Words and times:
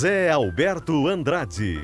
José 0.00 0.30
Alberto 0.30 1.08
Andrade. 1.08 1.78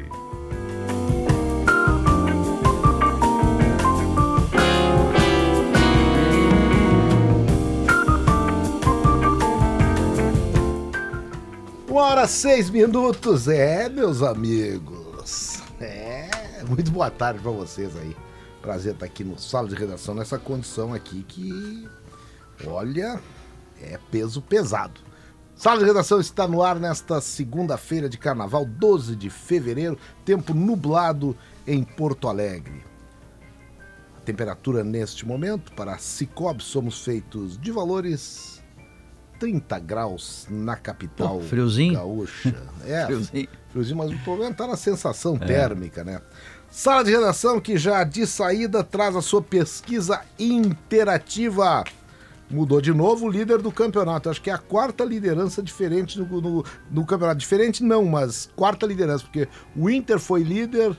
Uma 11.86 12.00
hora 12.00 12.26
seis 12.26 12.70
minutos, 12.70 13.48
é, 13.48 13.90
meus 13.90 14.22
amigos. 14.22 15.62
É, 15.78 16.30
muito 16.66 16.90
boa 16.90 17.10
tarde 17.10 17.40
para 17.40 17.50
vocês 17.50 17.94
aí. 17.98 18.16
Prazer 18.62 18.94
estar 18.94 19.04
aqui 19.04 19.24
no 19.24 19.38
sala 19.38 19.68
de 19.68 19.74
redação 19.74 20.14
nessa 20.14 20.38
condição 20.38 20.94
aqui 20.94 21.22
que, 21.28 21.86
olha, 22.66 23.20
é 23.78 23.98
peso 24.10 24.40
pesado. 24.40 25.05
Sala 25.56 25.78
de 25.78 25.86
redação 25.86 26.20
está 26.20 26.46
no 26.46 26.62
ar 26.62 26.78
nesta 26.78 27.18
segunda-feira 27.20 28.10
de 28.10 28.18
carnaval, 28.18 28.66
12 28.66 29.16
de 29.16 29.30
fevereiro, 29.30 29.98
tempo 30.24 30.52
nublado 30.52 31.34
em 31.66 31.82
Porto 31.82 32.28
Alegre. 32.28 32.84
A 34.18 34.20
temperatura 34.20 34.84
neste 34.84 35.26
momento 35.26 35.72
para 35.72 35.96
Cicobi 35.96 36.62
somos 36.62 37.02
feitos 37.02 37.56
de 37.58 37.72
valores 37.72 38.62
30 39.40 39.78
graus 39.78 40.46
na 40.50 40.76
capital 40.76 41.38
Pô, 41.38 41.44
friozinho. 41.44 41.94
gaúcha. 41.94 42.54
É, 42.86 43.04
Friozinho. 43.06 43.48
friozinho, 43.70 43.96
mas 43.96 44.10
o 44.12 44.18
problema 44.18 44.52
está 44.52 44.66
na 44.66 44.76
sensação 44.76 45.36
térmica, 45.36 46.04
né? 46.04 46.20
Sala 46.70 47.02
de 47.02 47.10
redação 47.10 47.60
que 47.60 47.76
já 47.76 48.04
de 48.04 48.26
saída 48.26 48.84
traz 48.84 49.16
a 49.16 49.22
sua 49.22 49.42
pesquisa 49.42 50.20
interativa. 50.38 51.82
Mudou 52.48 52.80
de 52.80 52.92
novo 52.92 53.26
o 53.26 53.30
líder 53.30 53.58
do 53.58 53.72
campeonato. 53.72 54.30
Acho 54.30 54.40
que 54.40 54.50
é 54.50 54.52
a 54.52 54.58
quarta 54.58 55.04
liderança 55.04 55.62
diferente 55.62 56.18
no, 56.18 56.40
no, 56.40 56.64
no 56.90 57.04
campeonato. 57.04 57.38
Diferente 57.38 57.82
não, 57.82 58.04
mas 58.04 58.48
quarta 58.54 58.86
liderança, 58.86 59.24
porque 59.24 59.48
o 59.74 59.90
Inter 59.90 60.18
foi 60.18 60.42
líder, 60.42 60.96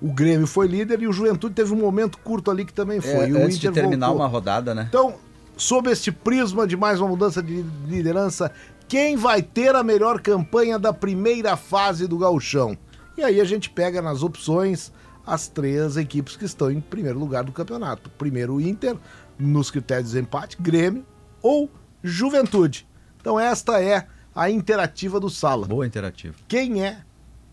o 0.00 0.12
Grêmio 0.12 0.46
foi 0.46 0.68
líder 0.68 1.02
e 1.02 1.08
o 1.08 1.12
Juventude 1.12 1.54
teve 1.54 1.72
um 1.72 1.78
momento 1.78 2.18
curto 2.18 2.50
ali 2.50 2.64
que 2.64 2.72
também 2.72 3.00
foi. 3.00 3.10
É, 3.10 3.28
e 3.28 3.32
o 3.32 3.42
antes 3.42 3.58
de 3.58 3.66
Inter 3.66 3.82
terminar 3.82 4.08
voltou. 4.08 4.22
uma 4.22 4.28
rodada, 4.28 4.74
né? 4.74 4.86
Então, 4.88 5.14
sob 5.56 5.90
este 5.90 6.12
prisma 6.12 6.66
de 6.66 6.76
mais 6.76 7.00
uma 7.00 7.08
mudança 7.08 7.42
de 7.42 7.64
liderança, 7.88 8.52
quem 8.86 9.16
vai 9.16 9.42
ter 9.42 9.74
a 9.74 9.82
melhor 9.82 10.20
campanha 10.20 10.78
da 10.78 10.92
primeira 10.92 11.56
fase 11.56 12.06
do 12.06 12.18
gauchão? 12.18 12.78
E 13.18 13.24
aí 13.24 13.40
a 13.40 13.44
gente 13.44 13.70
pega 13.70 14.00
nas 14.00 14.22
opções 14.22 14.92
as 15.26 15.48
três 15.48 15.96
equipes 15.96 16.36
que 16.36 16.44
estão 16.44 16.70
em 16.70 16.80
primeiro 16.80 17.18
lugar 17.18 17.42
do 17.42 17.50
campeonato. 17.50 18.08
Primeiro 18.10 18.54
o 18.54 18.60
Inter, 18.60 18.96
nos 19.38 19.70
critérios 19.70 20.12
de 20.12 20.18
empate, 20.18 20.56
Grêmio 20.60 21.04
ou 21.42 21.70
Juventude. 22.02 22.86
Então 23.20 23.38
esta 23.38 23.82
é 23.82 24.06
a 24.34 24.50
interativa 24.50 25.18
do 25.18 25.30
Sala. 25.30 25.66
Boa 25.66 25.86
interativa. 25.86 26.34
Quem 26.46 26.84
é 26.84 26.98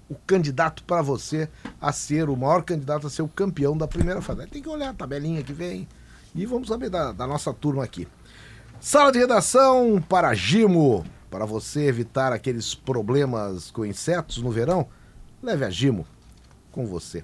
o 0.09 0.15
candidato 0.15 0.83
para 0.83 1.01
você 1.01 1.49
a 1.79 1.91
ser 1.91 2.29
o 2.29 2.35
maior 2.35 2.63
candidato 2.63 3.07
a 3.07 3.09
ser 3.09 3.21
o 3.21 3.27
campeão 3.27 3.77
da 3.77 3.87
primeira 3.87 4.21
fase? 4.21 4.45
Tem 4.47 4.61
que 4.61 4.69
olhar 4.69 4.89
a 4.89 4.93
tabelinha 4.93 5.43
que 5.43 5.53
vem 5.53 5.87
e 6.35 6.45
vamos 6.45 6.67
saber 6.67 6.89
da, 6.89 7.11
da 7.11 7.25
nossa 7.25 7.53
turma 7.53 7.83
aqui. 7.83 8.07
Sala 8.79 9.11
de 9.11 9.19
redação 9.19 10.03
para 10.07 10.33
Gimo. 10.33 11.05
Para 11.31 11.45
você 11.45 11.87
evitar 11.87 12.31
aqueles 12.31 12.75
problemas 12.75 13.71
com 13.71 13.83
insetos 13.83 14.37
no 14.37 14.51
verão, 14.51 14.87
leve 15.41 15.65
a 15.65 15.69
Gimo 15.69 16.05
com 16.71 16.85
você. 16.85 17.23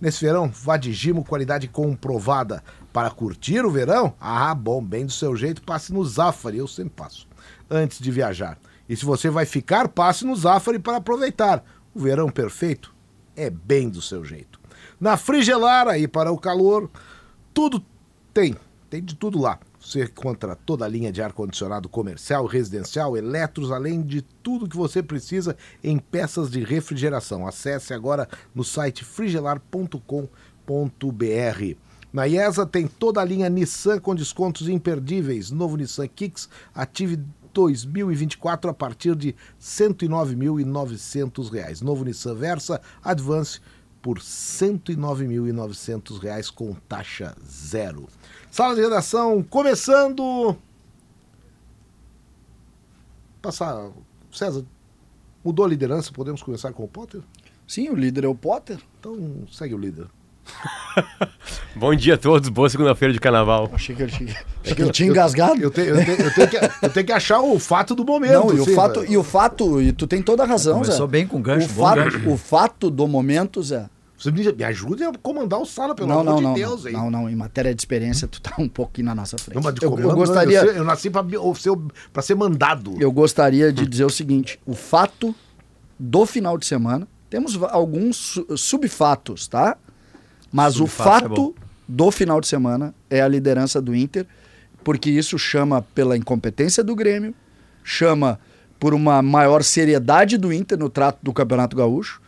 Nesse 0.00 0.24
verão, 0.24 0.48
vá 0.48 0.78
de 0.78 0.92
Gimo, 0.94 1.24
qualidade 1.24 1.68
comprovada. 1.68 2.62
Para 2.92 3.10
curtir 3.10 3.64
o 3.64 3.70
verão? 3.70 4.14
Ah, 4.20 4.54
bom, 4.54 4.84
bem 4.84 5.06
do 5.06 5.12
seu 5.12 5.36
jeito, 5.36 5.62
passe 5.62 5.92
no 5.92 6.04
Zafari, 6.04 6.58
eu 6.58 6.66
sempre 6.66 6.94
passo, 6.96 7.28
antes 7.70 7.98
de 7.98 8.10
viajar. 8.10 8.58
E 8.88 8.96
se 8.96 9.04
você 9.04 9.30
vai 9.30 9.46
ficar, 9.46 9.88
passe 9.88 10.24
no 10.24 10.34
Zafari 10.34 10.78
para 10.78 10.96
aproveitar. 10.96 11.64
O 11.94 12.00
verão 12.00 12.28
perfeito 12.28 12.92
é 13.36 13.48
bem 13.48 13.88
do 13.88 14.02
seu 14.02 14.24
jeito. 14.24 14.58
Na 15.00 15.16
Frigelar, 15.16 15.86
aí 15.86 16.08
para 16.08 16.32
o 16.32 16.38
calor, 16.38 16.90
tudo 17.54 17.84
tem, 18.34 18.56
tem 18.88 19.02
de 19.02 19.14
tudo 19.14 19.40
lá. 19.40 19.58
Você 19.80 20.04
encontra 20.04 20.54
toda 20.54 20.84
a 20.84 20.88
linha 20.88 21.10
de 21.10 21.22
ar-condicionado 21.22 21.88
comercial, 21.88 22.44
residencial, 22.44 23.16
eletros, 23.16 23.72
além 23.72 24.02
de 24.02 24.20
tudo 24.20 24.68
que 24.68 24.76
você 24.76 25.02
precisa 25.02 25.56
em 25.82 25.98
peças 25.98 26.50
de 26.50 26.62
refrigeração. 26.62 27.46
Acesse 27.46 27.94
agora 27.94 28.28
no 28.54 28.62
site 28.62 29.04
frigelar.com.br. 29.04 31.89
Na 32.12 32.26
IESA 32.26 32.66
tem 32.66 32.88
toda 32.88 33.20
a 33.20 33.24
linha 33.24 33.48
Nissan 33.48 34.00
com 34.00 34.12
descontos 34.14 34.68
imperdíveis. 34.68 35.50
Novo 35.50 35.76
Nissan 35.76 36.06
Kicks 36.08 36.48
Ative 36.74 37.18
2024 37.52 38.70
a 38.70 38.74
partir 38.74 39.14
de 39.14 39.28
R$ 39.28 39.36
109.900. 39.60 41.82
Novo 41.82 42.04
Nissan 42.04 42.34
Versa 42.34 42.80
Advance 43.02 43.60
por 44.02 44.16
R$ 44.16 44.24
109.900 44.24 46.52
com 46.52 46.74
taxa 46.88 47.36
zero. 47.46 48.08
Sala 48.50 48.74
de 48.74 48.80
redação 48.80 49.40
começando. 49.42 50.56
Passar. 53.40 53.92
César, 54.32 54.64
mudou 55.44 55.64
a 55.64 55.68
liderança? 55.68 56.10
Podemos 56.12 56.42
começar 56.42 56.72
com 56.72 56.82
o 56.84 56.88
Potter? 56.88 57.22
Sim, 57.66 57.90
o 57.90 57.94
líder 57.94 58.24
é 58.24 58.28
o 58.28 58.34
Potter. 58.34 58.80
Então 58.98 59.46
segue 59.50 59.74
o 59.74 59.78
líder. 59.78 60.08
Bom 61.74 61.94
dia 61.94 62.14
a 62.14 62.18
todos, 62.18 62.48
boa 62.48 62.68
segunda-feira 62.68 63.12
de 63.14 63.20
carnaval. 63.20 63.70
Achei 63.72 63.94
que, 63.94 64.02
achei, 64.02 64.26
que- 64.26 64.36
achei 64.62 64.74
que 64.74 64.82
ele 64.82 64.90
tinha 64.90 65.08
engasgado. 65.08 65.60
Eu, 65.60 65.70
te- 65.70 65.80
eu 65.80 66.04
te- 66.04 66.10
eu 66.22 66.34
tenho 66.34 66.48
que, 66.48 66.56
eu 66.82 66.90
tenho 66.90 67.06
que 67.06 67.12
achar 67.12 67.40
o 67.40 67.58
fato 67.58 67.94
do 67.94 68.04
momento. 68.04 68.32
Não, 68.32 68.54
e 68.54 68.60
o, 68.60 68.64
sim, 68.64 68.74
fato, 68.74 69.00
velho. 69.00 69.12
e 69.12 69.16
o 69.16 69.22
fato, 69.22 69.80
e 69.80 69.92
tu 69.92 70.06
tem 70.06 70.20
toda 70.22 70.42
a 70.42 70.46
razão, 70.46 70.74
Começou 70.80 71.06
Zé. 71.06 71.10
bem 71.12 71.26
com 71.26 71.40
gancho, 71.40 71.66
o 71.66 71.68
fato, 71.70 71.96
gancho. 71.96 72.30
o 72.30 72.36
fato 72.36 72.90
do 72.90 73.06
momento, 73.08 73.62
Zé. 73.62 73.86
Você 74.18 74.30
me, 74.30 74.52
me 74.52 74.64
ajude 74.64 75.02
a 75.04 75.12
comandar 75.22 75.58
o 75.60 75.64
sala, 75.64 75.94
pelo 75.94 76.08
não, 76.08 76.20
amor 76.20 76.24
não, 76.32 76.36
de 76.36 76.42
não, 76.42 76.54
Deus, 76.54 76.82
não, 76.84 76.90
hein? 76.90 76.96
não, 76.96 77.10
não, 77.10 77.30
em 77.30 77.34
matéria 77.36 77.74
de 77.74 77.80
experiência, 77.80 78.28
tu 78.28 78.38
tá 78.42 78.52
um 78.58 78.68
pouquinho 78.68 79.06
na 79.06 79.14
nossa 79.14 79.38
frente. 79.38 79.54
Não, 79.54 79.62
mas 79.62 79.74
de 79.74 79.82
eu, 79.82 79.90
comando, 79.90 80.10
eu 80.10 80.14
gostaria, 80.16 80.58
Eu, 80.58 80.72
eu 80.72 80.84
nasci 80.84 81.08
pra, 81.08 81.24
ser, 81.56 81.70
pra 82.12 82.20
ser 82.22 82.34
mandado. 82.34 82.96
eu 83.00 83.10
gostaria 83.10 83.72
de 83.72 83.86
dizer 83.86 84.04
o 84.04 84.10
seguinte: 84.10 84.60
o 84.66 84.74
fato 84.74 85.34
do 85.98 86.26
final 86.26 86.58
de 86.58 86.66
semana, 86.66 87.08
temos 87.30 87.58
alguns 87.70 88.16
su- 88.16 88.46
subfatos, 88.58 89.48
tá? 89.48 89.78
Mas 90.52 90.80
o 90.80 90.84
é 90.84 90.88
fato 90.88 91.28
bom. 91.28 91.54
do 91.86 92.10
final 92.10 92.40
de 92.40 92.46
semana 92.46 92.94
é 93.08 93.20
a 93.20 93.28
liderança 93.28 93.80
do 93.80 93.94
Inter, 93.94 94.26
porque 94.82 95.10
isso 95.10 95.38
chama 95.38 95.82
pela 95.82 96.16
incompetência 96.16 96.82
do 96.82 96.94
Grêmio, 96.94 97.34
chama 97.84 98.38
por 98.78 98.94
uma 98.94 99.20
maior 99.20 99.62
seriedade 99.62 100.38
do 100.38 100.52
Inter 100.52 100.78
no 100.78 100.88
trato 100.88 101.18
do 101.22 101.32
Campeonato 101.32 101.76
Gaúcho 101.76 102.20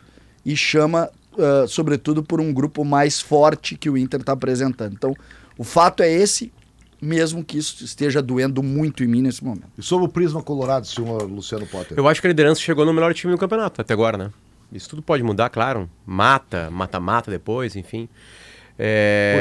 e 0.45 0.55
chama, 0.55 1.09
ah, 1.37 1.65
sobretudo, 1.67 2.23
por 2.23 2.39
um 2.39 2.53
grupo 2.53 2.85
mais 2.85 3.19
forte 3.19 3.75
que 3.75 3.89
o 3.89 3.97
Inter 3.97 4.19
está 4.19 4.33
apresentando. 4.33 4.93
Então, 4.93 5.15
o 5.57 5.63
fato 5.63 6.03
é 6.03 6.11
esse, 6.11 6.53
mesmo 7.01 7.43
que 7.43 7.57
isso 7.57 7.83
esteja 7.83 8.21
doendo 8.21 8.61
muito 8.61 9.03
em 9.03 9.07
mim 9.07 9.21
nesse 9.21 9.43
momento. 9.43 9.71
E 9.77 9.81
sob 9.81 10.05
o 10.05 10.07
prisma 10.07 10.41
colorado, 10.41 10.85
senhor 10.85 11.23
Luciano 11.23 11.65
Potter. 11.65 11.97
Eu 11.97 12.07
acho 12.07 12.21
que 12.21 12.27
a 12.27 12.29
liderança 12.29 12.61
chegou 12.61 12.85
no 12.85 12.93
melhor 12.93 13.13
time 13.13 13.33
do 13.33 13.39
campeonato 13.39 13.81
até 13.81 13.93
agora, 13.93 14.17
né? 14.17 14.31
Isso 14.73 14.89
tudo 14.89 15.01
pode 15.01 15.21
mudar, 15.23 15.49
claro. 15.49 15.89
Mata, 16.05 16.69
mata-mata 16.71 17.29
depois, 17.29 17.75
enfim. 17.75 18.07
Pô, 18.07 18.83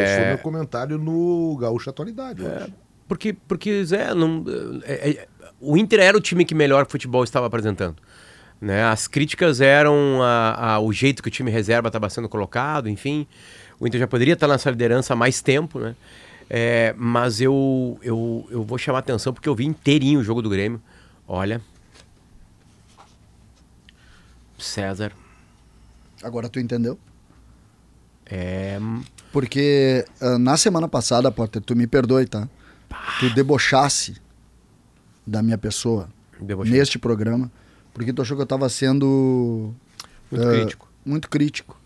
esse 0.00 0.14
foi 0.16 0.24
É... 0.24 0.28
meu 0.28 0.38
comentário 0.38 0.98
no 0.98 1.56
Gaúcho 1.58 1.88
Atualidade 1.90 2.42
hoje. 2.42 2.72
Porque, 3.08 3.32
porque 3.32 3.84
Zé, 3.84 4.14
não, 4.14 4.44
é- 4.84 5.10
é- 5.10 5.28
o 5.60 5.76
Inter 5.76 6.00
era 6.00 6.16
o 6.16 6.20
time 6.20 6.44
que 6.44 6.54
melhor 6.54 6.86
futebol 6.86 7.24
estava 7.24 7.46
apresentando. 7.46 7.96
Né? 8.60 8.84
As 8.84 9.08
críticas 9.08 9.60
eram 9.60 10.22
a- 10.22 10.74
a- 10.74 10.80
o 10.80 10.92
jeito 10.92 11.22
que 11.22 11.28
o 11.28 11.32
time 11.32 11.50
reserva 11.50 11.88
estava 11.88 12.08
sendo 12.08 12.28
colocado, 12.28 12.88
enfim. 12.88 13.26
O 13.80 13.86
Inter 13.86 14.00
já 14.00 14.06
poderia 14.06 14.34
estar 14.34 14.46
nessa 14.46 14.70
liderança 14.70 15.14
há 15.14 15.16
mais 15.16 15.40
tempo, 15.42 15.78
né? 15.80 15.96
É, 16.48 16.94
mas 16.96 17.40
eu, 17.40 17.98
eu, 18.02 18.46
eu 18.50 18.62
vou 18.62 18.76
chamar 18.78 18.98
a 18.98 19.00
atenção 19.00 19.32
porque 19.32 19.48
eu 19.48 19.54
vi 19.54 19.64
inteirinho 19.64 20.20
o 20.20 20.24
jogo 20.24 20.42
do 20.42 20.50
Grêmio. 20.50 20.80
Olha, 21.26 21.60
César. 24.58 25.12
Agora 26.22 26.48
tu 26.48 26.58
entendeu? 26.60 26.98
É. 28.26 28.78
Porque 29.32 30.04
ah, 30.20 30.38
na 30.38 30.56
semana 30.56 30.88
passada, 30.88 31.30
Potter, 31.30 31.60
tu 31.62 31.74
me 31.74 31.86
perdoe, 31.86 32.26
tá? 32.26 32.48
Tu 33.20 33.30
debochasse 33.34 34.16
da 35.26 35.42
minha 35.42 35.56
pessoa 35.58 36.08
Debochei. 36.40 36.72
neste 36.72 36.98
programa, 36.98 37.50
porque 37.94 38.12
tu 38.12 38.20
achou 38.22 38.36
que 38.36 38.42
eu 38.42 38.46
tava 38.46 38.68
sendo 38.68 39.74
Muito 40.30 40.48
eh, 40.48 40.52
crítico. 40.60 40.88
muito 41.04 41.30
crítico. 41.30 41.80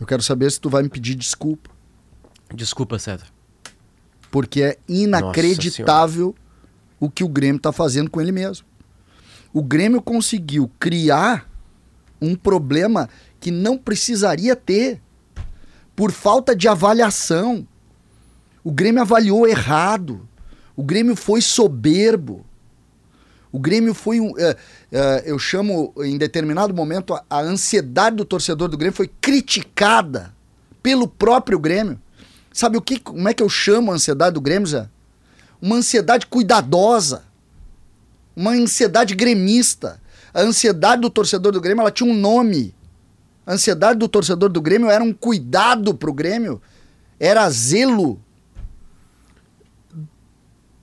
Eu 0.00 0.06
quero 0.06 0.22
saber 0.22 0.50
se 0.50 0.60
tu 0.60 0.68
vai 0.70 0.82
me 0.82 0.88
pedir 0.88 1.14
desculpa, 1.14 1.70
Desculpa, 2.54 2.98
César. 2.98 3.26
porque 4.30 4.62
é 4.62 4.78
inacreditável 4.88 6.34
o 7.00 7.10
que 7.10 7.24
o 7.24 7.28
Grêmio 7.28 7.60
tá 7.60 7.72
fazendo 7.72 8.10
com 8.10 8.20
ele 8.20 8.32
mesmo. 8.32 8.66
O 9.52 9.62
Grêmio 9.62 10.00
conseguiu 10.00 10.70
criar 10.78 11.50
um 12.20 12.34
problema 12.34 13.08
que 13.46 13.52
não 13.52 13.78
precisaria 13.78 14.56
ter 14.56 15.00
por 15.94 16.10
falta 16.10 16.52
de 16.52 16.66
avaliação. 16.66 17.64
O 18.64 18.72
Grêmio 18.72 19.00
avaliou 19.00 19.46
errado. 19.46 20.28
O 20.74 20.82
Grêmio 20.82 21.14
foi 21.14 21.40
soberbo. 21.40 22.44
O 23.52 23.60
Grêmio 23.60 23.94
foi 23.94 24.18
um. 24.18 24.36
eh, 24.36 24.56
eh, 24.90 25.22
eu 25.26 25.38
chamo, 25.38 25.94
em 25.98 26.18
determinado 26.18 26.74
momento, 26.74 27.14
a, 27.14 27.24
a 27.30 27.40
ansiedade 27.40 28.16
do 28.16 28.24
torcedor 28.24 28.66
do 28.66 28.76
Grêmio 28.76 28.96
foi 28.96 29.08
criticada 29.20 30.34
pelo 30.82 31.06
próprio 31.06 31.60
Grêmio. 31.60 32.00
Sabe 32.52 32.76
o 32.76 32.82
que, 32.82 32.98
como 32.98 33.28
é 33.28 33.32
que 33.32 33.44
eu 33.44 33.48
chamo 33.48 33.92
a 33.92 33.94
ansiedade 33.94 34.34
do 34.34 34.40
Grêmio, 34.40 34.66
Zé? 34.66 34.88
Uma 35.62 35.76
ansiedade 35.76 36.26
cuidadosa. 36.26 37.22
Uma 38.34 38.50
ansiedade 38.50 39.14
gremista. 39.14 40.00
A 40.34 40.40
ansiedade 40.40 41.02
do 41.02 41.10
torcedor 41.10 41.52
do 41.52 41.60
Grêmio 41.60 41.82
ela 41.82 41.92
tinha 41.92 42.10
um 42.10 42.16
nome. 42.16 42.74
A 43.46 43.52
ansiedade 43.52 43.98
do 43.98 44.08
torcedor 44.08 44.48
do 44.48 44.60
Grêmio 44.60 44.90
era 44.90 45.02
um 45.04 45.12
cuidado 45.12 45.94
pro 45.94 46.12
Grêmio. 46.12 46.60
Era 47.18 47.48
zelo. 47.48 48.20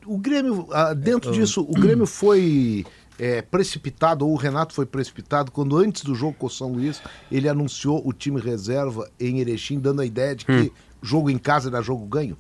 O 0.06 0.18
Grêmio, 0.18 0.68
ah, 0.71 0.94
dentro 0.94 1.31
disso, 1.31 1.62
o 1.62 1.74
Grêmio 1.74 2.06
foi 2.06 2.86
é, 3.18 3.42
precipitado, 3.42 4.25
ou 4.25 4.33
o 4.33 4.38
Renato 4.38 4.74
foi 4.74 4.86
precipitado, 4.86 5.51
quando 5.51 5.77
antes 5.77 6.04
do 6.04 6.13
jogo 6.13 6.36
com 6.38 6.48
o 6.48 6.50
São 6.50 6.74
Luís, 6.74 7.01
ele 7.31 7.48
anunciou 7.48 8.01
o 8.06 8.12
time 8.12 8.39
reserva 8.42 9.09
em 9.19 9.39
Erechim, 9.39 9.80
dando 9.80 10.01
a 10.01 10.06
ideia 10.06 10.36
de 10.36 10.45
que 10.45 10.71
jogo 11.01 11.30
em 11.30 11.38
casa 11.38 11.69
era 11.69 11.81
jogo 11.81 12.06
ganho. 12.06 12.38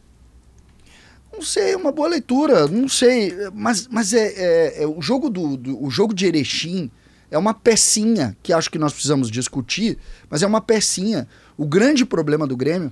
Não 1.31 1.41
sei, 1.41 1.73
uma 1.75 1.91
boa 1.91 2.09
leitura, 2.09 2.67
não 2.67 2.87
sei. 2.87 3.33
Mas, 3.53 3.87
mas 3.87 4.13
é, 4.13 4.33
é- 4.79 4.83
é 4.83 4.87
o 4.87 5.01
jogo 5.01 5.29
do, 5.29 5.55
do- 5.57 5.81
o 5.83 5.89
jogo 5.89 6.13
de 6.13 6.25
Erechim 6.25 6.91
é 7.31 7.37
uma 7.37 7.53
pecinha 7.53 8.35
que 8.43 8.53
acho 8.53 8.69
que 8.69 8.77
nós 8.79 8.93
precisamos 8.93 9.29
discutir, 9.31 9.97
mas 10.29 10.43
é 10.43 10.47
uma 10.47 10.61
pecinha. 10.61 11.27
O 11.57 11.65
grande 11.65 12.05
problema 12.05 12.45
do 12.47 12.55
Grêmio. 12.55 12.91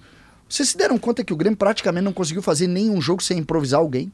Vocês 0.50 0.70
se 0.70 0.78
deram 0.78 0.98
conta 0.98 1.24
que 1.24 1.32
o 1.34 1.36
Grêmio 1.38 1.58
praticamente 1.58 2.04
não 2.04 2.12
conseguiu 2.14 2.42
fazer 2.42 2.68
nenhum 2.68 3.00
jogo 3.02 3.24
sem 3.24 3.38
improvisar 3.38 3.80
alguém? 3.80 4.12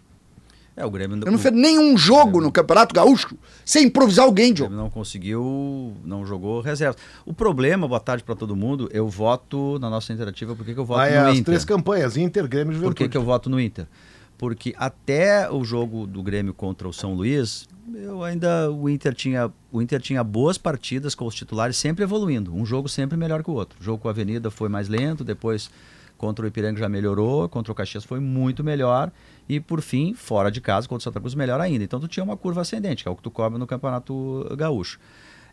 É, 0.76 0.86
o 0.86 0.92
Grêmio, 0.92 1.18
Eu 1.26 1.32
não 1.32 1.40
fez 1.40 1.52
nenhum 1.56 1.98
jogo 1.98 2.40
no 2.40 2.52
Campeonato 2.52 2.94
Gaúcho 2.94 3.36
sem 3.66 3.86
improvisar 3.86 4.26
alguém, 4.26 4.52
o 4.52 4.54
Diogo. 4.54 4.70
Grêmio 4.70 4.84
não 4.84 4.92
conseguiu, 4.92 5.96
não 6.06 6.24
jogou 6.24 6.62
reserva. 6.62 6.96
O 7.26 7.34
problema, 7.34 7.88
boa 7.88 8.00
tarde 8.00 8.24
para 8.24 8.36
todo 8.36 8.56
mundo, 8.56 8.88
eu 8.94 9.08
voto 9.08 9.80
na 9.80 9.90
nossa 9.90 10.14
interativa, 10.14 10.56
por 10.56 10.64
que, 10.64 10.76
que 10.76 10.80
eu 10.80 10.86
voto 10.86 11.00
Aí 11.00 11.14
no 11.16 11.22
as 11.30 11.32
Inter? 11.32 11.46
três 11.46 11.66
campanhas, 11.66 12.16
Inter, 12.16 12.48
Grêmio 12.48 12.74
e 12.74 12.76
Por 12.76 12.82
Juventude. 12.82 13.04
que, 13.06 13.10
que 13.10 13.18
eu 13.18 13.24
voto 13.24 13.50
no 13.50 13.60
Inter? 13.60 13.88
Porque 14.38 14.74
até 14.78 15.50
o 15.50 15.64
jogo 15.64 16.06
do 16.06 16.22
Grêmio 16.22 16.54
contra 16.54 16.88
o 16.88 16.94
São 16.94 17.14
Luís, 17.14 17.68
eu 17.96 18.24
ainda 18.24 18.72
o 18.72 18.90
Inter 18.90 19.14
tinha 19.14 19.52
o 19.72 19.82
Inter 19.82 20.00
tinha 20.02 20.24
boas 20.24 20.58
partidas 20.58 21.16
com 21.16 21.26
os 21.26 21.34
titulares 21.34 21.78
sempre 21.78 22.04
evoluindo, 22.04 22.54
um 22.54 22.66
jogo 22.66 22.88
sempre 22.88 23.18
melhor 23.18 23.44
que 23.44 23.50
o 23.50 23.54
outro. 23.54 23.80
O 23.80 23.84
jogo 23.84 24.02
com 24.02 24.08
a 24.08 24.12
Avenida 24.12 24.52
foi 24.52 24.70
mais 24.70 24.88
lento, 24.88 25.24
depois 25.24 25.70
contra 26.18 26.44
o 26.44 26.48
Ipiranga 26.48 26.80
já 26.80 26.90
melhorou, 26.90 27.48
contra 27.48 27.72
o 27.72 27.76
Caxias 27.76 28.04
foi 28.04 28.20
muito 28.20 28.64
melhor 28.64 29.12
e 29.48 29.60
por 29.60 29.82
fim, 29.82 30.14
fora 30.14 30.52
de 30.52 30.60
casa 30.60 30.88
contra 30.88 31.02
o 31.02 31.04
Santa 31.04 31.20
Cruz 31.20 31.36
melhor 31.36 31.62
ainda. 31.62 31.84
Então 31.84 32.00
tu 32.00 32.08
tinha 32.08 32.24
uma 32.24 32.36
curva 32.36 32.62
ascendente, 32.62 33.04
que 33.04 33.10
é 33.10 33.12
o 33.12 33.16
que 33.16 33.24
tu 33.24 33.32
cobra 33.32 33.58
no 33.58 33.68
Campeonato 33.68 34.46
Gaúcho. 34.58 35.00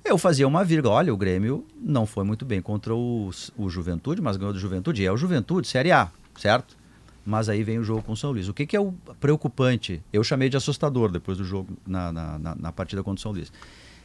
Eu 0.05 0.19
fazia 0.19 0.47
uma 0.47 0.65
vírgula, 0.65 0.95
olha, 0.95 1.15
o 1.15 1.17
Grêmio 1.17 1.65
não 1.81 2.05
foi 2.05 2.25
muito 2.25 2.45
bem 2.45 2.61
contra 2.61 2.95
o, 2.95 3.31
o 3.57 3.71
Juventude, 3.71 4.21
mas 4.21 4.37
ganhou 4.37 4.53
do 4.53 4.59
Juventude, 4.59 5.03
e 5.03 5.07
é 5.07 5.13
o 5.13 5.17
Juventude, 5.17 5.67
Série 5.67 5.93
A, 5.93 6.11
certo? 6.37 6.77
Mas 7.25 7.49
aí 7.49 7.63
vem 7.65 7.79
o 7.79 7.85
jogo 7.85 8.03
com 8.03 8.13
o 8.13 8.17
São 8.17 8.33
Luís. 8.33 8.49
O 8.49 8.55
que, 8.55 8.67
que 8.67 8.77
é 8.77 8.81
o 8.81 8.93
preocupante? 9.19 10.03
Eu 10.13 10.23
chamei 10.23 10.49
de 10.49 10.57
assustador 10.57 11.11
depois 11.11 11.39
do 11.39 11.45
jogo 11.45 11.77
na, 11.87 12.13
na, 12.13 12.39
na- 12.39 12.55
na 12.55 12.73
partida 12.73 13.03
contra 13.03 13.19
o 13.19 13.23
São 13.23 13.33
Luís. 13.33 13.53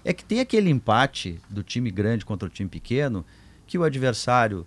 É 0.05 0.13
que 0.13 0.23
tem 0.23 0.39
aquele 0.39 0.69
empate 0.69 1.39
do 1.49 1.61
time 1.61 1.91
grande 1.91 2.23
contra 2.25 2.47
o 2.47 2.51
time 2.51 2.69
pequeno 2.69 3.25
que 3.67 3.77
o 3.77 3.83
adversário 3.83 4.65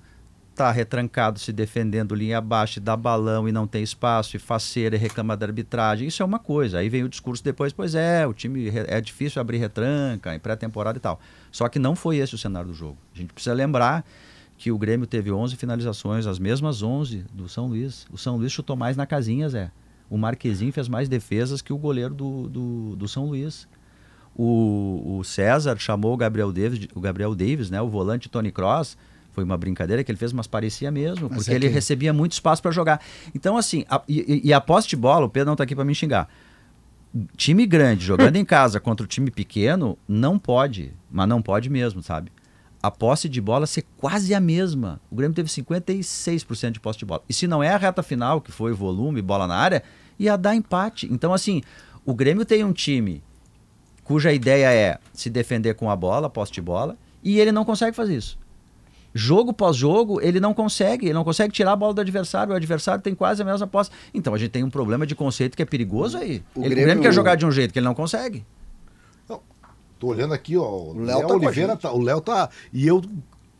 tá 0.54 0.70
retrancado, 0.70 1.38
se 1.40 1.50
defendendo 1.50 2.14
linha 2.14 2.36
abaixo, 2.36 2.78
dá 2.78 2.94
balão 2.94 3.48
e 3.48 3.52
não 3.52 3.66
tem 3.66 3.82
espaço, 3.82 4.36
e 4.36 4.38
faceira 4.38 4.94
e 4.94 4.98
reclama 4.98 5.34
da 5.34 5.46
arbitragem. 5.46 6.06
Isso 6.06 6.22
é 6.22 6.26
uma 6.26 6.38
coisa. 6.38 6.78
Aí 6.78 6.90
vem 6.90 7.02
o 7.02 7.08
discurso 7.08 7.42
depois, 7.42 7.72
pois 7.72 7.94
é, 7.94 8.26
o 8.26 8.34
time 8.34 8.70
é 8.86 9.00
difícil 9.00 9.40
abrir 9.40 9.56
retranca 9.56 10.34
em 10.34 10.38
pré-temporada 10.38 10.98
e 10.98 11.00
tal. 11.00 11.18
Só 11.50 11.66
que 11.70 11.78
não 11.78 11.96
foi 11.96 12.18
esse 12.18 12.34
o 12.34 12.38
cenário 12.38 12.68
do 12.68 12.74
jogo. 12.74 12.98
A 13.14 13.18
gente 13.18 13.32
precisa 13.32 13.54
lembrar 13.54 14.04
que 14.62 14.70
o 14.70 14.78
Grêmio 14.78 15.08
teve 15.08 15.32
11 15.32 15.56
finalizações, 15.56 16.24
as 16.24 16.38
mesmas 16.38 16.84
11 16.84 17.24
do 17.34 17.48
São 17.48 17.66
Luís. 17.66 18.06
O 18.12 18.16
São 18.16 18.36
Luís 18.36 18.52
chutou 18.52 18.76
mais 18.76 18.96
na 18.96 19.04
casinha, 19.04 19.48
Zé. 19.48 19.72
O 20.08 20.16
Marquezinho 20.16 20.72
fez 20.72 20.86
mais 20.88 21.08
defesas 21.08 21.60
que 21.60 21.72
o 21.72 21.76
goleiro 21.76 22.14
do, 22.14 22.48
do, 22.48 22.94
do 22.96 23.08
São 23.08 23.26
Luís. 23.26 23.66
O, 24.36 25.18
o 25.18 25.24
César 25.24 25.76
chamou 25.80 26.14
o 26.14 26.16
Gabriel 26.16 26.52
Davis, 26.52 26.86
o 26.94 27.00
Gabriel 27.00 27.34
Davis, 27.34 27.70
né, 27.70 27.82
o 27.82 27.88
volante 27.88 28.28
Tony 28.28 28.52
Cross, 28.52 28.96
foi 29.32 29.42
uma 29.42 29.58
brincadeira 29.58 30.04
que 30.04 30.12
ele 30.12 30.18
fez, 30.18 30.32
mas 30.32 30.46
parecia 30.46 30.92
mesmo, 30.92 31.26
Mas 31.28 31.38
porque 31.38 31.50
é 31.50 31.54
ele 31.56 31.66
que- 31.66 31.74
recebia 31.74 32.12
muito 32.12 32.30
espaço 32.32 32.62
para 32.62 32.70
jogar. 32.70 33.00
Então, 33.34 33.56
assim, 33.56 33.84
a- 33.90 34.00
e, 34.08 34.42
e- 34.44 34.52
a 34.52 34.60
posse 34.60 34.86
de 34.86 34.94
bola, 34.96 35.26
o 35.26 35.28
Pedro 35.28 35.48
não 35.48 35.56
tá 35.56 35.64
aqui 35.64 35.74
para 35.74 35.84
me 35.84 35.94
xingar. 35.94 36.28
Time 37.36 37.66
grande 37.66 38.04
jogando 38.06 38.36
em 38.36 38.44
casa 38.44 38.78
contra 38.78 39.02
o 39.04 39.08
time 39.08 39.28
pequeno 39.30 39.98
não 40.08 40.38
pode, 40.38 40.92
mas 41.10 41.28
não 41.28 41.42
pode 41.42 41.68
mesmo, 41.68 42.00
sabe? 42.00 42.30
A 42.82 42.90
posse 42.90 43.28
de 43.28 43.40
bola 43.40 43.66
ser 43.66 43.84
quase 43.96 44.34
a 44.34 44.40
mesma. 44.40 45.00
O 45.10 45.14
Grêmio 45.14 45.34
teve 45.34 45.48
56% 45.48 46.72
de 46.72 46.80
posse 46.80 46.98
de 46.98 47.04
bola. 47.04 47.22
E 47.28 47.32
se 47.32 47.46
não 47.46 47.62
é 47.62 47.68
a 47.72 47.76
reta 47.76 48.02
final, 48.02 48.40
que 48.40 48.50
foi 48.50 48.72
volume, 48.72 49.22
bola 49.22 49.46
na 49.46 49.54
área, 49.56 49.82
ia 50.18 50.36
dar 50.36 50.54
empate. 50.56 51.06
Então, 51.12 51.32
assim, 51.32 51.62
o 52.04 52.12
Grêmio 52.14 52.44
tem 52.44 52.64
um 52.64 52.72
time 52.72 53.22
cuja 54.02 54.32
ideia 54.32 54.72
é 54.72 54.98
se 55.12 55.30
defender 55.30 55.74
com 55.74 55.88
a 55.88 55.94
bola, 55.94 56.28
posse 56.28 56.50
de 56.52 56.60
bola, 56.60 56.96
e 57.22 57.38
ele 57.38 57.52
não 57.52 57.64
consegue 57.64 57.94
fazer 57.96 58.16
isso. 58.16 58.36
Jogo 59.14 59.52
pós 59.52 59.76
jogo, 59.76 60.20
ele 60.20 60.40
não 60.40 60.52
consegue, 60.52 61.06
ele 61.06 61.12
não 61.14 61.22
consegue 61.22 61.52
tirar 61.52 61.72
a 61.72 61.76
bola 61.76 61.94
do 61.94 62.00
adversário, 62.00 62.52
o 62.52 62.56
adversário 62.56 63.00
tem 63.02 63.14
quase 63.14 63.42
a 63.42 63.44
mesma 63.44 63.66
posse. 63.66 63.90
Então 64.12 64.34
a 64.34 64.38
gente 64.38 64.50
tem 64.50 64.64
um 64.64 64.70
problema 64.70 65.06
de 65.06 65.14
conceito 65.14 65.54
que 65.54 65.62
é 65.62 65.66
perigoso 65.66 66.16
aí. 66.18 66.42
O 66.54 66.60
Ele- 66.60 66.66
O 66.66 66.70
Grêmio- 66.70 66.84
Grêmio 66.84 67.02
quer 67.02 67.12
jogar 67.12 67.36
de 67.36 67.46
um 67.46 67.52
jeito 67.52 67.72
que 67.72 67.78
ele 67.78 67.84
não 67.86 67.94
consegue. 67.94 68.44
Tô 70.02 70.08
olhando 70.08 70.34
aqui, 70.34 70.56
ó. 70.56 70.66
O 70.66 70.98
Léo 70.98 71.24
tá 71.28 71.34
Oliveira 71.34 71.76
tá. 71.76 71.92
O 71.92 72.00
Léo 72.00 72.20
tá. 72.20 72.50
E 72.72 72.88
eu. 72.88 73.00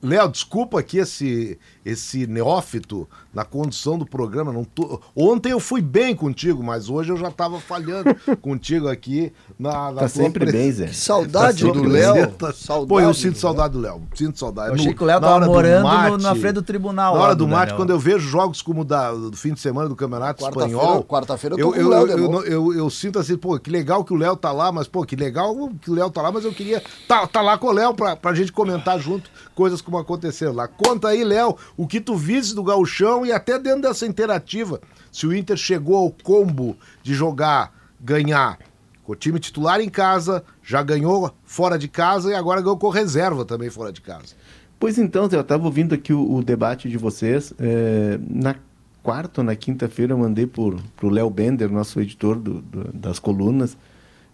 Léo, 0.02 0.28
desculpa 0.28 0.80
aqui 0.80 0.98
esse, 0.98 1.56
esse 1.86 2.26
neófito 2.26 3.08
na 3.32 3.44
condução 3.44 3.96
do 3.96 4.04
programa. 4.04 4.52
Não 4.52 4.64
tô... 4.64 5.00
Ontem 5.14 5.52
eu 5.52 5.60
fui 5.60 5.80
bem 5.80 6.14
contigo, 6.16 6.60
mas 6.62 6.90
hoje 6.90 7.10
eu 7.12 7.16
já 7.16 7.30
tava 7.30 7.60
falhando 7.60 8.12
contigo 8.42 8.88
aqui 8.88 9.32
na, 9.56 9.92
na 9.92 10.00
Tá 10.02 10.08
sempre 10.08 10.50
bem, 10.50 10.72
Zé. 10.72 10.86
Que 10.88 10.96
saudade 10.96 11.64
Tá 11.64 11.72
do 11.72 11.84
Léo. 11.84 12.12
presente. 12.14 12.56
Saudade 12.56 12.88
Pô, 12.88 13.00
eu 13.00 13.14
sinto 13.14 13.38
saudade 13.38 13.74
do 13.74 13.80
Léo. 13.80 14.02
Sinto 14.14 14.38
saudade. 14.38 14.68
Eu 14.70 14.74
achei 14.74 14.88
No- 14.88 14.94
que 14.96 15.02
o 15.02 15.06
Léo 15.06 15.20
tava 15.20 15.46
morando 15.46 15.82
no- 15.82 15.88
mate- 15.88 16.22
na 16.22 16.34
frente 16.34 16.54
do 16.54 16.62
tribunal. 16.62 17.14
Na 17.14 17.20
hora 17.20 17.34
do 17.36 17.44
do 17.44 17.48
mate, 17.48 17.60
Daniel. 17.70 17.76
quando 17.76 17.90
eu 17.90 17.98
vejo 17.98 18.28
jogos 18.28 18.60
como 18.60 18.84
da, 18.84 19.12
do 19.12 19.36
fim 19.36 19.52
de 19.54 19.60
semana 19.60 19.88
do 19.88 19.94
Campeonato 19.94 20.42
Quarta-feira- 20.42 20.72
Espanhol. 20.76 21.04
quarta-feira 21.04 21.54
eu 21.56 21.58
tô 21.58 21.64
eu, 21.64 21.72
com 21.72 21.78
o 21.78 21.80
eu, 21.80 21.88
Léo 21.88 22.06
de 22.06 22.12
eu, 22.12 22.18
novo. 22.18 22.44
eu, 22.44 22.72
eu- 22.72 22.78
eu 22.78 22.90
sinto 22.90 23.18
assim, 23.20 23.36
pô, 23.36 23.56
que 23.58 23.70
legal 23.70 24.04
que 24.04 24.12
o 24.12 24.16
Léo 24.16 24.36
tá 24.36 24.50
lá, 24.50 24.72
mas, 24.72 24.88
pô, 24.88 25.04
que 25.04 25.14
legal 25.14 25.54
que 25.80 25.90
o 25.90 25.94
Léo 25.94 26.10
tá 26.10 26.20
lá, 26.22 26.32
mas 26.32 26.44
eu 26.44 26.52
queria 26.52 26.82
tá, 27.06 27.24
tá 27.26 27.40
lá 27.40 27.56
com 27.56 27.68
o 27.68 27.72
Léo 27.72 27.94
pra, 27.94 28.16
pra 28.16 28.34
gente 28.34 28.50
comentar 28.52 28.98
junto 28.98 29.30
coisas 29.62 29.80
como 29.80 29.96
aconteceram 29.96 30.52
lá. 30.54 30.66
Conta 30.66 31.06
aí, 31.08 31.22
Léo, 31.22 31.56
o 31.76 31.86
que 31.86 32.00
tu 32.00 32.16
viste 32.16 32.52
do 32.52 32.64
Gauchão 32.64 33.24
e 33.24 33.30
até 33.30 33.60
dentro 33.60 33.82
dessa 33.82 34.04
interativa, 34.04 34.80
se 35.12 35.24
o 35.24 35.32
Inter 35.32 35.56
chegou 35.56 35.94
ao 35.96 36.10
combo 36.10 36.76
de 37.00 37.14
jogar, 37.14 37.72
ganhar 38.00 38.58
com 39.04 39.12
o 39.12 39.14
time 39.14 39.38
titular 39.38 39.80
em 39.80 39.88
casa, 39.88 40.42
já 40.64 40.82
ganhou 40.82 41.32
fora 41.44 41.78
de 41.78 41.86
casa 41.86 42.30
e 42.32 42.34
agora 42.34 42.60
ganhou 42.60 42.76
com 42.76 42.88
reserva 42.88 43.44
também 43.44 43.70
fora 43.70 43.92
de 43.92 44.00
casa. 44.00 44.34
Pois 44.80 44.98
então, 44.98 45.28
eu 45.30 45.40
estava 45.40 45.64
ouvindo 45.64 45.94
aqui 45.94 46.12
o, 46.12 46.34
o 46.34 46.42
debate 46.42 46.88
de 46.88 46.98
vocês. 46.98 47.54
é, 47.60 48.18
na 48.28 48.56
quarta 49.00 49.40
ou 49.42 49.44
na 49.44 49.54
quinta-feira 49.54 50.12
eu 50.12 50.18
mandei 50.18 50.46
por, 50.46 50.76
pro 50.96 51.08
Léo 51.08 51.30
Bender, 51.30 51.70
nosso 51.70 52.00
editor 52.00 52.34
do- 52.36 52.60
do- 52.62 52.92
das 52.92 53.18
colunas, 53.20 53.76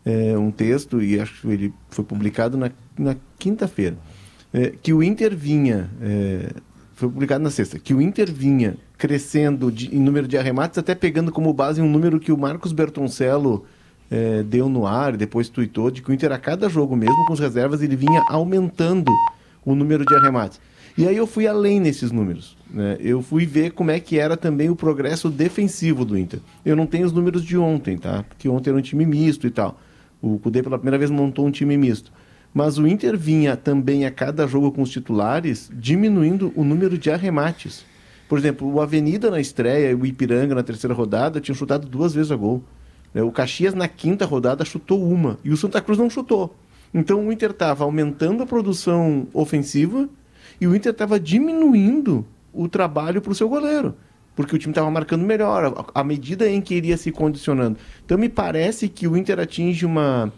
é, 0.07 0.39
um 0.39 0.51
texto 0.51 1.03
e 1.03 1.21
acho 1.21 1.43
que 1.43 1.49
ele 1.49 1.75
foi 1.91 2.05
publicado 2.05 2.57
na, 2.57 2.71
na 2.99 3.15
quinta-feira. 3.39 3.97
É, 4.53 4.73
que 4.83 4.93
o 4.93 5.03
Inter 5.03 5.37
vinha, 5.37 5.91
é, 6.01 6.51
foi 6.95 7.09
publicado 7.09 7.45
na 7.45 7.51
sexta, 7.51 7.79
que 7.79 7.93
o 7.93 8.01
Inter 8.01 8.33
vinha 8.33 8.77
crescendo 8.97 9.71
de- 9.71 9.95
em 9.95 10.01
número 10.01 10.27
de 10.27 10.37
arremates, 10.39 10.79
até 10.79 10.95
pegando 10.95 11.31
como 11.31 11.53
base 11.53 11.81
um 11.83 11.89
número 11.91 12.19
que 12.19 12.33
o 12.33 12.39
Marcos 12.39 12.73
Bertoncello 12.73 13.65
é, 14.11 14.43
deu 14.43 14.69
no 14.71 14.87
ar, 14.87 15.17
depois 15.19 15.51
tuitou, 15.51 15.91
de 15.91 16.01
que 16.01 16.11
o 16.11 16.15
Inter 16.15 16.33
a 16.33 16.39
cada 16.39 16.69
jogo, 16.69 16.97
mesmo 16.97 17.27
com 17.27 17.35
as 17.35 17.39
reservas, 17.41 17.83
ele 17.83 17.95
vinha 17.95 18.23
aumentando 18.31 19.13
o 19.65 19.75
número 19.75 20.03
de 20.05 20.15
arremates. 20.15 20.59
E 20.97 21.07
aí 21.07 21.17
eu 21.17 21.27
fui 21.27 21.47
além 21.47 21.79
nesses 21.79 22.11
números. 22.11 22.57
Né? 22.71 22.97
Eu 23.01 23.21
fui 23.23 23.45
ver 23.47 23.73
como 23.73 23.91
é 23.91 24.01
que 24.01 24.19
era 24.19 24.37
também 24.37 24.69
o 24.71 24.75
progresso 24.75 25.29
defensivo 25.29 26.05
do 26.07 26.19
Inter. 26.19 26.41
Eu 26.65 26.75
não 26.75 26.87
tenho 26.87 27.07
os 27.07 27.13
números 27.13 27.45
de 27.45 27.57
ontem, 27.57 27.97
tá? 27.99 28.25
Porque 28.27 28.49
ontem 28.49 28.71
era 28.71 28.79
um 28.79 28.83
time 28.83 29.05
misto 29.07 29.47
e 29.47 29.51
tal. 29.51 29.79
O 30.21 30.39
Cudê 30.39 30.63
pela 30.63 30.79
primeira 30.79 30.99
vez 30.99 31.11
montou 31.11 31.47
um 31.47 31.51
time 31.53 31.77
misto. 31.77 32.11
Mas 32.53 32.79
o 32.79 32.87
Inter 32.87 33.17
vinha 33.17 33.57
também 33.57 34.07
a 34.07 34.11
cada 34.11 34.47
jogo 34.47 34.73
com 34.73 34.83
os 34.83 34.91
titulares 34.91 35.71
diminuindo 35.73 36.53
o 36.57 36.65
número 36.65 36.97
de 36.97 37.11
arremates. 37.11 37.85
Por 38.29 38.39
exemplo, 38.39 38.71
o 38.71 38.81
Avenida 38.81 39.31
na 39.31 39.41
estreia 39.41 39.91
e 39.91 39.95
o 39.95 40.05
Ipiranga 40.05 40.55
na 40.55 40.63
terceira 40.63 40.95
rodada 40.95 41.41
tinham 41.41 41.57
chutado 41.57 41.89
duas 41.89 42.15
vezes 42.15 42.31
a 42.31 42.37
gol. 42.37 42.63
Né? 43.15 43.23
O 43.23 43.33
Caxias 43.33 43.75
na 43.75 43.89
quinta 43.89 44.27
rodada 44.27 44.65
chutou 44.65 45.03
uma 45.03 45.39
e 45.45 45.51
o 45.51 45.57
Santa 45.57 45.81
Cruz 45.81 45.99
não 45.99 46.11
chutou. 46.11 46.55
Então 46.93 47.27
o 47.27 47.33
Inter 47.33 47.51
estava 47.51 47.85
aumentando 47.85 48.43
a 48.43 48.47
produção 48.47 49.27
ofensiva 49.33 50.09
e 50.61 50.67
o 50.67 50.75
Inter 50.75 50.93
estava 50.93 51.19
diminuindo 51.21 52.27
o 52.53 52.69
trabalho 52.69 53.21
para 53.21 53.33
o 53.33 53.35
seu 53.35 53.49
goleiro. 53.49 53.95
Porque 54.35 54.55
o 54.55 54.59
time 54.59 54.73
estava 54.73 54.91
marcando 54.91 55.25
melhor, 55.25 55.87
à 55.95 56.05
medida 56.05 56.49
em 56.49 56.61
que 56.61 56.75
iria 56.75 56.97
se 56.97 57.11
condicionando. 57.11 57.77
Então 58.05 58.17
me 58.17 58.29
parece 58.29 58.89
que 58.89 59.09
o 59.09 59.17
Inter 59.17 59.41
atinge 59.41 59.85
uma, 59.85 60.33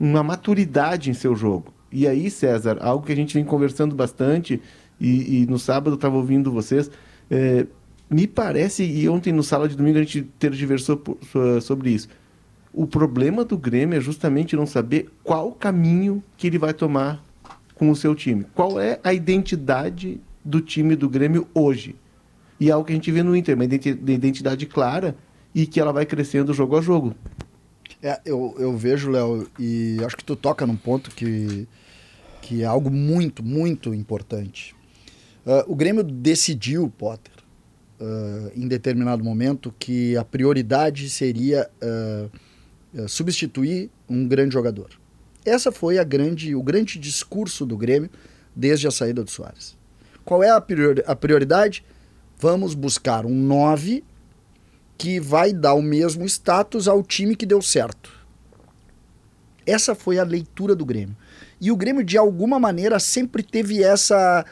uma 0.00 0.22
maturidade 0.22 1.10
em 1.10 1.14
seu 1.14 1.36
jogo. 1.36 1.74
E 1.92 2.08
aí, 2.08 2.30
César, 2.30 2.78
algo 2.80 3.04
que 3.04 3.12
a 3.12 3.16
gente 3.16 3.34
vem 3.34 3.44
conversando 3.44 3.94
bastante, 3.94 4.62
e, 4.98 5.42
e 5.42 5.46
no 5.46 5.58
sábado 5.58 5.94
estava 5.94 6.16
ouvindo 6.16 6.50
vocês, 6.50 6.90
é, 7.30 7.66
me 8.08 8.26
parece, 8.26 8.82
e 8.82 9.08
ontem 9.08 9.32
no 9.32 9.42
sala 9.42 9.68
de 9.68 9.76
domingo 9.76 9.98
a 9.98 10.02
gente 10.02 10.22
tergiversou 10.38 11.00
sobre 11.60 11.90
isso. 11.90 12.08
O 12.72 12.86
problema 12.86 13.44
do 13.44 13.58
Grêmio 13.58 13.96
é 13.96 14.00
justamente 14.00 14.56
não 14.56 14.66
saber 14.66 15.08
qual 15.22 15.52
caminho 15.52 16.22
que 16.36 16.46
ele 16.46 16.58
vai 16.58 16.72
tomar 16.72 17.22
com 17.74 17.90
o 17.90 17.96
seu 17.96 18.14
time. 18.14 18.46
Qual 18.54 18.80
é 18.80 18.98
a 19.04 19.12
identidade 19.12 20.20
do 20.44 20.60
time 20.60 20.96
do 20.96 21.08
Grêmio 21.08 21.46
hoje? 21.52 21.94
E 22.58 22.68
é 22.68 22.72
algo 22.72 22.86
que 22.86 22.92
a 22.92 22.94
gente 22.94 23.10
vê 23.10 23.22
no 23.22 23.34
Inter, 23.34 23.54
uma 23.54 23.64
identidade 23.64 24.66
clara 24.66 25.16
e 25.54 25.66
que 25.66 25.80
ela 25.80 25.92
vai 25.92 26.06
crescendo 26.06 26.54
jogo 26.54 26.76
a 26.76 26.80
jogo. 26.80 27.14
É, 28.02 28.20
eu, 28.24 28.54
eu 28.58 28.76
vejo, 28.76 29.10
Léo, 29.10 29.46
e 29.58 29.98
acho 30.04 30.16
que 30.16 30.24
tu 30.24 30.34
toca 30.34 30.66
num 30.66 30.76
ponto 30.76 31.10
que, 31.10 31.68
que 32.40 32.62
é 32.62 32.64
algo 32.64 32.90
muito, 32.90 33.42
muito 33.42 33.92
importante. 33.92 34.74
Uh, 35.44 35.70
o 35.70 35.74
Grêmio 35.74 36.02
decidiu, 36.02 36.90
Potter, 36.96 37.34
uh, 38.00 38.50
em 38.54 38.66
determinado 38.66 39.22
momento, 39.22 39.74
que 39.78 40.16
a 40.16 40.24
prioridade 40.24 41.10
seria 41.10 41.68
uh, 41.82 43.08
substituir 43.08 43.90
um 44.08 44.26
grande 44.26 44.54
jogador. 44.54 44.90
Essa 45.44 45.70
foi 45.70 45.98
a 45.98 46.04
grande, 46.04 46.54
o 46.54 46.62
grande 46.62 46.98
discurso 46.98 47.64
do 47.64 47.76
Grêmio 47.76 48.10
desde 48.54 48.86
a 48.86 48.90
saída 48.90 49.22
do 49.22 49.30
Soares. 49.30 49.76
Qual 50.24 50.42
é 50.42 50.50
a, 50.50 50.60
priori 50.60 51.02
a 51.06 51.14
prioridade? 51.14 51.84
Vamos 52.38 52.74
buscar 52.74 53.26
um 53.26 53.34
9 53.34 54.02
que 55.00 55.18
vai 55.18 55.50
dar 55.50 55.72
o 55.72 55.80
mesmo 55.80 56.26
status 56.26 56.86
ao 56.86 57.02
time 57.02 57.34
que 57.34 57.46
deu 57.46 57.62
certo. 57.62 58.12
Essa 59.66 59.94
foi 59.94 60.18
a 60.18 60.24
leitura 60.24 60.76
do 60.76 60.84
Grêmio. 60.84 61.16
E 61.58 61.72
o 61.72 61.76
Grêmio, 61.76 62.04
de 62.04 62.18
alguma 62.18 62.60
maneira, 62.60 62.98
sempre 62.98 63.42
teve 63.42 63.82
essa, 63.82 64.44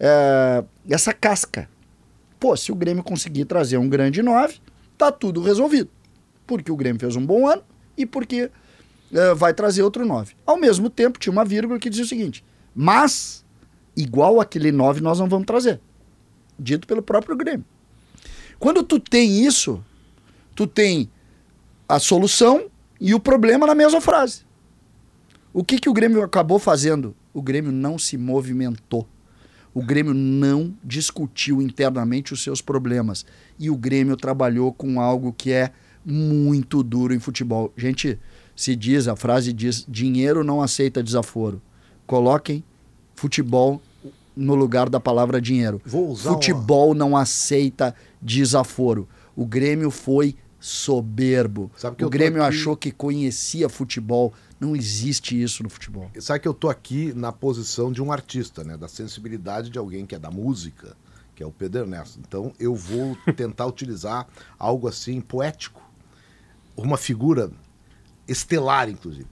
é, 0.00 0.64
essa 0.90 1.12
casca. 1.12 1.68
Pô, 2.40 2.56
se 2.56 2.72
o 2.72 2.74
Grêmio 2.74 3.04
conseguir 3.04 3.44
trazer 3.44 3.78
um 3.78 3.88
grande 3.88 4.20
9, 4.20 4.56
tá 4.98 5.12
tudo 5.12 5.40
resolvido. 5.40 5.88
Porque 6.44 6.72
o 6.72 6.76
Grêmio 6.76 6.98
fez 6.98 7.14
um 7.14 7.24
bom 7.24 7.46
ano 7.46 7.62
e 7.96 8.04
porque 8.04 8.50
é, 9.12 9.32
vai 9.32 9.54
trazer 9.54 9.84
outro 9.84 10.04
9. 10.04 10.34
Ao 10.44 10.56
mesmo 10.56 10.90
tempo, 10.90 11.20
tinha 11.20 11.32
uma 11.32 11.44
vírgula 11.44 11.78
que 11.78 11.88
dizia 11.88 12.04
o 12.04 12.08
seguinte: 12.08 12.44
mas, 12.74 13.44
igual 13.96 14.40
aquele 14.40 14.72
9, 14.72 15.00
nós 15.00 15.20
não 15.20 15.28
vamos 15.28 15.46
trazer. 15.46 15.80
Dito 16.58 16.84
pelo 16.84 17.00
próprio 17.00 17.36
Grêmio. 17.36 17.64
Quando 18.58 18.82
tu 18.82 18.98
tem 18.98 19.44
isso, 19.44 19.82
tu 20.54 20.66
tem 20.66 21.10
a 21.88 21.98
solução 21.98 22.70
e 23.00 23.14
o 23.14 23.20
problema 23.20 23.66
na 23.66 23.74
mesma 23.74 24.00
frase. 24.00 24.42
O 25.52 25.62
que, 25.62 25.78
que 25.78 25.88
o 25.88 25.92
Grêmio 25.92 26.22
acabou 26.22 26.58
fazendo? 26.58 27.14
O 27.32 27.42
Grêmio 27.42 27.70
não 27.70 27.98
se 27.98 28.16
movimentou. 28.16 29.06
O 29.72 29.82
Grêmio 29.82 30.14
não 30.14 30.74
discutiu 30.82 31.60
internamente 31.60 32.32
os 32.32 32.42
seus 32.42 32.60
problemas. 32.60 33.26
E 33.58 33.70
o 33.70 33.76
Grêmio 33.76 34.16
trabalhou 34.16 34.72
com 34.72 35.00
algo 35.00 35.32
que 35.32 35.52
é 35.52 35.72
muito 36.04 36.82
duro 36.82 37.14
em 37.14 37.18
futebol. 37.18 37.72
Gente, 37.76 38.18
se 38.54 38.76
diz, 38.76 39.08
a 39.08 39.16
frase 39.16 39.52
diz: 39.52 39.84
dinheiro 39.88 40.44
não 40.44 40.62
aceita 40.62 41.02
desaforo. 41.02 41.60
Coloquem 42.06 42.62
futebol 43.14 43.82
no 44.36 44.54
lugar 44.54 44.88
da 44.88 44.98
palavra 44.98 45.40
dinheiro. 45.40 45.80
Futebol 45.84 46.88
uma... 46.88 46.94
não 46.94 47.16
aceita 47.16 47.94
desaforo. 48.20 49.08
O 49.36 49.44
Grêmio 49.46 49.90
foi 49.90 50.36
soberbo. 50.58 51.70
o 52.02 52.08
Grêmio 52.08 52.42
aqui... 52.42 52.56
achou 52.56 52.76
que 52.76 52.90
conhecia 52.90 53.68
futebol. 53.68 54.32
Não 54.58 54.74
existe 54.74 55.40
isso 55.40 55.62
no 55.62 55.68
futebol. 55.68 56.10
Sabe 56.18 56.40
que 56.40 56.48
eu 56.48 56.54
tô 56.54 56.70
aqui 56.70 57.12
na 57.14 57.30
posição 57.30 57.92
de 57.92 58.00
um 58.00 58.10
artista, 58.10 58.64
né? 58.64 58.76
Da 58.76 58.88
sensibilidade 58.88 59.68
de 59.68 59.78
alguém 59.78 60.06
que 60.06 60.14
é 60.14 60.18
da 60.18 60.30
música, 60.30 60.96
que 61.34 61.42
é 61.42 61.46
o 61.46 61.50
Pedro 61.50 61.82
Ernesto. 61.82 62.18
Então 62.26 62.52
eu 62.58 62.74
vou 62.74 63.16
tentar 63.36 63.66
utilizar 63.66 64.26
algo 64.58 64.88
assim 64.88 65.20
poético. 65.20 65.82
Uma 66.76 66.96
figura 66.96 67.50
estelar, 68.26 68.88
inclusive. 68.88 69.28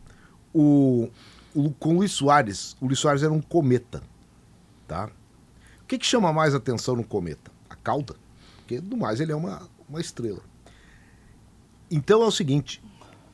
O, 0.53 1.09
o, 1.55 1.71
com 1.71 1.95
o 1.95 1.97
Luiz 1.99 2.13
Soares, 2.13 2.77
o 2.81 2.87
Luiz 2.87 2.99
Soares 2.99 3.23
era 3.23 3.33
um 3.33 3.41
cometa. 3.41 4.03
Tá? 4.87 5.11
O 5.83 5.87
que, 5.87 5.99
que 5.99 6.07
chama 6.07 6.33
mais 6.33 6.55
atenção 6.55 6.97
no 6.97 7.05
cometa? 7.05 7.51
A 7.69 7.77
cauda. 7.77 8.17
Porque, 8.59 8.81
do 8.81 8.97
mais, 8.97 9.21
ele 9.21 9.33
é 9.33 9.37
uma, 9.37 9.69
uma 9.89 10.01
estrela. 10.01 10.41
Então 11.91 12.23
é 12.23 12.27
o 12.27 12.31
seguinte: 12.31 12.83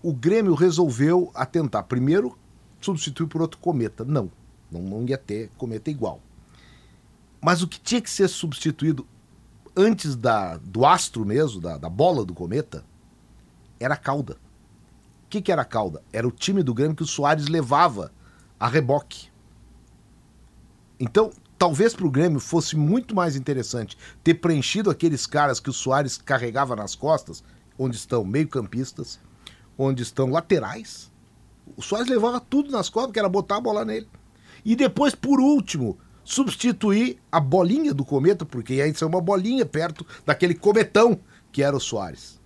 o 0.02 0.12
Grêmio 0.12 0.54
resolveu 0.54 1.30
atentar. 1.34 1.84
Primeiro, 1.84 2.36
substituir 2.80 3.26
por 3.26 3.40
outro 3.42 3.58
cometa. 3.58 4.04
Não, 4.04 4.30
não, 4.70 4.82
não 4.82 5.06
ia 5.06 5.18
ter 5.18 5.50
cometa 5.56 5.90
igual. 5.90 6.20
Mas 7.40 7.62
o 7.62 7.68
que 7.68 7.80
tinha 7.80 8.00
que 8.00 8.10
ser 8.10 8.28
substituído 8.28 9.06
antes 9.76 10.16
da, 10.16 10.56
do 10.56 10.84
astro 10.84 11.24
mesmo, 11.24 11.60
da, 11.60 11.78
da 11.78 11.88
bola 11.88 12.24
do 12.24 12.34
cometa, 12.34 12.84
era 13.78 13.94
a 13.94 13.96
cauda. 13.96 14.34
O 15.24 15.28
que, 15.28 15.40
que 15.40 15.52
era 15.52 15.62
a 15.62 15.64
cauda? 15.64 16.02
Era 16.12 16.26
o 16.26 16.32
time 16.32 16.62
do 16.62 16.74
Grêmio 16.74 16.96
que 16.96 17.02
o 17.02 17.06
Soares 17.06 17.46
levava 17.46 18.10
a 18.58 18.66
reboque. 18.66 19.27
Então, 20.98 21.30
talvez 21.56 21.94
para 21.94 22.06
o 22.06 22.10
Grêmio 22.10 22.40
fosse 22.40 22.76
muito 22.76 23.14
mais 23.14 23.36
interessante 23.36 23.96
ter 24.22 24.34
preenchido 24.34 24.90
aqueles 24.90 25.26
caras 25.26 25.60
que 25.60 25.70
o 25.70 25.72
Soares 25.72 26.16
carregava 26.16 26.74
nas 26.74 26.94
costas, 26.94 27.42
onde 27.78 27.96
estão 27.96 28.24
meio-campistas, 28.24 29.20
onde 29.76 30.02
estão 30.02 30.30
laterais. 30.30 31.10
O 31.76 31.82
Soares 31.82 32.08
levava 32.08 32.40
tudo 32.40 32.70
nas 32.70 32.88
costas, 32.88 33.12
que 33.12 33.18
era 33.18 33.28
botar 33.28 33.56
a 33.56 33.60
bola 33.60 33.84
nele. 33.84 34.08
E 34.64 34.74
depois, 34.74 35.14
por 35.14 35.40
último, 35.40 35.98
substituir 36.24 37.18
a 37.30 37.38
bolinha 37.38 37.94
do 37.94 38.04
cometa, 38.04 38.44
porque 38.44 38.74
ia 38.74 38.94
ser 38.94 39.04
uma 39.04 39.20
bolinha 39.20 39.64
perto 39.64 40.06
daquele 40.26 40.54
cometão 40.54 41.20
que 41.52 41.62
era 41.62 41.76
o 41.76 41.80
Soares 41.80 42.37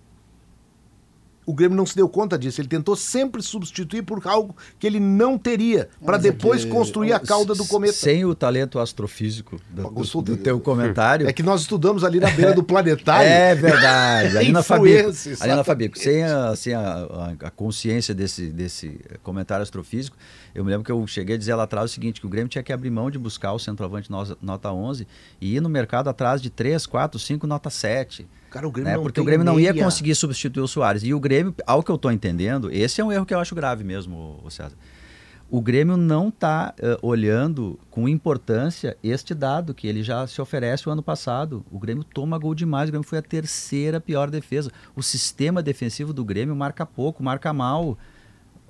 o 1.45 1.53
Grêmio 1.53 1.75
não 1.75 1.85
se 1.85 1.95
deu 1.95 2.07
conta 2.07 2.37
disso. 2.37 2.61
Ele 2.61 2.67
tentou 2.67 2.95
sempre 2.95 3.41
substituir 3.41 4.03
por 4.03 4.25
algo 4.27 4.55
que 4.79 4.87
ele 4.87 4.99
não 4.99 5.37
teria, 5.37 5.89
para 6.03 6.17
é 6.17 6.19
depois 6.19 6.61
é 6.61 6.65
que, 6.65 6.71
construir 6.71 7.13
a 7.13 7.19
cauda 7.19 7.53
do 7.53 7.65
cometa. 7.65 7.93
Sem 7.93 8.25
o 8.25 8.33
talento 8.33 8.79
astrofísico 8.79 9.59
do, 9.69 9.89
do, 9.89 10.21
do 10.21 10.37
teu 10.37 10.59
comentário. 10.59 11.27
É 11.33 11.33
que 11.33 11.43
nós 11.43 11.61
estudamos 11.61 12.03
ali 12.03 12.19
na 12.19 12.29
beira 12.29 12.53
do 12.53 12.63
planetário. 12.63 13.27
É 13.27 13.55
verdade. 13.55 14.37
Ali 14.37 14.51
na 14.53 14.61
Fabico. 14.61 15.09
Ali 15.39 15.55
na 15.55 15.63
Fabico. 15.63 15.97
Sem, 15.97 16.23
a, 16.23 16.55
sem 16.55 16.73
a, 16.73 17.35
a, 17.39 17.49
consciência 17.51 18.13
desse, 18.13 18.47
desse 18.47 18.99
comentário 19.23 19.63
astrofísico, 19.63 20.17
eu 20.53 20.63
me 20.63 20.69
lembro 20.69 20.83
que 20.83 20.91
eu 20.91 21.05
cheguei 21.07 21.35
a 21.35 21.37
dizer 21.37 21.55
lá 21.55 21.63
atrás 21.63 21.89
o 21.89 21.93
seguinte, 21.93 22.19
que 22.19 22.27
o 22.27 22.29
Grêmio 22.29 22.49
tinha 22.49 22.63
que 22.63 22.71
abrir 22.71 22.89
mão 22.89 23.09
de 23.09 23.17
buscar 23.17 23.53
o 23.53 23.59
centroavante 23.59 24.09
nota 24.41 24.71
11 24.71 25.07
e 25.41 25.55
ir 25.55 25.61
no 25.61 25.69
mercado 25.69 26.09
atrás 26.09 26.41
de 26.41 26.49
3, 26.49 26.85
4, 26.85 27.19
5, 27.19 27.47
nota 27.47 27.69
7. 27.69 28.27
Cara, 28.49 28.67
o 28.67 28.71
Grêmio 28.71 28.91
né? 28.91 28.99
Porque 28.99 29.19
o 29.19 29.23
Grêmio 29.23 29.43
não 29.43 29.59
ia 29.59 29.73
conseguir 29.73 30.13
substituir 30.13 30.61
o 30.61 30.67
Soares. 30.67 31.03
E 31.03 31.13
o 31.13 31.19
Grêmio, 31.19 31.55
ao 31.65 31.81
que 31.81 31.89
eu 31.89 31.95
estou 31.95 32.11
entendendo, 32.11 32.69
esse 32.71 33.01
é 33.01 33.03
um 33.03 33.11
erro 33.11 33.25
que 33.25 33.33
eu 33.33 33.39
acho 33.39 33.55
grave 33.55 33.83
mesmo, 33.83 34.43
César. 34.49 34.75
O 35.49 35.61
Grêmio 35.61 35.97
não 35.97 36.29
está 36.29 36.73
uh, 36.79 37.07
olhando 37.07 37.79
com 37.91 38.09
importância 38.09 38.97
este 39.03 39.35
dado 39.35 39.73
que 39.73 39.87
ele 39.87 40.01
já 40.01 40.25
se 40.25 40.41
oferece 40.41 40.89
o 40.89 40.91
ano 40.91 41.03
passado. 41.03 41.63
O 41.71 41.77
Grêmio 41.77 42.03
toma 42.03 42.39
gol 42.39 42.55
demais, 42.55 42.89
o 42.89 42.91
Grêmio 42.91 43.07
foi 43.07 43.19
a 43.19 43.21
terceira 43.21 44.01
pior 44.01 44.31
defesa. 44.31 44.71
O 44.95 45.03
sistema 45.03 45.61
defensivo 45.61 46.11
do 46.11 46.25
Grêmio 46.25 46.55
marca 46.55 46.85
pouco, 46.85 47.21
marca 47.21 47.53
mal. 47.53 47.97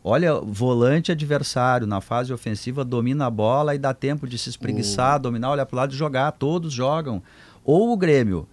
Olha, 0.03 0.33
volante 0.35 1.11
adversário 1.13 1.87
na 1.87 2.01
fase 2.01 2.33
ofensiva 2.33 2.83
domina 2.83 3.27
a 3.27 3.29
bola 3.29 3.73
e 3.73 3.77
dá 3.77 3.93
tempo 3.93 4.27
de 4.27 4.37
se 4.37 4.49
espreguiçar, 4.49 5.17
dominar, 5.17 5.51
olhar 5.51 5.65
para 5.65 5.75
o 5.75 5.77
lado 5.77 5.93
e 5.93 5.95
jogar. 5.95 6.31
Todos 6.33 6.73
jogam. 6.73 7.23
Ou 7.63 7.93
o 7.93 7.97
Grêmio 7.97 8.45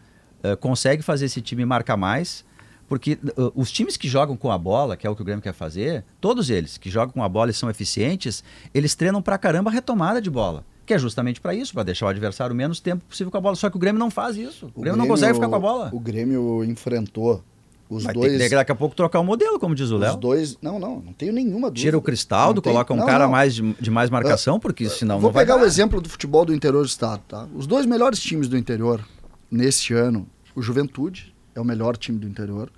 uh, 0.45 0.57
consegue 0.59 1.03
fazer 1.03 1.25
esse 1.25 1.41
time 1.41 1.65
marcar 1.65 1.97
mais, 1.97 2.45
porque 2.89 3.19
uh, 3.37 3.53
os 3.57 3.73
times 3.73 3.97
que 3.97 4.09
jogam 4.09 4.37
com 4.37 4.53
a 4.53 4.57
bola, 4.57 4.97
que 4.97 5.05
é 5.05 5.11
o 5.11 5.17
que 5.17 5.23
o 5.23 5.25
Grêmio 5.25 5.43
quer 5.43 5.53
fazer, 5.53 6.05
todos 6.21 6.51
eles 6.51 6.79
que 6.79 6.89
jogam 6.89 7.13
com 7.13 7.23
a 7.25 7.29
bola 7.29 7.51
e 7.51 7.55
são 7.55 7.69
eficientes, 7.69 8.45
eles 8.73 8.95
treinam 8.95 9.21
pra 9.21 9.37
caramba 9.37 9.71
a 9.71 9.73
retomada 9.73 10.23
de 10.23 10.31
bola 10.31 10.65
que 10.87 10.95
é 10.95 10.99
justamente 10.99 11.41
para 11.41 11.55
isso, 11.55 11.73
para 11.73 11.85
deixar 11.85 12.07
o 12.07 12.09
adversário 12.09 12.53
o 12.53 12.57
menos 12.57 12.81
tempo 12.81 13.05
possível 13.05 13.31
com 13.31 13.39
a 13.39 13.41
bola. 13.41 13.55
Só 13.55 13.71
que 13.71 13.77
o 13.77 13.79
Grêmio 13.79 14.01
não 14.01 14.11
faz 14.11 14.37
isso. 14.37 14.67
O, 14.75 14.81
O 14.81 14.83
Grêmio, 14.83 14.99
não 14.99 15.07
consegue 15.07 15.35
ficar 15.35 15.49
com 15.49 15.55
a 15.55 15.61
bola. 15.61 15.89
O 15.93 16.01
Grêmio 16.01 16.65
enfrentou 16.65 17.45
os 17.91 18.05
Vai 18.05 18.15
dois. 18.15 18.39
ter 18.39 18.49
que 18.49 18.55
daqui 18.55 18.71
a 18.71 18.75
pouco 18.75 18.95
trocar 18.95 19.19
o 19.21 19.25
modelo, 19.25 19.59
como 19.59 19.75
diz 19.75 19.91
o 19.91 19.97
os 19.97 20.01
Léo. 20.01 20.17
dois. 20.17 20.57
Não, 20.63 20.79
não, 20.79 21.01
não 21.01 21.13
tenho 21.13 21.33
nenhuma 21.33 21.69
dúvida. 21.69 21.81
Tira 21.81 21.99
o 21.99 22.03
Cristaldo, 22.03 22.63
tem- 22.63 22.73
coloca 22.73 22.95
um 22.95 22.97
não, 22.97 23.05
cara 23.07 23.25
não. 23.25 23.33
Mais 23.33 23.55
de, 23.55 23.73
de 23.75 23.91
mais 23.91 24.09
marcação, 24.09 24.61
porque 24.61 24.89
senão 24.89 25.19
Vou 25.19 25.29
não 25.31 25.35
vai 25.35 25.45
pegar 25.45 25.57
dar. 25.57 25.63
o 25.65 25.67
exemplo 25.67 26.01
do 26.01 26.09
futebol 26.09 26.45
do 26.45 26.55
interior 26.55 26.83
do 26.83 26.89
estado, 26.89 27.21
tá? 27.27 27.49
Os 27.55 27.67
dois 27.67 27.85
melhores 27.85 28.21
times 28.21 28.49
do 28.49 28.57
interior 28.57 29.05
neste 29.51 29.93
ano, 29.93 30.27
o 30.55 30.63
Juventude 30.63 31.35
é 31.55 31.61
o 31.61 31.65
melhor 31.65 31.97
time 31.97 32.17
do 32.19 32.29
interior 32.29 32.71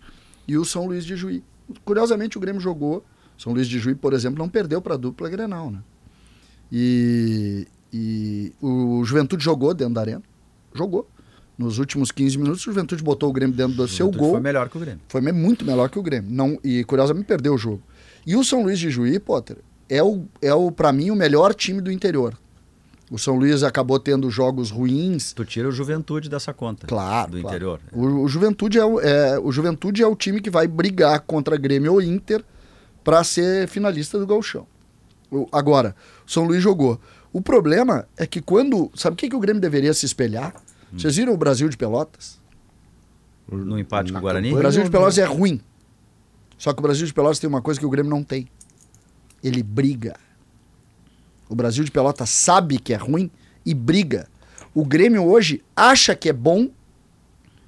e 0.48 0.56
o 0.56 0.64
São 0.64 0.86
Luís 0.86 1.04
de 1.04 1.14
Juí. 1.14 1.44
Curiosamente 1.84 2.38
o 2.38 2.40
Grêmio 2.40 2.60
jogou, 2.60 3.04
São 3.36 3.52
Luís 3.52 3.68
de 3.68 3.78
Juí, 3.78 3.94
por 3.94 4.14
exemplo, 4.14 4.38
não 4.38 4.48
perdeu 4.48 4.80
para 4.80 4.94
a 4.94 4.96
dupla 4.96 5.28
Grenal, 5.28 5.70
né? 5.70 5.80
E, 6.70 7.66
e 7.92 8.52
o 8.62 9.04
Juventude 9.04 9.44
jogou 9.44 9.74
dentro 9.74 9.94
da 9.94 10.00
arena, 10.00 10.22
jogou. 10.74 11.06
Nos 11.62 11.78
últimos 11.78 12.10
15 12.10 12.38
minutos, 12.38 12.60
o 12.62 12.64
Juventude 12.64 13.02
botou 13.02 13.30
o 13.30 13.32
Grêmio 13.32 13.56
dentro 13.56 13.74
do 13.76 13.88
seu 13.88 14.10
gol. 14.10 14.32
Foi 14.32 14.40
melhor 14.40 14.68
que 14.68 14.76
o 14.76 14.80
Grêmio. 14.80 15.00
Foi 15.08 15.20
muito 15.20 15.64
melhor 15.64 15.88
que 15.88 15.98
o 15.98 16.02
Grêmio. 16.02 16.30
Não, 16.30 16.58
e 16.64 16.82
curiosamente 16.84 17.26
perdeu 17.26 17.54
o 17.54 17.58
jogo. 17.58 17.82
E 18.26 18.36
o 18.36 18.44
São 18.44 18.62
Luís 18.62 18.78
de 18.78 18.90
Juí, 18.90 19.18
Potter, 19.18 19.58
é 19.88 20.02
o, 20.02 20.24
é 20.40 20.52
o 20.52 20.70
para 20.70 20.92
mim 20.92 21.10
o 21.10 21.16
melhor 21.16 21.54
time 21.54 21.80
do 21.80 21.90
interior. 21.90 22.36
O 23.10 23.18
São 23.18 23.36
Luís 23.36 23.62
acabou 23.62 23.98
tendo 23.98 24.30
jogos 24.30 24.70
ruins. 24.70 25.32
Tu 25.34 25.44
tira 25.44 25.68
o 25.68 25.72
Juventude 25.72 26.30
dessa 26.30 26.52
conta. 26.54 26.86
Claro. 26.86 27.32
Do 27.32 27.40
claro. 27.40 27.56
interior. 27.56 27.80
O, 27.92 28.06
o 28.22 28.28
Juventude 28.28 28.78
é 28.78 28.84
o, 28.84 28.98
é, 29.00 29.38
o 29.38 29.52
Juventude 29.52 30.02
é 30.02 30.06
o 30.06 30.16
time 30.16 30.40
que 30.40 30.48
vai 30.48 30.66
brigar 30.66 31.20
contra 31.20 31.56
Grêmio 31.58 31.92
ou 31.92 32.00
Inter 32.00 32.42
para 33.04 33.22
ser 33.22 33.68
finalista 33.68 34.18
do 34.18 34.26
Gauchão. 34.26 34.66
O- 35.30 35.46
Agora, 35.52 35.94
o 36.26 36.30
São 36.30 36.44
Luís 36.44 36.62
jogou. 36.62 36.98
O 37.32 37.42
problema 37.42 38.06
é 38.16 38.26
que 38.26 38.40
quando. 38.40 38.90
Sabe 38.94 39.14
o 39.14 39.16
que, 39.16 39.28
que 39.28 39.36
o 39.36 39.40
Grêmio 39.40 39.60
deveria 39.60 39.92
se 39.92 40.06
espelhar? 40.06 40.54
Vocês 40.96 41.16
viram 41.16 41.32
o 41.32 41.36
Brasil 41.36 41.68
de 41.68 41.76
Pelotas? 41.76 42.40
No 43.50 43.78
empate 43.78 44.12
com 44.12 44.18
o 44.18 44.20
Guarani. 44.20 44.52
O 44.52 44.56
Brasil 44.56 44.82
de 44.84 44.90
Pelotas 44.90 45.18
é 45.18 45.24
ruim. 45.24 45.60
Só 46.56 46.72
que 46.72 46.78
o 46.78 46.82
Brasil 46.82 47.06
de 47.06 47.12
Pelotas 47.12 47.38
tem 47.38 47.48
uma 47.48 47.60
coisa 47.62 47.78
que 47.80 47.86
o 47.86 47.90
Grêmio 47.90 48.10
não 48.10 48.22
tem. 48.22 48.48
Ele 49.42 49.62
briga. 49.62 50.14
O 51.48 51.54
Brasil 51.54 51.84
de 51.84 51.90
Pelotas 51.90 52.30
sabe 52.30 52.78
que 52.78 52.92
é 52.94 52.96
ruim 52.96 53.30
e 53.66 53.74
briga. 53.74 54.28
O 54.74 54.84
Grêmio 54.84 55.24
hoje 55.24 55.62
acha 55.76 56.14
que 56.14 56.28
é 56.28 56.32
bom 56.32 56.70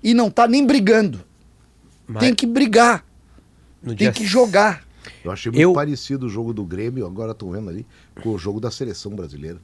e 0.03 0.15
não 0.15 0.31
tá 0.31 0.47
nem 0.47 0.65
brigando. 0.67 1.21
Mas 2.07 2.21
Tem 2.21 2.35
que 2.35 2.47
brigar, 2.47 3.05
no 3.83 3.89
tem 3.89 3.97
dia 3.97 4.13
que 4.13 4.25
jogar. 4.27 4.85
Eu 5.25 5.31
achei 5.33 5.51
muito 5.51 5.61
Eu- 5.61 5.73
parecido 5.73 6.27
o 6.27 6.29
jogo 6.29 6.53
do 6.55 6.65
Grêmio, 6.65 7.05
agora 7.07 7.33
estou 7.33 7.51
vendo 7.51 7.69
ali, 7.69 7.87
com 8.23 8.31
o 8.31 8.39
jogo 8.39 8.61
da 8.61 8.71
seleção 8.71 9.15
brasileira. 9.15 9.59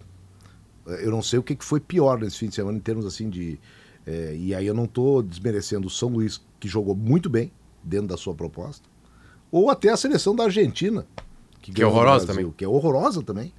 Eh, 0.87 1.05
Eu 1.07 1.11
não 1.11 1.23
sei 1.23 1.39
o 1.39 1.43
que 1.43 1.55
que 1.55 1.65
foi 1.65 1.81
pior 1.81 2.19
nesse 2.19 2.37
fim 2.39 2.49
de 2.49 2.55
semana 2.55 2.77
em 2.79 2.81
termos 2.81 3.05
assim 3.07 3.29
de. 3.29 3.59
eh, 4.07 4.35
e 4.39 4.55
aí 4.55 4.67
eu 4.67 4.75
não 4.75 4.85
estou 4.85 5.23
desmerecendo 5.23 5.87
o 5.87 5.91
São 5.91 6.09
Luís, 6.09 6.41
que 6.59 6.69
jogou 6.69 6.95
muito 6.95 7.29
bem 7.31 7.51
dentro 7.83 8.09
da 8.09 8.17
sua 8.17 8.35
proposta, 8.35 8.89
ou 9.51 9.71
até 9.71 9.89
a 9.91 9.97
seleção 9.97 10.35
da 10.35 10.45
Argentina, 10.45 11.07
Que 11.61 11.71
é 11.71 11.75
ganhou 11.75 11.91
do 11.91 11.97
horrorosa 11.97 12.27
Brasil, 12.27 12.43
também. 12.43 12.55
Que 12.57 12.65
é 12.65 12.69
horrorosa 12.69 13.23
também. 13.23 13.53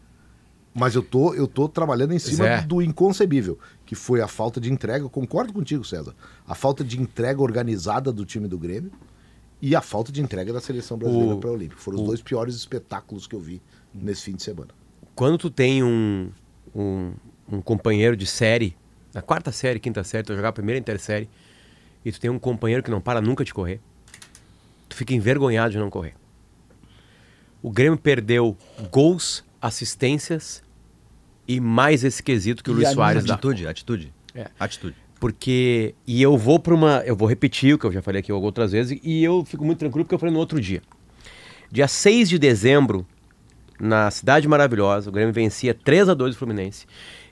Mas 0.73 0.95
eu 0.95 1.03
tô, 1.03 1.33
eu 1.33 1.47
tô 1.47 1.67
trabalhando 1.67 2.13
em 2.13 2.19
cima 2.19 2.45
Zé. 2.45 2.61
do 2.61 2.81
inconcebível, 2.81 3.59
que 3.85 3.93
foi 3.93 4.21
a 4.21 4.27
falta 4.27 4.61
de 4.61 4.71
entrega. 4.71 5.03
Eu 5.03 5.09
concordo 5.09 5.51
contigo, 5.51 5.83
César. 5.83 6.15
A 6.47 6.55
falta 6.55 6.81
de 6.81 6.97
entrega 6.99 7.41
organizada 7.41 8.09
do 8.09 8.23
time 8.25 8.47
do 8.47 8.57
Grêmio 8.57 8.89
e 9.61 9.75
a 9.75 9.81
falta 9.81 10.13
de 10.13 10.21
entrega 10.21 10.53
da 10.53 10.61
seleção 10.61 10.97
brasileira 10.97 11.35
O- 11.35 11.39
para 11.39 11.49
a 11.49 11.53
Olímpica. 11.53 11.81
Foram 11.81 11.97
os 11.97 12.03
o- 12.03 12.07
dois 12.07 12.21
piores 12.21 12.55
espetáculos 12.55 13.27
que 13.27 13.35
eu 13.35 13.39
vi 13.41 13.61
nesse 13.93 14.23
fim 14.23 14.35
de 14.35 14.43
semana. 14.43 14.69
quando 15.13 15.37
tu 15.37 15.49
tem 15.51 15.83
um, 15.83 16.31
um, 16.75 17.13
um 17.51 17.61
companheiro 17.61 18.15
de 18.15 18.25
série, 18.25 18.75
na 19.13 19.21
quarta 19.21 19.51
série, 19.51 19.79
quinta 19.79 20.03
série, 20.03 20.23
tu 20.23 20.27
vai 20.27 20.37
jogar 20.37 20.49
a 20.49 20.53
primeira 20.53 20.79
intersérie, 20.79 21.29
e 22.03 22.11
tu 22.11 22.19
tem 22.19 22.29
um 22.29 22.39
companheiro 22.39 22.81
que 22.81 22.89
não 22.89 23.01
para 23.01 23.21
nunca 23.21 23.43
de 23.43 23.53
correr, 23.53 23.79
tu 24.89 24.95
fica 24.95 25.13
envergonhado 25.13 25.71
de 25.71 25.77
não 25.77 25.89
correr. 25.89 26.13
O 27.61 27.69
Grêmio 27.69 27.97
perdeu 27.97 28.57
gols, 28.91 29.43
assistências 29.61 30.63
e 31.47 31.59
mais 31.59 32.03
esse 32.03 32.23
quesito 32.23 32.63
que 32.63 32.71
o 32.71 32.73
E 32.73 32.75
Luiz 32.77 32.89
a 32.89 32.93
Soares 32.93 33.25
dá. 33.25 33.35
Atitude, 33.35 33.67
atitude. 33.67 34.13
É. 34.33 34.49
Atitude. 34.59 34.95
Porque. 35.19 35.93
E 36.07 36.21
eu 36.21 36.35
vou 36.35 36.59
para 36.59 36.73
uma. 36.73 37.03
Eu 37.05 37.15
vou 37.15 37.27
repetir 37.27 37.75
o 37.75 37.77
que 37.77 37.85
eu 37.85 37.91
já 37.91 38.01
falei 38.01 38.21
aqui 38.21 38.31
outras 38.31 38.71
vezes, 38.71 38.99
e 39.03 39.23
eu 39.23 39.45
fico 39.45 39.63
muito 39.63 39.77
tranquilo 39.77 40.05
porque 40.05 40.15
eu 40.15 40.19
falei 40.19 40.33
no 40.33 40.39
outro 40.39 40.59
dia. 40.59 40.81
Dia 41.71 41.87
6 41.87 42.29
de 42.29 42.39
dezembro, 42.39 43.05
na 43.81 44.11
Cidade 44.11 44.47
Maravilhosa, 44.47 45.09
o 45.09 45.11
Grêmio 45.11 45.33
vencia 45.33 45.73
3 45.73 46.09
a 46.09 46.13
2 46.13 46.35
o 46.35 46.37
Fluminense, 46.37 46.85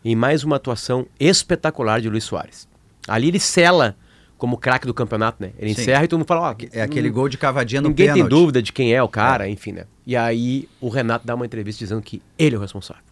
em 0.04 0.16
mais 0.16 0.44
uma 0.44 0.56
atuação 0.56 1.06
espetacular 1.20 2.02
de 2.02 2.10
Luiz 2.10 2.24
Soares. 2.24 2.68
Ali 3.08 3.28
ele 3.28 3.40
sela 3.40 3.96
como 4.36 4.58
craque 4.58 4.88
do 4.88 4.94
campeonato, 4.94 5.44
né? 5.44 5.52
Ele 5.60 5.76
Sim. 5.76 5.82
encerra 5.82 6.04
e 6.06 6.08
todo 6.08 6.20
mundo 6.20 6.28
fala, 6.28 6.50
ó, 6.50 6.56
É 6.72 6.82
aquele 6.82 7.10
gol 7.10 7.30
de 7.30 7.38
cavadinha 7.38 7.82
no 7.82 7.90
ninguém 7.90 8.08
tem 8.08 8.16
pênalti. 8.16 8.32
dúvida 8.32 8.62
de 8.64 8.74
quem 8.74 8.94
é 8.94 9.04
o 9.04 9.08
cara, 9.08 9.48
enfim, 9.48 9.74
né? 9.74 9.86
E 10.08 10.16
aí 10.18 10.68
o 10.82 10.90
Renato 10.90 11.28
dá 11.28 11.36
uma 11.36 11.46
entrevista 11.46 11.80
dizendo 11.80 12.02
que 12.02 12.22
ele 12.38 12.56
é 12.56 12.58
o 12.58 12.62
responsável. 12.62 13.04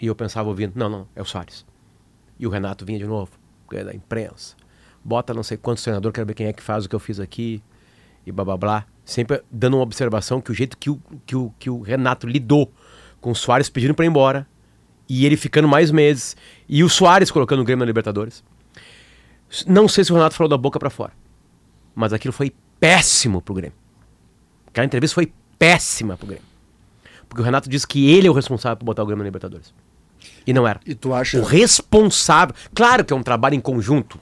E 0.00 0.06
eu 0.06 0.14
pensava 0.14 0.48
ouvindo, 0.48 0.72
não, 0.76 0.88
não, 0.88 1.08
é 1.16 1.20
o 1.20 1.24
Soares. 1.24 1.66
E 2.38 2.46
o 2.46 2.50
Renato 2.50 2.84
vinha 2.84 2.98
de 2.98 3.04
novo, 3.06 3.32
ganha 3.68 3.84
da 3.86 3.94
imprensa. 3.94 4.54
Bota 5.02 5.34
não 5.34 5.42
sei 5.42 5.56
quantos 5.56 5.82
treinador, 5.82 6.12
quero 6.12 6.26
ver 6.26 6.34
quem 6.34 6.46
é 6.46 6.52
que 6.52 6.62
faz 6.62 6.84
o 6.84 6.88
que 6.88 6.94
eu 6.94 7.00
fiz 7.00 7.18
aqui. 7.18 7.62
E 8.24 8.30
blá 8.30 8.44
blá 8.44 8.56
blá. 8.56 8.86
Sempre 9.04 9.42
dando 9.50 9.76
uma 9.76 9.82
observação 9.82 10.40
que 10.40 10.50
o 10.50 10.54
jeito 10.54 10.76
que 10.78 10.90
o, 10.90 11.00
que 11.26 11.36
o, 11.36 11.52
que 11.58 11.70
o 11.70 11.80
Renato 11.80 12.26
lidou 12.26 12.72
com 13.20 13.30
o 13.30 13.34
Soares 13.34 13.68
pedindo 13.68 13.94
para 13.94 14.04
ir 14.04 14.08
embora. 14.08 14.46
E 15.08 15.26
ele 15.26 15.36
ficando 15.36 15.66
mais 15.66 15.90
meses. 15.90 16.36
E 16.68 16.84
o 16.84 16.88
Soares 16.88 17.30
colocando 17.30 17.60
o 17.60 17.64
Grêmio 17.64 17.80
na 17.80 17.86
Libertadores. 17.86 18.44
Não 19.66 19.88
sei 19.88 20.04
se 20.04 20.12
o 20.12 20.14
Renato 20.14 20.36
falou 20.36 20.48
da 20.48 20.56
boca 20.56 20.78
para 20.78 20.90
fora. 20.90 21.12
Mas 21.94 22.12
aquilo 22.12 22.32
foi 22.32 22.52
péssimo 22.78 23.42
pro 23.42 23.54
Grêmio. 23.54 23.76
Aquela 24.68 24.84
entrevista 24.84 25.14
foi 25.14 25.32
péssima 25.58 26.16
pro 26.16 26.28
Grêmio. 26.28 26.44
Porque 27.28 27.42
o 27.42 27.44
Renato 27.44 27.68
disse 27.68 27.86
que 27.86 28.10
ele 28.10 28.28
é 28.28 28.30
o 28.30 28.34
responsável 28.34 28.76
por 28.76 28.84
botar 28.84 29.02
o 29.02 29.06
Grêmio 29.06 29.22
na 29.22 29.28
Libertadores. 29.28 29.74
E 30.46 30.52
não 30.52 30.66
era. 30.66 30.80
E 30.86 30.94
tu 30.94 31.12
acha. 31.12 31.38
O 31.38 31.42
responsável. 31.42 32.54
Claro 32.74 33.04
que 33.04 33.12
é 33.12 33.16
um 33.16 33.22
trabalho 33.22 33.54
em 33.54 33.60
conjunto. 33.60 34.20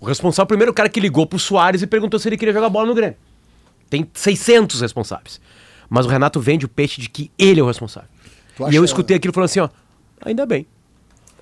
O 0.00 0.06
responsável, 0.06 0.46
primeiro, 0.46 0.72
o 0.72 0.74
cara 0.74 0.88
que 0.88 1.00
ligou 1.00 1.26
pro 1.26 1.38
Soares 1.38 1.82
e 1.82 1.86
perguntou 1.86 2.18
se 2.18 2.28
ele 2.28 2.36
queria 2.36 2.52
jogar 2.52 2.68
bola 2.68 2.86
no 2.86 2.94
Grêmio. 2.94 3.16
Tem 3.88 4.06
600 4.12 4.80
responsáveis. 4.80 5.40
Mas 5.88 6.06
o 6.06 6.08
Renato 6.08 6.40
vende 6.40 6.64
o 6.64 6.68
peixe 6.68 7.00
de 7.00 7.08
que 7.08 7.30
ele 7.38 7.60
é 7.60 7.62
o 7.62 7.66
responsável. 7.66 8.08
Tu 8.56 8.70
E 8.72 8.76
eu 8.76 8.84
escutei 8.84 9.16
aquilo 9.16 9.32
falando 9.34 9.46
assim: 9.46 9.60
ó, 9.60 9.68
ainda 10.24 10.46
bem. 10.46 10.66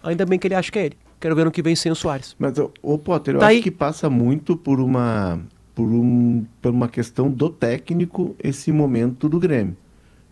Ainda 0.03 0.27
bem 0.27 0.39
que 0.39 0.47
ele 0.47 0.55
acha 0.55 0.71
que 0.71 0.79
é 0.79 0.87
ele. 0.87 0.97
Quero 1.21 1.37
ver 1.37 1.45
no 1.45 1.51
que 1.53 1.63
vem 1.63 1.77
sem 1.77 1.93
o 1.93 1.95
Soares. 1.95 2.35
Mas, 2.39 2.55
ô, 2.83 2.99
Potter, 2.99 3.35
eu 3.35 3.41
Tá 3.41 3.47
acho 3.47 3.57
aí. 3.57 3.63
que 3.63 3.71
passa 3.71 4.11
muito 4.11 4.57
por 4.57 4.81
uma, 4.81 5.39
por, 5.75 5.87
um, 5.89 6.45
por 6.61 6.73
uma 6.73 6.89
questão 6.89 7.31
do 7.31 7.49
técnico 7.49 8.35
esse 8.43 8.73
momento 8.73 9.29
do 9.29 9.39
Grêmio. 9.39 9.77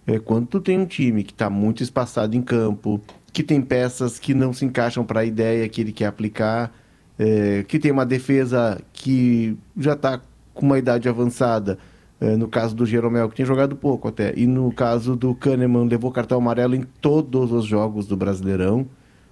É, 0.05 0.19
quando 0.19 0.49
tu 0.49 0.61
tem 0.61 0.77
um 0.77 0.87
time 0.87 1.23
que 1.23 1.31
está 1.33 1.49
muito 1.49 1.83
espaçado 1.85 2.35
em 2.37 2.43
campo, 2.43 3.01
que 3.33 3.45
tem 3.45 3.63
peças 3.63 4.19
que 4.19 4.35
não 4.35 4.53
se 4.53 4.65
encaixam 4.65 5.05
para 5.05 5.21
a 5.21 5.25
ideia 5.25 5.69
que 5.69 5.81
ele 5.81 5.93
quer 5.93 6.07
aplicar, 6.07 6.73
é, 7.17 7.63
que 7.69 7.79
tem 7.79 7.93
uma 7.93 8.05
defesa 8.05 8.81
que 8.93 9.57
já 9.77 9.93
está 9.93 10.21
com 10.53 10.67
uma 10.67 10.79
idade 10.79 11.09
avançada, 11.09 11.79
no 12.21 12.49
caso 12.49 12.75
do 12.77 12.85
Jeromel, 12.85 13.29
que 13.29 13.37
tem 13.37 13.47
jogado 13.47 13.75
pouco 13.75 14.09
até, 14.09 14.35
e 14.37 14.47
no 14.47 14.71
caso 14.73 15.17
do 15.17 15.35
Kahneman, 15.35 15.89
levou 15.89 16.13
cartão 16.13 16.39
amarelo 16.39 16.75
em 16.75 16.83
todos 17.01 17.51
os 17.51 17.65
jogos 17.65 18.07
do 18.07 18.17
Brasileirão, 18.17 18.87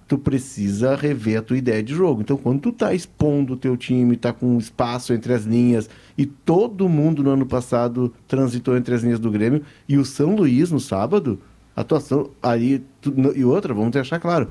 tu 0.07 0.16
precisa 0.16 0.96
rever 0.96 1.38
a 1.38 1.42
tua 1.42 1.59
ideia 1.59 1.83
de 1.83 1.92
jogo. 1.94 2.22
Então, 2.22 2.38
quando 2.38 2.61
tu 2.61 2.72
tá 2.72 2.94
expondo 2.94 3.53
o 3.53 3.57
teu 3.59 3.77
time, 3.77 4.16
tá 4.16 4.33
com 4.33 4.57
espaço 4.57 5.12
entre 5.12 5.35
as 5.35 5.44
linhas, 5.44 5.90
e 6.16 6.24
todo 6.24 6.88
mundo 6.88 7.22
no 7.22 7.31
ano 7.31 7.44
passado 7.44 8.11
transitou 8.27 8.74
entre 8.74 8.94
as 8.94 9.03
linhas 9.03 9.20
do 9.20 9.31
Grêmio, 9.31 9.61
e 9.87 9.98
o 9.98 10.05
São 10.07 10.35
Luís 10.35 10.70
no 10.72 10.81
sábado, 10.81 11.38
atuação 11.77 12.31
aí, 12.42 12.83
tu- 13.03 13.12
e 13.37 13.44
outra, 13.44 13.74
vamos 13.74 13.90
deixar 13.90 14.18
claro, 14.18 14.48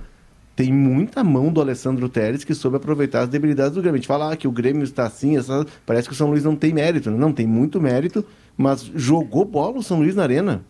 tem 0.57 0.73
muita 0.73 1.23
mão 1.23 1.53
do 1.53 1.61
Alessandro 1.61 2.09
Teres 2.09 2.43
que 2.43 2.55
soube 2.55 2.77
aproveitar 2.77 3.21
as 3.21 3.29
debilidades 3.29 3.73
do 3.75 3.79
Grêmio. 3.81 3.97
A 3.97 3.99
gente 3.99 4.07
fala 4.07 4.33
ah, 4.33 4.35
que 4.35 4.47
o 4.47 4.51
Grêmio 4.51 4.83
está 4.83 5.05
assim, 5.05 5.37
essa- 5.37 5.63
parece 5.85 6.07
que 6.07 6.13
o 6.15 6.17
São 6.17 6.31
Luís 6.31 6.43
não 6.43 6.55
tem 6.55 6.73
mérito. 6.73 7.11
né? 7.11 7.17
Não, 7.17 7.31
tem 7.31 7.45
muito 7.45 7.79
mérito, 7.79 8.25
mas 8.57 8.81
jogou 8.95 9.45
bola 9.45 9.77
o 9.77 9.83
São 9.83 9.99
Luís 9.99 10.15
na 10.15 10.23
arena. 10.23 10.65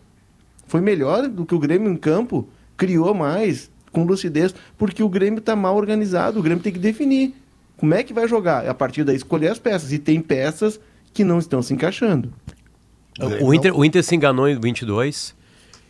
Foi 0.66 0.82
melhor 0.82 1.26
do 1.26 1.46
que 1.46 1.54
o 1.54 1.58
Grêmio 1.58 1.90
em 1.90 1.96
campo, 1.96 2.46
criou 2.76 3.14
mais, 3.14 3.70
com 3.90 4.04
lucidez, 4.04 4.54
porque 4.76 5.02
o 5.02 5.08
Grêmio 5.08 5.38
está 5.38 5.56
mal 5.56 5.74
organizado, 5.74 6.38
o 6.38 6.42
Grêmio 6.42 6.62
tem 6.62 6.70
que 6.72 6.78
definir 6.78 7.34
como 7.78 7.94
é 7.94 8.02
que 8.02 8.12
vai 8.12 8.28
jogar. 8.28 8.68
A 8.68 8.74
partir 8.74 9.04
daí, 9.04 9.16
escolher 9.16 9.48
as 9.50 9.58
peças. 9.58 9.90
E 9.90 9.98
tem 9.98 10.20
peças 10.20 10.78
que 11.14 11.24
não 11.24 11.38
estão 11.38 11.62
se 11.62 11.72
encaixando. 11.72 12.30
O 13.40 13.54
Inter, 13.54 13.74
o 13.74 13.82
Inter 13.86 14.04
se 14.04 14.14
enganou 14.14 14.46
em 14.46 14.60
22 14.60 15.34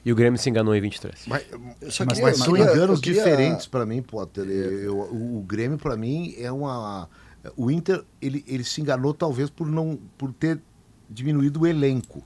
e 0.05 0.13
o 0.13 0.15
Grêmio 0.17 0.39
se 0.39 0.49
enganou 0.49 0.75
em 0.75 0.81
23. 0.81 1.15
Mas, 1.27 1.43
só 1.91 2.05
mas, 2.05 2.15
queria- 2.19 2.23
mas 2.23 2.39
são 2.39 2.57
enganos 2.57 3.01
queria- 3.01 3.23
diferentes 3.23 3.67
para 3.67 3.85
mim, 3.87 4.01
Potter. 4.03 4.45
Eu- 4.45 4.73
eu- 4.83 4.99
o, 5.01 5.45
Grêmio, 5.47 5.79
para 5.79 5.97
mim, 5.97 6.35
é 6.39 6.51
uma. 6.51 7.09
O 7.57 7.71
Inter, 7.71 8.03
ele, 8.21 8.45
ele 8.49 8.65
se 8.65 8.81
enganou 8.81 9.15
talvez 9.15 9.49
por 9.51 9.67
não 9.67 9.99
por 10.19 10.33
ter 10.33 10.61
diminuído 11.09 11.61
o 11.61 11.67
elenco. 11.67 12.23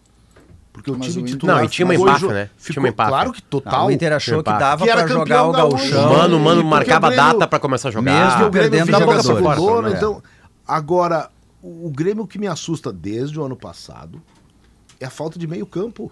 Porque 0.73 0.91
o 0.91 0.97
Mas 0.97 1.09
time 1.09 1.19
o 1.19 1.21
Inter- 1.25 1.35
titular 1.35 1.57
Não, 1.59 1.65
e 1.65 1.69
tinha 1.69 1.85
uma 1.85 1.95
jo- 1.95 2.29
né? 2.31 2.45
Tinha 2.45 2.51
Ficou, 2.57 2.83
uma 2.83 2.89
empáfia. 2.89 3.11
Claro 3.11 3.33
que 3.33 3.43
total. 3.43 3.75
Ah, 3.75 3.85
o 3.87 3.91
Inter 3.91 4.13
achou 4.15 4.35
que 4.37 4.41
empate. 4.51 4.59
dava 4.59 4.87
Que 4.87 4.91
pra 4.93 5.07
jogar 5.07 5.45
o 5.47 5.53
gaúcho. 5.53 5.91
gauchão. 5.91 6.13
Mano, 6.15 6.41
mano, 6.41 6.65
marcava 6.65 7.09
Grêmio- 7.11 7.33
data 7.35 7.47
pra 7.47 7.59
começar 7.59 7.89
a 7.91 7.93
jogar. 7.93 8.11
Mesmo 8.11 8.47
o 8.47 8.51
Grêmio 8.51 8.71
perdendo 8.71 8.87
dessa 8.87 9.23
jogadores. 9.23 9.59
fodona, 9.59 9.91
né? 9.91 9.97
então 9.97 10.23
agora 10.67 11.29
o, 11.63 11.87
o 11.89 11.91
Grêmio 11.91 12.27
que 12.27 12.39
me 12.39 12.47
assusta 12.47 12.91
desde 12.91 13.39
o 13.39 13.45
ano 13.45 13.55
passado 13.55 14.23
é 14.99 15.05
a 15.05 15.11
falta 15.11 15.39
de 15.39 15.47
meio 15.47 15.67
campo. 15.67 16.11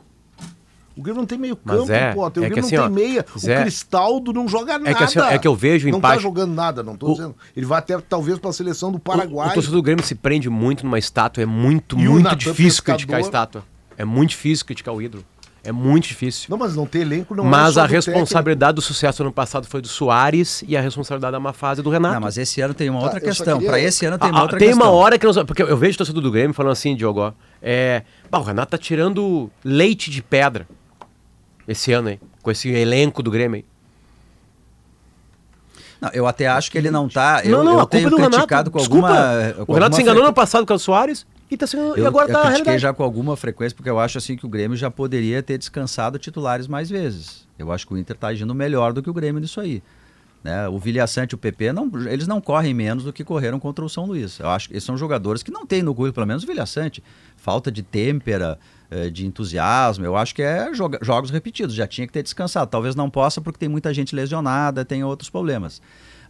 O 1.00 1.02
Grêmio 1.02 1.20
não 1.22 1.26
tem 1.26 1.38
meio 1.38 1.58
Mas 1.64 1.76
campo, 1.78 1.92
é, 1.92 2.12
pô. 2.12 2.22
O 2.24 2.26
é 2.26 2.30
Grêmio 2.30 2.58
assim, 2.58 2.76
não 2.76 2.84
ó, 2.84 2.86
tem 2.86 2.94
meia. 2.94 3.24
Zé, 3.38 3.58
o 3.58 3.62
Cristaldo 3.62 4.32
não 4.34 4.46
joga 4.46 4.78
nada. 4.78 4.90
é 4.90 4.94
que 4.94 5.02
assim, 5.02 5.18
é 5.18 5.38
que 5.38 5.48
eu 5.48 5.54
vejo 5.54 5.88
o 5.88 5.90
Não 5.90 5.98
empate- 5.98 6.16
tá 6.16 6.20
jogando 6.20 6.52
nada, 6.54 6.82
não 6.82 6.94
tô 6.94 7.08
O- 7.08 7.12
dizendo. 7.14 7.34
Ele 7.56 7.64
vai 7.64 7.78
até 7.78 7.98
talvez 7.98 8.38
pra 8.38 8.52
seleção 8.52 8.92
do 8.92 8.98
O, 8.98 9.00
Paraguai. 9.00 9.48
o 9.48 9.54
torcedor 9.54 9.78
do 9.78 9.82
Grêmio 9.82 10.04
se 10.04 10.14
prende 10.14 10.50
muito 10.50 10.84
numa 10.84 10.98
estátua. 10.98 11.42
É 11.42 11.46
muito, 11.46 11.98
E 11.98 12.06
o 12.06 12.12
muito 12.12 12.36
difícil 12.36 12.64
Pescador- 12.64 12.96
criticar 12.98 13.16
a 13.16 13.20
estátua. 13.20 13.64
É 13.96 14.04
muito 14.04 14.30
difícil 14.30 14.66
criticar 14.66 14.94
o 14.94 15.00
ídolo. 15.00 15.24
É 15.62 15.72
muito 15.72 16.08
difícil. 16.08 16.46
Não, 16.48 16.56
mas 16.56 16.74
não 16.74 16.86
tem 16.86 17.02
elenco, 17.02 17.34
não 17.34 17.44
é 17.44 17.48
Mas 17.48 17.74
só 17.74 17.80
a 17.82 17.86
do 17.86 17.90
responsabilidade 17.92 18.76
do 18.76 18.80
sucesso 18.80 19.22
ano 19.22 19.30
passado 19.30 19.66
foi 19.66 19.82
do 19.82 19.88
Soares 19.88 20.64
e 20.66 20.74
a 20.74 20.80
responsabilidade 20.80 21.32
da 21.32 21.40
má 21.40 21.52
fase 21.52 21.80
é 21.80 21.82
do 21.84 21.90
Renato. 21.90 22.14
Não, 22.14 22.20
mas 22.22 22.38
esse 22.38 22.62
ano 22.62 22.72
tem 22.72 22.88
uma 22.88 23.00
outra 23.02 23.18
eu 23.18 23.20
só 23.20 23.26
questão. 23.28 23.58
queria- 23.58 23.70
Pra 23.70 23.78
esse 23.80 24.06
ano 24.06 24.18
tem 24.18 24.28
Ah, 24.28 24.32
uma 24.32 24.38
ah, 24.38 24.42
outra 24.42 24.58
tem 24.58 24.68
questão. 24.68 24.86
uma 24.88 24.96
hora 24.96 25.18
que 25.18 25.26
não. 25.26 25.44
Porque 25.44 25.62
eu 25.62 25.76
vejo 25.76 25.96
o 25.96 25.98
torcedor 25.98 26.22
do 26.22 26.30
Grêmio 26.30 26.54
falando 26.54 26.72
assim, 26.72 26.96
Diogo, 26.96 27.20
ó, 27.20 27.32
é. 27.60 28.04
"Bah, 28.30 28.38
o 28.38 28.42
Renato 28.42 28.70
tá 28.70 28.78
tirando 28.78 29.50
leite 29.62 30.10
de 30.10 30.22
pedra 30.22 30.66
esse 31.68 31.92
ano 31.92 32.08
aí, 32.08 32.20
com 32.42 32.50
esse 32.50 32.68
elenco 32.68 33.22
do 33.22 33.30
Grêmio 33.30 33.56
aí. 33.56 33.64
Não, 36.00 36.08
eu 36.14 36.26
até 36.26 36.46
acho 36.46 36.70
que 36.70 36.78
ele 36.78 36.90
não 36.90 37.08
tá. 37.08 37.42
Eu, 37.44 37.58
não, 37.58 37.64
não, 37.64 37.72
eu 37.72 37.78
a 37.80 37.82
culpa 37.82 37.90
tenho 37.96 38.06
é 38.06 38.10
do 38.10 38.16
Renato. 38.16 38.36
criticado 38.36 38.70
com 38.70 38.78
Desculpa. 38.78 39.08
alguma. 39.08 39.62
o 39.62 39.66
com 39.66 39.72
Renato 39.74 39.84
alguma 39.84 39.92
se 39.96 40.02
enganou 40.02 40.22
frequ- 40.22 40.28
no 40.30 40.34
passado 40.34 40.66
com 40.66 40.74
o 40.74 40.78
Soares 40.78 41.26
e, 41.50 41.56
tá 41.56 41.66
se 41.66 41.76
enganando- 41.76 41.98
Eu, 41.98 42.04
e 42.04 42.06
agora 42.06 42.24
eu 42.28 42.32
tá 42.32 42.38
critiquei 42.40 42.54
realidade. 42.64 42.78
já 42.82 42.94
com 42.94 43.02
alguma 43.04 43.36
frequência, 43.36 43.76
porque 43.76 43.90
eu 43.90 43.98
acho 44.00 44.16
assim 44.16 44.34
que 44.34 44.46
o 44.46 44.48
Grêmio 44.48 44.76
já 44.78 44.90
poderia 44.90 45.42
ter 45.42 45.58
descansado 45.58 46.18
titulares 46.18 46.66
mais 46.66 46.88
vezes. 46.88 47.46
Eu 47.58 47.70
acho 47.70 47.86
que 47.86 47.92
o 47.92 47.98
Inter 47.98 48.16
está 48.16 48.28
agindo 48.28 48.54
melhor 48.54 48.94
do 48.94 49.02
que 49.02 49.10
o 49.10 49.12
Grêmio 49.12 49.40
nisso 49.42 49.60
aí. 49.60 49.82
Né? 50.42 50.66
O 50.68 50.78
Vilha 50.78 51.06
Sante 51.06 51.32
e 51.32 51.34
o 51.34 51.38
PP, 51.38 51.70
não, 51.74 51.90
eles 52.08 52.26
não 52.26 52.40
correm 52.40 52.72
menos 52.72 53.04
do 53.04 53.12
que 53.12 53.22
correram 53.22 53.60
contra 53.60 53.84
o 53.84 53.88
São 53.90 54.06
Luís. 54.06 54.38
Eu 54.38 54.48
acho 54.48 54.68
que 54.68 54.72
eles 54.72 54.84
são 54.84 54.96
jogadores 54.96 55.42
que 55.42 55.50
não 55.50 55.66
têm 55.66 55.82
no 55.82 55.94
currículo, 55.94 56.14
pelo 56.14 56.26
menos 56.26 56.44
o 56.44 56.46
Vilha 56.46 56.64
Sante, 56.64 57.04
falta 57.36 57.70
de 57.70 57.82
têmpera, 57.82 58.58
de 59.12 59.26
entusiasmo. 59.26 60.04
Eu 60.04 60.16
acho 60.16 60.34
que 60.34 60.42
é 60.42 60.72
joga- 60.74 60.98
jogos 61.02 61.30
repetidos, 61.30 61.74
já 61.74 61.86
tinha 61.86 62.06
que 62.06 62.12
ter 62.12 62.22
descansado. 62.22 62.70
Talvez 62.70 62.94
não 62.94 63.08
possa 63.08 63.40
porque 63.40 63.58
tem 63.58 63.68
muita 63.68 63.92
gente 63.94 64.14
lesionada, 64.14 64.84
tem 64.84 65.04
outros 65.04 65.30
problemas. 65.30 65.80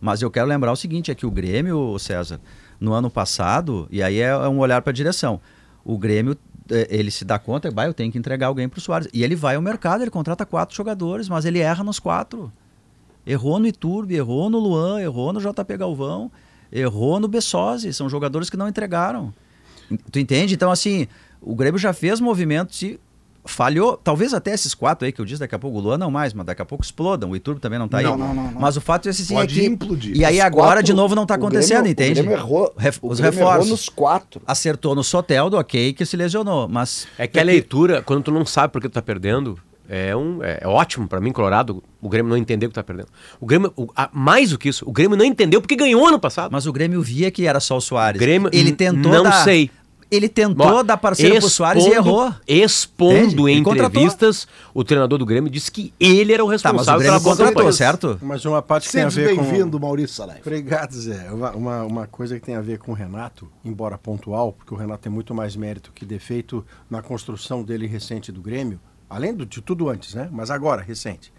Mas 0.01 0.23
eu 0.23 0.31
quero 0.31 0.47
lembrar 0.47 0.73
o 0.73 0.77
seguinte, 0.77 1.11
é 1.11 1.15
que 1.15 1.27
o 1.27 1.31
Grêmio, 1.31 1.99
César, 1.99 2.41
no 2.79 2.93
ano 2.93 3.11
passado, 3.11 3.87
e 3.91 4.03
aí 4.03 4.19
é, 4.21 4.29
é 4.29 4.49
um 4.49 4.59
olhar 4.59 4.81
para 4.83 4.91
a 4.91 4.95
direção, 4.95 5.41
o 5.85 5.99
Grêmio, 5.99 6.37
eh, 6.71 6.87
ele 6.91 7.11
se 7.11 7.25
dá 7.25 7.39
conta, 7.39 7.71
vai, 7.71 7.87
eu 7.87 7.93
tenho 7.95 8.11
que 8.11 8.17
entregar 8.19 8.47
alguém 8.47 8.69
para 8.69 8.79
o 8.79 8.81
Soares. 8.81 9.09
E 9.13 9.23
ele 9.23 9.37
vai 9.37 9.57
ao 9.57 9.63
mercado, 9.63 10.03
ele 10.03 10.11
contrata 10.11 10.47
quatro 10.47 10.75
jogadores, 10.75 11.29
mas 11.29 11.45
ele 11.45 11.59
erra 11.59 11.85
nos 11.85 11.99
quatro. 11.99 12.51
Errou 13.27 13.59
no 13.59 13.67
Iturbe, 13.67 14.15
errou 14.15 14.49
no 14.49 14.59
Luan, 14.59 15.01
errou 15.01 15.33
no 15.33 15.41
JP 15.41 15.77
Galvão, 15.77 16.31
errou 16.73 17.21
no 17.21 17.29
Bessosi. 17.29 17.93
São 17.93 18.09
jogadores 18.09 18.49
que 18.49 18.57
não 18.57 18.69
entregaram. 18.69 19.33
Tu 20.11 20.19
entende? 20.19 20.55
Então, 20.55 20.71
assim, 20.71 21.07
o 21.41 21.55
Grêmio 21.55 21.79
já 21.79 21.93
fez 21.93 22.21
movimentos 22.21 22.81
e 22.83 22.99
falhou. 23.45 23.97
Talvez 23.97 24.35
até 24.35 24.53
esses 24.53 24.75
quatro 24.75 25.07
aí 25.07 25.13
que 25.13 25.21
eu 25.21 25.25
disse 25.25 25.41
daqui 25.41 25.55
a 25.55 25.59
pouco, 25.59 25.79
o 25.79 25.81
Luan 25.81 25.97
não 25.99 26.11
mais, 26.11 26.33
mas 26.35 26.45
daqui 26.47 26.61
a 26.61 26.65
pouco 26.65 26.85
explodam. 26.85 27.31
O 27.31 27.37
Iturbe 27.37 27.61
também 27.61 27.79
não 27.79 27.89
tá 27.89 28.01
Não, 28.03 28.13
aí. 28.15 28.19
não, 28.19 28.35
não, 28.35 28.51
não. 28.53 28.61
Mas 28.61 28.77
o 28.77 28.81
fato 28.81 29.07
é 29.07 29.11
assim, 29.11 29.35
é 29.35 29.39
Pode 29.39 29.55
que... 29.59 29.67
implodir. 29.67 30.17
E 30.17 30.25
aí 30.25 30.37
Os 30.39 30.45
agora, 30.45 30.67
quatro- 30.69 30.83
de 30.85 30.93
novo, 30.93 31.15
não 31.15 31.25
tá 31.27 31.35
o 31.35 31.37
acontecendo, 31.39 31.79
Grêmio- 31.85 31.93
entende? 31.93 32.21
O 32.21 32.23
Grêmio 32.25 32.39
errou, 32.39 32.75
Ref- 32.77 32.99
o 33.03 33.09
os 33.09 33.19
Grêmio 33.21 33.39
reforços. 33.39 33.61
errou 33.67 33.71
nos 33.71 33.89
quatro. 33.89 34.43
Acertou 34.47 34.95
no 34.95 35.03
Soteldo, 35.03 35.57
ok, 35.57 35.93
que 35.95 36.05
se 36.05 36.17
lesionou, 36.17 36.69
mas... 36.69 37.07
É 37.19 37.27
que 37.27 37.39
a 37.41 37.43
leitura, 37.43 38.03
quando 38.03 38.25
tu 38.25 38.31
não 38.31 38.45
sabe 38.45 38.73
por 38.73 38.81
que 38.83 38.89
tu 38.89 38.93
tá 38.93 39.03
perdendo, 39.03 39.59
é, 39.89 40.15
um, 40.15 40.45
é, 40.45 40.59
é 40.61 40.69
ótimo 40.69 41.09
pra 41.09 41.19
mim, 41.21 41.33
Colorado, 41.33 41.83
o 42.01 42.09
Grêmio 42.09 42.29
não 42.31 42.37
entender 42.37 42.69
que 42.69 42.75
tá 42.75 42.83
perdendo. 42.85 43.09
O 43.41 43.47
Grêmio, 43.47 43.73
o- 43.75 43.89
a- 43.97 44.09
mais 44.13 44.51
do 44.51 44.59
que 44.59 44.69
isso, 44.69 44.85
o 44.89 44.93
Grêmio 44.93 45.17
não 45.17 45.25
entendeu 45.25 45.61
porque 45.63 45.75
ganhou 45.75 46.07
ano 46.07 46.21
passado. 46.21 46.53
Mas 46.53 46.67
o 46.67 46.73
Grêmio 46.73 47.01
via 47.03 47.31
que 47.31 47.47
era 47.47 47.59
só 47.59 47.77
o 47.77 47.81
Soares. 47.81 48.21
Grêmio, 48.21 48.51
ele 48.53 48.71
tentou 48.73 49.11
não 49.13 49.25
dar... 49.25 49.43
sei. 49.45 49.71
Ele 50.11 50.29
tentou 50.29 50.67
Ó, 50.67 50.83
dar 50.83 50.97
parceiro 50.97 51.39
pro 51.39 51.49
Soares 51.49 51.85
e 51.85 51.89
expondo- 51.89 52.09
errou. 52.09 52.35
Expondo 52.47 53.49
Entende? 53.49 53.53
em 53.53 53.59
entrevistas, 53.61 54.49
o 54.75 54.83
treinador 54.83 55.19
do 55.19 55.25
Grêmio 55.25 55.49
disse 55.49 55.71
que 55.71 55.95
ele 56.01 56.33
era 56.33 56.45
o 56.45 56.49
Tá, 56.49 56.51
mas 56.51 56.63
o 56.65 56.67
responsável 56.67 57.01
Grêmio 57.01 57.21
pela 57.21 57.31
contratou, 57.37 57.55
contratação. 57.55 57.87
certo? 57.87 58.19
Mas 58.21 58.45
uma 58.45 58.61
parte 58.61 58.87
que 58.89 58.93
tem 58.93 59.03
a 59.05 59.09
ver 59.09 59.37
com... 59.37 59.43
bem-vindo, 59.43 59.79
Maurício 59.79 60.17
Saraiva. 60.17 60.41
Obrigado, 60.45 60.93
Zé. 60.93 61.31
Uma, 61.31 61.83
uma, 61.85 62.07
coisa 62.09 62.41
que 62.41 62.45
tem 62.45 62.57
a 62.57 62.61
ver 62.61 62.79
com 62.79 62.91
o 62.91 62.95
Renato, 62.95 63.49
embora 63.65 63.97
pontual, 63.97 64.53
porque 64.53 64.75
o 64.75 64.77
Renato 64.77 65.05
tem 65.05 65.13
muito 65.13 65.33
mais 65.33 65.55
mérito 65.55 65.93
que 65.95 66.05
defeito 66.05 66.67
na 66.91 67.01
construção 67.03 67.63
dele 67.63 67.87
recente 67.87 68.33
do 68.33 68.41
Grêmio, 68.43 68.81
além 69.09 69.33
de 69.37 69.47
tudo 69.63 69.89
antes, 69.89 70.15
né? 70.15 70.29
Mas 70.33 70.51
agora, 70.51 70.83
recente. 70.83 71.33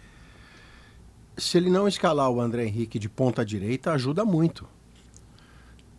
Se 1.37 1.57
ele 1.57 1.69
não 1.69 1.89
escalar 1.89 2.29
o 2.29 2.39
André 2.39 2.65
Henrique 2.65 2.97
de 2.97 3.09
ponta 3.09 3.43
direita, 3.43 3.91
ajuda 3.91 4.23
muito. 4.23 4.65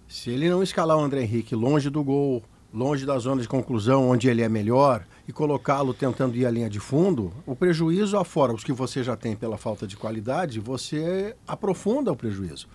Se 0.08 0.30
ele 0.30 0.48
não 0.48 0.62
escalar 0.62 0.96
o 0.96 1.00
André 1.00 1.22
Henrique 1.22 1.54
longe 1.54 1.88
do 1.90 2.02
gol, 2.04 2.42
longe 2.72 3.04
da 3.04 3.18
zona 3.18 3.42
de 3.42 3.48
conclusão, 3.48 4.08
onde 4.08 4.28
ele 4.28 4.40
é 4.42 4.48
melhor, 4.48 5.04
e 5.28 5.32
colocá-lo 5.32 5.92
tentando 5.92 6.34
ir 6.36 6.46
à 6.46 6.50
linha 6.50 6.70
de 6.70 6.80
fundo, 6.80 7.32
o 7.46 7.54
prejuízo 7.54 8.16
afora 8.16 8.52
os 8.52 8.64
que 8.64 8.72
você 8.72 9.02
já 9.04 9.16
tem 9.16 9.36
pela 9.36 9.58
falta 9.58 9.86
de 9.86 9.96
qualidade, 9.96 10.58
você 10.58 11.36
aprofunda 11.46 12.10
o 12.10 12.16
prejuízo. 12.16 12.66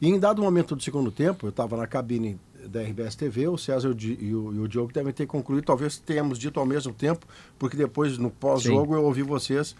E 0.00 0.08
em 0.08 0.18
dado 0.18 0.42
momento 0.42 0.74
do 0.74 0.82
segundo 0.82 1.10
tempo, 1.10 1.46
eu 1.46 1.50
estava 1.50 1.76
na 1.76 1.86
cabine 1.86 2.38
da 2.66 2.82
RBS 2.82 3.14
TV, 3.14 3.46
o 3.46 3.56
César 3.56 3.88
e 3.88 3.90
o 3.90 3.94
Di- 3.94 4.34
o, 4.34 4.52
e 4.54 4.58
o 4.60 4.66
Diogo 4.68 4.92
devem 4.92 5.12
ter 5.12 5.26
concluído, 5.26 5.64
talvez 5.66 5.98
tenhamos 5.98 6.38
dito 6.38 6.58
ao 6.58 6.66
mesmo 6.66 6.92
tempo, 6.92 7.26
porque 7.58 7.76
depois, 7.76 8.18
no 8.18 8.30
pós-jogo, 8.30 8.94
eu 8.94 9.04
ouvi 9.04 9.22
vocês. 9.22 9.76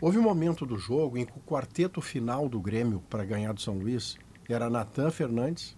Houve 0.00 0.18
um 0.18 0.22
momento 0.22 0.64
do 0.64 0.78
jogo 0.78 1.18
em 1.18 1.24
que 1.26 1.32
o 1.36 1.40
quarteto 1.40 2.00
final 2.00 2.48
do 2.48 2.60
Grêmio 2.60 3.02
para 3.10 3.24
ganhar 3.24 3.52
do 3.52 3.60
São 3.60 3.74
Luís 3.78 4.16
era 4.48 4.70
Natan 4.70 5.10
Fernandes, 5.10 5.76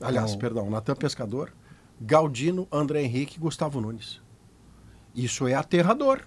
aliás, 0.00 0.32
Não. 0.32 0.38
perdão, 0.38 0.70
Natan 0.70 0.94
Pescador, 0.94 1.52
Galdino, 2.00 2.66
André 2.72 3.02
Henrique 3.02 3.36
e 3.36 3.40
Gustavo 3.40 3.80
Nunes. 3.80 4.20
Isso 5.14 5.46
é 5.46 5.54
aterrador. 5.54 6.20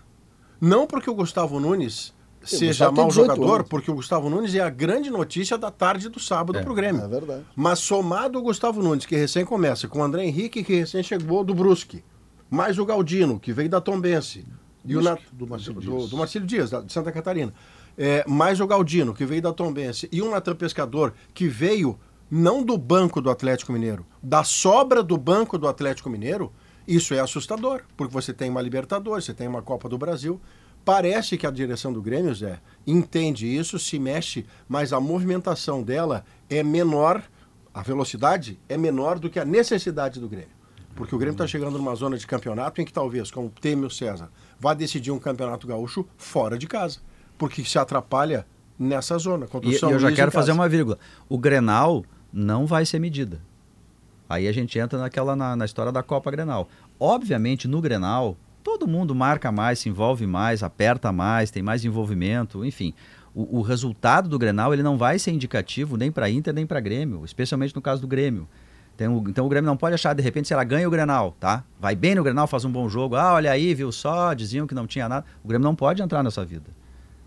Não 0.62 0.86
porque 0.86 1.10
o 1.10 1.16
Gustavo 1.16 1.60
Nunes 1.60 2.14
seja 2.44 2.92
mau 2.92 3.08
18 3.08 3.28
jogador, 3.36 3.56
anos. 3.56 3.68
porque 3.70 3.90
o 3.90 3.96
Gustavo 3.96 4.30
Nunes 4.30 4.54
é 4.54 4.60
a 4.60 4.70
grande 4.70 5.10
notícia 5.10 5.58
da 5.58 5.72
tarde 5.72 6.10
do 6.10 6.20
sábado 6.20 6.62
pro 6.62 6.74
Grêmio. 6.74 7.02
É 7.02 7.08
verdade. 7.08 7.46
Mas 7.56 7.80
somado 7.80 8.38
o 8.40 8.42
Gustavo 8.42 8.82
Nunes, 8.84 9.06
que 9.06 9.16
recém 9.16 9.46
começa, 9.46 9.88
com 9.88 10.00
o 10.00 10.04
André 10.04 10.26
Henrique, 10.26 10.64
que 10.64 10.76
recém 10.76 11.02
chegou 11.02 11.44
do 11.44 11.54
Brusque, 11.54 12.04
mais 12.50 12.78
o 12.78 12.86
Galdino, 12.86 13.40
que 13.40 13.52
veio 13.54 13.70
da 13.70 13.80
Tombense, 13.82 14.46
e 14.86 14.96
o 14.98 15.02
Nat- 15.02 15.22
do 15.32 15.48
Marcílio 15.48 15.80
do, 15.80 15.98
Dias. 15.98 16.10
do 16.10 16.18
Marcílio 16.18 16.48
Dias, 16.48 16.70
da- 16.70 16.82
de 16.82 16.92
Santa 16.92 17.12
Catarina. 17.12 17.54
É, 17.98 18.26
mais 18.28 18.60
o 18.60 18.68
Galdino, 18.68 19.14
que 19.14 19.26
veio 19.26 19.42
da 19.42 19.54
Tombense, 19.54 20.10
e 20.12 20.22
o 20.22 20.30
Natan 20.30 20.56
Pescador, 20.56 21.14
que 21.34 21.48
veio 21.48 21.98
não 22.36 22.64
do 22.64 22.80
banco 22.80 23.22
do 23.22 23.30
Atlético 23.30 23.72
Mineiro, 23.72 24.04
da 24.22 24.44
sobra 24.44 25.04
do 25.04 25.16
banco 25.18 25.56
do 25.56 25.68
Atlético 25.68 26.10
Mineiro, 26.10 26.52
isso 26.88 27.14
é 27.14 27.20
assustador, 27.20 27.84
porque 27.96 28.12
você 28.12 28.34
tem 28.34 28.50
uma 28.50 28.60
Libertadores, 28.60 29.26
você 29.26 29.36
tem 29.36 29.48
uma 29.48 29.62
Copa 29.62 29.88
do 29.88 30.00
Brasil. 30.00 30.42
Parece 30.84 31.38
que 31.38 31.46
a 31.46 31.52
direção 31.52 31.94
do 31.94 32.02
Grêmio, 32.02 32.34
Zé, 32.34 32.60
entende 32.88 33.46
isso, 33.46 33.78
se 33.78 34.00
mexe, 34.00 34.48
mas 34.68 34.92
a 34.92 35.00
movimentação 35.00 35.84
dela 35.84 36.26
é 36.50 36.64
menor, 36.64 37.22
a 37.72 37.84
velocidade 37.84 38.60
é 38.68 38.80
menor 38.80 39.20
do 39.20 39.30
que 39.30 39.40
a 39.40 39.46
necessidade 39.46 40.20
do 40.20 40.28
Grêmio. 40.28 40.56
Porque 40.96 41.14
o 41.14 41.20
Grêmio 41.20 41.36
está 41.36 41.46
chegando 41.46 41.78
numa 41.78 41.94
zona 41.94 42.18
de 42.18 42.26
campeonato 42.26 42.82
em 42.82 42.86
que 42.86 42.92
talvez, 42.92 43.30
como 43.30 43.48
teme 43.50 43.86
o 43.86 43.92
César, 43.92 44.32
vá 44.60 44.74
decidir 44.74 45.12
um 45.12 45.20
campeonato 45.20 45.68
gaúcho 45.68 46.04
fora 46.18 46.58
de 46.58 46.66
casa. 46.66 46.98
Porque 47.38 47.64
se 47.64 47.78
atrapalha 47.78 48.48
nessa 48.78 49.20
zona. 49.20 49.48
E, 49.62 49.70
e 49.70 49.80
eu 49.80 50.00
já 50.00 50.12
quero 50.12 50.32
fazer 50.32 50.52
uma 50.52 50.68
vírgula. 50.68 50.98
O 51.30 51.38
Grenal 51.38 52.04
não 52.34 52.66
vai 52.66 52.86
ser 52.86 53.00
medida. 53.00 53.40
Aí 54.28 54.48
a 54.48 54.52
gente 54.52 54.80
entra 54.80 54.98
naquela 54.98 55.36
na, 55.36 55.56
na 55.56 55.66
história 55.66 55.92
da 55.92 56.02
Copa 56.02 56.32
Grenal. 56.32 56.68
Obviamente, 57.00 57.68
no 57.68 57.80
Grenal, 57.82 58.36
todo 58.64 58.88
mundo 58.88 59.14
marca 59.14 59.52
mais, 59.52 59.80
se 59.80 59.90
envolve 59.90 60.26
mais, 60.26 60.64
aperta 60.64 61.12
mais, 61.12 61.52
tem 61.52 61.62
mais 61.62 61.86
envolvimento, 61.86 62.66
enfim. 62.66 62.94
O, 63.36 63.60
o 63.60 63.62
resultado 63.62 64.28
do 64.30 64.40
Grenal 64.40 64.74
ele 64.74 64.84
não 64.84 64.98
vai 64.98 65.20
ser 65.20 65.32
indicativo 65.32 65.98
nem 65.98 66.12
para 66.12 66.30
Inter 66.30 66.54
nem 66.54 66.66
para 66.66 66.80
Grêmio, 66.80 67.24
especialmente 67.26 67.76
no 67.76 67.82
caso 67.82 68.02
do 68.02 68.08
Grêmio. 68.08 68.48
Tem 68.96 69.08
o- 69.08 69.24
então 69.28 69.46
o 69.46 69.50
Grêmio 69.50 69.68
não 69.68 69.76
pode 69.78 69.96
achar, 69.96 70.14
de 70.14 70.22
repente, 70.22 70.48
se 70.48 70.54
ela 70.54 70.64
ganha 70.64 70.88
o 70.88 70.92
Grenal, 70.92 71.36
tá? 71.40 71.64
Vai 71.80 71.96
bem 71.96 72.16
no 72.16 72.24
Grenal, 72.24 72.48
faz 72.48 72.64
um 72.64 72.72
bom 72.72 72.88
jogo. 72.88 73.16
Ah, 73.16 73.34
olha 73.34 73.52
aí, 73.52 73.74
viu 73.74 73.92
só, 73.92 74.34
diziam 74.34 74.66
que 74.68 74.76
não 74.76 74.86
tinha 74.88 75.10
nada. 75.10 75.26
O 75.44 75.48
Grêmio 75.48 75.64
não 75.64 75.76
pode 75.76 76.02
entrar 76.02 76.24
nessa 76.24 76.46
vida. 76.46 76.70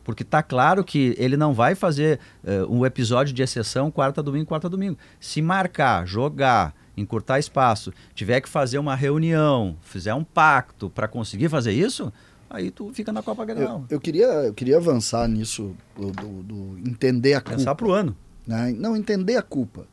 Porque 0.07 0.23
tá 0.23 0.41
claro 0.41 0.85
que 0.85 1.17
ele 1.19 1.37
não 1.37 1.53
vai 1.53 1.75
fazer 1.75 2.21
eh, 2.45 2.65
um 2.69 2.87
episódio 2.87 3.35
de 3.35 3.43
exceção 3.43 3.91
quarta 3.91 4.23
domingo, 4.23 4.47
quarta 4.47 4.69
domingo. 4.69 4.97
Se 5.19 5.43
marcar, 5.43 6.07
jogar, 6.07 6.73
encurtar 6.97 7.41
espaço, 7.41 7.93
tiver 8.15 8.41
que 8.41 8.49
fazer 8.49 8.79
uma 8.79 8.95
reunião, 8.95 9.77
fizer 9.83 10.15
um 10.15 10.23
pacto 10.23 10.89
para 10.89 11.09
conseguir 11.09 11.49
fazer 11.49 11.73
isso, 11.73 12.13
aí 12.49 12.71
tu 12.71 12.93
fica 12.95 13.13
na 13.13 13.21
Copa 13.21 13.45
Grenal. 13.45 13.85
Eu, 13.91 13.97
eu 13.97 14.01
queria, 14.01 14.27
eu 14.27 14.55
queria 14.55 14.77
avançar 14.77 15.27
nisso, 15.27 15.75
do, 15.97 16.13
do- 16.13 16.43
do 16.45 16.79
entender 16.89 17.35
a 17.35 17.41
culpa. 17.41 17.57
Pensar 17.57 17.75
pro 17.75 17.91
ano. 17.91 18.17
né? 18.47 18.73
Não, 18.79 18.97
entender 18.97 19.35
a 19.37 19.43
culpa. 19.43 19.89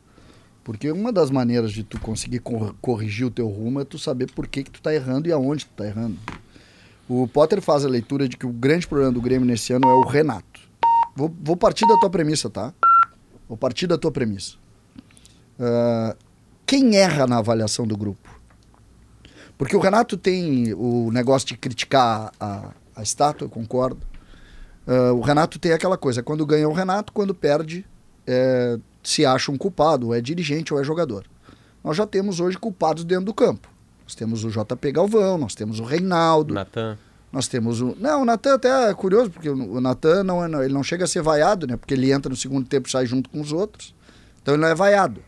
Porque 0.63 0.91
uma 0.91 1.11
das 1.11 1.31
maneiras 1.31 1.71
de 1.71 1.83
tu 1.83 1.99
conseguir 1.99 2.37
cor- 2.39 2.75
corrigir 2.79 3.25
o 3.25 3.31
teu 3.31 3.47
rumo 3.49 3.81
é 3.81 3.83
tu 3.83 3.97
saber 3.97 4.31
por 4.31 4.45
que, 4.47 4.63
que 4.63 4.69
tu 4.69 4.79
tá 4.79 4.93
errando 4.93 5.27
e 5.27 5.31
aonde 5.31 5.65
tu 5.65 5.71
tá 5.75 5.87
errando. 5.87 6.17
O 7.15 7.27
Potter 7.27 7.61
faz 7.61 7.85
a 7.85 7.87
leitura 7.87 8.27
de 8.27 8.35
que 8.35 8.43
o 8.43 8.51
grande 8.51 8.87
problema 8.87 9.11
do 9.11 9.21
Grêmio 9.21 9.45
nesse 9.45 9.71
ano 9.71 9.87
é 9.87 9.93
o 9.93 10.01
Renato. 10.01 10.59
Vou, 11.15 11.31
vou 11.43 11.55
partir 11.55 11.87
da 11.87 11.95
tua 11.99 12.09
premissa, 12.09 12.49
tá? 12.49 12.73
Vou 13.47 13.55
partir 13.55 13.85
da 13.85 13.99
tua 13.99 14.11
premissa. 14.11 14.55
Ah, 15.59 16.15
quem 16.65 16.95
erra 16.95 17.27
na 17.27 17.37
avaliação 17.37 17.85
do 17.85 17.95
grupo? 17.95 18.27
Porque 19.59 19.75
o 19.75 19.79
Renato 19.79 20.17
tem 20.17 20.73
o 20.73 21.11
negócio 21.11 21.49
de 21.49 21.55
criticar 21.55 22.31
a, 22.39 22.71
a 22.95 23.03
estátua, 23.03 23.45
eu 23.45 23.49
concordo. 23.49 24.07
Ah, 24.87 25.13
o 25.13 25.21
Renato 25.21 25.59
tem 25.59 25.71
aquela 25.71 25.99
coisa, 25.99 26.23
quando 26.23 26.43
ganha 26.47 26.67
o 26.67 26.73
Renato, 26.73 27.13
quando 27.13 27.35
perde, 27.35 27.85
é, 28.25 28.79
se 29.03 29.23
acha 29.23 29.51
um 29.51 29.57
culpado, 29.57 30.07
ou 30.07 30.15
é 30.15 30.19
dirigente 30.19 30.73
ou 30.73 30.81
é 30.81 30.83
jogador. 30.83 31.27
Nós 31.83 31.95
já 31.95 32.07
temos 32.07 32.39
hoje 32.39 32.57
culpados 32.57 33.03
dentro 33.03 33.25
do 33.25 33.35
campo. 33.35 33.72
Nós 34.03 34.15
temos 34.15 34.43
o 34.43 34.49
JP 34.49 34.91
Galvão, 34.91 35.37
nós 35.37 35.55
temos 35.55 35.79
o 35.79 35.83
Reinaldo, 35.83 36.53
Natan. 36.53 36.97
nós 37.31 37.47
temos 37.47 37.81
o. 37.81 37.95
Não, 37.99 38.21
o 38.21 38.25
Natan 38.25 38.55
até 38.55 38.89
é 38.89 38.93
curioso, 38.93 39.29
porque 39.31 39.49
o 39.49 39.79
Natan 39.81 40.23
não, 40.23 40.43
é- 40.43 40.47
não- 40.47 40.63
ele 40.63 40.73
não 40.73 40.83
chega 40.83 41.05
a 41.05 41.07
ser 41.07 41.21
vaiado, 41.21 41.65
né? 41.65 41.77
Porque 41.77 41.93
ele 41.93 42.11
entra 42.11 42.29
no 42.29 42.35
segundo 42.35 42.67
tempo 42.67 42.87
e 42.87 42.91
sai 42.91 43.05
junto 43.05 43.29
com 43.29 43.39
os 43.41 43.51
outros. 43.51 43.95
Então 44.41 44.53
ele 44.55 44.61
não 44.61 44.67
é 44.69 44.75
vaiado. 44.75 45.21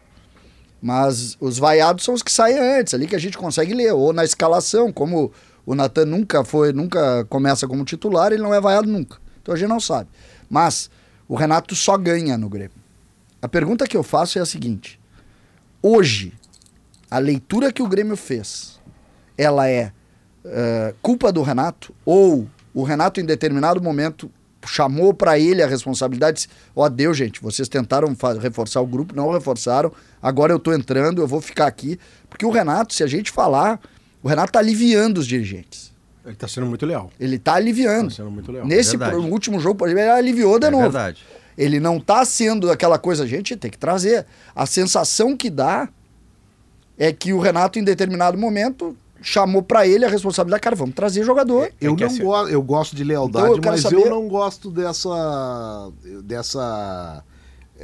Mas 0.82 1.36
os 1.40 1.58
vaiados 1.58 2.04
são 2.04 2.14
os 2.14 2.22
que 2.22 2.32
saem 2.32 2.60
antes, 2.60 2.94
ali 2.94 3.08
que 3.08 3.16
a 3.16 3.20
gente 3.20 3.38
consegue 3.38 3.74
ler. 3.74 3.92
Ou 3.94 4.14
na 4.14 4.24
escalação, 4.24 4.92
como 4.92 5.32
o 5.66 5.74
Natan 5.74 6.06
nunca 6.06 6.44
foi, 6.44 6.72
nunca 6.74 7.26
começa 7.26 7.68
como 7.68 7.84
titular, 7.86 8.32
ele 8.32 8.44
não 8.44 8.54
é 8.54 8.62
vaiado 8.62 8.88
nunca. 8.88 9.18
Então 9.42 9.54
a 9.54 9.58
gente 9.58 9.70
não 9.70 9.80
sabe. 9.80 10.10
Mas 10.50 10.90
o 11.28 11.36
Renato 11.36 11.74
só 11.76 11.98
ganha 11.98 12.38
no 12.38 12.50
Grêmio. 12.50 12.76
A 13.42 13.48
pergunta 13.48 13.88
que 13.88 13.98
eu 13.98 14.04
faço 14.04 14.38
é 14.38 14.42
a 14.42 14.46
seguinte: 14.46 15.00
hoje, 15.82 16.34
a 17.10 17.18
leitura 17.20 17.72
que 17.72 17.82
o 17.82 17.88
Grêmio 17.88 18.16
fez, 18.18 18.80
ela 19.38 19.70
é 19.70 19.92
eh, 20.46 20.94
culpa 21.02 21.32
do 21.32 21.42
Renato 21.42 21.94
ou 22.06 22.48
o 22.74 22.84
Renato 22.84 23.20
em 23.22 23.26
determinado 23.26 23.82
momento 23.82 24.30
chamou 24.68 25.14
para 25.14 25.38
ele 25.38 25.62
a 25.62 25.68
responsabilidade, 25.68 26.36
disse, 26.38 26.48
ó 26.76 26.90
Deus, 26.90 27.16
gente, 27.16 27.40
vocês 27.42 27.70
tentaram 27.70 28.16
reforçar 28.42 28.82
o 28.82 28.88
grupo, 28.88 29.16
não 29.16 29.32
reforçaram, 29.32 29.92
agora 30.22 30.52
eu 30.52 30.58
tô 30.60 30.74
entrando, 30.74 31.22
eu 31.22 31.28
vou 31.28 31.40
ficar 31.40 31.68
aqui, 31.68 32.00
porque 32.30 32.46
o 32.46 32.50
Renato, 32.50 32.94
se 32.94 33.04
a 33.04 33.08
gente 33.08 33.30
falar, 33.32 33.80
o 34.24 34.28
Renato 34.28 34.52
tá 34.54 34.60
aliviando 34.60 35.20
os 35.20 35.28
dirigentes. 35.28 35.94
Ele 36.24 36.34
está 36.34 36.48
sendo 36.48 36.66
muito 36.66 36.84
leal. 36.84 37.12
Ele 37.20 37.38
tá 37.38 37.54
aliviando. 37.54 38.10
Está 38.10 38.24
sendo 38.24 38.32
muito 38.32 38.52
leal. 38.52 38.66
Nesse 38.66 38.98
Verdade. 38.98 39.12
pro- 39.22 39.32
último 39.32 39.60
jogo, 39.60 39.76
por 39.76 39.88
exemplo, 39.88 40.02
ele 40.04 40.10
aliviou 40.12 40.58
de 40.58 40.66
É 40.66 40.72
novo. 40.72 40.82
verdade. 40.84 41.24
Ele 41.56 41.80
não 41.80 42.00
tá 42.00 42.26
sendo 42.26 42.72
aquela 42.72 42.98
coisa, 42.98 43.24
a 43.24 43.28
gente 43.28 43.56
tem 43.56 43.70
que 43.70 43.78
trazer. 43.78 44.26
A 44.56 44.66
sensação 44.66 45.38
que 45.38 45.52
dá 45.52 45.88
é 46.98 47.12
que 47.12 47.34
o 47.34 47.40
Renato, 47.40 47.78
em 47.80 47.84
determinado 47.84 48.38
momento, 48.38 48.96
chamou 49.22 49.62
pra 49.64 49.88
ele 49.88 50.06
a 50.06 50.10
responsabilidade. 50.10 50.62
Cara, 50.62 50.76
vamos 50.76 50.94
trazer 50.96 51.24
jogador. 51.24 51.72
Eu 51.82 51.96
que 51.96 52.04
não 52.04 52.12
assim- 52.12 52.24
gosto, 52.24 52.50
eu 52.52 52.62
gosto 52.62 52.96
de 52.96 53.04
lealdade, 53.04 53.46
Então, 53.48 53.58
eu 53.58 53.72
mas 53.72 53.82
saber- 53.82 53.98
eu 54.06 54.10
não 54.10 54.28
gosto 54.28 54.70
dessa 54.70 55.92
dessa 56.24 57.24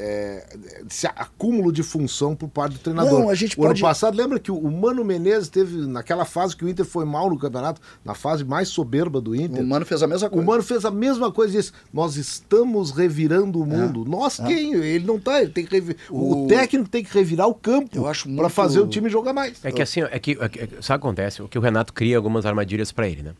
é, 0.03 0.57
desse 0.83 1.05
acúmulo 1.05 1.71
de 1.71 1.83
função 1.83 2.35
por 2.35 2.49
parte 2.49 2.73
do 2.73 2.79
treinador. 2.79 3.19
Não, 3.19 3.29
a 3.29 3.35
gente 3.35 3.57
o 3.59 3.61
ano 3.61 3.69
pode- 3.69 3.81
passado, 3.81 4.17
lembra 4.17 4.39
que 4.39 4.51
o 4.51 4.71
Mano 4.71 5.05
Menezes 5.05 5.47
teve 5.49 5.77
naquela 5.87 6.25
fase 6.25 6.55
que 6.57 6.65
o 6.65 6.69
Inter 6.69 6.83
foi 6.85 7.05
mal 7.05 7.29
no 7.29 7.37
campeonato, 7.37 7.79
na 8.03 8.15
fase 8.15 8.43
mais 8.43 8.67
soberba 8.69 9.21
do 9.21 9.35
Inter. 9.35 9.61
O 9.63 9.67
Mano 9.67 9.85
fez 9.85 10.01
a 10.01 10.07
mesma 10.07 10.27
O 10.27 10.31
coisa. 10.31 10.45
Mano 10.45 10.63
fez 10.63 10.85
a 10.85 10.91
mesma 10.91 11.31
coisa 11.31 11.53
e 11.53 11.57
disse: 11.61 11.71
Nós 11.93 12.15
estamos 12.15 12.91
revirando 12.91 13.61
o 13.61 13.65
mundo. 13.65 14.03
Nós 14.05 14.37
quem? 14.37 14.73
Ele 14.73 15.05
não 15.05 15.19
tá, 15.19 15.41
ele 15.41 15.51
tem 15.51 15.65
que 15.65 15.71
revi- 15.71 15.95
o... 16.09 16.17
É. 16.33 16.35
O- 16.45 16.47
técnico 16.47 16.89
tem 16.89 17.03
que 17.03 17.13
revirar 17.13 17.47
o 17.47 17.53
campo 17.53 17.89
Eu 17.95 18.07
acho 18.07 18.23
para 18.23 18.31
muito- 18.33 18.49
fazer 18.49 18.79
o 18.79 18.87
time 18.87 19.09
jogar 19.09 19.33
mais. 19.33 19.63
É 19.63 19.71
que 19.71 19.81
assim, 19.81 20.01
é 20.01 20.19
que, 20.19 20.37
é 20.39 20.49
que- 20.49 20.59
sabe 20.59 20.67
o 20.67 20.81
que 20.81 20.91
acontece? 21.07 21.41
O 21.41 21.47
que 21.47 21.57
o 21.57 21.61
Renato 21.61 21.93
cria 21.93 22.17
algumas 22.17 22.45
armadilhas 22.45 22.91
pra 22.91 23.07
ele, 23.07 23.21
né? 23.23 23.33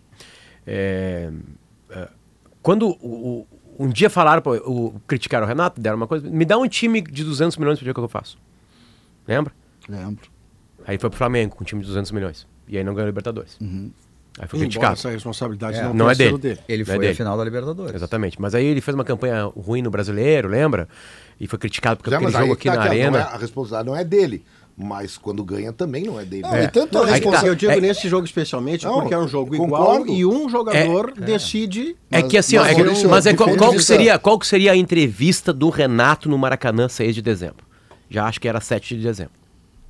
É, 0.66 1.32
é, 1.90 2.08
quando 2.62 2.88
o- 2.88 2.96
o- 3.02 3.48
um 3.86 3.90
dia 3.90 4.10
falaram, 4.10 4.42
pô, 4.42 4.56
o, 4.56 5.00
criticaram 5.08 5.46
o 5.46 5.48
Renato, 5.48 5.80
deram 5.82 5.98
uma 5.98 6.08
coisa, 6.08 6.30
me 6.30 6.46
dá 6.46 6.58
um 6.58 6.68
time 6.68 7.02
de 7.02 7.24
200 7.24 7.58
milhões 7.58 7.78
pra 7.80 7.86
ver 7.86 7.92
o 7.92 7.94
que 7.94 8.00
eu 8.00 8.08
faço. 8.08 8.38
Lembra? 9.28 9.54
Lembro. 9.88 10.30
Aí 10.86 10.98
foi 10.98 11.10
pro 11.10 11.18
Flamengo 11.18 11.56
com 11.56 11.64
um 11.64 11.66
time 11.66 11.82
de 11.82 11.88
200 11.88 12.12
milhões. 12.12 12.48
E 12.68 12.78
aí 12.78 12.84
não 12.84 12.94
ganhou 12.94 13.06
a 13.06 13.10
Libertadores. 13.10 13.58
Aí 14.40 14.48
foi 14.48 14.60
criticado. 14.60 14.94
essa 14.94 15.10
responsabilidade 15.10 15.78
É. 15.78 15.84
não, 15.84 15.94
Não 15.94 16.10
é 16.10 16.16
sido 16.16 16.38
dele. 16.38 16.60
Ele 16.68 16.84
Não 16.84 16.94
é 16.94 16.96
foi 16.96 17.00
dele. 17.00 17.12
à 17.12 17.16
final 17.16 17.38
da 17.38 17.44
Libertadores. 17.44 17.94
Exatamente. 17.96 18.42
Mas 18.42 18.56
aí 18.56 18.66
ele 18.66 18.80
fez 18.82 18.96
uma 18.96 19.04
campanha 19.04 19.44
ruim 19.46 19.82
no 19.82 19.92
brasileiro, 19.92 20.48
lembra? 20.48 20.88
E 21.40 21.48
foi 21.48 21.60
criticado 21.60 21.98
porque 21.98 22.14
É, 22.14 22.18
aquele 22.18 22.32
jogo 22.32 22.54
aqui 22.54 22.70
tá 22.70 22.76
na 22.76 22.82
aqui, 22.86 22.90
não 22.90 23.02
arena. 23.02 23.18
é- 23.20 23.22
a 23.24 23.38
responsabilidade 23.38 23.88
não 23.90 23.96
é 23.96 24.04
dele. 24.04 24.44
Mas 24.78 25.18
quando 25.18 25.44
ganha 25.44 25.72
também 25.74 26.04
não 26.06 26.20
é 26.20 26.26
dele. 26.26 26.44
Não, 26.44 26.56
É. 26.56 26.64
e 26.64 26.68
tanto 26.70 26.94
Não, 26.98 27.08
é 27.08 27.20
tá. 27.20 27.46
Eu 27.46 27.54
digo 27.56 27.72
É- 27.72 27.80
nesse 27.80 28.08
jogo 28.10 28.26
especialmente 28.26 28.86
Não, 28.86 28.94
porque 29.02 29.14
é 29.14 29.18
um 29.20 29.28
jogo 29.28 29.54
igual 29.54 29.86
concordo. 29.98 30.12
e 30.14 30.26
um 30.26 30.50
jogador 30.50 31.14
decide. 31.14 31.96
É 32.10 32.22
Mas- 32.22 32.32
que 32.32 32.38
assim, 32.38 32.58
ó, 32.58 32.62
mas, 32.62 32.72
é 32.72 32.76
que- 32.76 32.82
Maurício, 32.84 33.10
mas 33.10 33.26
é 33.26 33.34
qual, 33.36 33.56
qual 33.58 33.72
que 33.74 33.84
seria, 33.84 34.18
qual 34.18 34.40
que 34.40 34.48
seria 34.48 34.72
a 34.72 34.76
entrevista 34.76 35.54
do 35.54 35.70
Renato 35.70 36.28
no 36.30 36.38
Maracanã 36.38 36.88
6 36.88 37.14
de 37.14 37.22
dezembro? 37.22 37.66
Já 38.10 38.26
acho 38.26 38.40
que 38.42 38.48
era 38.48 38.60
7 38.60 38.96
de 38.96 39.04
dezembro, 39.04 39.34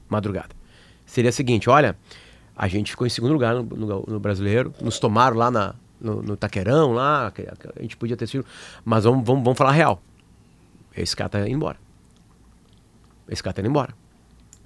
madrugada. 0.10 0.50
Seria 1.06 1.30
a 1.30 1.34
seguinte, 1.34 1.70
olha, 1.70 1.96
a 2.56 2.67
gente 2.67 2.91
ficou 2.91 3.06
em 3.08 3.10
segundo 3.10 3.32
lugar 3.34 3.56
no, 3.56 3.63
no- 3.63 4.04
no 4.08 4.20
brasileiro, 4.20 4.74
nos 4.82 5.00
tomaram 5.00 5.38
lá 5.38 5.50
na, 5.52 5.76
no, 6.02 6.22
no 6.22 6.36
Taquerão, 6.36 6.91
lá, 6.91 7.32
que- 7.34 7.44
que 7.44 7.67
a 7.78 7.82
gente 7.82 7.96
podia 7.96 8.17
ter 8.17 8.28
sido, 8.28 8.46
mas 8.84 9.04
vamos, 9.06 9.26
vamos, 9.26 9.44
vamos 9.44 9.58
falar 9.58 9.72
real. 9.72 10.02
Esse 10.98 11.15
cara 11.15 11.30
tá 11.30 11.39
indo 11.41 11.50
embora. 11.56 11.78
Esse 13.30 13.41
cara 13.41 13.54
tá 13.54 13.62
indo 13.62 13.70
embora. 13.70 13.94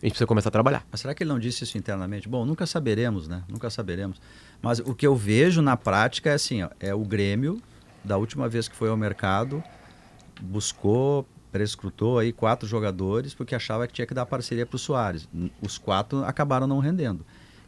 Gente 0.05 0.11
precisa 0.11 0.27
começar 0.27 0.49
a 0.49 0.51
trabalhar. 0.51 0.85
Mas 0.91 1.01
será 1.01 1.15
que 1.15 1.23
ele 1.23 1.31
não 1.31 1.39
disse 1.39 1.63
isso 1.63 1.79
internamente? 1.79 2.29
Bom, 2.29 2.45
nunca 2.45 2.67
saberemos, 2.67 3.27
né? 3.27 3.41
Nunca 3.49 3.71
saberemos. 3.71 4.21
Mas 4.61 4.77
o 4.77 4.93
que 4.93 5.07
eu 5.07 5.15
vejo 5.15 5.63
na 5.63 5.75
prática 5.75 6.29
é 6.29 6.33
assim, 6.35 6.61
ó, 6.61 6.69
é 6.79 6.93
o 6.93 7.03
Grêmio, 7.03 7.59
da 8.03 8.15
última 8.15 8.47
vez 8.47 8.67
que 8.67 8.75
foi 8.75 8.87
ao 8.87 8.95
mercado, 8.95 9.63
buscou, 10.39 11.27
prescrutou 11.51 12.19
aí 12.19 12.31
quatro 12.31 12.67
jogadores 12.67 13.33
porque 13.33 13.55
achava 13.55 13.87
que 13.87 13.93
tinha 13.93 14.05
que 14.05 14.13
dar 14.13 14.27
parceria 14.27 14.63
para 14.63 14.75
o 14.75 14.79
Soares. 14.79 15.27
Os 15.59 15.79
quatro 15.79 16.23
acabaram 16.23 16.67
não 16.67 16.77
rendendo. 16.77 17.25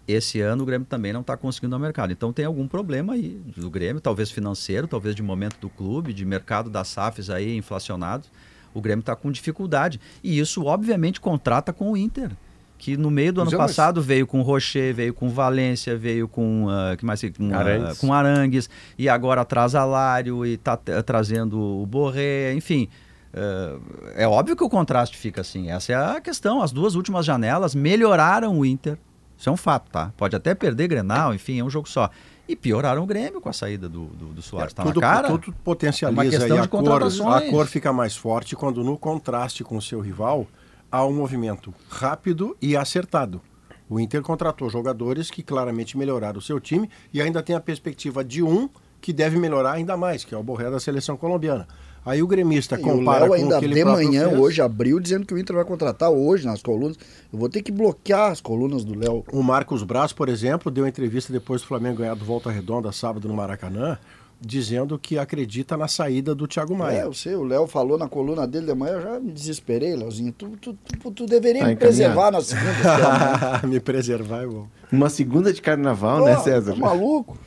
Esse 0.08 0.40
ano 0.40 0.62
o 0.62 0.66
Grêmio 0.68 0.86
também 0.86 1.12
não 1.12 1.22
está 1.22 1.36
conseguindo 1.36 1.74
ao 1.74 1.82
mercado. 1.82 2.14
Então 2.14 2.32
tem 2.32 2.46
algum 2.46 2.68
problema 2.68 3.14
aí 3.14 3.30
do 3.58 3.68
Grêmio, 3.68 4.00
talvez 4.00 4.30
financeiro, 4.30 4.88
talvez 4.88 5.16
de 5.16 5.24
momento 5.24 5.58
do 5.60 5.70
clube, 5.70 6.14
de 6.14 6.24
mercado 6.24 6.70
das 6.70 6.90
SAFs 6.90 7.32
aí 7.32 7.58
inflacionados. 7.58 8.30
O 8.78 8.82
Grêmio 8.82 9.02
está 9.02 9.16
com 9.16 9.32
dificuldade. 9.32 10.00
E 10.24 10.38
isso, 10.40 10.66
obviamente, 10.66 11.20
contrata 11.20 11.74
com 11.74 11.92
o 11.92 11.98
Inter. 11.98 12.32
Que 12.78 12.96
no 12.96 13.10
meio 13.10 13.34
do 13.34 13.42
ano 13.42 13.50
é, 13.52 13.58
mas- 13.58 13.72
passado 13.72 14.02
veio 14.04 14.28
com 14.28 14.40
o 14.40 14.44
Rocher, 14.44 14.94
veio 14.94 15.12
com 15.14 15.30
Valência, 15.30 15.98
veio 15.98 16.28
com, 16.28 16.68
ah, 16.70 16.96
que 16.96 17.04
mais, 17.04 17.22
com, 17.36 17.52
ah, 17.52 17.58
Arangues. 17.58 17.98
com 17.98 18.14
Arangues, 18.14 18.70
e 19.00 19.10
agora 19.10 19.44
traz 19.44 19.74
Alário 19.74 20.46
e 20.46 20.54
está 20.54 20.78
trazendo 20.78 21.60
o 21.60 21.86
Borré, 21.88 22.54
enfim. 22.54 22.88
ah, 23.34 23.78
é 24.16 24.28
óbvio 24.28 24.56
que 24.56 24.64
o 24.64 24.70
contraste 24.70 25.18
fica 25.18 25.42
assim. 25.42 25.72
Essa 25.72 25.92
é 25.94 25.96
a 25.96 26.22
questão. 26.22 26.62
As 26.62 26.72
duas 26.72 26.94
últimas 26.94 27.26
janelas 27.26 27.74
melhoraram 27.74 28.60
o 28.60 28.64
Inter. 28.64 28.98
Isso 29.36 29.50
é 29.50 29.52
um 29.52 29.58
fato, 29.58 29.90
tá? 29.90 30.12
Pode 30.16 30.36
até 30.36 30.54
perder 30.54 30.88
Grenal, 30.88 31.34
enfim, 31.34 31.60
é 31.60 31.64
um 31.64 31.70
jogo 31.70 31.90
só. 31.90 32.12
E 32.48 32.56
pioraram 32.56 33.04
o 33.04 33.06
Grêmio 33.06 33.42
com 33.42 33.50
a 33.50 33.54
saída 33.54 33.90
do, 33.90 34.06
do, 34.06 34.26
do 34.28 34.42
Soares. 34.42 34.74
Tá 34.74 34.84
tudo, 34.84 35.02
na 35.02 35.08
cara? 35.08 35.28
tudo 35.28 35.52
É 35.52 35.64
potencializa 35.64 36.30
questão 36.30 36.58
e 36.58 36.60
a 36.60 36.68
cor, 36.68 37.04
a 37.04 37.50
cor 37.50 37.68
fica 37.68 37.92
mais 37.92 38.16
forte 38.16 38.56
quando 38.56 38.84
no 38.84 38.98
contraste 38.98 39.64
com 39.64 39.78
o 39.78 39.82
seu 39.82 40.00
rival 40.00 40.48
há 40.92 41.06
um 41.06 41.14
movimento 41.14 41.74
rápido 41.90 42.56
e 42.62 42.78
acertado. 42.78 43.42
O 43.90 44.00
Inter 44.00 44.22
contratou 44.22 44.70
jogadores 44.70 45.30
que 45.32 45.42
claramente 45.42 45.98
melhoraram 45.98 46.40
o 46.40 46.42
seu 46.42 46.60
time 46.60 46.90
e 47.14 47.22
ainda 47.22 47.42
tem 47.42 47.56
a 47.56 47.60
perspectiva 47.60 48.24
de 48.24 48.44
um 48.44 48.70
que 49.08 49.14
deve 49.14 49.40
melhorar 49.40 49.72
ainda 49.72 49.96
mais, 49.96 50.26
que 50.26 50.36
é 50.36 50.38
o 50.38 50.44
Borré 50.44 50.70
da 50.70 50.82
seleção 50.82 51.16
colombiana. 51.16 51.66
Aí 52.06 52.22
o 52.22 52.28
gremista 52.28 52.76
E 52.76 52.80
o 52.80 52.82
compara 52.84 53.22
Léo 53.22 53.28
com 53.30 53.34
ainda 53.36 53.56
o 53.56 53.60
que 53.60 53.66
ele 53.66 53.74
de 53.76 53.86
manhã, 53.86 54.28
fez. 54.28 54.38
hoje, 54.42 54.62
abriu, 54.62 55.00
dizendo 55.00 55.26
que 55.26 55.34
o 55.34 55.38
Inter 55.40 55.56
vai 55.56 55.64
contratar 55.64 56.10
hoje 56.10 56.46
nas 56.46 56.62
colunas. 56.62 56.98
Eu 57.32 57.40
vou 57.40 57.48
ter 57.48 57.62
que 57.62 57.72
bloquear 57.72 58.32
as 58.34 58.42
colunas 58.42 58.84
do 58.84 59.00
Léo. 59.00 59.24
O 59.32 59.42
Marcos 59.42 59.82
Braz, 59.82 60.12
por 60.12 60.28
exemplo, 60.28 60.70
deu 60.70 60.86
entrevista 60.86 61.32
depois 61.32 61.62
do 61.62 61.68
Flamengo 61.70 62.00
ganhar 62.00 62.16
do 62.16 62.26
Volta 62.26 62.52
Redonda 62.52 62.92
sábado 62.92 63.30
no 63.30 63.34
Maracanã, 63.34 63.98
dizendo 64.42 65.00
que 65.00 65.18
acredita 65.18 65.78
na 65.78 65.88
saída 65.88 66.36
do 66.36 66.46
Thiago 66.50 66.76
Maia. 66.76 66.98
É, 67.00 67.04
eu 67.06 67.14
sei, 67.14 67.34
o 67.36 67.46
Léo 67.46 67.66
falou 67.66 67.98
na 67.98 68.10
coluna 68.10 68.46
dele 68.46 68.66
de 68.66 68.74
manhã, 68.76 68.96
eu 68.96 69.02
já 69.02 69.20
me 69.22 69.32
desesperei, 69.32 69.96
Léozinho. 69.96 70.34
Tu, 70.34 70.50
tu, 70.62 70.78
tu, 71.02 71.12
tu 71.12 71.26
deveria 71.26 71.62
Tá 71.62 71.68
me 71.70 71.78
preservar 71.78 72.30
na 72.32 72.42
segunda. 72.42 72.74
cara. 72.84 73.62
Me 73.68 73.80
preservar 73.80 74.44
é 74.44 74.48
bom. 74.48 74.68
Uma 74.92 75.10
segunda 75.10 75.54
de 75.54 75.62
carnaval, 75.62 76.20
Pô, 76.20 76.26
né, 76.26 76.38
César? 76.40 76.74
Tá 76.74 76.80
maluco? 76.80 77.38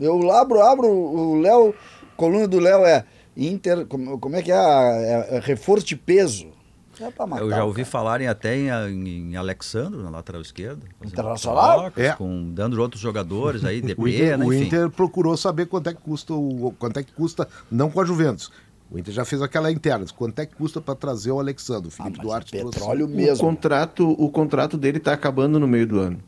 Eu 0.00 0.30
abro, 0.32 0.60
abro 0.62 0.86
o 0.88 1.40
Léo, 1.40 1.74
coluna 2.16 2.48
do 2.48 2.58
Léo 2.58 2.84
é 2.84 3.04
Inter, 3.36 3.86
como, 3.86 4.18
como 4.18 4.36
é 4.36 4.42
que 4.42 4.50
é? 4.50 4.54
É, 4.56 5.36
é 5.36 5.40
reforço 5.40 5.86
de 5.86 5.96
peso. 5.96 6.48
É 7.00 7.10
pra 7.10 7.26
matar. 7.26 7.42
Eu 7.42 7.50
já 7.50 7.64
o 7.64 7.68
ouvi 7.68 7.80
cara. 7.82 7.90
falarem 7.90 8.28
até 8.28 8.54
em, 8.56 9.30
em 9.30 9.36
Alexandro, 9.36 10.02
na 10.02 10.10
lateral 10.10 10.42
esquerda. 10.42 10.82
Internacional? 11.02 11.80
trocas, 11.80 12.04
É. 12.04 12.12
Com, 12.12 12.50
dando 12.52 12.78
outros 12.80 13.00
jogadores 13.00 13.64
aí, 13.64 13.78
O 13.80 13.86
DP, 13.86 14.10
Inter, 14.10 14.38
né, 14.38 14.44
o. 14.44 14.52
Inter 14.52 14.90
procurou 14.90 15.34
saber 15.36 15.66
quanto 15.66 15.88
é 15.88 15.94
que 15.94 16.00
custa 16.02 16.34
o 16.34 16.74
quanto 16.78 16.98
é 16.98 17.02
que 17.02 17.12
custa 17.12 17.48
não 17.70 17.90
com 17.90 18.00
a 18.00 18.04
Juventus. 18.04 18.52
O 18.90 18.98
Inter 18.98 19.14
já 19.14 19.24
fez 19.24 19.40
aquela 19.40 19.70
interna, 19.70 20.04
quanto 20.14 20.40
é 20.40 20.44
que 20.46 20.54
custa 20.56 20.80
para 20.80 20.94
trazer 20.96 21.30
o 21.30 21.38
Alexandre, 21.38 21.88
o 21.88 21.92
Ah, 21.92 21.96
Felipe 22.02 22.18
mas 22.18 22.26
Duarte 22.26 22.56
é 22.56 22.60
trouxe. 22.60 22.78
petróleo 22.78 23.06
O 23.06 23.08
mesmo. 23.08 23.38
contrato, 23.46 24.10
o 24.18 24.28
contrato 24.28 24.76
dele 24.76 24.98
tá 24.98 25.12
acabando 25.12 25.58
no 25.60 25.68
meio 25.68 25.86
do 25.86 26.00
ano. 26.00 26.18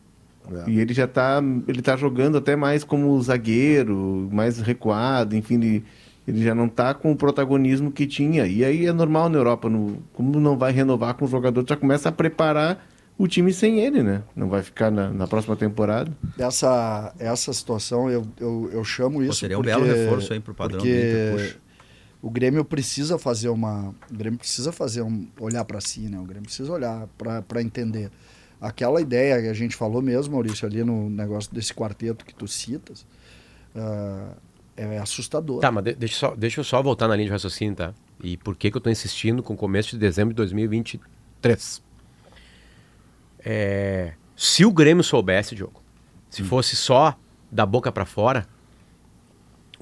É. 0.51 0.71
E 0.71 0.81
ele 0.81 0.93
já 0.93 1.07
tá, 1.07 1.43
ele 1.69 1.83
tá 1.83 1.97
jogando 1.97 2.39
até 2.39 2.57
mais 2.57 2.85
como 2.85 3.21
zagueiro, 3.23 4.29
mais 4.33 4.59
recuado, 4.59 5.37
enfim, 5.37 5.55
ele, 5.55 5.85
ele 6.27 6.43
já 6.43 6.55
não 6.55 6.69
tá 6.69 6.95
com 6.95 7.13
o 7.13 7.17
protagonismo 7.17 7.93
que 7.93 8.07
tinha. 8.07 8.47
E 8.47 8.65
aí 8.65 8.87
é 8.87 8.93
normal 8.93 9.29
na 9.29 9.39
Europa, 9.39 9.69
no, 9.69 10.03
como 10.13 10.41
não 10.41 10.57
vai 10.57 10.73
renovar 10.73 11.15
com 11.15 11.25
o 11.25 11.29
jogador, 11.29 11.65
já 11.67 11.77
começa 11.77 12.09
a 12.09 12.13
preparar 12.13 12.87
o 13.17 13.29
time 13.29 13.53
sem 13.53 13.79
ele, 13.79 14.03
né? 14.03 14.23
Não 14.35 14.49
vai 14.49 14.63
ficar 14.63 14.91
na, 14.91 15.11
na 15.11 15.27
próxima 15.27 15.55
temporada. 15.55 16.11
Essa, 16.39 17.15
essa 17.19 17.53
situação, 17.53 18.11
eu, 18.11 18.27
eu, 18.41 18.71
eu 18.73 18.85
chamo 18.85 19.23
isso. 19.23 19.35
seria 19.35 19.59
um 19.59 19.63
porque, 19.63 19.79
belo 19.79 19.87
reforço 19.87 20.33
aí 20.33 20.41
pro 20.41 20.55
padrão 20.55 20.79
do 20.79 20.83
porque 20.83 20.97
Inter, 20.97 21.33
puxa. 21.33 21.63
O 22.23 22.31
Grêmio 22.31 22.65
precisa 22.65 23.19
fazer 23.19 23.49
uma. 23.49 23.89
O 24.09 24.17
Grêmio 24.17 24.39
precisa 24.39 24.71
fazer 24.71 25.03
um. 25.03 25.27
olhar 25.41 25.65
para 25.65 25.81
si, 25.81 26.03
né? 26.03 26.21
O 26.21 26.25
Grêmio 26.25 26.45
precisa 26.45 26.73
olhar 26.73 27.09
para 27.19 27.61
entender. 27.61 28.13
Aquela 28.63 29.01
ideia 29.01 29.43
que 29.43 29.49
a 29.49 29.53
gente 29.55 29.75
falou 29.75 30.01
mesmo, 30.01 30.35
Maurício, 30.35 30.67
ali 30.67 30.85
no 30.85 31.11
negócio 31.11 31.53
desse 31.53 31.75
quarteto 31.75 32.25
que 32.25 32.33
tu 32.33 32.47
citas, 32.47 33.05
ah, 33.75 34.35
é 34.77 34.99
assustador. 34.99 35.61
Tá, 35.61 35.71
mas 35.73 35.83
de- 35.85 35.95
deixa, 35.95 36.15
só, 36.17 36.35
deixa 36.37 36.61
eu 36.61 36.65
só 36.65 36.81
voltar 36.81 37.09
na 37.09 37.17
linha 37.17 37.27
de 37.27 37.33
raciocínio, 37.33 37.75
tá? 37.75 37.93
E 38.23 38.37
por 38.37 38.55
que, 38.57 38.71
que 38.71 38.77
eu 38.77 38.81
tô 38.81 38.89
insistindo 38.89 39.43
com 39.43 39.55
o 39.55 39.57
começo 39.57 39.91
de 39.91 39.99
dezembro 39.99 40.33
de 40.33 40.37
2023? 40.37 41.83
É, 43.45 44.13
se 44.37 44.65
o 44.65 44.73
Grêmio 44.73 45.03
soubesse, 45.03 45.55
Diogo, 45.55 45.83
se 46.31 46.43
fosse 46.45 46.77
só 46.77 47.19
da 47.51 47.67
boca 47.67 47.91
pra 47.91 48.05
fora, 48.05 48.47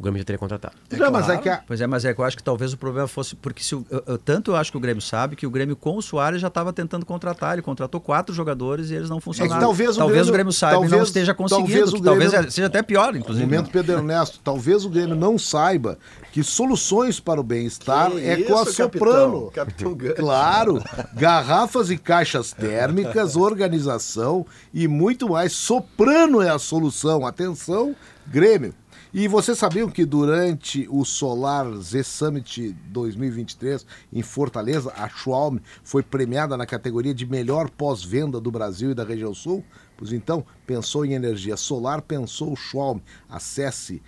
o 0.01 0.03
Grêmio 0.03 0.19
já 0.19 0.25
teria 0.25 0.39
contratado. 0.39 0.75
Não, 0.91 1.11
mas 1.13 1.29
é 1.29 1.37
que 1.37 1.49
a- 1.49 1.63
Pois 1.67 1.81
é, 1.81 1.87
mas 1.87 2.05
é 2.07 2.15
que 2.15 2.21
eu 2.21 2.25
acho 2.25 2.37
que 2.37 2.43
talvez 2.43 2.73
o 2.73 2.79
problema 2.79 3.07
fosse. 3.07 3.37
Porque 3.37 3.63
se 3.63 3.75
o- 3.75 3.87
eu, 3.91 4.03
eu- 4.07 4.19
tanto 4.19 4.51
eu 4.53 4.57
acho 4.57 4.71
que 4.71 4.77
o 4.79 4.81
Grêmio 4.81 5.03
sabe 5.03 5.37
que 5.37 5.47
o 5.47 5.51
Grêmio 5.51 5.77
com 5.77 5.97
o 5.97 6.03
Soares 6.03 6.41
já 6.41 6.49
estava 6.49 6.73
tentando 6.73 7.05
contratar. 7.05 7.53
Ele 7.53 7.63
contratou 7.63 8.01
quatro 8.01 8.35
jogadores 8.35 8.91
e 8.91 8.95
eles 8.95 9.11
não 9.11 9.21
funcionaram. 9.21 9.61
talvez 9.61 9.97
o 9.99 10.07
Grêmio- 10.09 10.33
Grêmio 10.33 10.53
saiba 10.53 10.77
e 10.77 10.81
não 10.83 10.89
talvez- 10.89 11.09
esteja 11.09 11.35
conseguindo. 11.35 11.69
talvez 11.69 11.93
o 11.93 11.97
que 11.97 12.03
talvez 12.03 12.31
Grêmio- 12.31 12.51
seja 12.51 12.67
até 12.67 12.83
pior, 12.83 13.15
inclusive. 13.15 13.47
né? 13.47 13.57
Momento 13.57 13.71
Pedro 13.71 13.93
Ernesto, 13.99 14.41
talvez 14.43 14.85
o 14.85 14.89
Grêmio 14.89 15.15
não 15.15 15.39
saiba 15.39 15.99
que 16.33 16.43
soluções 16.43 17.21
para 17.21 17.39
o 17.41 17.45
bem-estar 17.45 18.11
Que 18.11 18.21
é 18.25 18.43
com 18.45 18.59
a 18.59 18.63
isso, 18.63 18.73
Soprano. 18.73 19.51
capitão? 19.51 19.95
Capitão. 19.95 20.15
Claro, 20.17 20.83
garrafas 21.13 21.91
e 21.91 21.99
caixas 21.99 22.53
térmicas, 22.53 23.37
organização 23.37 24.47
e 24.73 24.89
muito 24.89 25.29
mais. 25.29 25.53
Soprano 25.53 26.41
é 26.41 26.49
a 26.49 26.59
solução. 26.59 27.27
Atenção, 27.27 27.95
Grêmio. 28.27 28.75
E 29.13 29.27
vocês 29.27 29.59
sabiam 29.59 29.91
que 29.91 30.05
durante 30.05 30.87
o 30.89 31.05
Solar 31.05 31.69
Z 31.79 32.05
Summit 32.05 32.71
2023 32.87 33.85
em 34.13 34.23
Fortaleza, 34.23 34.93
a 34.97 35.09
Schwalm 35.09 35.59
foi 35.83 36.01
premiada 36.01 36.57
na 36.57 36.65
categoria 36.65 37.13
de 37.13 37.27
melhor 37.27 37.69
pós-venda 37.71 38.41
do 38.41 38.53
Brasil 38.53 38.93
e 38.93 38.95
da 38.95 39.03
região 39.03 39.35
sul? 39.35 39.65
Pois 39.97 40.13
então, 40.13 40.47
pensou 40.65 41.05
em 41.05 41.15
energia 41.15 41.57
solar, 41.57 42.03
pensou 42.03 42.55
Schwalm. 42.55 43.01
Acesse 43.29 44.01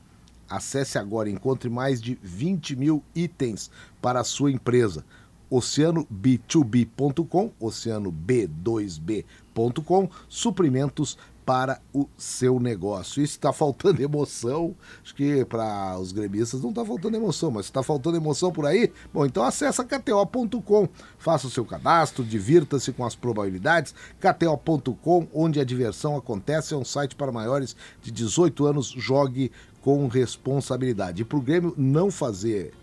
acesse 0.49 0.97
agora 0.97 1.29
e 1.29 1.31
encontre 1.31 1.69
mais 1.69 2.01
de 2.01 2.17
20 2.23 2.75
mil 2.75 3.03
itens 3.13 3.69
para 4.01 4.21
a 4.21 4.23
sua 4.23 4.51
empresa. 4.51 5.05
oceanob2b.com, 5.51 7.51
oceanob2b.com, 7.61 10.09
suprimentos 10.27 11.15
para 11.45 11.79
o 11.93 12.07
seu 12.17 12.59
negócio. 12.59 13.21
Isso 13.21 13.33
está 13.33 13.53
faltando 13.53 14.01
emoção, 14.03 14.75
acho 15.03 15.13
que 15.13 15.45
para 15.45 15.97
os 15.99 16.11
gremistas 16.11 16.61
não 16.61 16.69
está 16.71 16.83
faltando 16.83 17.15
emoção, 17.15 17.51
mas 17.51 17.65
está 17.65 17.83
faltando 17.83 18.17
emoção 18.17 18.51
por 18.51 18.65
aí, 18.65 18.91
bom, 19.13 19.25
então 19.25 19.43
acessa 19.43 19.83
kto.com, 19.83 20.89
faça 21.17 21.47
o 21.47 21.49
seu 21.49 21.63
cadastro, 21.63 22.23
divirta-se 22.23 22.91
com 22.91 23.05
as 23.05 23.15
probabilidades, 23.15 23.93
kto.com, 24.19 25.27
onde 25.33 25.59
a 25.59 25.63
diversão 25.63 26.17
acontece, 26.17 26.73
é 26.73 26.77
um 26.77 26.85
site 26.85 27.15
para 27.15 27.31
maiores 27.31 27.75
de 28.01 28.11
18 28.11 28.65
anos, 28.65 28.87
jogue 28.87 29.51
com 29.81 30.07
responsabilidade. 30.07 31.21
E 31.21 31.25
para 31.25 31.37
o 31.37 31.41
Grêmio 31.41 31.73
não 31.77 32.09
fazer 32.09 32.73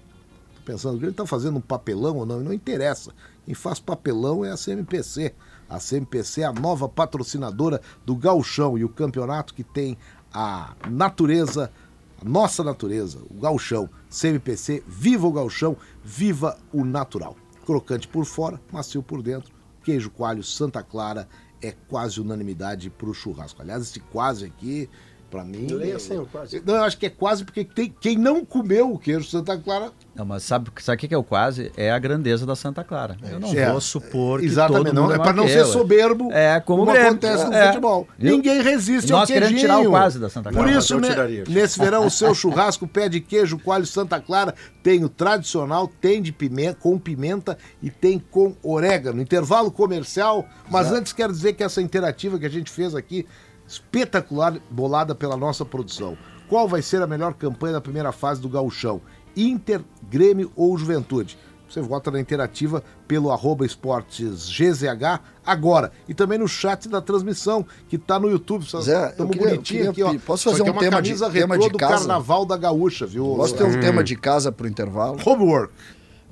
Tô 0.62 0.72
pensando, 0.72 0.94
o 0.94 0.98
Grêmio 0.98 1.10
está 1.10 1.26
fazendo 1.26 1.58
um 1.58 1.60
papelão 1.60 2.18
ou 2.18 2.26
não, 2.26 2.40
não 2.40 2.52
interessa. 2.52 3.12
Quem 3.44 3.54
faz 3.54 3.80
papelão 3.80 4.44
é 4.44 4.52
a 4.52 4.56
CMPC. 4.56 5.34
A 5.72 5.80
CMPC 5.80 6.42
é 6.42 6.44
a 6.44 6.52
nova 6.52 6.86
patrocinadora 6.86 7.80
do 8.04 8.14
Gauchão 8.14 8.76
e 8.76 8.84
o 8.84 8.90
campeonato 8.90 9.54
que 9.54 9.64
tem 9.64 9.96
a 10.30 10.76
natureza, 10.90 11.72
a 12.20 12.28
nossa 12.28 12.62
natureza, 12.62 13.22
o 13.30 13.40
Gauchão. 13.40 13.88
CMPC, 14.10 14.84
viva 14.86 15.26
o 15.26 15.32
Gauchão, 15.32 15.74
viva 16.04 16.58
o 16.70 16.84
natural. 16.84 17.36
Crocante 17.64 18.06
por 18.06 18.26
fora, 18.26 18.60
macio 18.70 19.02
por 19.02 19.22
dentro. 19.22 19.50
Queijo 19.82 20.10
coalho 20.10 20.42
Santa 20.42 20.82
Clara 20.82 21.26
é 21.62 21.72
quase 21.88 22.20
unanimidade 22.20 22.90
para 22.90 23.08
o 23.08 23.14
churrasco. 23.14 23.62
Aliás, 23.62 23.82
esse 23.82 23.98
quase 23.98 24.44
aqui, 24.44 24.90
para 25.32 25.42
mim. 25.44 25.66
Leia 25.68 25.94
é- 25.94 25.98
sem 25.98 26.18
o 26.18 26.26
quase. 26.26 26.62
Não, 26.64 26.74
eu 26.76 26.82
acho 26.84 26.98
que 26.98 27.06
é 27.06 27.10
quase 27.10 27.42
porque 27.42 27.64
tem, 27.64 27.92
quem 27.98 28.18
não 28.18 28.44
comeu 28.44 28.92
o 28.92 28.98
queijo 28.98 29.24
Santa 29.26 29.56
Clara 29.56 29.90
Não, 30.14 30.26
mas 30.26 30.42
sabe 30.42 30.70
sabe 30.80 30.96
o 30.96 30.98
que 31.00 31.08
que 31.08 31.14
é 31.14 31.16
o 31.18 31.24
quase? 31.24 31.72
É 31.74 31.90
a 31.90 31.98
grandeza 31.98 32.44
da 32.44 32.54
Santa 32.54 32.84
Clara. 32.84 33.16
Eu 33.30 33.40
não 33.40 33.48
É, 33.54 33.70
vou 33.70 33.80
supor 33.80 34.40
que 34.40 34.46
Exatamente, 34.46 34.84
todo 34.88 34.94
não, 34.94 35.02
mundo 35.04 35.14
é 35.14 35.18
para 35.18 35.32
não 35.32 35.48
ser 35.48 35.64
soberbo, 35.64 36.30
É 36.30 36.60
como, 36.60 36.84
como 36.84 36.96
acontece 36.96 37.46
no 37.46 37.54
É. 37.54 37.68
futebol. 37.68 38.06
Viu? 38.18 38.36
Ninguém 38.36 38.60
resiste 38.60 39.10
nós 39.10 39.22
ao 39.22 39.26
queijinho. 39.26 39.48
querendo 39.48 39.60
tirar 39.60 39.78
o 39.80 39.88
quase 39.90 40.18
da 40.18 40.28
Santa 40.28 40.50
Clara. 40.52 40.66
Por 40.68 40.76
isso, 40.76 41.00
né, 41.00 41.08
tiraria. 41.08 41.44
nesse 41.48 41.78
verão, 41.78 42.04
o 42.06 42.10
seu 42.10 42.34
churrasco 42.34 42.86
pé 42.86 43.08
de 43.08 43.20
queijo 43.20 43.58
coalho 43.58 43.86
Santa 43.86 44.20
Clara 44.20 44.54
tem 44.82 45.02
o 45.02 45.08
tradicional, 45.08 45.88
tem 45.88 46.20
de 46.20 46.30
pimenta, 46.30 46.74
com 46.78 46.98
pimenta 46.98 47.56
e 47.82 47.88
tem 47.88 48.18
com 48.18 48.54
orégano. 48.62 49.22
Intervalo 49.22 49.70
comercial, 49.70 50.46
mas 50.70 50.92
antes 50.92 51.14
quero 51.14 51.32
dizer 51.32 51.54
que 51.54 51.64
essa 51.64 51.80
interativa 51.80 52.38
que 52.38 52.44
a 52.44 52.50
gente 52.50 52.70
fez 52.70 52.94
aqui, 52.94 53.26
espetacular, 53.72 54.58
bolada 54.70 55.14
pela 55.14 55.36
nossa 55.36 55.64
produção. 55.64 56.16
Qual 56.48 56.68
vai 56.68 56.82
ser 56.82 57.00
a 57.00 57.06
melhor 57.06 57.32
campanha 57.34 57.74
da 57.74 57.80
primeira 57.80 58.12
fase 58.12 58.40
do 58.40 58.48
gauchão? 58.48 59.00
Inter, 59.34 59.80
Grêmio 60.10 60.52
ou 60.54 60.76
Juventude? 60.76 61.38
Você 61.66 61.80
vota 61.80 62.10
na 62.10 62.20
interativa 62.20 62.84
pelo 63.08 63.30
arroba 63.32 63.64
esportes 63.64 64.46
GZH 64.50 65.20
agora. 65.46 65.90
E 66.06 66.12
também 66.12 66.38
no 66.38 66.46
chat 66.46 66.86
da 66.86 67.00
transmissão, 67.00 67.64
que 67.88 67.96
tá 67.96 68.20
no 68.20 68.28
YouTube. 68.28 68.62
Zé, 68.82 69.08
Estamos 69.08 69.34
bonitinho 69.34 69.62
queria 69.62 69.90
aqui, 69.90 70.02
ó. 70.02 70.26
posso 70.26 70.50
fazer 70.50 70.60
é 70.60 70.64
um 70.64 70.66
uma 70.74 70.80
tema 70.80 71.00
de- 71.00 71.08
camisa 71.08 71.30
tema 71.30 71.58
de 71.58 71.70
do 71.70 71.78
casa? 71.78 71.94
Carnaval 72.06 72.44
da 72.44 72.58
Gaúcha, 72.58 73.06
viu? 73.06 73.24
Posso 73.36 73.54
ter 73.56 73.64
um 73.64 73.80
tema 73.80 74.04
de 74.04 74.14
casa 74.16 74.52
para 74.52 74.66
o 74.66 74.68
intervalo? 74.68 75.18
Homework. 75.24 75.72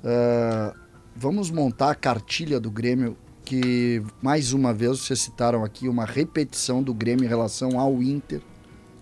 É, 0.05 0.75
vamos 1.17 1.51
montar 1.51 1.91
a 1.93 1.95
cartilha 1.95 2.61
do 2.61 2.71
Grêmio, 2.71 3.17
que 3.51 4.01
mais 4.23 4.53
uma 4.53 4.73
vez 4.73 5.01
vocês 5.01 5.19
citaram 5.19 5.65
aqui 5.65 5.89
uma 5.89 6.05
repetição 6.05 6.81
do 6.81 6.95
Grêmio 6.95 7.25
em 7.25 7.29
relação 7.29 7.81
ao 7.81 8.01
Inter, 8.01 8.41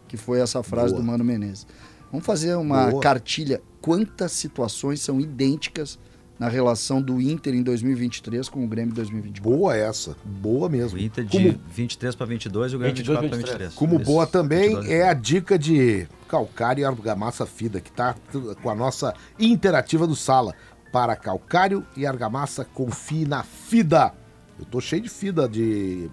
que 0.09 0.17
foi 0.17 0.41
essa 0.41 0.63
frase 0.63 0.95
Boa. 0.95 1.03
do 1.03 1.07
Mano 1.07 1.23
Menezes. 1.23 1.67
Vamos 2.11 2.25
fazer 2.25 2.55
uma 2.55 2.87
Boa. 2.87 3.03
cartilha. 3.03 3.61
Quantas 3.83 4.33
situações 4.33 5.03
são 5.03 5.21
idênticas 5.21 5.99
na 6.39 6.49
relação 6.49 7.03
do 7.03 7.21
Inter 7.21 7.55
em 7.55 7.63
2023 7.63 8.49
com 8.49 8.65
o 8.65 8.67
Grêmio 8.67 8.93
em 8.93 8.95
2024? 8.95 9.59
Boa 9.59 9.77
essa. 9.77 10.17
Boa 10.25 10.67
mesmo. 10.71 10.99
O 10.99 11.03
Inter 11.03 11.25
de 11.25 11.31
Como 11.31 11.61
23 11.71 12.15
para 12.15 12.27
22 12.27 12.73
e 12.73 12.77
o 12.77 12.79
Grêmio 12.79 12.97
22, 12.97 13.21
24 13.21 13.29
para 13.29 13.37
23. 13.37 13.69
23. 13.69 13.75
Como 13.75 14.01
Isso, 14.01 14.11
boa 14.11 14.27
também 14.27 14.77
22. 14.77 14.91
é 14.91 15.07
a 15.07 15.13
dica 15.13 15.59
de 15.59 16.09
calcário 16.27 16.81
e 16.81 16.85
argamassa 16.87 17.45
fida, 17.45 17.83
que 17.83 17.91
está 17.91 18.15
com 18.63 18.71
a 18.71 18.75
nossa 18.75 19.13
interativa 19.39 20.07
do 20.07 20.17
Sala. 20.17 20.55
Para 20.91 21.15
calcário 21.15 21.85
e 21.95 22.07
argamassa, 22.07 22.65
confie 22.65 23.27
na 23.27 23.43
fida. 23.43 24.15
Eu 24.59 24.65
tô 24.65 24.81
cheio 24.81 25.03
de 25.03 25.09
fida 25.09 25.49
de 25.49 26.11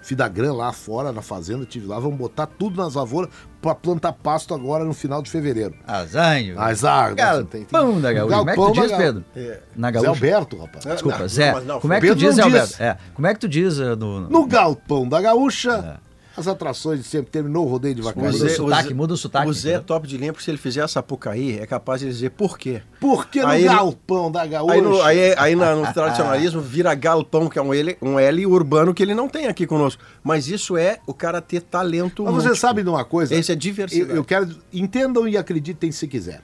Fidagram 0.00 0.54
lá 0.54 0.72
fora 0.72 1.12
na 1.12 1.22
fazenda, 1.22 1.64
tive 1.64 1.86
lá, 1.86 1.98
vamos 1.98 2.18
botar 2.18 2.46
tudo 2.46 2.82
nas 2.82 2.94
lavouras 2.94 3.30
para 3.60 3.72
plantar 3.74 4.12
pasto 4.12 4.52
agora 4.52 4.84
no 4.84 4.92
final 4.92 5.22
de 5.22 5.30
fevereiro. 5.30 5.74
Azanho. 5.86 6.56
Mas 6.56 6.84
ah, 6.84 7.10
Galpão 7.12 8.00
da 8.00 8.12
Gaúcha. 8.12 8.36
Como 8.38 8.50
é 8.50 8.54
que 8.54 8.60
tu 8.60 8.72
diz, 8.72 8.92
Pedro? 8.92 9.24
É. 9.36 9.60
Na 9.76 9.88
Zé 9.88 9.92
Gaúcha. 9.92 10.08
Alberto, 10.10 10.58
rapaz. 10.58 10.84
Desculpa, 10.84 11.18
Não, 11.20 11.28
Zé. 11.28 11.52
como 11.80 11.92
é 11.92 12.00
que 12.00 12.06
tu 12.08 12.14
diz, 12.16 12.34
Zé 12.34 12.42
diz. 12.42 12.52
Alberto? 12.52 12.82
É. 12.82 12.98
Como 13.14 13.26
é 13.28 13.34
que 13.34 13.40
tu 13.40 13.48
diz 13.48 13.78
eh, 13.78 13.94
no, 13.94 14.20
no- 14.22 14.28
No 14.28 14.46
Galpão 14.46 15.08
da 15.08 15.20
Gaúcha, 15.20 16.00
as 16.36 16.48
atrações 16.48 17.00
de 17.00 17.04
sempre 17.06 17.30
terminou 17.30 17.66
o 17.66 17.68
rodeio 17.68 17.94
de 17.94 18.02
Muda 18.02 18.14
vacaria. 18.14 18.46
o 18.46 18.48
sotaque, 18.50 18.94
muda 18.94 19.14
o 19.14 19.16
sotaque, 19.16 19.48
O 19.48 19.52
Zé 19.52 19.72
é 19.74 19.78
top 19.80 20.06
de 20.06 20.16
linha, 20.16 20.32
porque 20.32 20.44
se 20.44 20.50
ele 20.50 20.58
fizer 20.58 20.82
a 20.82 20.88
Sapucaí, 20.88 21.58
é 21.58 21.66
capaz 21.66 22.00
de 22.00 22.06
dizer 22.08 22.30
por 22.30 22.56
quê. 22.58 22.82
Por 23.00 23.26
que 23.28 23.40
no 23.40 23.48
Aí 23.48 23.64
Galpão 23.64 24.30
da 24.30 24.46
Gaúcha? 24.46 24.74
Aí, 24.74 24.80
no, 24.80 25.02
aí, 25.02 25.34
aí 25.36 25.54
na- 25.56 25.74
no 25.76 25.92
tradicionalismo 25.92 26.60
vira 26.60 26.94
galpão, 26.94 27.48
que 27.48 27.58
é 27.58 27.62
um 27.62 27.74
L, 27.74 27.96
um 28.00 28.18
L 28.18 28.46
urbano 28.46 28.94
que 28.94 29.02
ele 29.02 29.14
não 29.14 29.28
tem 29.28 29.46
aqui 29.46 29.66
conosco. 29.66 30.02
Mas 30.22 30.48
isso 30.48 30.76
é 30.76 30.98
o 31.06 31.12
cara 31.14 31.40
ter 31.40 31.60
talento 31.62 32.22
Mas 32.24 32.32
você 32.32 32.48
múltiplo. 32.48 32.56
sabe 32.56 32.82
de 32.82 32.88
uma 32.88 33.04
coisa? 33.04 33.34
Esse 33.34 33.52
é 33.52 33.54
Eu, 33.54 33.58
diversidade. 33.58 34.16
eu 34.16 34.24
quero. 34.24 34.48
Entendam 34.72 35.26
e 35.28 35.36
acreditem 35.36 35.92
se 35.92 36.06
quiser. 36.08 36.42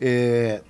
É, 0.00 0.62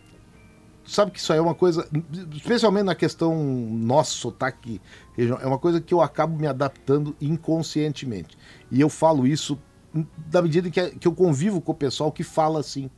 sabe 0.86 1.10
que 1.10 1.18
isso 1.18 1.32
aí 1.32 1.38
é 1.38 1.42
uma 1.42 1.54
coisa, 1.54 1.86
especialmente 2.34 2.84
na 2.84 2.94
questão 2.94 3.34
nosso 3.44 4.16
sotaque 4.16 4.80
é 5.18 5.46
uma 5.46 5.58
coisa 5.58 5.80
que 5.80 5.92
eu 5.92 6.00
acabo 6.00 6.38
me 6.38 6.46
adaptando 6.46 7.16
inconscientemente. 7.20 8.38
E 8.70 8.80
eu 8.80 8.88
falo 8.88 9.26
isso 9.26 9.58
da 10.16 10.40
medida 10.40 10.70
que, 10.70 10.90
que 10.90 11.08
eu 11.08 11.12
convivo 11.12 11.60
com 11.60 11.72
o 11.72 11.74
pessoal 11.74 12.12
que 12.12 12.22
fala 12.22 12.60
assim. 12.60 12.88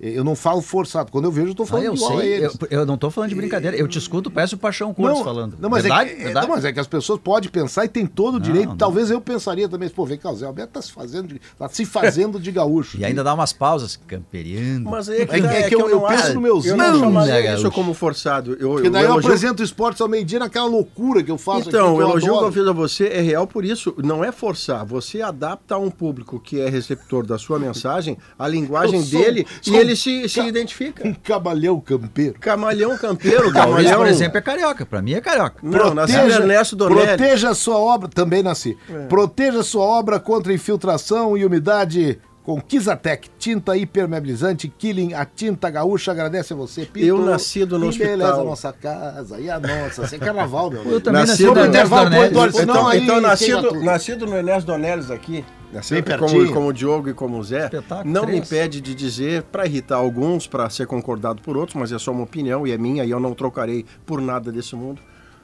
Eu 0.00 0.24
não 0.24 0.34
falo 0.34 0.60
forçado. 0.60 1.10
Quando 1.12 1.24
eu 1.26 1.30
vejo, 1.32 1.48
eu 1.50 1.54
tô 1.54 1.62
Ah, 1.62 1.66
falando 1.66 1.84
eu 1.86 1.94
igual 1.94 2.18
sei, 2.18 2.28
eu, 2.28 2.34
eles. 2.44 2.58
eu 2.68 2.84
não 2.84 2.98
tô 2.98 3.10
falando 3.10 3.30
de 3.30 3.36
brincadeira. 3.36 3.76
Eu 3.76 3.86
te 3.86 3.96
escuto, 3.96 4.28
parece 4.30 4.54
o 4.54 4.58
Paixão 4.58 4.92
Cortes 4.92 5.22
falando. 5.22 5.56
Não, 5.60 5.70
mas, 5.70 5.82
verdade? 5.84 6.10
é, 6.10 6.14
que, 6.14 6.20
é, 6.20 6.24
verdade? 6.24 6.46
não, 6.48 6.54
mas 6.56 6.64
é 6.64 6.72
que 6.72 6.80
as 6.80 6.86
pessoas 6.86 7.20
podem 7.20 7.48
pensar 7.48 7.84
e 7.84 7.88
tem 7.88 8.04
todo 8.04 8.34
o 8.34 8.38
Não, 8.38 8.40
direito. 8.40 8.70
não. 8.70 8.76
Talvez 8.76 9.08
eu 9.10 9.20
pensaria 9.20 9.68
também, 9.68 9.88
pô, 9.88 10.04
vem 10.04 10.18
cá, 10.18 10.30
o 10.32 10.36
Zé 10.36 10.46
Alberto 10.46 10.72
tá 10.72 10.82
se 10.82 10.90
fazendo 10.92 11.28
de, 11.28 11.40
tá 11.56 11.68
se 11.68 11.84
fazendo 11.86 12.40
de 12.40 12.50
gaúcho. 12.50 12.98
E 13.00 13.04
ainda 13.04 13.22
dá 13.22 13.32
umas 13.34 13.52
pausas, 13.52 13.96
camperiano. 14.06 14.90
Mas 14.90 15.08
aí 15.08 15.22
é 15.22 15.26
que, 15.26 15.34
É 15.36 15.40
que- 15.40 15.42
tá, 15.46 15.54
é 15.54 15.62
que 15.68 15.74
eu- 15.74 15.80
eu 15.88 16.00
não 16.00 16.08
penso 16.08 16.24
acho- 16.24 16.34
no 16.34 16.40
meu 16.40 16.60
Eu 16.64 16.76
não 16.76 16.92
zinho, 16.92 17.04
chamaria 17.04 17.54
isso 17.54 17.70
como 17.70 17.94
forçado. 17.94 18.56
Eu, 18.58 18.70
Porque 18.72 18.88
eu 18.88 18.90
daí 18.90 19.04
eu 19.04 19.10
elogio- 19.10 19.28
apresento 19.30 19.62
o 19.62 19.64
esportes 19.64 20.00
ao 20.02 20.08
meio-dia 20.08 20.38
naquela 20.40 20.66
loucura 20.66 21.22
que 21.22 21.30
eu 21.30 21.38
faço 21.38 21.68
Então, 21.68 21.80
aqui, 21.86 21.92
o 21.92 21.96
que 21.96 22.02
eu 22.02 22.08
elogio 22.10 22.38
que 22.38 22.44
eu 22.44 22.52
fiz 22.52 22.66
a 22.66 22.72
você 22.72 23.06
é 23.06 23.20
real 23.20 23.46
por 23.46 23.64
isso. 23.64 23.94
Não 23.98 24.24
é 24.24 24.32
forçar. 24.32 24.84
Você 24.84 25.22
adapta 25.22 25.76
a 25.76 25.78
um 25.78 25.90
público 25.90 26.40
que 26.40 26.60
é 26.60 26.68
receptor 26.68 27.24
da 27.24 27.38
sua 27.38 27.58
mensagem 27.58 28.18
a 28.38 28.48
linguagem 28.48 29.00
Eu 29.00 29.06
dele 29.06 29.46
e 29.66 29.83
ele 29.84 29.96
se, 29.96 30.28
se 30.28 30.40
ca- 30.40 30.46
identifica. 30.46 31.06
Um 31.06 31.14
camalhão 31.14 31.78
campeiro. 31.80 32.34
Camalhão 32.40 32.96
campeiro, 32.98 33.52
camalhão. 33.52 33.96
por 33.98 34.06
exemplo, 34.06 34.38
é 34.38 34.40
carioca. 34.40 34.84
Pra 34.86 35.00
mim 35.00 35.14
é 35.14 35.20
carioca. 35.20 35.56
Não, 35.62 35.94
nasceu 35.94 36.28
Ernesto 36.28 36.74
Donelli. 36.76 37.06
proteja 37.06 37.50
a 37.50 37.54
sua 37.54 37.78
obra, 37.78 38.08
também 38.08 38.42
nasci. 38.42 38.76
Proteja 39.08 39.60
a 39.60 39.64
sua 39.64 39.84
obra 39.84 40.18
contra 40.20 40.52
infiltração 40.52 41.36
e 41.36 41.44
umidade 41.44 42.18
com 42.42 42.60
Kizatec, 42.60 43.30
tinta 43.38 43.74
hipermeabilizante, 43.74 44.68
Killing, 44.68 45.14
a 45.14 45.24
tinta 45.24 45.70
gaúcha 45.70 46.10
agradece 46.12 46.52
a 46.52 46.56
você, 46.56 46.84
Pito. 46.84 47.06
Eu 47.06 47.18
nascido 47.24 47.78
no 47.78 47.90
Que 47.90 48.00
beleza 48.00 48.24
hospital. 48.24 48.40
a 48.40 48.44
nossa 48.44 48.70
casa, 48.72 49.40
e 49.40 49.48
a 49.48 49.58
nossa, 49.58 50.02
isso 50.04 50.14
é 50.14 50.18
carnaval, 50.18 50.70
meu 50.70 50.84
Eu 50.92 51.00
também 51.00 51.22
nasci 51.22 51.42
Nascido 51.42 51.54
no 51.54 51.60
Ernesto 51.64 52.62
Então, 52.62 52.92
então 52.92 53.20
nascido, 53.22 53.62
tudo. 53.68 53.82
nascido 53.82 54.26
no 54.26 54.36
Ernesto 54.36 54.66
Donelis 54.66 55.10
aqui, 55.10 55.42
nascido 55.74 56.02
Bem 56.04 56.18
como, 56.18 56.30
pertinho. 56.30 56.54
como 56.54 56.68
o 56.68 56.72
Diogo 56.72 57.08
e 57.08 57.14
como 57.14 57.38
o 57.38 57.44
Zé, 57.44 57.64
Espetáculo, 57.64 58.10
não 58.12 58.22
me 58.22 58.28
três. 58.28 58.46
impede 58.46 58.80
de 58.80 58.94
dizer, 58.94 59.42
para 59.44 59.66
irritar 59.66 59.96
alguns, 59.96 60.46
para 60.46 60.68
ser 60.70 60.86
concordado 60.86 61.42
por 61.42 61.56
outros, 61.56 61.76
mas 61.78 61.92
é 61.92 61.98
só 61.98 62.12
uma 62.12 62.22
opinião 62.22 62.66
e 62.66 62.72
é 62.72 62.78
minha 62.78 63.04
e 63.04 63.10
eu 63.10 63.20
não 63.20 63.34
trocarei 63.34 63.84
por 64.06 64.20
nada 64.20 64.50
desse 64.50 64.74
mundo. 64.76 65.02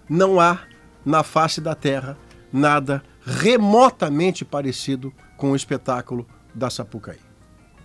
Não 0.09 0.41
há 0.41 0.61
na 1.05 1.23
face 1.23 1.61
da 1.61 1.75
Terra 1.75 2.17
nada 2.53 3.03
remotamente 3.25 4.45
parecido 4.45 5.13
com 5.37 5.53
o 5.53 5.57
espetáculo 5.57 6.27
da 6.55 6.71
Sapucaí. 6.71 7.19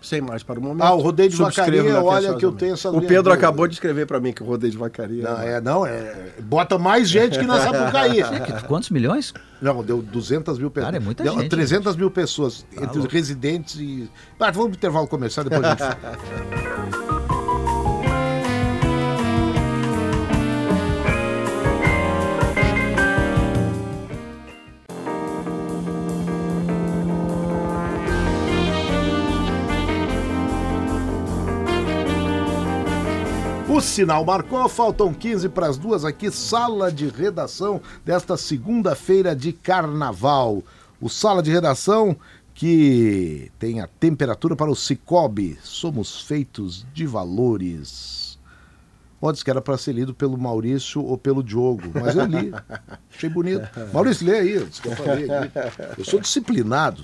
Sem 0.05 0.21
mais 0.21 0.43
para 0.43 0.59
o 0.59 0.61
momento. 0.61 0.83
Ah, 0.83 0.93
o 0.93 1.01
rodeio 1.01 1.29
de 1.29 1.35
subscrevo 1.35 1.89
vacaria, 1.89 2.03
olha 2.03 2.35
que 2.35 2.45
eu 2.45 2.51
tenho 2.51 2.73
essa 2.73 2.91
O 2.91 3.01
Pedro 3.01 3.33
acabou 3.33 3.67
de 3.67 3.73
escrever 3.73 4.05
para 4.05 4.19
mim 4.19 4.31
que 4.31 4.43
o 4.43 4.45
rodeio 4.45 4.71
de 4.71 4.77
vacaria. 4.77 5.23
Não, 5.23 5.41
é, 5.41 5.59
não, 5.59 5.85
é. 5.85 6.29
Bota 6.43 6.77
mais 6.77 7.09
gente 7.09 7.39
que 7.39 7.45
na 7.45 7.59
Sapucaí. 7.59 8.19
Quantos 8.67 8.91
milhões? 8.91 9.33
Não, 9.59 9.83
deu 9.83 10.01
200 10.03 10.59
mil 10.59 10.69
pessoas. 10.69 10.91
Cara, 10.91 10.97
é 10.97 11.03
muita 11.03 11.23
deu 11.23 11.33
gente, 11.33 11.49
300 11.49 11.95
mil 11.95 12.11
pessoas 12.11 12.65
entre 12.79 12.99
os 12.99 13.05
residentes 13.05 13.75
e. 13.79 14.07
Ah, 14.39 14.51
vamos 14.51 14.69
pro 14.69 14.77
intervalo 14.77 15.07
comercial, 15.07 15.43
depois 15.43 15.63
a 15.63 15.69
gente 15.71 15.79
fala. 15.79 17.14
O 33.75 33.81
sinal 33.81 34.23
marcou, 34.23 34.69
faltam 34.69 35.13
15 35.13 35.49
para 35.49 35.67
as 35.67 35.77
duas 35.77 36.05
aqui, 36.05 36.31
sala 36.31 36.89
de 36.89 37.09
redação 37.09 37.81
desta 38.05 38.37
segunda-feira 38.37 39.35
de 39.35 39.51
carnaval. 39.51 40.63
O 41.01 41.09
sala 41.09 41.43
de 41.43 41.51
redação 41.51 42.15
que 42.53 43.51
tem 43.59 43.81
a 43.81 43.87
temperatura 43.87 44.55
para 44.55 44.71
o 44.71 44.75
Cicobi. 44.77 45.59
Somos 45.61 46.21
feitos 46.21 46.87
de 46.93 47.05
valores. 47.05 48.39
Pode 49.19 49.43
que 49.43 49.49
era 49.49 49.61
para 49.61 49.77
ser 49.77 49.91
lido 49.91 50.13
pelo 50.13 50.37
Maurício 50.37 51.03
ou 51.03 51.17
pelo 51.17 51.43
Diogo, 51.43 51.91
mas 51.93 52.15
eu 52.15 52.25
li. 52.27 52.53
Achei 53.13 53.29
bonito. 53.29 53.67
Maurício, 53.91 54.25
lê 54.25 54.39
aí, 54.39 54.51
eu. 54.53 54.69
Eu 55.97 56.05
sou 56.05 56.21
disciplinado. 56.21 57.03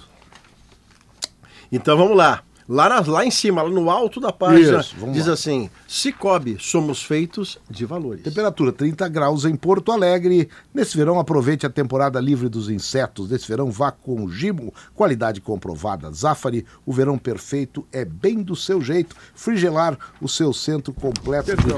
Então 1.70 1.98
vamos 1.98 2.16
lá. 2.16 2.46
Lá, 2.74 2.88
na- 2.88 3.02
lá 3.02 3.26
em 3.26 3.32
cima, 3.32 3.62
lá 3.62 3.70
no 3.70 3.90
alto 3.90 4.22
da 4.22 4.32
página, 4.32 4.80
Isso, 4.80 4.96
diz 5.12 5.28
lá. 5.28 5.34
assim: 5.34 5.70
Cicobi, 5.86 6.56
somos 6.58 7.04
feitos 7.04 7.60
de 7.70 7.86
valores. 7.86 8.24
Temperatura 8.24 8.72
30 8.72 9.10
graus 9.10 9.44
em 9.44 9.58
Porto 9.58 9.92
Alegre. 9.92 10.48
Nesse 10.74 10.96
verão, 10.96 11.20
aproveite 11.20 11.66
a 11.66 11.70
temporada 11.70 12.18
livre 12.22 12.48
dos 12.48 12.70
insetos. 12.70 13.30
Nesse 13.30 13.46
verão, 13.46 13.70
vá 13.70 13.92
com 13.92 14.24
o 14.24 14.32
Gimo, 14.32 14.74
qualidade 14.96 15.42
comprovada. 15.42 16.10
Zafari, 16.14 16.66
o 16.86 16.94
verão 16.94 17.18
perfeito 17.18 17.86
é 17.92 18.06
bem 18.06 18.42
do 18.42 18.56
seu 18.56 18.80
jeito. 18.82 19.18
Frigelar, 19.36 19.98
o 20.22 20.30
seu 20.30 20.54
centro 20.54 20.94
completo 20.94 21.52
de 21.58 21.74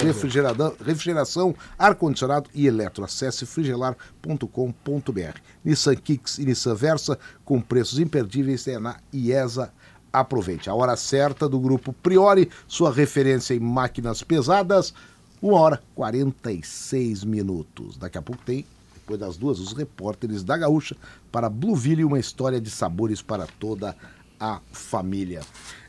refrigeração, 0.86 1.56
ar-condicionado 1.80 2.52
e 2.54 2.68
eletro. 2.68 3.04
Acesse 3.04 3.48
frigelar.com.br. 3.48 5.40
Nissan 5.66 5.96
Kicks 5.96 6.38
e 6.38 6.46
Nissan 6.46 6.76
Versa, 6.76 7.18
com 7.44 7.60
preços 7.60 7.98
imperdíveis, 7.98 8.68
é 8.68 8.78
na 8.78 8.98
IESA 9.12 9.72
Aproveite. 10.14 10.70
A 10.70 10.76
hora 10.76 10.96
certa 10.96 11.50
do 11.50 11.60
grupo 11.60 11.92
Priori, 11.92 12.48
sua 12.68 12.94
referência 12.94 13.56
em 13.56 13.60
máquinas 13.60 14.22
pesadas, 14.22 14.94
1 15.42 15.52
hora 15.52 15.82
46 15.96 17.24
minutos. 17.24 17.98
Daqui 17.98 18.20
a 18.20 18.22
pouco 18.22 18.44
tem, 18.46 18.64
depois 18.94 19.20
das 19.20 19.36
duas, 19.38 19.60
os 19.60 19.74
repórteres 19.74 20.44
da 20.44 20.56
Gaúcha 20.56 20.96
para 21.32 21.50
Blueville, 21.50 22.06
uma 22.06 22.20
história 22.20 22.62
de 22.62 22.70
sabores 22.70 23.24
para 23.24 23.48
toda 23.60 23.98
a 24.40 24.62
família. 24.72 25.42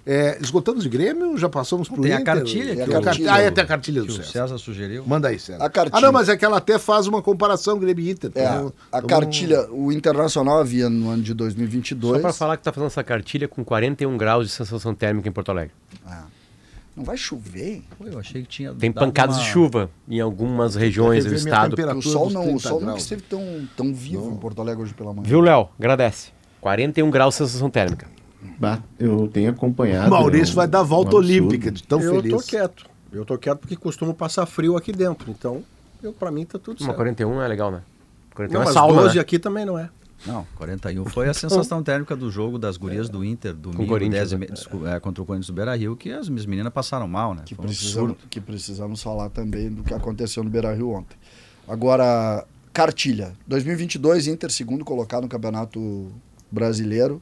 É, 0.06 0.36
esgotamos 0.38 0.82
de 0.82 0.88
Grêmio, 0.90 1.36
já 1.38 1.48
passamos 1.48 1.88
por 1.88 2.00
Tem 2.00 2.12
a 2.12 2.20
Inter? 2.20 2.24
cartilha 2.34 2.76
Tem 2.76 2.84
que 2.86 2.94
a 2.94 2.98
o- 2.98 3.02
cartilha. 3.02 3.32
Ah, 3.32 3.40
é, 3.40 3.50
tem 3.50 3.64
a 3.64 3.66
cartilha 3.66 4.00
do 4.02 4.06
Que 4.08 4.12
o 4.12 4.16
César. 4.16 4.30
César 4.32 4.58
sugeriu. 4.58 5.02
Manda 5.06 5.28
aí, 5.28 5.38
César. 5.38 5.64
A 5.64 5.70
cartilha. 5.70 5.96
Ah, 5.98 6.00
não, 6.02 6.12
mas 6.12 6.28
é 6.28 6.36
que 6.36 6.44
ela 6.44 6.58
até 6.58 6.78
faz 6.78 7.06
uma 7.06 7.22
comparação 7.22 7.78
Grêmio 7.78 8.04
e 8.04 8.10
Inter. 8.10 8.30
É, 8.34 8.40
Então, 8.44 8.72
a 8.92 8.98
então, 8.98 9.08
cartilha, 9.08 9.66
o 9.72 9.90
Internacional 9.90 10.58
havia 10.60 10.90
no 10.90 11.08
ano 11.08 11.22
de 11.22 11.32
2022. 11.32 12.16
Só 12.16 12.20
para 12.20 12.32
falar 12.34 12.56
que 12.58 12.62
tá 12.64 12.70
fazendo 12.70 12.88
essa 12.88 13.02
cartilha 13.02 13.48
com 13.48 13.64
41 13.64 14.14
graus 14.18 14.46
de 14.46 14.52
sensação 14.52 14.94
térmica 14.94 15.26
em 15.26 15.32
Porto 15.32 15.50
Alegre. 15.50 15.72
Não 16.96 17.02
vai 17.02 17.16
chover? 17.16 17.82
Pô, 17.98 18.06
eu 18.06 18.18
achei 18.20 18.42
que 18.42 18.48
tinha. 18.48 18.72
Tem 18.72 18.92
pancadas 18.92 19.36
uma- 19.36 19.42
de 19.42 19.48
chuva 19.48 19.90
em 20.08 20.20
algumas 20.20 20.76
regiões 20.76 21.24
do 21.24 21.34
estado. 21.34 21.74
O 21.96 22.02
sol 22.02 22.30
não, 22.30 22.42
o 22.42 22.44
30 22.44 22.58
sol 22.60 22.72
nunca 22.74 22.84
graus. 22.86 23.02
esteve 23.02 23.22
tão, 23.22 23.42
tão 23.76 23.92
vivo 23.92 24.30
em 24.30 24.36
Porto 24.36 24.60
Alegre 24.60 24.82
hoje 24.84 24.94
pela 24.94 25.12
manhã. 25.12 25.26
Viu, 25.26 25.40
Léo? 25.40 25.68
Agradece. 25.78 26.30
41 26.60 27.10
graus 27.10 27.34
de 27.34 27.38
sensação 27.38 27.68
térmica. 27.68 28.06
Eu 28.98 29.28
tenho 29.28 29.50
acompanhado. 29.50 30.08
O 30.08 30.10
Maurício 30.10 30.50
é 30.50 30.52
um- 30.52 30.56
vai 30.56 30.68
dar 30.68 30.80
a 30.80 30.82
volta 30.82 31.14
um 31.16 31.18
olímpica 31.18 31.70
de 31.70 31.82
tão 31.82 32.00
eu 32.00 32.14
feliz. 32.16 32.32
tô 32.32 32.40
quieto. 32.40 32.86
Eu 33.12 33.24
tô 33.24 33.38
quieto 33.38 33.58
porque 33.60 33.76
costumo 33.76 34.12
passar 34.14 34.44
frio 34.46 34.76
aqui 34.76 34.92
dentro. 34.92 35.30
Então, 35.30 35.62
eu, 36.02 36.12
pra 36.12 36.30
mim 36.30 36.44
tá 36.44 36.58
tudo 36.58 36.78
Uma 36.80 36.86
certo. 36.86 36.96
41 36.96 37.40
é 37.42 37.48
legal, 37.48 37.70
né? 37.70 37.82
41 38.34 38.54
Não, 38.54 38.62
é 38.62 38.64
mas 38.64 38.74
sauna, 38.74 39.02
12 39.02 39.14
né? 39.16 39.20
aqui 39.20 39.38
também 39.38 39.64
não 39.64 39.78
é. 39.78 39.88
Não, 40.26 40.46
41 40.56 41.04
foi 41.04 41.28
a 41.28 41.34
sensação 41.34 41.82
térmica 41.82 42.16
do 42.16 42.30
jogo 42.30 42.58
das 42.58 42.76
gurias 42.78 43.08
do 43.10 43.22
Inter, 43.24 43.52
domingo, 43.52 43.86
Corinthians, 43.86 44.30
10 44.30 44.32
e 44.32 44.36
meia, 44.38 44.52
desculpa, 44.52 44.88
é, 44.88 44.98
contra 44.98 45.22
o 45.22 45.26
Corinthians 45.26 45.48
do 45.48 45.52
Beira 45.52 45.76
Rio, 45.76 45.94
que 45.96 46.10
as 46.10 46.28
minhas 46.30 46.46
meninas 46.46 46.72
passaram 46.72 47.06
mal, 47.06 47.34
né? 47.34 47.42
Que 47.44 47.54
Foi 47.54 47.64
um 47.64 47.68
precisamos, 47.68 48.16
que 48.30 48.40
precisamos 48.40 49.02
falar 49.02 49.28
também 49.28 49.70
do 49.70 49.82
que 49.82 49.92
aconteceu 49.92 50.42
no 50.42 50.48
Beira 50.48 50.72
Rio 50.74 50.90
ontem. 50.90 51.14
Agora, 51.68 52.44
cartilha. 52.72 53.32
2022, 53.46 54.26
Inter 54.26 54.50
segundo 54.50 54.84
colocado 54.84 55.24
no 55.24 55.28
Campeonato 55.28 56.10
Brasileiro. 56.50 57.20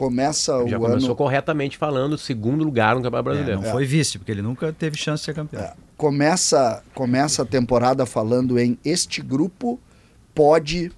Começa 0.00 0.52
Já 0.66 0.78
o 0.78 0.80
começou 0.80 1.08
ano. 1.10 1.14
corretamente 1.16 1.76
falando 1.76 2.16
segundo 2.16 2.64
lugar 2.64 2.94
no 2.96 3.02
Campeonato 3.02 3.28
É, 3.28 3.32
Brasileiro. 3.34 3.60
não 3.60 3.70
foi 3.70 3.84
vice, 3.84 4.16
porque 4.18 4.32
ele 4.32 4.40
nunca 4.40 4.72
teve 4.72 4.96
chance 4.96 5.20
de 5.20 5.26
ser 5.26 5.34
campeão. 5.34 5.60
É, 5.62 5.74
começa, 5.94 6.82
começa 6.94 7.42
a 7.42 7.44
temporada 7.44 8.06
falando 8.06 8.58
em 8.58 8.78
este 8.82 9.20
grupo 9.20 9.78
pode 10.34 10.90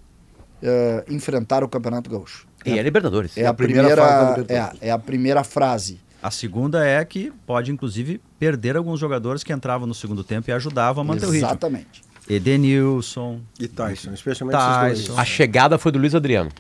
eh, 0.63 1.05
enfrentar 1.09 1.65
o 1.65 1.69
Campeonato 1.69 2.09
Gaúcho. 2.09 2.47
E 2.65 2.79
é 2.79 2.83
Libertadores. 2.83 3.37
É 3.37 3.45
a, 3.45 3.51
a 3.51 3.55
primeira 3.55 4.33
primeira, 4.35 4.73
é, 4.81 4.89
é 4.89 4.91
a 4.93 4.99
primeira 4.99 5.43
frase. 5.43 5.99
A 6.23 6.31
segunda 6.31 6.87
é 6.87 7.05
que 7.05 7.33
pode, 7.45 7.73
inclusive, 7.73 8.21
perder 8.39 8.77
alguns 8.77 9.01
jogadores 9.01 9.43
que 9.43 9.53
entravam 9.53 9.85
no 9.89 9.95
segundo 9.95 10.23
tempo 10.23 10.49
e 10.49 10.53
ajudavam 10.53 11.03
a 11.03 11.05
manter 11.05 11.27
o 11.27 11.31
ritmo. 11.31 11.49
Exatamente. 11.49 12.03
Edenilson, 12.31 13.41
E 13.59 13.67
Tyson, 13.67 14.13
especialmente 14.13 14.57
Tyson. 14.57 14.87
esses 14.93 15.07
dois. 15.09 15.19
A 15.19 15.25
chegada 15.25 15.77
foi 15.77 15.91
do 15.91 15.99
Luiz 15.99 16.15
Adriano. 16.15 16.51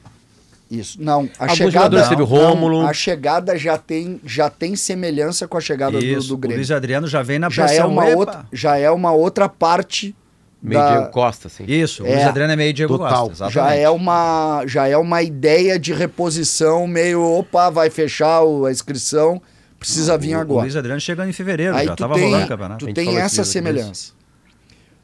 Isso. 0.72 0.96
Não, 1.00 1.28
a 1.38 1.44
Alguns 1.44 1.56
chegada 1.58 1.70
jogadores 1.72 2.08
teve 2.08 2.22
o 2.22 2.24
Rômulo. 2.24 2.80
não, 2.82 2.88
a 2.88 2.92
chegada 2.94 3.56
já 3.58 3.76
tem 3.76 4.20
já 4.24 4.48
tem 4.48 4.74
semelhança 4.74 5.46
com 5.46 5.58
a 5.58 5.60
chegada 5.60 5.98
do, 5.98 6.04
isso, 6.04 6.28
do 6.28 6.34
o 6.34 6.38
Grêmio. 6.38 6.56
Luiz 6.56 6.70
Adriano 6.70 7.06
já 7.06 7.20
vem 7.22 7.38
na 7.38 7.50
já 7.50 7.64
pressão. 7.66 7.84
é 7.84 7.88
uma 7.88 8.06
Epa! 8.08 8.18
outra 8.18 8.46
já 8.52 8.76
é 8.78 8.90
uma 8.90 9.12
outra 9.12 9.48
parte 9.48 10.16
Meio 10.62 10.80
da- 10.80 10.90
Diego 10.96 11.10
Costa, 11.10 11.48
assim. 11.48 11.64
Isso, 11.66 12.04
o 12.04 12.06
É, 12.06 12.14
Luiz 12.14 12.26
Adriano 12.26 12.52
é 12.52 12.56
meio 12.56 12.72
Diego 12.72 12.96
total. 12.96 13.28
Costa, 13.28 13.44
exatamente. 13.46 13.54
já 13.54 13.74
é 13.74 13.90
uma 13.90 14.62
já 14.66 14.88
é 14.88 14.96
uma 14.96 15.20
ideia 15.22 15.78
de 15.78 15.92
reposição 15.92 16.86
meio 16.86 17.20
opa 17.22 17.68
vai 17.68 17.90
fechar 17.90 18.42
o- 18.42 18.64
a 18.66 18.70
inscrição 18.72 19.42
Precisa 19.78 20.16
vir 20.16 20.36
O- 20.36 20.38
O 20.38 20.40
agora. 20.40 20.60
Luiz 20.62 20.76
Adriano 20.76 21.00
chegando 21.00 21.28
em 21.28 21.32
fevereiro, 21.32 21.74
Aí 21.76 21.86
já 21.86 21.96
tu 21.96 21.98
tava 21.98 22.14
tem, 22.14 22.22
rolando 22.26 22.44
o 22.44 22.48
campeonato. 22.48 22.86
tu 22.86 22.94
tem 22.94 23.16
essa 23.18 23.42
semelhança. 23.44 24.12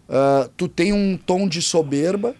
Ah, 0.09 0.49
tu 0.57 0.69
tem 0.69 0.93
um 0.93 1.17
tom 1.19 1.49
de 1.49 1.61
soberba 1.61 2.35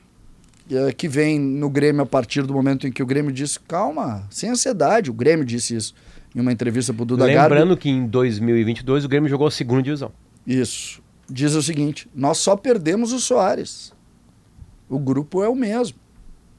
que 0.97 1.09
vem 1.09 1.39
no 1.39 1.71
Grêmio 1.71 2.03
a 2.03 2.07
partir 2.07 2.43
do 2.43 2.53
momento 2.53 2.87
em 2.87 2.93
que 2.93 3.03
o 3.03 3.07
Grêmio 3.07 3.33
disse, 3.33 3.59
calma, 3.61 4.27
sem 4.31 4.51
ansiedade. 4.51 5.11
O 5.11 5.15
Grêmio 5.15 5.45
disse 5.45 5.75
isso 5.75 5.95
em 6.35 6.41
uma 6.41 6.53
entrevista 6.53 6.93
pro 6.93 7.05
Duda 7.05 7.27
Garbi. 7.27 7.55
Lembrando 7.55 7.77
que 7.77 7.89
em 7.89 8.07
2022 8.07 9.05
o 9.05 9.09
Grêmio 9.09 9.29
jogou 9.29 9.47
a 9.47 9.51
segunda 9.51 9.83
divisão. 9.83 10.13
Isso. 10.47 11.03
Diz 11.29 11.55
o 11.55 11.63
seguinte: 11.63 12.09
nós 12.15 12.39
só 12.39 12.57
perdemos 12.57 13.13
o 13.13 13.21
Soares. 13.21 13.93
O 14.89 14.99
grupo 14.99 15.43
é 15.43 15.49
o 15.49 15.55
mesmo. 15.55 15.99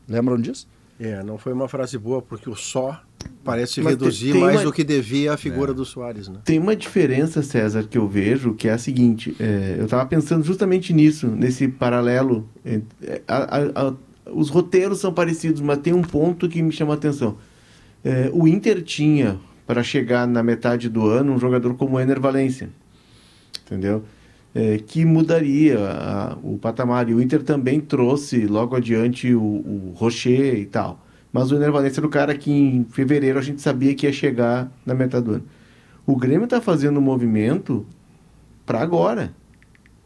Lembram 0.08 0.40
disso? 0.40 0.68
É, 1.00 1.24
não 1.24 1.38
foi 1.38 1.54
uma 1.54 1.68
frase 1.70 1.98
boa, 1.98 2.22
porque 2.22 2.50
o 2.50 2.56
só 2.56 3.02
parece 3.44 3.80
Mas 3.82 3.94
reduzir 3.94 4.34
tem 4.34 4.42
mais 4.42 4.58
uma- 4.58 4.64
do 4.66 4.74
que 4.74 4.84
devia 4.84 5.34
a 5.34 5.38
figura 5.38 5.74
do 5.74 5.86
Soares, 5.86 6.28
né? 6.28 6.40
Tem 6.44 6.60
uma 6.60 6.76
diferença, 6.76 7.42
César, 7.42 7.84
que 7.90 7.98
eu 7.98 8.06
vejo, 8.08 8.54
que 8.54 8.68
é 8.68 8.74
a 8.74 8.78
seguinte: 8.78 9.34
é, 9.40 9.78
eu 9.80 9.86
estava 9.86 10.06
pensando 10.06 10.44
justamente 10.44 10.92
nisso, 10.94 11.28
nesse 11.28 11.68
paralelo. 11.70 12.48
é, 12.66 12.82
é, 13.02 13.22
a- 13.28 13.58
a- 13.58 13.88
a- 13.90 13.94
os 14.34 14.50
roteiros 14.50 15.00
são 15.00 15.14
parecidos, 15.14 15.62
mas 15.62 15.78
tem 15.80 15.94
um 15.94 16.02
ponto 16.02 16.50
que 16.50 16.62
me 16.62 16.72
chama 16.72 16.94
a 16.94 16.98
atenção. 16.98 17.38
É, 18.04 18.30
o 18.34 18.46
Inter 18.48 18.82
tinha, 18.84 19.40
para 19.66 19.82
chegar 19.82 20.28
na 20.28 20.44
metade 20.44 20.90
do 20.90 21.08
ano, 21.08 21.34
um 21.34 21.40
jogador 21.40 21.74
como 21.76 21.96
o 21.96 22.00
Ener 22.00 22.20
Valência, 22.20 22.70
entendeu? 23.66 24.04
É, 24.54 24.80
que 24.80 25.06
mudaria 25.06 25.78
a- 25.80 26.38
o 26.44 26.58
patamar. 26.58 27.08
E 27.10 27.14
o 27.14 27.22
Inter 27.22 27.44
também 27.44 27.80
trouxe 27.80 28.48
logo 28.48 28.76
adiante 28.76 29.34
o, 29.34 29.42
o 29.42 29.94
Rocher 29.96 30.56
e 30.60 30.66
tal. 30.66 31.06
Mas 31.32 31.52
o 31.52 31.56
Ener 31.56 31.72
Valencia 31.72 32.00
era 32.00 32.08
o 32.08 32.10
cara 32.10 32.36
que 32.36 32.52
em 32.52 32.84
fevereiro 32.86 33.38
a 33.38 33.42
gente 33.42 33.62
sabia 33.62 33.94
que 33.94 34.08
ia 34.08 34.14
chegar 34.14 34.72
na 34.86 34.96
metade 34.96 35.26
do 35.26 35.32
ano. 35.34 35.44
O 36.06 36.16
Grêmio 36.16 36.46
está 36.46 36.60
fazendo 36.60 37.00
um 37.00 37.04
movimento 37.04 37.86
para 38.66 38.82
agora. 38.82 39.34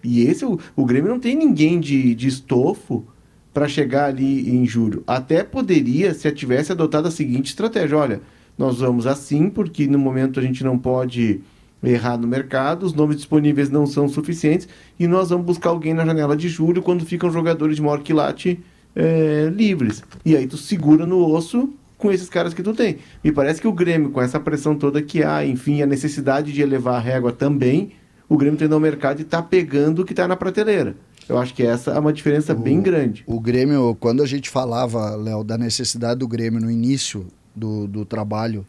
E 0.04 0.22
esse, 0.24 0.46
o, 0.46 0.60
o 0.76 0.86
Grêmio 0.86 1.10
não 1.12 1.20
tem 1.20 1.36
ninguém 1.36 1.80
de, 1.80 2.14
de 2.16 2.28
estofo 2.28 3.06
para 3.54 3.68
chegar 3.68 4.06
ali 4.06 4.50
em 4.50 4.66
julho. 4.66 5.04
Até 5.08 5.44
poderia, 5.44 6.14
se 6.14 6.30
tivesse 6.32 6.72
adotado 6.72 7.08
a 7.08 7.12
seguinte 7.12 7.48
estratégia: 7.48 7.98
olha, 7.98 8.22
nós 8.58 8.80
vamos 8.80 9.08
assim, 9.08 9.50
porque 9.50 9.88
no 9.88 10.00
momento 10.00 10.40
a 10.40 10.44
gente 10.44 10.64
não 10.64 10.78
pode 10.78 11.42
errar 11.84 12.18
no 12.18 12.28
mercado, 12.28 12.84
os 12.86 12.94
nomes 12.94 13.18
disponíveis 13.18 13.70
não 13.70 13.86
são 13.86 14.08
suficientes, 14.08 14.68
e 15.00 15.08
nós 15.08 15.30
vamos 15.30 15.46
buscar 15.46 15.70
alguém 15.70 15.94
na 15.94 16.06
janela 16.06 16.36
de 16.36 16.48
julho 16.48 16.82
quando 16.82 17.06
ficam 17.06 17.32
jogadores 17.32 17.76
de 17.76 17.82
maior 17.82 18.02
quilate 18.02 18.60
eh, 18.96 19.52
livres. 19.54 20.04
E 20.26 20.36
aí 20.36 20.48
tu 20.48 20.58
segura 20.58 21.06
no 21.06 21.26
osso 21.26 21.74
com 21.98 22.12
esses 22.12 22.30
caras 22.30 22.54
que 22.54 22.62
tu 22.62 22.74
tem. 22.74 22.98
Me 23.24 23.32
parece 23.32 23.62
que 23.62 23.68
o 23.68 23.72
Grêmio, 23.72 24.12
com 24.12 24.22
essa 24.22 24.40
pressão 24.40 24.76
toda 24.76 25.02
que 25.02 25.24
há, 25.24 25.46
enfim, 25.46 25.82
a 25.82 25.86
necessidade 25.86 26.52
de 26.52 26.62
elevar 26.62 26.96
a 26.96 27.00
régua 27.00 27.32
também, 27.32 27.94
o 28.28 28.38
Grêmio 28.38 28.60
tem 28.60 28.68
no 28.68 28.80
mercado 28.80 29.22
e 29.22 29.24
tá 29.24 29.42
pegando 29.42 30.02
o 30.02 30.06
que 30.06 30.14
tá 30.14 30.28
na 30.28 30.36
prateleira. 30.36 30.96
Eu 31.28 31.38
acho 31.38 31.54
que 31.54 31.64
essa 31.64 31.92
é 31.92 32.00
uma 32.00 32.12
diferença 32.12 32.54
bem 32.54 32.82
grande. 32.82 33.24
O 33.26 33.40
Grêmio, 33.40 33.96
quando 34.00 34.22
a 34.22 34.26
gente 34.26 34.50
falava, 34.50 35.16
Léo, 35.16 35.44
da 35.44 35.58
necessidade 35.58 36.20
do 36.20 36.28
Grêmio 36.28 36.60
no 36.60 36.70
início 36.70 37.28
do, 37.56 37.88
do 37.88 38.04
trabalho 38.04 38.66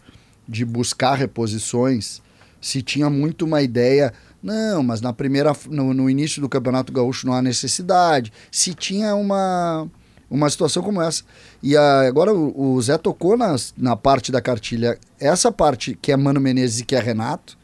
de 0.49 0.65
buscar 0.65 1.15
reposições, 1.15 2.23
se 2.65 2.81
tinha 2.81 3.11
muito 3.11 3.45
uma 3.45 3.61
ideia, 3.61 4.11
não, 4.43 4.83
mas 4.83 5.01
na 5.03 5.13
primeira, 5.13 5.55
no, 5.69 5.93
no 5.93 6.09
início 6.09 6.41
do 6.41 6.49
Campeonato 6.49 6.93
Gaúcho 6.93 7.27
não 7.27 7.35
há 7.35 7.43
necessidade. 7.43 8.33
Se 8.51 8.73
tinha 8.75 9.15
uma, 9.15 9.87
uma 10.31 10.49
situação 10.49 10.83
como 10.83 11.03
essa. 11.03 11.23
E 11.63 11.77
a- 11.77 12.01
agora 12.09 12.33
o, 12.33 12.73
o 12.75 12.81
Zé 12.81 12.97
tocou 12.97 13.37
nas, 13.37 13.75
na 13.77 13.95
parte 13.97 14.33
da 14.33 14.41
cartilha. 14.41 14.99
Essa 15.21 15.53
parte 15.53 15.99
que 16.01 16.11
é 16.11 16.17
Mano 16.17 16.41
Menezes 16.41 16.81
e 16.81 16.85
que 16.87 16.95
é 16.97 17.01
Renato, 17.01 17.57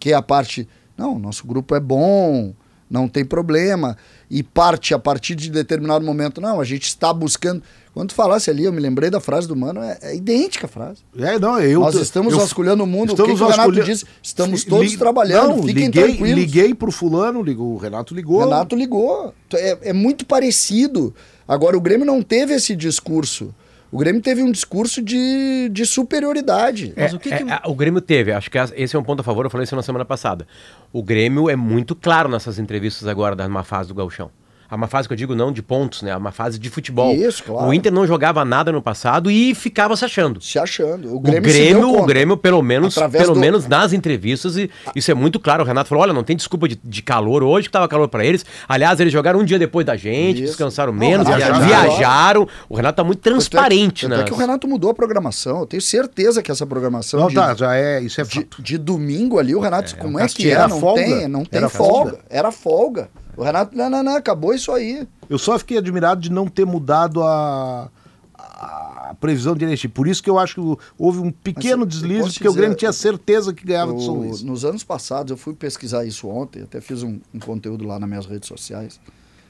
que 0.00 0.12
é 0.12 0.14
a 0.14 0.22
parte, 0.22 0.66
não, 0.96 1.18
nosso 1.18 1.46
grupo 1.46 1.74
é 1.74 1.80
bom, 1.80 2.54
não 2.90 3.08
tem 3.08 3.24
problema. 3.24 3.96
E 4.30 4.42
parte 4.42 4.92
a 4.92 4.98
partir 4.98 5.34
de 5.36 5.50
determinado 5.50 6.04
momento, 6.04 6.40
não, 6.40 6.60
a 6.60 6.64
gente 6.64 6.84
está 6.88 7.12
buscando. 7.12 7.62
Quando 7.94 8.08
tu 8.10 8.14
falasse 8.14 8.50
ali, 8.50 8.64
eu 8.64 8.72
me 8.72 8.80
lembrei 8.80 9.08
da 9.08 9.20
frase 9.20 9.48
do 9.48 9.56
Mano, 9.56 9.80
é, 9.82 9.98
é 10.02 10.16
idêntica 10.16 10.66
a 10.66 10.68
frase. 10.68 10.98
É, 11.16 11.38
não, 11.38 11.58
eu, 11.60 11.80
Nós 11.80 11.94
estamos 11.94 12.32
eu- 12.32 12.38
vasculhando 12.40 12.82
o 12.84 12.86
mundo. 12.86 13.12
O 13.12 13.16
que, 13.16 13.22
estamos 13.22 13.38
que 13.38 13.44
o 13.44 13.46
Renato 13.48 13.68
vasculha- 13.70 13.84
disse? 13.84 14.04
Estamos 14.22 14.62
Li- 14.64 14.68
todos 14.70 14.96
trabalhando, 14.96 15.48
Não, 15.56 15.62
fiquem 15.62 15.86
liguei, 15.86 16.02
tranquilos. 16.04 16.34
Liguei 16.38 16.74
pro 16.74 16.90
fulano, 16.92 17.42
ligou, 17.42 17.72
o 17.72 17.76
Renato 17.78 18.14
ligou. 18.14 18.40
Renato 18.40 18.76
ligou. 18.76 19.32
É, 19.54 19.78
é 19.90 19.92
muito 19.92 20.26
parecido. 20.26 21.14
Agora, 21.48 21.76
o 21.76 21.80
Grêmio 21.80 22.04
não 22.04 22.20
teve 22.22 22.52
esse 22.54 22.74
discurso. 22.76 23.54
O 23.96 23.98
Grêmio 23.98 24.20
teve 24.20 24.42
um 24.42 24.52
discurso 24.52 25.00
de, 25.00 25.70
de 25.72 25.86
superioridade. 25.86 26.92
Mas 26.94 27.14
o 27.14 27.18
que 27.18 27.32
É, 27.32 27.38
que- 27.38 27.50
é, 27.50 27.60
o 27.64 27.74
Grêmio 27.74 28.02
teve, 28.02 28.30
acho 28.30 28.50
que 28.50 28.58
esse 28.76 28.94
é 28.94 28.98
um 28.98 29.02
ponto 29.02 29.20
a 29.20 29.22
favor, 29.24 29.46
eu 29.46 29.50
falei 29.50 29.64
isso 29.64 29.74
na 29.74 29.80
semana 29.80 30.04
passada. 30.04 30.46
O 30.92 31.02
Grêmio 31.02 31.48
é 31.48 31.56
muito 31.56 31.96
claro 31.96 32.28
nessas 32.28 32.58
entrevistas 32.58 33.08
agora 33.08 33.34
da 33.34 33.46
uma 33.46 33.62
fase 33.64 33.88
do 33.88 33.94
Gauchão. 33.94 34.30
Uma 34.70 34.86
fase 34.88 35.06
que 35.08 35.12
eu 35.14 35.16
digo 35.16 35.34
não 35.34 35.52
de 35.52 35.62
pontos, 35.62 36.02
né? 36.02 36.16
Uma 36.16 36.32
fase 36.32 36.58
de 36.58 36.68
futebol. 36.70 37.14
Isso, 37.14 37.42
claro. 37.44 37.68
O 37.68 37.74
Inter 37.74 37.92
não 37.92 38.06
jogava 38.06 38.44
nada 38.44 38.72
no 38.72 38.82
passado 38.82 39.30
e 39.30 39.54
ficava 39.54 39.96
se 39.96 40.04
achando. 40.04 40.40
Se 40.40 40.58
achando. 40.58 41.08
O 41.12 41.16
O 41.16 41.20
Grêmio, 41.20 41.42
Grêmio, 41.42 41.82
se 41.84 41.92
deu 41.92 42.02
o. 42.02 42.06
Grêmio, 42.06 42.36
pelo 42.36 42.62
menos, 42.62 42.96
Através 42.96 43.22
pelo 43.24 43.34
do- 43.34 43.40
menos 43.40 43.66
nas 43.66 43.92
entrevistas, 43.92 44.56
e 44.56 44.70
isso 44.94 45.10
é 45.10 45.14
muito 45.14 45.38
claro. 45.38 45.62
O 45.62 45.66
Renato 45.66 45.88
falou: 45.88 46.02
olha, 46.02 46.12
não 46.12 46.24
tem 46.24 46.36
desculpa 46.36 46.68
de, 46.68 46.78
de 46.82 47.02
calor 47.02 47.42
hoje, 47.42 47.68
que 47.68 47.72
tava 47.72 47.88
calor 47.88 48.08
pra 48.08 48.24
eles. 48.24 48.44
Aliás, 48.68 48.98
eles 49.00 49.12
jogaram 49.12 49.40
um 49.40 49.44
dia 49.44 49.58
depois 49.58 49.84
da 49.86 49.96
gente, 49.96 50.38
Isso. 50.38 50.46
descansaram 50.52 50.92
Não, 50.92 50.98
menos, 50.98 51.26
viajaram. 51.26 51.60
viajaram. 51.66 52.48
O 52.68 52.76
Renato 52.76 52.96
tá 52.96 53.04
muito 53.04 53.18
é 53.18 53.22
transparente, 53.30 54.08
né? 54.08 54.20
é 54.20 54.24
que 54.24 54.32
o 54.32 54.36
Renato 54.36 54.66
mudou 54.68 54.90
a 54.90 54.94
programação. 54.94 55.60
Eu 55.60 55.66
tenho 55.66 55.82
certeza 55.82 56.42
que 56.42 56.50
essa 56.50 56.66
programação 56.66 57.20
Não, 57.20 57.28
de, 57.28 57.34
tá, 57.34 57.54
já 57.54 57.74
é, 57.76 58.00
isso 58.00 58.20
é 58.20 58.24
de, 58.24 58.46
de 58.58 58.78
domingo 58.78 59.38
ali, 59.38 59.54
o 59.54 59.60
Renato, 59.60 59.94
É, 59.94 59.96
como 59.98 60.16
um 60.16 60.20
é 60.20 60.26
que 60.28 60.48
é? 60.48 60.52
Era 60.52 60.68
Não 60.68 60.80
folga? 60.80 61.02
tem, 61.02 61.28
não 61.28 61.44
tem 61.44 61.58
Era 61.58 61.68
folga. 61.68 62.10
folga? 62.10 62.18
Era 62.30 62.52
folga. 62.52 63.08
O 63.36 63.42
Renato, 63.42 63.76
não, 63.76 63.90
não, 63.90 64.02
não, 64.02 64.16
acabou 64.16 64.54
isso 64.54 64.72
aí. 64.72 65.06
Eu 65.28 65.38
só 65.38 65.58
fiquei 65.58 65.76
admirado 65.78 66.20
de 66.20 66.30
não 66.32 66.46
ter 66.48 66.64
mudado 66.64 67.22
a, 67.22 67.90
a 68.34 69.14
previsão 69.20 69.54
de 69.54 69.64
Erechim. 69.64 69.88
Por 69.88 70.08
isso 70.08 70.22
que 70.22 70.30
eu 70.30 70.38
acho 70.38 70.54
que 70.54 70.82
houve 70.96 71.18
um 71.18 71.30
pequeno 71.30 71.84
Mas 71.84 71.88
deslize, 71.94 72.32
porque 72.32 72.48
o 72.48 72.52
Grêmio 72.52 72.70
dizer, 72.70 72.78
tinha 72.78 72.92
certeza 72.92 73.52
que 73.52 73.64
ganhava 73.66 73.92
do 73.92 74.00
São 74.00 74.14
O- 74.14 74.18
Luís. 74.20 74.42
nos 74.42 74.64
anos 74.64 74.82
passados, 74.82 75.30
eu 75.30 75.36
fui 75.36 75.54
pesquisar 75.54 76.04
isso 76.06 76.28
ontem, 76.28 76.62
até 76.62 76.80
fiz 76.80 77.02
um, 77.02 77.20
um 77.34 77.38
conteúdo 77.38 77.84
lá 77.86 77.98
nas 77.98 78.08
minhas 78.08 78.24
redes 78.26 78.48
sociais 78.48 78.98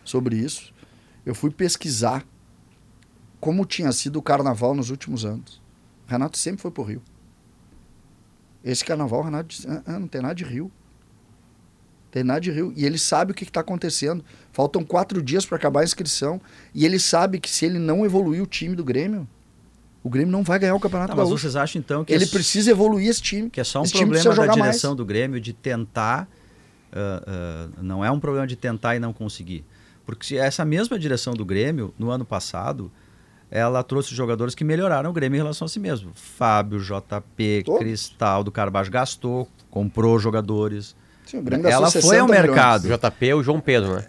sobre 0.04 0.36
isso. 0.36 0.72
Eu 1.24 1.34
fui 1.34 1.50
pesquisar 1.50 2.24
como 3.40 3.64
tinha 3.64 3.92
sido 3.92 4.18
o 4.18 4.22
carnaval 4.22 4.74
nos 4.74 4.90
últimos 4.90 5.24
anos. 5.24 5.60
O 6.08 6.10
Renato 6.10 6.36
sempre 6.38 6.60
foi 6.62 6.70
pro 6.70 6.82
Rio. 6.82 7.02
Esse 8.64 8.84
carnaval, 8.84 9.20
o 9.20 9.22
Renato 9.22 9.48
disse: 9.48 9.68
"Ah, 9.68 9.82
ah, 9.86 9.98
não 9.98 10.08
tem 10.08 10.20
nada 10.20 10.34
de 10.34 10.42
Rio. 10.44 10.70
De 12.40 12.50
Rio. 12.50 12.72
E 12.76 12.84
ele 12.84 12.98
sabe 12.98 13.32
o 13.32 13.34
que 13.34 13.44
está 13.44 13.60
acontecendo. 13.60 14.24
Faltam 14.52 14.84
quatro 14.84 15.22
dias 15.22 15.44
para 15.44 15.56
acabar 15.56 15.80
a 15.80 15.84
inscrição. 15.84 16.40
E 16.74 16.84
ele 16.84 16.98
sabe 16.98 17.38
que 17.40 17.50
se 17.50 17.64
ele 17.66 17.78
não 17.78 18.04
evoluir 18.04 18.42
o 18.42 18.46
time 18.46 18.74
do 18.74 18.84
Grêmio, 18.84 19.26
o 20.02 20.08
Grêmio 20.08 20.30
não 20.30 20.42
vai 20.42 20.58
ganhar 20.58 20.74
o 20.74 20.80
Campeonato 20.80 21.10
Tá, 21.10 21.16
mas 21.16 21.28
Gaúcho. 21.28 21.42
vocês 21.42 21.56
acham 21.56 21.80
então 21.80 22.04
que 22.04 22.12
Ele 22.12 22.24
é, 22.24 22.28
precisa 22.28 22.70
evoluir 22.70 23.08
esse 23.08 23.20
time. 23.20 23.50
que 23.50 23.60
é 23.60 23.64
só 23.64 23.80
um 23.80 23.84
esse 23.84 23.92
problema 23.96 24.34
da 24.34 24.46
direção 24.46 24.90
mais. 24.90 24.96
do 24.96 25.04
Grêmio 25.04 25.40
de 25.40 25.52
tentar. 25.52 26.28
ah, 26.92 27.22
ah, 27.26 27.68
não 27.82 28.04
é 28.04 28.10
um 28.10 28.20
problema 28.20 28.46
de 28.46 28.54
tentar 28.56 28.94
e 28.94 28.98
não 29.00 29.12
conseguir. 29.12 29.64
Porque 30.04 30.24
se 30.24 30.38
essa 30.38 30.64
mesma 30.64 30.98
direção 30.98 31.34
do 31.34 31.44
Grêmio, 31.44 31.92
no 31.98 32.10
ano 32.10 32.24
passado, 32.24 32.90
ela 33.50 33.82
trouxe 33.82 34.14
jogadores 34.14 34.54
que 34.54 34.62
melhoraram 34.62 35.10
o 35.10 35.12
Grêmio 35.12 35.36
em 35.36 35.40
relação 35.40 35.66
a 35.66 35.68
si 35.68 35.80
mesmo. 35.80 36.12
Fábio, 36.14 36.78
JP, 36.78 37.62
Todos. 37.64 37.80
Cristal 37.80 38.44
do 38.44 38.52
Carbajo 38.52 38.90
gastou, 38.90 39.48
comprou 39.70 40.18
jogadores. 40.18 40.94
Sim, 41.26 41.38
o 41.38 41.42
Grêmio 41.42 41.64
gastou 41.64 41.82
Ela 41.82 41.90
foi 41.90 42.00
60 42.00 42.20
ao 42.22 42.26
milhões. 42.28 42.42
mercado. 42.46 42.84
O 42.84 42.88
JP 43.10 43.28
é 43.28 43.34
o 43.34 43.42
João 43.42 43.60
Pedro, 43.60 43.96
né? 43.96 44.04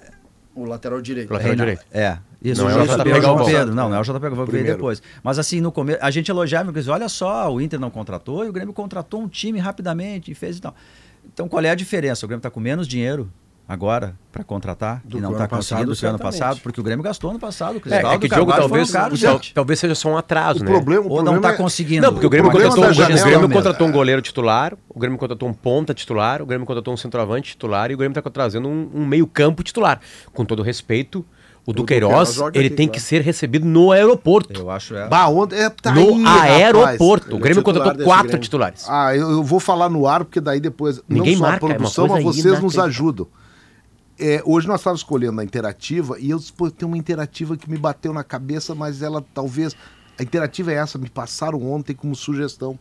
O 0.56 0.64
lateral 0.66 1.02
direito. 1.02 1.30
O 1.30 1.34
lateral 1.34 1.56
Reina- 1.56 1.66
direito. 1.66 1.86
É. 1.92 2.18
Isso, 2.42 2.62
Não 2.62 2.68
o 2.68 2.72
é 2.72 2.76
o 2.84 2.86
JP 2.88 3.10
é 3.10 3.18
o 3.18 3.22
João. 3.22 3.46
Pedro. 3.46 3.76
Não, 3.76 3.90
não 3.90 3.96
é 3.96 4.00
o 4.00 4.04
JP 4.04 4.20
que 4.30 4.36
vai 4.36 4.46
ver 4.46 4.64
depois. 4.64 5.02
Mas 5.24 5.38
assim, 5.40 5.60
no 5.60 5.72
começo, 5.72 6.00
a 6.02 6.10
gente 6.12 6.30
elogiava, 6.30 6.72
porque 6.72 6.90
olha 6.90 7.10
só, 7.10 7.52
o 7.52 7.60
Inter 7.60 7.80
não 7.80 7.90
contratou 7.90 8.46
e 8.46 8.50
o 8.50 8.54
Grêmio 8.54 8.74
contratou 8.74 9.22
um 9.22 9.28
time 9.28 9.60
rapidamente 9.60 10.32
e 10.32 10.36
fez 10.36 10.58
e 10.58 10.62
tal. 10.62 10.76
Então 11.34 11.48
qual 11.50 11.64
é 11.64 11.70
a 11.70 11.76
diferença? 11.76 12.26
O 12.26 12.30
Grêmio 12.30 12.40
está 12.40 12.50
com 12.50 12.60
menos 12.60 12.88
dinheiro 12.88 13.30
agora 13.68 14.16
para 14.32 14.44
contratar 14.44 15.02
Do 15.04 15.18
e 15.18 15.22
não 15.22 15.32
o 15.32 15.34
está 15.34 15.48
conseguindo 15.48 15.94
do 15.94 16.06
o 16.06 16.08
ano 16.10 16.20
passado, 16.20 16.60
porque 16.62 16.80
o 16.80 16.84
Grêmio 16.84 17.04
gastou 17.04 17.30
ano 17.32 17.40
passado. 17.40 17.74
O 17.76 17.78
É, 17.78 17.82
Cristaldo, 17.82 18.08
é 18.16 18.18
que 18.20 18.26
o 18.28 18.32
o 18.32 18.40
jogo 18.40 18.52
talvez, 18.54 18.92
tal- 18.92 19.16
gente. 19.16 19.54
talvez 19.54 19.80
seja 19.80 19.96
só 19.96 20.10
um 20.10 20.18
atraso, 20.18 20.62
O 20.62 20.64
né? 20.64 20.72
problema, 20.72 21.02
o 21.02 21.10
Ou 21.10 21.18
não 21.18 21.24
problema 21.26 21.38
está 21.38 21.50
é- 21.54 21.58
conseguindo. 21.58 22.02
Não, 22.06 22.14
porque 22.14 22.26
o 22.28 22.30
Grêmio 22.30 22.50
contratou, 22.52 22.86
o 22.86 22.94
janela 22.94 23.22
Grêmio 23.22 23.40
mesmo. 23.42 23.54
contratou 23.54 23.88
um 23.88 23.92
goleiro 23.92 24.22
titular, 24.22 24.74
o 24.88 25.00
Grêmio 25.00 25.18
contratou 25.18 25.50
um 25.50 25.54
ponta 25.54 25.94
titular, 25.94 26.42
o 26.42 26.46
Grêmio 26.46 26.66
contratou 26.66 26.94
um 26.94 26.98
centroavante 26.98 27.52
titular 27.52 27.92
e 27.92 27.96
o 27.96 27.98
Grêmio 27.98 28.18
está 28.18 28.30
trazendo 28.30 28.70
um, 28.70 28.90
um 28.94 29.06
meio-campo 29.06 29.62
titular. 29.64 30.00
Com 30.34 30.46
todo 30.46 30.62
respeito, 30.64 31.26
o 31.66 31.74
Duqueiroz 31.74 32.38
ele 32.54 32.68
aqui, 32.68 32.70
tem 32.70 32.88
claro. 32.88 32.92
que 32.94 33.00
ser 33.02 33.22
recebido 33.22 33.66
no 33.66 33.92
aeroporto. 33.92 34.62
Eu 34.62 34.70
acho 34.72 34.96
é. 34.96 35.06
Bah, 35.10 35.28
ontem, 35.28 35.58
é, 35.60 35.70
tá 35.70 35.92
no 35.92 36.00
aí, 36.16 36.24
rapaz. 36.24 36.52
aeroporto. 36.52 37.28
Ele 37.28 37.36
O 37.36 37.38
é 37.38 37.42
Grêmio 37.42 37.64
contratou 37.64 38.06
quatro 38.06 38.28
Grêmio. 38.28 38.42
titulares. 38.44 38.86
Ah, 38.88 39.14
eu, 39.14 39.30
eu 39.32 39.44
vou 39.44 39.60
falar 39.60 39.90
no 39.90 40.08
ar, 40.08 40.24
porque 40.24 40.40
daí 40.40 40.62
depois 40.62 41.02
Ninguém 41.10 41.34
não 41.34 41.40
só 41.40 41.48
marca, 41.50 41.66
é 41.68 41.72
a 41.72 41.76
produção, 41.76 42.08
mas 42.08 42.24
coisa 42.24 42.42
vocês 42.42 42.62
nos 42.62 42.78
ajudam. 42.80 43.28
É, 44.20 44.42
hoje 44.46 44.68
nós 44.68 44.80
estávamos 44.80 45.02
escolhendo 45.02 45.40
a 45.40 45.44
interativa 45.44 46.20
e 46.20 46.30
eu 46.30 46.40
disse, 46.40 46.52
pô, 46.52 46.72
tem 46.72 46.88
uma 46.88 46.98
interativa 46.98 47.56
que 47.56 47.70
me 47.70 47.78
bateu 47.78 48.12
na 48.14 48.24
cabeça, 48.24 48.74
mas 48.74 49.02
ela 49.02 49.24
talvez. 49.34 49.76
A 50.20 50.24
interativa 50.24 50.72
é 50.72 50.76
essa, 50.76 50.98
me 50.98 51.10
passaram 51.10 51.62
ontem 51.72 51.94
como 51.94 52.16
sugestão. 52.16 52.80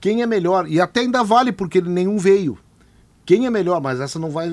Quem 0.00 0.20
é 0.20 0.26
melhor? 0.26 0.68
E 0.68 0.78
até 0.80 1.00
ainda 1.00 1.24
vale, 1.24 1.50
porque 1.50 1.78
ele 1.78 1.88
nenhum 1.88 2.18
veio. 2.18 2.58
Quem 3.24 3.46
é 3.46 3.50
melhor? 3.50 3.80
Mas 3.80 4.00
essa 4.00 4.18
não 4.18 4.30
vai. 4.30 4.50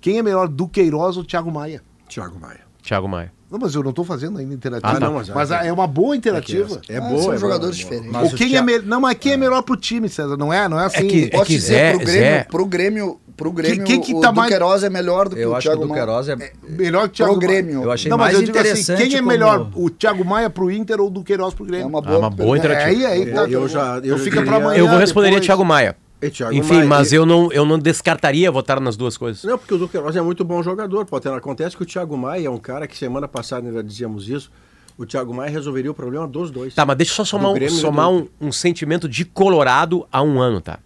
Quem 0.00 0.18
é 0.18 0.22
melhor, 0.22 0.48
do 0.48 0.66
Queiroz 0.66 1.18
ou 1.18 1.24
Thiago 1.24 1.52
Maia? 1.52 1.82
Thiago 2.08 2.40
Maia. 2.40 2.60
Thiago 2.82 3.06
Maia. 3.06 3.37
Não, 3.50 3.58
mas 3.58 3.74
eu 3.74 3.82
não 3.82 3.92
tô 3.92 4.04
fazendo 4.04 4.38
ainda 4.38 4.52
interativa. 4.52 4.90
Ah, 4.92 5.00
tá. 5.00 5.06
não, 5.06 5.14
mas, 5.34 5.50
é 5.50 5.72
uma 5.72 5.86
boa 5.86 6.14
interativa. 6.14 6.80
É 6.88 6.98
Ah, 6.98 7.00
boa. 7.00 7.22
são 7.22 7.32
é 7.32 7.38
jogadores 7.38 7.76
boa, 7.82 7.86
é 7.86 7.96
diferentes. 7.98 8.12
Mas 8.12 8.32
o 8.32 8.36
quem 8.36 8.46
é 8.46 8.50
Thiago- 8.50 8.66
melhor. 8.66 8.82
Não, 8.84 9.00
mas 9.00 9.16
quem 9.18 9.32
é 9.32 9.36
melhor 9.38 9.62
pro 9.62 9.76
time, 9.76 10.08
César? 10.08 10.36
Não 10.36 10.52
é, 10.52 10.68
não 10.68 10.78
é 10.78 10.84
assim. 10.84 11.06
que- 11.08 11.30
Posso 11.30 11.44
que 11.46 11.54
dizer, 11.54 11.74
Zé- 11.74 11.90
pro 11.92 11.98
Grêmio, 12.04 12.20
Zé- 12.28 12.44
pro 12.44 12.66
Grêmio, 12.66 13.20
pro 13.38 13.52
Grêmio 13.52 13.84
quem 13.86 14.00
que 14.02 14.14
o 14.14 14.20
tá 14.20 14.30
mais- 14.32 14.50
Duqueiroz 14.50 14.84
é 14.84 14.90
melhor 14.90 15.30
do 15.30 15.36
que 15.36 15.40
Eu 15.42 15.50
o 15.52 15.54
acho 15.54 15.66
que 15.66 15.68
o 15.74 15.76
Thiago 15.78 15.88
Maia. 15.88 16.00
Duqueiroz 16.06 16.28
é. 16.28 16.36
melhor 16.68 17.02
que 17.04 17.08
o 17.08 17.16
Thiago 17.16 17.32
Pro 17.38 17.40
Grêmio. 17.40 17.82
Eu 17.84 17.90
achei 17.92 18.10
Não, 18.10 18.18
mas 18.18 18.26
mais 18.26 18.34
eu 18.38 18.42
digo 18.44 18.58
assim, 18.58 18.68
interessante. 18.70 18.98
quem 19.02 19.14
é 19.14 19.18
como- 19.18 19.28
melhor? 19.28 19.70
O 19.74 19.88
Thiago 19.88 20.24
Maia 20.26 20.50
pro 20.50 20.70
Inter 20.70 21.00
ou 21.00 21.06
o 21.06 21.10
Duqueiroz 21.10 21.54
pro 21.54 21.64
Grêmio? 21.64 21.84
É 21.84 21.88
uma 21.88 22.00
Ah, 22.00 22.02
boa, 22.02 22.18
uma 22.18 22.30
boa 22.30 22.36
pergunta. 22.52 22.68
É, 22.68 22.70
interativa. 22.92 23.08
aí, 23.08 23.22
aí 23.24 23.32
tá. 23.32 23.44
Eu 23.44 23.66
já- 23.66 24.00
eu 24.04 24.18
já 24.18 24.24
fica 24.24 24.42
pra 24.42 24.56
amanhã. 24.56 24.78
Eu 24.78 24.88
vou 24.88 24.98
responder 24.98 25.28
depois. 25.28 25.46
Thiago 25.46 25.64
Maia. 25.64 25.96
E 26.20 26.30
Thiago 26.30 26.52
Enfim, 26.54 26.74
Maia, 26.78 26.86
mas 26.86 27.12
e- 27.12 27.16
eu 27.16 27.24
não, 27.24 27.52
eu 27.52 27.64
não 27.64 27.78
descartaria 27.78 28.50
votar 28.50 28.80
nas 28.80 28.96
duas 28.96 29.16
coisas. 29.16 29.44
Não, 29.44 29.56
porque 29.56 29.72
o 29.74 29.78
Duqueiroz 29.78 30.16
é 30.16 30.20
muito 30.20 30.44
bom 30.44 30.62
jogador, 30.62 31.04
Potter. 31.06 31.32
Acontece 31.32 31.76
que 31.76 31.82
o 31.82 31.86
Thiago 31.86 32.16
Maia 32.16 32.46
é 32.48 32.50
um 32.50 32.58
cara 32.58 32.86
que 32.88 32.96
semana 32.98 33.28
passada 33.28 33.68
ainda 33.68 33.82
dizíamos 33.84 34.28
isso. 34.28 34.50
O 34.96 35.06
Thiago 35.06 35.32
Maia 35.32 35.48
resolveria 35.50 35.90
o 35.90 35.94
problema 35.94 36.26
dos 36.26 36.50
dois. 36.50 36.74
Tá, 36.74 36.84
mas 36.84 36.96
deixa 36.96 37.12
eu 37.12 37.16
só 37.16 37.24
somar, 37.24 37.52
um, 37.52 37.68
somar 37.70 38.10
um, 38.10 38.26
um 38.40 38.50
sentimento 38.50 39.08
de 39.08 39.24
Colorado 39.24 40.04
há 40.10 40.20
um 40.20 40.40
ano, 40.40 40.60
tá? 40.60 40.80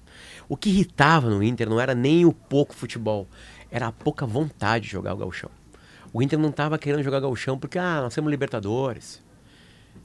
O 0.51 0.55
que 0.57 0.69
irritava 0.69 1.31
no 1.31 1.43
Inter 1.43 1.67
não 1.71 1.81
era 1.81 1.95
nem 1.95 2.27
o 2.27 2.33
pouco 2.33 2.75
futebol, 2.75 3.27
era 3.71 3.87
a 3.87 3.93
pouca 3.93 4.27
vontade 4.27 4.85
de 4.85 4.91
jogar 4.91 5.15
o 5.15 5.17
gauchão. 5.17 5.49
O 6.13 6.21
Inter 6.21 6.39
não 6.39 6.53
tava 6.53 6.77
querendo 6.77 7.03
jogar 7.03 7.21
gauchão 7.21 7.59
porque, 7.59 7.79
ah, 7.79 8.01
nós 8.03 8.15
temos 8.15 8.31
Libertadores, 8.31 9.23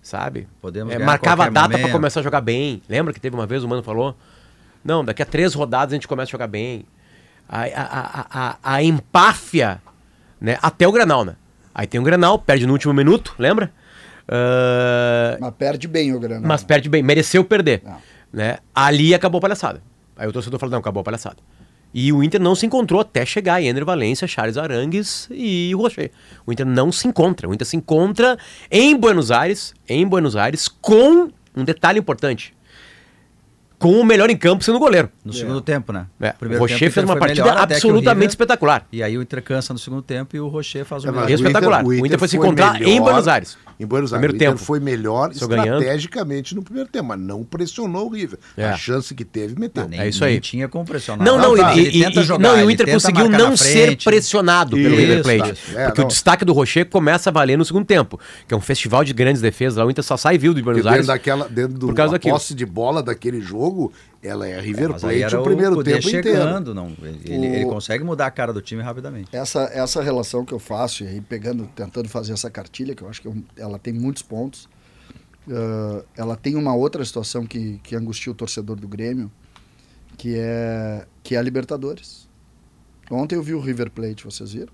sabe? 0.01 0.47
Podemos 0.61 0.93
É, 0.93 0.95
a 0.95 1.05
marcava 1.05 1.43
a 1.45 1.49
data 1.49 1.67
pra 1.69 1.77
momento. 1.79 1.91
começar 1.91 2.21
a 2.21 2.23
jogar 2.23 2.39
bem. 2.39 2.81
Lembra 2.87 3.13
que 3.13 3.19
teve 3.19 3.35
uma 3.35 3.45
vez 3.45 3.61
o 3.63 3.67
Mano 3.67 3.83
falou? 3.83 4.15
Não, 4.87 5.03
daqui 5.03 5.21
a 5.21 5.25
três 5.25 5.53
rodadas 5.53 5.91
a 5.91 5.95
gente 5.95 6.07
começa 6.07 6.29
a 6.29 6.31
jogar 6.31 6.47
bem. 6.47 6.85
A, 7.49 7.63
a, 7.63 8.27
a, 8.31 8.57
a, 8.63 8.83
empáfia, 8.83 9.81
né? 10.39 10.57
Até 10.61 10.87
o 10.87 10.91
Granal, 10.93 11.25
né? 11.25 11.35
Aí 11.75 11.85
tem 11.85 11.99
o 11.99 12.03
Granal, 12.03 12.39
perde 12.39 12.65
no 12.65 12.71
último 12.71 12.93
minuto, 12.93 13.35
lembra? 13.37 13.71
Ah, 14.27 15.37
Mas 15.39 15.53
perde 15.55 15.87
bem 15.87 16.13
o 16.13 16.19
Granal. 16.19 16.47
mas 16.47 16.63
perde 16.63 16.89
bem, 16.89 17.03
mereceu 17.03 17.43
perder. 17.43 17.81
Não. 17.83 17.97
Né? 18.31 18.57
Ali 18.73 19.13
acabou 19.13 19.39
a 19.39 19.41
palhaçada. 19.41 19.81
Aí 20.15 20.27
o 20.27 20.33
torcedor 20.33 20.59
falou, 20.59 20.71
não, 20.71 20.79
acabou 20.79 21.01
a 21.01 21.03
palhaçada. 21.03 21.37
E 21.93 22.11
o 22.11 22.23
Inter 22.23 22.41
não 22.41 22.55
se 22.55 22.65
encontrou 22.65 22.99
até 23.01 23.25
chegar 23.25 23.61
Ender 23.61 23.85
Valência, 23.85 24.27
Charles 24.27 24.57
Arangues 24.57 25.27
e 25.31 25.73
o 25.73 25.79
Rocher. 25.79 26.11
O 26.45 26.51
Inter 26.51 26.65
não 26.65 26.91
se 26.91 27.07
encontra. 27.07 27.47
O 27.47 27.53
Inter 27.53 27.65
se 27.65 27.77
encontra 27.77 28.37
em 28.69 28.95
Buenos 28.95 29.31
Aires, 29.31 29.73
em 29.87 30.05
Buenos 30.05 30.35
Aires, 30.35 30.67
com 30.67 31.29
um 31.55 31.63
detalhe 31.63 31.99
importante. 31.99 32.53
Com 33.79 33.91
o 33.99 34.03
melhor 34.03 34.29
em 34.29 34.35
campo 34.37 34.63
sendo 34.63 34.77
o 34.77 34.79
goleiro. 34.79 35.07
No 35.23 35.31
segundo 35.31 35.61
tempo, 35.61 35.93
né? 35.93 36.07
É, 36.19 36.29
o 36.29 36.33
Primeiro 36.33 36.61
Rocher 36.63 36.79
tempo, 36.79 36.89
o 36.89 36.93
fez 36.93 37.03
Inter 37.03 37.05
uma 37.05 37.13
foi 37.13 37.19
partida 37.19 37.43
melhor, 37.45 37.61
absolutamente 37.61 38.15
River- 38.15 38.29
espetacular. 38.29 38.87
E 38.91 39.03
aí 39.03 39.17
o 39.17 39.21
Inter 39.21 39.43
cansa 39.43 39.71
no 39.71 39.77
segundo 39.79 40.01
tempo 40.01 40.35
e 40.35 40.39
o 40.39 40.47
Rocher 40.47 40.83
faz 40.83 41.03
o 41.03 41.07
É, 41.07 41.11
mas 41.11 41.25
melhor. 41.25 41.29
o 41.29 41.33
Inter- 41.33 41.45
espetacular. 41.47 41.85
O 41.85 42.05
Inter 42.05 42.17
foi 42.19 42.27
se 42.27 42.37
encontrar 42.37 42.81
em 42.81 42.99
Buenos 42.99 43.27
Aires. 43.27 43.57
Em 43.79 43.85
Buenos 43.85 44.11
Aires. 44.11 44.27
Primeiro 44.27 44.33
o 44.33 44.35
Inter 44.35 44.49
tempo. 44.53 44.59
foi 44.65 44.79
melhor 44.79 45.29
ganhando. 45.47 45.79
estrategicamente 45.81 46.55
no 46.55 46.63
primeiro 46.63 46.89
tempo, 46.89 47.05
mas 47.09 47.19
não 47.19 47.43
pressionou 47.43 48.07
o 48.07 48.09
River. 48.13 48.39
É. 48.57 48.65
A 48.65 48.75
chance 48.77 49.13
que 49.13 49.23
teve, 49.23 49.59
meteu. 49.59 49.87
Nem, 49.87 49.99
É 49.99 50.07
isso 50.09 50.23
nem 50.23 50.33
aí. 50.33 50.39
tinha 50.39 50.67
como 50.67 50.83
pressionar. 50.83 51.25
Não, 51.25 51.37
não, 51.37 51.55
tá, 51.55 51.75
e, 51.75 51.79
ele 51.79 51.97
e- 51.99 52.03
tenta 52.03 52.21
e- 52.21 52.23
jogar, 52.23 52.39
não, 52.49 52.59
e 52.59 52.63
o 52.63 52.71
Inter 52.71 52.89
conseguiu 52.91 53.29
não 53.29 53.55
ser 53.55 53.95
pressionado 54.03 54.75
pelo 54.75 54.89
Isso, 54.89 54.95
River 54.95 55.23
Plate. 55.23 55.51
isso. 55.53 55.77
É, 55.77 55.85
porque 55.85 56.01
não. 56.01 56.05
o 56.07 56.09
destaque 56.09 56.43
do 56.43 56.53
Rocher 56.53 56.87
começa 56.89 57.29
a 57.29 57.33
valer 57.33 57.57
no 57.57 57.63
segundo 57.65 57.85
tempo, 57.85 58.19
que 58.47 58.53
é 58.53 58.57
um 58.57 58.61
festival 58.61 59.03
de 59.03 59.13
grandes 59.13 59.41
defesas. 59.41 59.77
Lá 59.77 59.85
o 59.85 59.91
Inter 59.91 60.03
só 60.03 60.17
sai 60.17 60.37
vivo 60.39 60.55
de 60.55 60.61
Buenos 60.63 60.85
Aires. 60.85 61.05
dentro 61.05 61.13
daquela, 61.13 61.47
dentro 61.47 61.77
do 61.77 61.85
por 61.87 61.95
causa 61.95 62.13
daquilo. 62.13 62.33
posse 62.33 62.55
de 62.55 62.65
bola 62.65 63.03
daquele 63.03 63.39
jogo, 63.41 63.91
ela 64.27 64.47
é 64.47 64.59
River 64.59 64.89
Mas 64.89 65.03
aí 65.03 65.19
Plate 65.19 65.33
era 65.33 65.41
o 65.41 65.43
primeiro 65.43 65.75
Cudê 65.75 65.93
tempo 65.95 66.07
inteiro. 66.09 66.27
chegando, 66.37 66.73
não. 66.75 66.95
Ele, 67.01 67.37
O- 67.47 67.53
ele 67.55 67.65
consegue 67.65 68.03
mudar 68.03 68.27
a 68.27 68.31
cara 68.31 68.51
do 68.53 68.61
time 68.61 68.81
rapidamente. 68.81 69.35
Essa, 69.35 69.63
essa 69.73 70.01
relação 70.01 70.43
que 70.45 70.53
eu 70.53 70.59
faço, 70.59 71.03
e 71.03 71.07
aí 71.07 71.21
pegando, 71.21 71.67
tentando 71.75 72.07
fazer 72.09 72.33
essa 72.33 72.49
cartilha, 72.49 72.93
que 72.93 73.01
eu 73.03 73.09
acho 73.09 73.21
que 73.21 73.27
é 73.27 73.31
um- 73.31 73.43
ela 73.57 73.79
tem 73.79 73.93
muitos 73.93 74.21
pontos, 74.21 74.67
ah, 75.49 76.03
ela 76.15 76.35
tem 76.35 76.55
uma 76.55 76.75
outra 76.75 77.03
situação 77.05 77.45
que, 77.45 77.79
que 77.83 77.95
angustia 77.95 78.31
o 78.31 78.35
torcedor 78.35 78.75
do 78.75 78.87
Grêmio, 78.87 79.31
que 80.17 80.35
é, 80.37 81.05
que 81.23 81.35
é 81.35 81.37
a 81.37 81.41
Libertadores. 81.41 82.27
Ontem 83.09 83.35
eu 83.35 83.43
vi 83.43 83.53
o 83.53 83.59
River 83.59 83.89
Plate, 83.91 84.23
vocês 84.25 84.51
viram? 84.51 84.73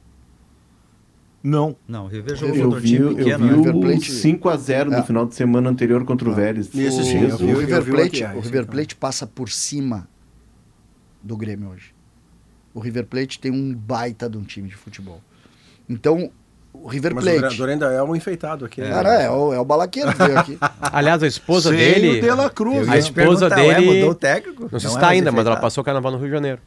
Não. 1.44 1.76
Não, 1.88 2.06
o 2.06 2.08
River 2.08 2.36
jogou 2.38 2.56
Eu 2.56 2.64
contra 2.64 2.78
um 2.78 2.82
vi, 2.82 2.88
time 2.88 3.00
eu 3.06 3.16
pequeno, 3.16 3.38
vi 3.40 3.52
né? 3.52 3.58
River 3.58 3.76
o 3.76 3.82
Plate- 3.82 4.12
5x0 4.12 4.86
no 4.86 4.96
É. 4.96 5.04
final 5.04 5.26
de 5.26 5.36
semana 5.36 5.70
anterior 5.70 6.06
contra 6.06 6.30
o 6.30 6.34
Vélez. 6.34 6.74
Isso, 6.74 7.02
O- 7.02 7.04
sim, 7.04 7.22
eu 7.24 7.38
vi, 7.38 7.46
o 7.46 7.50
eu 7.50 7.60
River 7.60 7.82
vi 7.82 7.92
o 7.92 7.96
Plate, 7.96 8.24
o 8.24 8.40
River 8.40 8.62
então. 8.62 8.66
Plate 8.74 8.96
passa 8.96 9.28
por 9.28 9.50
cima 9.50 10.08
do 11.22 11.36
Grêmio 11.36 11.70
hoje. 11.70 11.94
O 12.74 12.80
River 12.80 13.06
Plate 13.06 13.40
tem 13.40 13.52
um 13.52 13.74
baita 13.76 14.30
de 14.30 14.38
um 14.38 14.42
time 14.44 14.70
de 14.70 14.76
futebol. 14.76 15.22
Então, 15.90 16.32
o 16.72 16.88
River 16.88 17.14
Mas 17.14 17.24
o 17.24 17.28
Plate. 17.28 17.40
treinador 17.58 17.70
ainda 17.70 17.86
é 17.94 18.02
um 18.04 18.16
enfeitado 18.16 18.64
aqui. 18.66 18.80
né? 18.82 18.90
Cara, 18.90 19.14
é, 19.22 19.30
o, 19.30 19.54
é 19.54 19.60
o 19.60 19.66
balaqueiro 19.66 20.12
que 20.14 20.18
veio 20.24 20.40
aqui. 20.40 20.58
Aliás, 20.82 21.22
a 21.22 21.28
esposa 21.28 21.70
Sem 21.70 21.78
dele. 21.78 22.18
o 22.20 22.22
De 22.22 22.32
La 22.32 22.50
Cruz, 22.50 22.78
Eu 22.78 22.86
né? 22.88 22.94
A 22.94 22.98
esposa 22.98 23.50
dele- 23.50 23.86
mudou 23.86 24.12
o 24.12 24.16
técnico? 24.16 24.70
Não 24.72 24.80
se 24.80 24.86
é 24.86 24.90
está 24.90 25.02
mais 25.02 25.12
ainda, 25.18 25.32
mas 25.32 25.46
ela 25.46 25.58
passou 25.58 25.82
o 25.82 25.86
carnaval 25.86 26.12
no 26.14 26.18
Rio 26.18 26.28
de 26.28 26.34
Janeiro. 26.34 26.62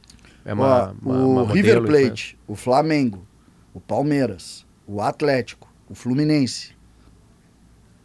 É 0.45 0.53
uma, 0.53 0.95
uma- 1.03 1.15
o 1.17 1.33
uma 1.43 1.53
River 1.53 1.81
modelo, 1.81 1.97
isso, 1.99 2.07
Plate, 2.09 2.39
o 2.47 2.55
Flamengo, 2.55 3.27
o 3.75 3.81
Palmeiras, 3.81 4.65
o 4.87 5.01
Atlético, 5.01 5.69
o 5.89 5.95
Fluminense 5.95 6.75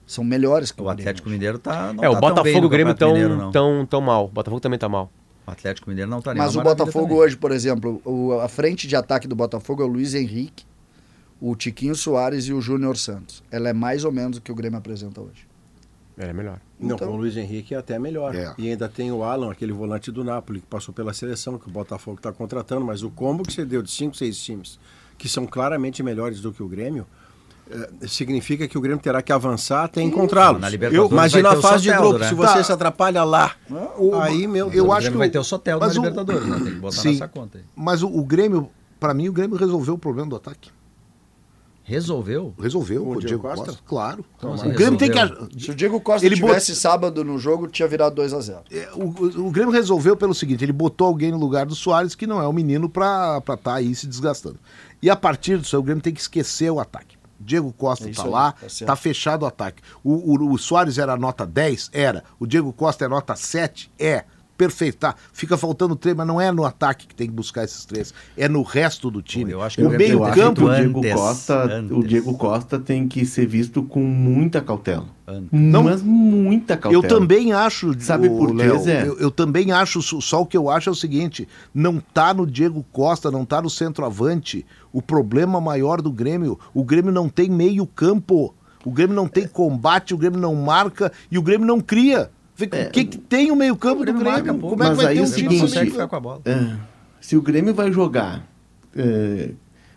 são 0.06 0.24
melhores 0.24 0.72
que 0.72 0.82
o, 0.82 0.86
O 0.86 0.90
Atlético 0.90 1.30
Mineiro 1.30 1.58
tá. 1.58 1.94
não 1.94 2.04
É, 2.04 2.10
o 2.10 2.14
tá 2.14 2.20
tão 2.20 2.22
bem 2.22 2.30
Botafogo 2.54 2.64
e 2.64 2.66
o 2.66 2.70
Grêmio 2.70 2.92
estão 2.94 3.14
Mineiro, 3.14 3.38
não. 3.38 3.52
tão, 3.52 3.86
tão 3.86 4.02
mal. 4.02 4.26
O 4.26 4.28
Botafogo 4.28 4.60
também 4.60 4.78
tá 4.78 4.90
mal. 4.90 5.10
O 5.48 5.52
Atlético 5.52 5.90
Mineiro 5.90 6.10
não 6.10 6.22
tá 6.22 6.34
nem 6.34 6.44
Mas 6.44 6.56
o 6.56 6.62
Botafogo 6.62 7.06
também. 7.08 7.18
hoje, 7.20 7.38
por 7.38 7.52
exemplo, 7.52 8.02
o- 8.06 8.34
a 8.40 8.48
frente 8.48 8.88
de 8.88 8.96
ataque 8.96 9.28
do 9.28 9.36
Botafogo 9.36 9.82
é 9.82 9.86
o 9.86 9.88
Luiz 9.88 10.14
Henrique, 10.14 10.66
o 11.40 11.56
Tiquinho 11.56 11.96
Soares 11.96 12.46
e 12.46 12.54
o 12.54 12.62
Júnior 12.62 12.98
Santos. 12.98 13.42
Ela 13.50 13.70
é 13.70 13.74
mais 13.74 14.04
ou 14.04 14.12
menos 14.12 14.38
o 14.38 14.42
que 14.42 14.52
o 14.52 14.56
Grêmio 14.56 14.78
apresenta 14.78 15.22
hoje. 15.22 15.48
É 16.18 16.32
melhor. 16.34 16.60
Não, 16.80 16.96
Então- 16.96 17.08
com 17.08 17.14
o 17.16 17.18
Luiz 17.18 17.36
Henrique 17.38 17.74
é 17.74 17.78
até 17.78 17.98
melhor. 17.98 18.36
É. 18.36 18.54
E 18.58 18.70
ainda 18.70 18.88
tem 18.90 19.12
o 19.12 19.24
Alan, 19.24 19.52
aquele 19.52 19.72
volante 19.72 20.12
do 20.12 20.24
Napoli, 20.24 20.60
que 20.60 20.68
passou 20.68 20.94
pela 20.94 21.14
seleção, 21.14 21.58
que 21.58 21.68
o 21.68 21.72
Botafogo 21.72 22.18
está 22.18 22.32
contratando, 22.34 22.86
mas 22.86 23.02
o 23.02 23.10
combo 23.10 23.44
que 23.44 23.54
você 23.54 23.66
deu 23.66 23.82
de 23.82 23.90
cinco, 23.90 24.16
seis 24.16 24.38
times, 24.38 24.78
que 25.22 25.30
são 25.30 25.46
claramente 25.46 26.02
melhores 26.02 26.42
do 26.42 26.52
que 26.52 26.64
o 26.64 26.68
Grêmio, 26.68 27.06
eh, 27.70 27.90
significa 28.08 28.68
que 28.68 28.76
o 28.76 28.82
Grêmio 28.82 29.00
terá 29.00 29.22
que 29.22 29.32
avançar 29.32 29.84
até 29.84 30.02
encontrá-los. 30.02 30.58
Imagina 30.74 31.50
vai 31.50 31.58
a 31.60 31.62
fase 31.62 31.84
de 31.84 31.92
grupo, 31.94 32.18
né? 32.18 32.28
se 32.28 32.34
você 32.34 32.54
Tá. 32.56 32.64
se 32.64 32.72
atrapalha 32.72 33.24
lá, 33.24 33.52
O- 34.00 34.16
aí, 34.16 34.48
meu 34.48 34.72
eu. 34.74 34.88
O 34.88 34.92
acho 34.92 35.02
Grêmio 35.02 35.12
que 35.12 35.18
vai 35.20 35.30
ter 35.30 35.38
o 35.38 35.44
Sotel 35.44 35.80
na 35.80 35.86
o- 35.86 35.92
Libertadores, 35.92 36.48
né? 36.48 36.56
Tem 36.58 36.74
que 36.74 36.80
botar 36.80 36.96
Sim. 36.98 37.12
nessa 37.12 37.28
conta 37.28 37.60
aí. 37.60 37.64
Mas 37.76 38.02
o, 38.02 38.08
o 38.08 38.26
Grêmio, 38.26 38.68
pra 39.00 39.14
mim, 39.14 39.30
o 39.30 39.32
Grêmio 39.32 39.56
resolveu 39.58 39.94
o 39.94 39.98
problema 40.00 40.28
do 40.32 40.36
ataque. 40.36 40.72
Resolveu? 41.84 42.54
Resolveu 42.62 43.02
o 43.04 43.10
o 43.10 43.20
Diego 43.20 43.28
Diego 43.28 43.42
Costa? 43.42 43.66
Costa? 43.66 43.82
Claro. 43.86 44.24
Como 44.40 44.54
o 44.54 44.70
Grêmio 44.74 44.98
tem 45.00 45.10
que. 45.12 45.18
resolveu? 45.18 45.48
Se 45.60 45.72
o 45.72 45.76
Diego 45.76 46.00
Costa 46.00 46.26
Ele 46.26 46.36
tivesse 46.36 46.76
sábado 46.76 47.24
no 47.24 47.38
jogo, 47.40 47.68
tinha 47.68 47.88
virado 47.88 48.16
2 48.16 48.34
a 48.34 48.40
0 48.40 48.60
É, 48.72 48.88
O, 48.96 49.06
o- 49.06 49.48
o 49.48 49.52
Grêmio 49.52 49.74
resolveu 49.74 50.16
pelo 50.16 50.34
seguinte: 50.34 50.64
ele 50.64 50.72
botou 50.72 51.08
alguém 51.08 51.32
no 51.32 51.38
lugar 51.38 51.66
do 51.66 51.74
Soares, 51.76 52.14
que 52.16 52.28
não 52.28 52.40
é 52.42 52.48
o 52.48 52.54
menino 52.54 52.88
pra 52.88 53.42
estar 53.50 53.74
aí 53.74 53.94
se 53.96 54.08
desgastando. 54.08 54.58
E 55.02 55.10
a 55.10 55.16
partir 55.16 55.58
disso, 55.58 55.76
aí, 55.76 55.80
o 55.80 55.84
Grêmio 55.84 56.04
tem 56.04 56.14
que 56.14 56.22
esquecer 56.22 56.70
o 56.72 56.80
ataque. 56.80 57.18
Diego 57.40 57.74
Costa 57.74 58.08
É 58.08 58.14
tá 58.14 58.24
aí, 58.24 58.30
lá, 58.30 58.52
tá 58.52 58.70
certo. 58.70 58.88
tá 58.88 58.96
fechado 58.96 59.44
o 59.44 59.46
ataque. 59.48 59.82
O, 60.04 60.12
o, 60.36 60.54
o 60.54 60.58
Soares 60.58 60.98
era 60.98 61.18
nota 61.18 61.46
10? 61.46 61.90
Era. 61.92 62.24
O 62.40 62.46
Diego 62.46 62.72
Costa 62.72 63.06
é 63.06 63.08
nota 63.08 63.36
7? 63.36 63.92
É. 63.98 64.26
Perfeito, 64.62 64.98
tá. 65.00 65.16
Fica 65.34 65.58
faltando 65.58 65.96
três, 65.96 66.16
mas 66.16 66.28
não 66.28 66.40
é 66.40 66.52
no 66.52 66.64
ataque 66.64 67.08
que 67.08 67.16
tem 67.16 67.26
que 67.26 67.34
buscar 67.34 67.64
esses 67.64 67.84
três. 67.84 68.14
É 68.38 68.48
no 68.48 68.62
resto 68.62 69.10
do 69.10 69.20
time. 69.20 69.52
Eu 69.52 69.60
acho 69.60 69.76
que 69.76 69.82
o 69.84 69.88
o 69.88 69.90
Grêmio 69.90 70.08
meio 70.08 70.20
Eu 70.20 70.24
acho 70.24 70.36
campo. 70.36 70.62
que 70.62 70.68
o 70.68 70.76
Diego 70.76 71.00
antes, 71.00 71.14
Costa, 71.14 71.56
o 71.56 71.72
antes. 71.72 72.08
Diego 72.08 72.38
Costa 72.38 72.80
tem 72.80 73.08
que 73.08 73.26
ser 73.26 73.48
visto 73.48 73.82
com 73.82 74.02
muita 74.02 74.62
cautela. 74.62 75.08
Antes. 75.28 75.50
Não. 75.52 75.82
mas 75.82 76.04
muita 76.04 76.78
cautela. 76.78 77.04
Eu 77.04 77.10
também 77.10 77.52
acho. 77.52 78.00
Sabe 78.00 78.30
ô, 78.30 78.38
por 78.38 78.50
quê, 78.50 78.54
Léo, 78.54 78.80
Zé? 78.84 79.08
Eu, 79.08 79.18
eu 79.18 79.32
também 79.32 79.72
acho, 79.72 80.00
só 80.22 80.42
o 80.44 80.46
que 80.46 80.56
eu 80.56 80.70
acho 80.70 80.90
é 80.90 80.92
o 80.92 80.96
seguinte: 80.96 81.48
não 81.74 82.00
tá 82.00 82.32
no 82.32 82.46
Diego 82.46 82.86
Costa, 82.92 83.32
não 83.32 83.44
tá 83.44 83.64
no 83.64 83.70
centroavante. 83.70 84.64
O 84.94 85.02
problema 85.02 85.60
maior 85.60 86.04
do 86.04 86.12
Grêmio, 86.12 86.60
o 86.72 86.84
Grêmio 86.84 87.12
não 87.12 87.28
tem 87.28 87.50
meio 87.50 87.88
campo. 87.88 88.54
O 88.86 88.92
Grêmio 88.92 89.16
não 89.16 89.28
tem 89.28 89.48
combate, 89.48 90.14
o 90.14 90.18
Grêmio 90.18 90.40
não 90.40 90.54
marca 90.54 91.12
e 91.32 91.40
o 91.40 91.42
Grêmio 91.42 91.66
não 91.66 91.82
cria. 91.82 92.30
O 92.68 92.92
que, 92.92 93.06
que 93.06 93.18
tem 93.18 93.52
o 93.52 93.56
meio 93.56 93.76
campo 93.76 94.02
O 94.02 94.06
do 94.06 94.14
Grêmio 94.14 94.24
marca. 94.32 94.54
Como 94.54 94.74
é 94.74 94.78
que 94.78 94.78
Mas 94.78 94.98
vai 94.98 95.06
aí 95.08 95.16
ter 95.16 95.22
um 95.22 95.26
o 95.26 95.32
time 95.32 95.44
não 95.44 95.52
seguinte, 95.52 95.62
consegue 95.62 95.92
ficar 95.92 96.08
com 96.08 96.16
a 96.16 96.20
bola. 96.20 96.42
É, 96.46 96.76
se 97.20 97.36
o 97.38 97.42
Grêmio 97.42 97.74
vai 97.74 97.92
jogar. 97.92 98.46
é, 98.96 99.50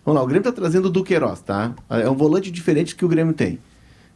vamos 0.05 0.19
lá, 0.19 0.23
o 0.25 0.27
Grêmio 0.27 0.45
tá 0.45 0.53
trazendo 0.53 0.87
o 0.87 0.91
Duqueiroz, 0.91 1.41
tá? 1.41 1.73
É 1.91 2.09
um 2.09 2.15
volante 2.15 2.51
diferente 2.51 2.95
que 2.95 3.05
o 3.05 3.09
Grêmio 3.09 3.35
tem. 3.35 3.59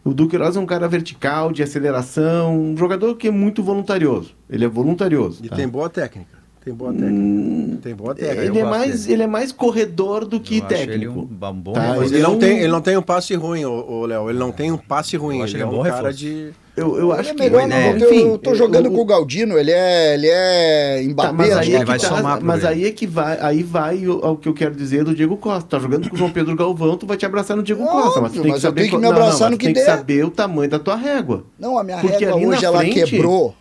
O 0.05 0.15
Duqueiroz 0.15 0.57
é 0.57 0.61
um 0.61 0.67
cara 0.67 0.89
vertical, 0.89 1.53
de 1.53 1.63
aceleração, 1.63 2.59
um 2.59 2.77
jogador 2.77 3.17
que 3.17 3.29
é 3.29 3.31
muito 3.31 3.63
voluntarioso. 3.63 4.35
Ele 4.49 4.65
é 4.65 4.69
voluntarioso. 4.69 5.45
E 5.45 5.49
tá? 5.49 5.57
tem 5.57 5.69
boa 5.69 5.91
técnica. 5.91 6.39
Tem 6.65 6.73
boa 6.75 6.93
técnica. 6.93 7.79
Tem 7.83 7.95
boa 7.95 8.15
técnica. 8.15 8.45
ele, 8.45 8.59
é 8.59 8.65
mais, 8.65 9.03
dele. 9.03 9.13
ele 9.15 9.23
é 9.23 9.27
mais 9.27 9.53
corredor 9.53 10.27
do 10.27 10.39
que 10.39 10.59
Eu 10.59 10.65
acho 10.67 10.75
ele 10.75 10.87
técnico. 10.87 11.21
um 11.21 11.53
bom 11.55 11.73
Tá, 11.73 11.97
ele 11.97 12.07
ele 12.07 12.17
é 12.19 12.21
não, 12.23 12.35
um- 12.35 12.39
tem, 12.39 12.59
ele 12.59 12.69
não 12.69 12.81
tem 12.81 12.97
um 12.97 13.03
passe 13.03 13.35
ruim, 13.35 13.65
ô, 13.65 13.73
ô, 13.91 14.07
Léo. 14.07 14.29
Ele 14.31 14.39
não 14.39 14.53
tem 14.53 14.71
um 14.71 14.77
passe 14.77 15.17
ruim. 15.17 15.41
Ele 15.43 15.61
é 15.61 15.67
um 15.67 15.71
bom 15.71 15.83
cara 15.83 15.95
reforço. 15.97 16.19
de. 16.19 16.51
Eu, 16.79 16.97
eu 16.99 17.13
acho 17.13 17.31
é 17.31 17.35
que. 17.35 17.41
melhor, 17.43 17.67
ideia. 17.67 17.93
não, 17.95 17.99
eu, 18.01 18.13
Enfim, 18.13 18.29
eu 18.29 18.39
tô 18.39 18.55
jogando 18.55 18.87
eu- 18.87 18.93
com 18.93 19.01
o 19.01 19.05
Galdino, 19.05 19.59
ele 19.59 19.71
é, 19.71 20.15
ele 20.15 20.29
é 20.31 21.03
Tá, 21.03 21.09
Mbappé, 21.33 21.33
mas 21.33 21.57
aí, 21.57 21.75
é 21.75 21.79
que 21.81 21.85
vai 21.85 21.99
tá, 21.99 22.09
somar 22.09 22.43
mas 22.43 22.65
aí 22.65 22.85
é 22.87 22.91
que 22.91 23.07
vai, 23.07 23.39
aí 23.41 23.63
vai 23.63 24.07
o, 24.07 24.25
ao 24.25 24.37
que 24.37 24.49
eu 24.49 24.55
quero 24.55 24.75
dizer 24.75 25.05
do 25.05 25.15
Diego 25.15 25.37
Costa. 25.37 25.69
Tá 25.69 25.79
jogando 25.79 26.09
com 26.09 26.15
o 26.15 26.19
João 26.19 26.31
Pedro 26.31 26.55
Galvão, 26.57 26.97
tu 26.97 27.07
vai 27.07 27.17
te 27.17 27.27
abraçar 27.27 27.57
no 27.57 27.63
Diego 27.63 27.83
Óbvio, 27.83 28.03
Costa, 28.03 28.21
mas 28.21 28.33
tu 28.33 28.43
tem 28.43 28.53
que 28.53 28.61
saber 28.61 28.89
que 28.89 28.97
me 28.97 29.07
abraçar 29.07 29.41
mas 29.43 29.51
no 29.51 29.57
tu 29.57 29.61
que 29.61 29.67
tem 29.67 29.75
que 29.75 29.81
saber 29.85 30.25
o 30.25 30.31
tamanho 30.31 30.71
da 30.71 30.79
tua 30.79 30.97
régua. 30.97 31.45
Não, 31.59 31.79
a 31.79 31.85
minha 31.85 31.99
Porque 31.99 32.25
régua 32.25 32.41
hoje 32.49 32.65
ela 32.65 32.79
frente- 32.79 33.05
quebrou. 33.05 33.55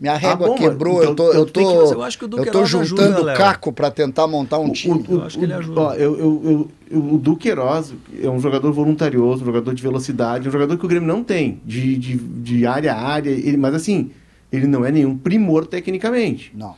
Minha 0.00 0.16
régua 0.16 0.48
bom, 0.48 0.56
mas 0.58 0.60
quebrou, 0.68 0.96
eu 1.02 1.12
então- 1.12 1.14
tô, 1.14 1.28
então 1.30 1.40
eu 1.40 1.46
tem 1.46 1.66
que- 1.66 1.72
tô, 1.72 1.80
mas 1.80 1.90
eu 1.92 2.02
acho 2.02 2.18
que 2.18 2.24
o 2.24 2.26
eu 2.26 2.30
tô 2.30 2.36
Duqueiroz 2.38 2.68
juntando 2.88 3.14
ajuda, 3.16 3.34
caco 3.34 3.72
pra 3.72 3.90
tentar 3.90 4.26
montar 4.26 4.58
um 4.58 4.70
time. 4.70 5.04
Eu 5.08 5.22
acho 5.22 5.38
que 5.38 5.44
ele 5.44 5.52
ajuda. 5.54 5.80
Ó, 5.80 5.94
eu, 5.94 6.18
eu, 6.18 6.68
eu, 6.90 6.98
o 7.14 7.18
Duqueiroz 7.18 7.94
é 8.22 8.28
um 8.28 8.38
jogador 8.40 8.72
voluntarioso, 8.72 9.42
um 9.42 9.46
jogador 9.46 9.74
de 9.74 9.82
velocidade, 9.82 10.48
um 10.48 10.52
jogador 10.52 10.76
que 10.76 10.84
o 10.84 10.88
Grêmio 10.88 11.06
não 11.08 11.22
tem, 11.22 11.60
de, 11.64 11.96
de, 11.96 12.16
de 12.16 12.66
área 12.66 12.92
a 12.94 13.00
área, 13.00 13.30
ele, 13.30 13.56
mas 13.56 13.74
assim, 13.74 14.10
ele 14.52 14.66
não 14.66 14.84
é 14.84 14.90
nenhum 14.90 15.16
primor 15.16 15.66
tecnicamente. 15.66 16.52
Não. 16.54 16.74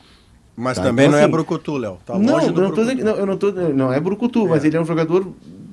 Mas 0.55 0.77
Tá, 0.77 0.83
também 0.83 1.05
então, 1.05 1.13
não 1.13 1.19
é 1.19 1.23
assim, 1.23 1.31
brucutu, 1.31 1.77
Léo. 1.77 1.97
Tá 2.05 2.19
não, 2.19 2.41
eu 2.41 2.51
não, 2.51 2.71
tô 2.71 2.83
não, 2.83 3.15
eu 3.15 3.25
não 3.25 3.37
tô, 3.37 3.51
não 3.51 3.93
é 3.93 3.99
brucutu, 3.99 4.45
mas 4.47 4.65
ele 4.65 4.75
é 4.75 4.81
um 4.81 4.85
jogador 4.85 5.25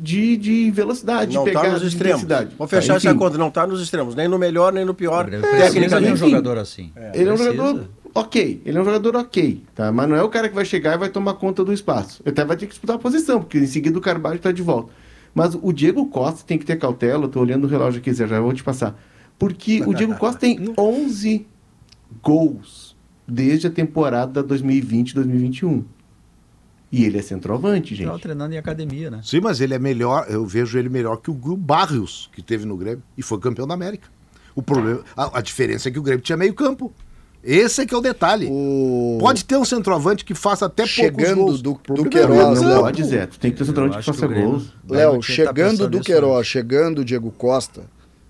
de, 0.07 0.37
de 0.37 0.71
velocidade, 0.71 1.35
Não 1.35 1.45
de 1.45 1.51
tá 1.53 1.61
pegada, 1.61 1.79
nos 1.79 1.89
extremos. 1.89 2.23
intensidade. 2.23 2.55
Vou 2.57 2.69
fechar 2.69 2.95
Tá, 2.95 2.97
essa 3.09 3.15
conta. 3.15 3.37
Não 3.37 3.51
tá 3.51 3.67
nos 3.67 3.81
extremos. 3.83 4.15
Nem 4.15 4.29
no 4.29 4.39
melhor, 4.39 4.73
nem 4.73 4.85
no 4.85 4.95
pior. 4.95 5.27
Grêmio 5.27 5.47
precisa 5.49 5.71
de 5.73 5.79
um 5.79 5.81
Tecnicamente. 5.89 6.19
jogador 6.19 6.59
assim. 6.59 6.93
Ele 7.13 7.29
é 7.29 7.33
um 7.33 7.37
jogador 7.37 7.85
ok, 8.15 8.63
ele 8.65 8.79
é 8.79 8.81
um 8.81 8.85
jogador 8.85 9.17
ok, 9.17 9.63
tá? 9.75 9.91
Mas 9.93 10.09
não 10.09 10.17
é 10.17 10.23
o 10.23 10.29
cara 10.29 10.49
que 10.49 10.55
vai 10.55 10.65
chegar 10.65 10.95
e 10.95 10.99
vai 10.99 11.09
tomar 11.09 11.35
conta 11.35 11.65
do 11.65 11.73
espaço. 11.73 12.23
Ele 12.25 12.31
até 12.33 12.45
vai 12.45 12.57
ter 12.57 12.67
que 12.67 12.71
disputar 12.73 12.97
a 12.97 12.99
posição, 12.99 13.41
porque 13.41 13.59
em 13.59 13.67
seguida 13.67 13.99
o 13.99 14.01
Carvalho 14.01 14.37
está 14.37 14.53
de 14.53 14.63
volta. 14.63 14.91
Mas 15.35 15.55
o 15.61 15.73
Diego 15.73 16.07
Costa 16.07 16.43
tem 16.47 16.57
que 16.57 16.65
ter 16.65 16.77
cautela, 16.77 17.25
eu 17.25 17.29
tô 17.29 17.41
olhando 17.41 17.65
o 17.65 17.67
relógio 17.69 18.01
aqui, 18.01 18.13
Zé, 18.13 18.27
já 18.27 18.41
vou 18.41 18.53
te 18.55 18.63
passar. 18.65 18.99
Porque 19.39 19.83
o 19.85 19.93
Diego 19.93 20.15
Costa 20.15 20.39
tem 20.41 20.73
11 20.79 21.47
gols 22.23 22.97
desde 23.29 23.67
a 23.67 23.71
temporada 23.71 24.43
2020-2021. 24.45 25.83
E 26.91 27.05
ele 27.05 27.19
é 27.19 27.23
centroavante, 27.23 27.95
gente. 27.95 28.21
treinando 28.21 28.55
em 28.55 28.59
academia, 28.59 29.11
né? 29.11 29.21
Sim, 29.25 29.41
mas 29.41 29.61
ele 29.61 29.75
é 29.75 29.79
melhor, 29.79 30.27
eu 30.29 30.47
vejo 30.47 30.79
ele 30.79 30.89
melhor 30.89 31.17
que 31.17 31.31
o 31.31 31.35
Gil 31.43 31.57
Barrios, 31.57 32.31
que 32.33 32.41
teve 32.41 32.65
no 32.65 32.77
Grêmio, 32.77 33.03
e 33.19 33.23
foi 33.23 33.39
campeão 33.39 33.67
da 33.67 33.75
América. 33.75 34.09
O 34.55 34.63
problema, 34.63 35.01
a, 35.17 35.39
a 35.39 35.43
diferença 35.43 35.89
é 35.89 35.93
que 35.93 35.99
o 35.99 36.03
Grêmio 36.03 36.23
tinha 36.23 36.37
meio 36.37 36.55
campo. 36.55 36.93
Esse 37.43 37.83
é 37.83 37.87
que 37.87 37.95
é 37.95 37.97
o 37.97 38.01
detalhe. 38.01 38.49
O... 38.51 39.19
Pode 39.21 39.45
ter 39.45 39.57
um 39.57 39.65
centroavante 39.65 40.25
que 40.25 40.35
faça 40.35 40.67
até 40.67 40.83
poucos 40.85 40.95
Chegando 40.95 41.37
gols. 41.45 41.63
do- 41.63 41.79
do 41.95 42.07
é 42.07 42.09
Queiroz, 42.09 42.61
Não 42.61 42.69
campo. 42.71 42.81
pode, 42.81 43.05
Zé. 43.05 43.27
Tem 43.27 43.51
que 43.53 43.57
ter 43.59 43.63
Eu 43.63 43.67
centroavante 43.67 43.99
que 43.99 44.05
que 44.05 44.11
faça 44.13 44.27
o 44.27 44.29
Grêmio- 44.29 44.51
gols. 44.51 44.75
Léo, 44.89 45.15
tá 45.17 45.23
chegando 45.23 45.55
pensando 45.71 45.91
do 45.91 46.01
Queiroz, 46.01 46.47
chegando 46.47 46.99
o 47.01 47.05
Diego 47.05 47.31
Costa, 47.31 47.83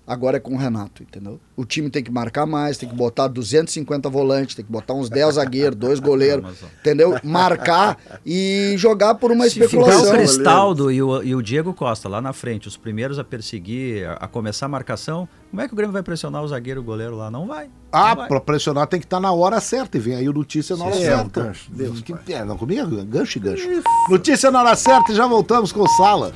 agora 0.07 0.37
é 0.37 0.39
com 0.39 0.53
o 0.53 0.57
Renato, 0.57 1.03
entendeu? 1.03 1.39
O 1.55 1.65
time 1.65 1.89
tem 1.89 2.01
que 2.01 2.09
marcar 2.09 2.45
mais, 2.45 2.77
tem 2.77 2.87
que 2.87 2.95
botar 2.95 3.27
250 3.27 4.09
volantes, 4.09 4.55
tem 4.55 4.63
que 4.63 4.71
botar 4.71 4.93
uns 4.93 5.09
10 5.09 5.35
zagueiros, 5.35 5.77
dois 5.77 5.99
goleiros, 5.99 6.49
entendeu? 6.79 7.19
Marcar 7.23 7.97
e 8.25 8.73
jogar 8.77 9.15
por 9.15 9.31
uma 9.31 9.43
Se 9.45 9.51
ficar 9.51 9.65
especulação. 9.65 10.07
o 10.09 10.11
Cristaldo 10.11 10.91
e 10.91 11.01
o, 11.03 11.21
e 11.23 11.35
o 11.35 11.41
Diego 11.41 11.73
Costa 11.73 12.07
lá 12.07 12.21
na 12.21 12.31
frente, 12.31 12.67
os 12.67 12.77
primeiros 12.77 13.19
a 13.19 13.23
perseguir, 13.23 14.07
a, 14.07 14.13
a 14.13 14.27
começar 14.27 14.67
a 14.67 14.69
marcação, 14.69 15.27
como 15.49 15.61
é 15.61 15.67
que 15.67 15.73
o 15.73 15.77
Grêmio 15.77 15.93
vai 15.93 16.03
pressionar 16.03 16.43
o 16.43 16.47
zagueiro 16.47 16.79
e 16.79 16.83
o 16.83 16.85
goleiro 16.85 17.15
lá? 17.15 17.29
Não 17.29 17.45
vai. 17.47 17.69
Ah, 17.91 18.09
Não 18.09 18.15
vai. 18.17 18.27
pra 18.27 18.39
pressionar 18.41 18.87
tem 18.87 18.99
que 18.99 19.05
estar 19.05 19.19
na 19.19 19.31
hora 19.31 19.59
certa. 19.61 19.97
E 19.97 19.99
vem 19.99 20.15
aí 20.15 20.27
o 20.27 20.33
notícia 20.33 20.75
na 20.75 20.85
hora 20.85 20.95
Sim, 20.95 21.03
é, 21.03 21.05
certa. 21.05 21.43
gancho. 21.43 21.71
Deus, 21.71 22.01
que, 22.01 22.13
é, 22.33 22.43
não, 22.43 22.57
comigo 22.57 22.99
é 22.99 23.03
gancho 23.05 23.37
e 23.37 23.41
gancho. 23.41 23.67
Notícia 24.09 24.51
na 24.51 24.59
hora 24.59 24.75
certa 24.75 25.11
e 25.11 25.15
já 25.15 25.25
voltamos 25.25 25.71
com 25.71 25.81
o 25.81 25.87
Sala. 25.87 26.33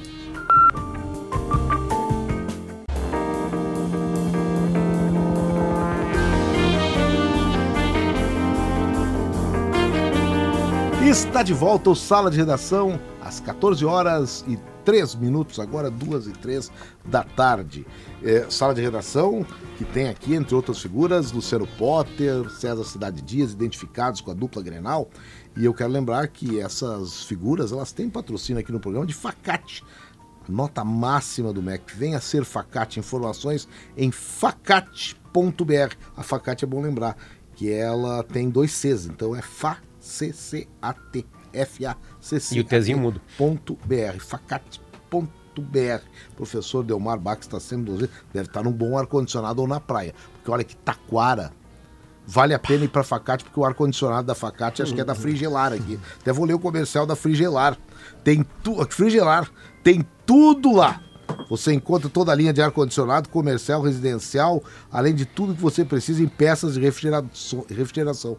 Está 11.03 11.41
de 11.41 11.51
volta 11.51 11.89
o 11.89 11.95
Sala 11.95 12.29
de 12.29 12.37
Redação 12.37 12.99
às 13.19 13.39
14 13.39 13.83
horas 13.83 14.45
e 14.47 14.57
3 14.85 15.15
minutos, 15.15 15.59
agora 15.59 15.89
2 15.89 16.27
e 16.27 16.31
3 16.31 16.71
da 17.03 17.23
tarde. 17.23 17.87
É, 18.23 18.45
sala 18.49 18.73
de 18.73 18.81
redação 18.81 19.45
que 19.77 19.83
tem 19.83 20.07
aqui, 20.07 20.35
entre 20.35 20.53
outras 20.53 20.79
figuras, 20.79 21.31
Luciano 21.31 21.65
Potter, 21.65 22.49
César 22.51 22.83
Cidade 22.83 23.21
Dias, 23.23 23.51
identificados 23.51 24.21
com 24.21 24.29
a 24.29 24.33
dupla 24.35 24.61
Grenal. 24.61 25.09
E 25.57 25.65
eu 25.65 25.73
quero 25.73 25.89
lembrar 25.89 26.27
que 26.27 26.59
essas 26.59 27.23
figuras, 27.23 27.71
elas 27.71 27.91
têm 27.91 28.07
patrocínio 28.07 28.61
aqui 28.61 28.71
no 28.71 28.79
programa 28.79 29.07
de 29.07 29.13
Facate. 29.13 29.83
Nota 30.47 30.83
máxima 30.83 31.51
do 31.51 31.63
MEC. 31.63 31.95
Venha 31.95 32.21
ser 32.21 32.45
Facate. 32.45 32.99
Informações 32.99 33.67
em 33.97 34.11
facate.br. 34.11 35.95
A 36.15 36.21
Facate 36.21 36.63
é 36.63 36.67
bom 36.67 36.79
lembrar 36.79 37.17
que 37.55 37.71
ela 37.71 38.23
tem 38.23 38.49
dois 38.49 38.71
Cs, 38.71 39.07
então 39.07 39.35
é 39.35 39.41
FACCAT. 40.01 41.25
F-A-C-C. 41.53 42.55
E 42.55 42.59
o 42.59 42.63
Tzinho 42.63 42.97
mudo. 42.97 43.21
Ponto 43.37 43.77
.br, 43.85 44.19
facate.br. 44.19 46.05
Professor 46.35 46.83
Delmar 46.83 47.19
Bax 47.19 47.45
está 47.45 47.59
sendo 47.59 47.97
deve 48.33 48.47
estar 48.47 48.63
num 48.63 48.71
bom 48.71 48.97
ar-condicionado 48.97 49.61
ou 49.61 49.67
na 49.67 49.79
praia. 49.79 50.13
Porque 50.33 50.51
olha 50.51 50.63
que 50.63 50.75
taquara. 50.77 51.51
Vale 52.25 52.53
a 52.53 52.59
pena 52.59 52.85
ir 52.85 52.87
para 52.87 53.03
Facate, 53.03 53.43
porque 53.43 53.59
o 53.59 53.65
ar-condicionado 53.65 54.27
da 54.27 54.35
Facate 54.35 54.81
acho 54.81 54.93
que 54.93 55.01
é 55.01 55.03
da 55.03 55.15
Frigelar 55.15 55.73
aqui. 55.73 55.99
Até 56.21 56.31
vou 56.31 56.45
ler 56.45 56.53
o 56.53 56.59
comercial 56.59 57.05
da 57.05 57.15
Frigelar. 57.15 57.77
Tem 58.23 58.45
tudo. 58.63 58.89
Frigelar 58.89 59.51
tem 59.83 60.07
tudo 60.25 60.71
lá. 60.71 61.01
Você 61.49 61.73
encontra 61.73 62.09
toda 62.09 62.31
a 62.31 62.35
linha 62.35 62.53
de 62.53 62.61
ar-condicionado, 62.61 63.29
comercial, 63.29 63.81
residencial, 63.81 64.63
além 64.91 65.13
de 65.13 65.25
tudo 65.25 65.55
que 65.55 65.61
você 65.61 65.83
precisa 65.83 66.23
em 66.23 66.27
peças 66.27 66.75
de 66.75 66.79
refrigeração. 66.79 68.37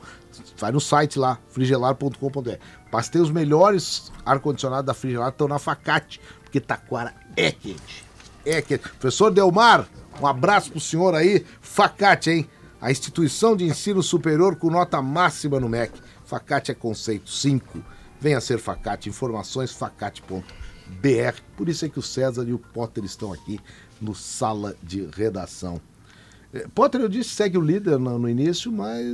Vai 0.57 0.73
no 0.73 0.81
site 0.81 1.19
lá, 1.19 1.39
frigelar.com.br. 1.51 2.51
Mas 2.91 3.09
tem 3.09 3.21
os 3.21 3.31
melhores 3.31 4.13
ar-condicionados 4.25 4.87
da 4.87 4.95
Frigelar, 4.95 5.29
estão 5.29 5.49
na 5.49 5.59
Facate, 5.59 6.21
porque 6.43 6.61
Taquara 6.61 7.15
é 7.37 7.51
quente. 7.51 8.05
É 8.45 8.61
quente. 8.61 8.89
Professor 8.89 9.31
Delmar, 9.31 9.87
um 10.21 10.27
abraço 10.27 10.71
pro 10.71 10.81
senhor 10.81 11.15
aí. 11.15 11.45
Facate, 11.61 12.31
hein? 12.31 12.49
A 12.81 12.91
instituição 12.91 13.57
de 13.57 13.65
ensino 13.65 14.03
superior 14.03 14.57
com 14.57 14.69
nota 14.69 15.01
máxima 15.01 15.61
no 15.61 15.69
MEC. 15.69 16.01
Facate 16.25 16.71
é 16.71 16.75
conceito 16.75 17.31
5. 17.31 17.83
Venha 18.21 18.41
ser 18.41 18.59
Facate. 18.59 19.09
Informações 19.09 19.73
facate.br. 21.01 21.41
Por 21.57 21.69
isso 21.69 21.85
é 21.85 21.89
que 21.89 21.99
o 21.99 22.03
César 22.03 22.45
e 22.49 22.53
o 22.53 22.59
Potter 22.59 23.05
estão 23.05 23.33
aqui 23.33 23.59
no 24.01 24.15
sala 24.15 24.75
de 24.83 25.07
redação. 25.15 25.81
Eh, 26.53 26.67
Potter, 26.75 27.01
eu 27.01 27.09
disse 27.09 27.31
segue 27.31 27.57
o 27.57 27.61
líder 27.61 27.99
no, 27.99 28.19
no 28.19 28.29
início, 28.29 28.71
mas 28.71 29.07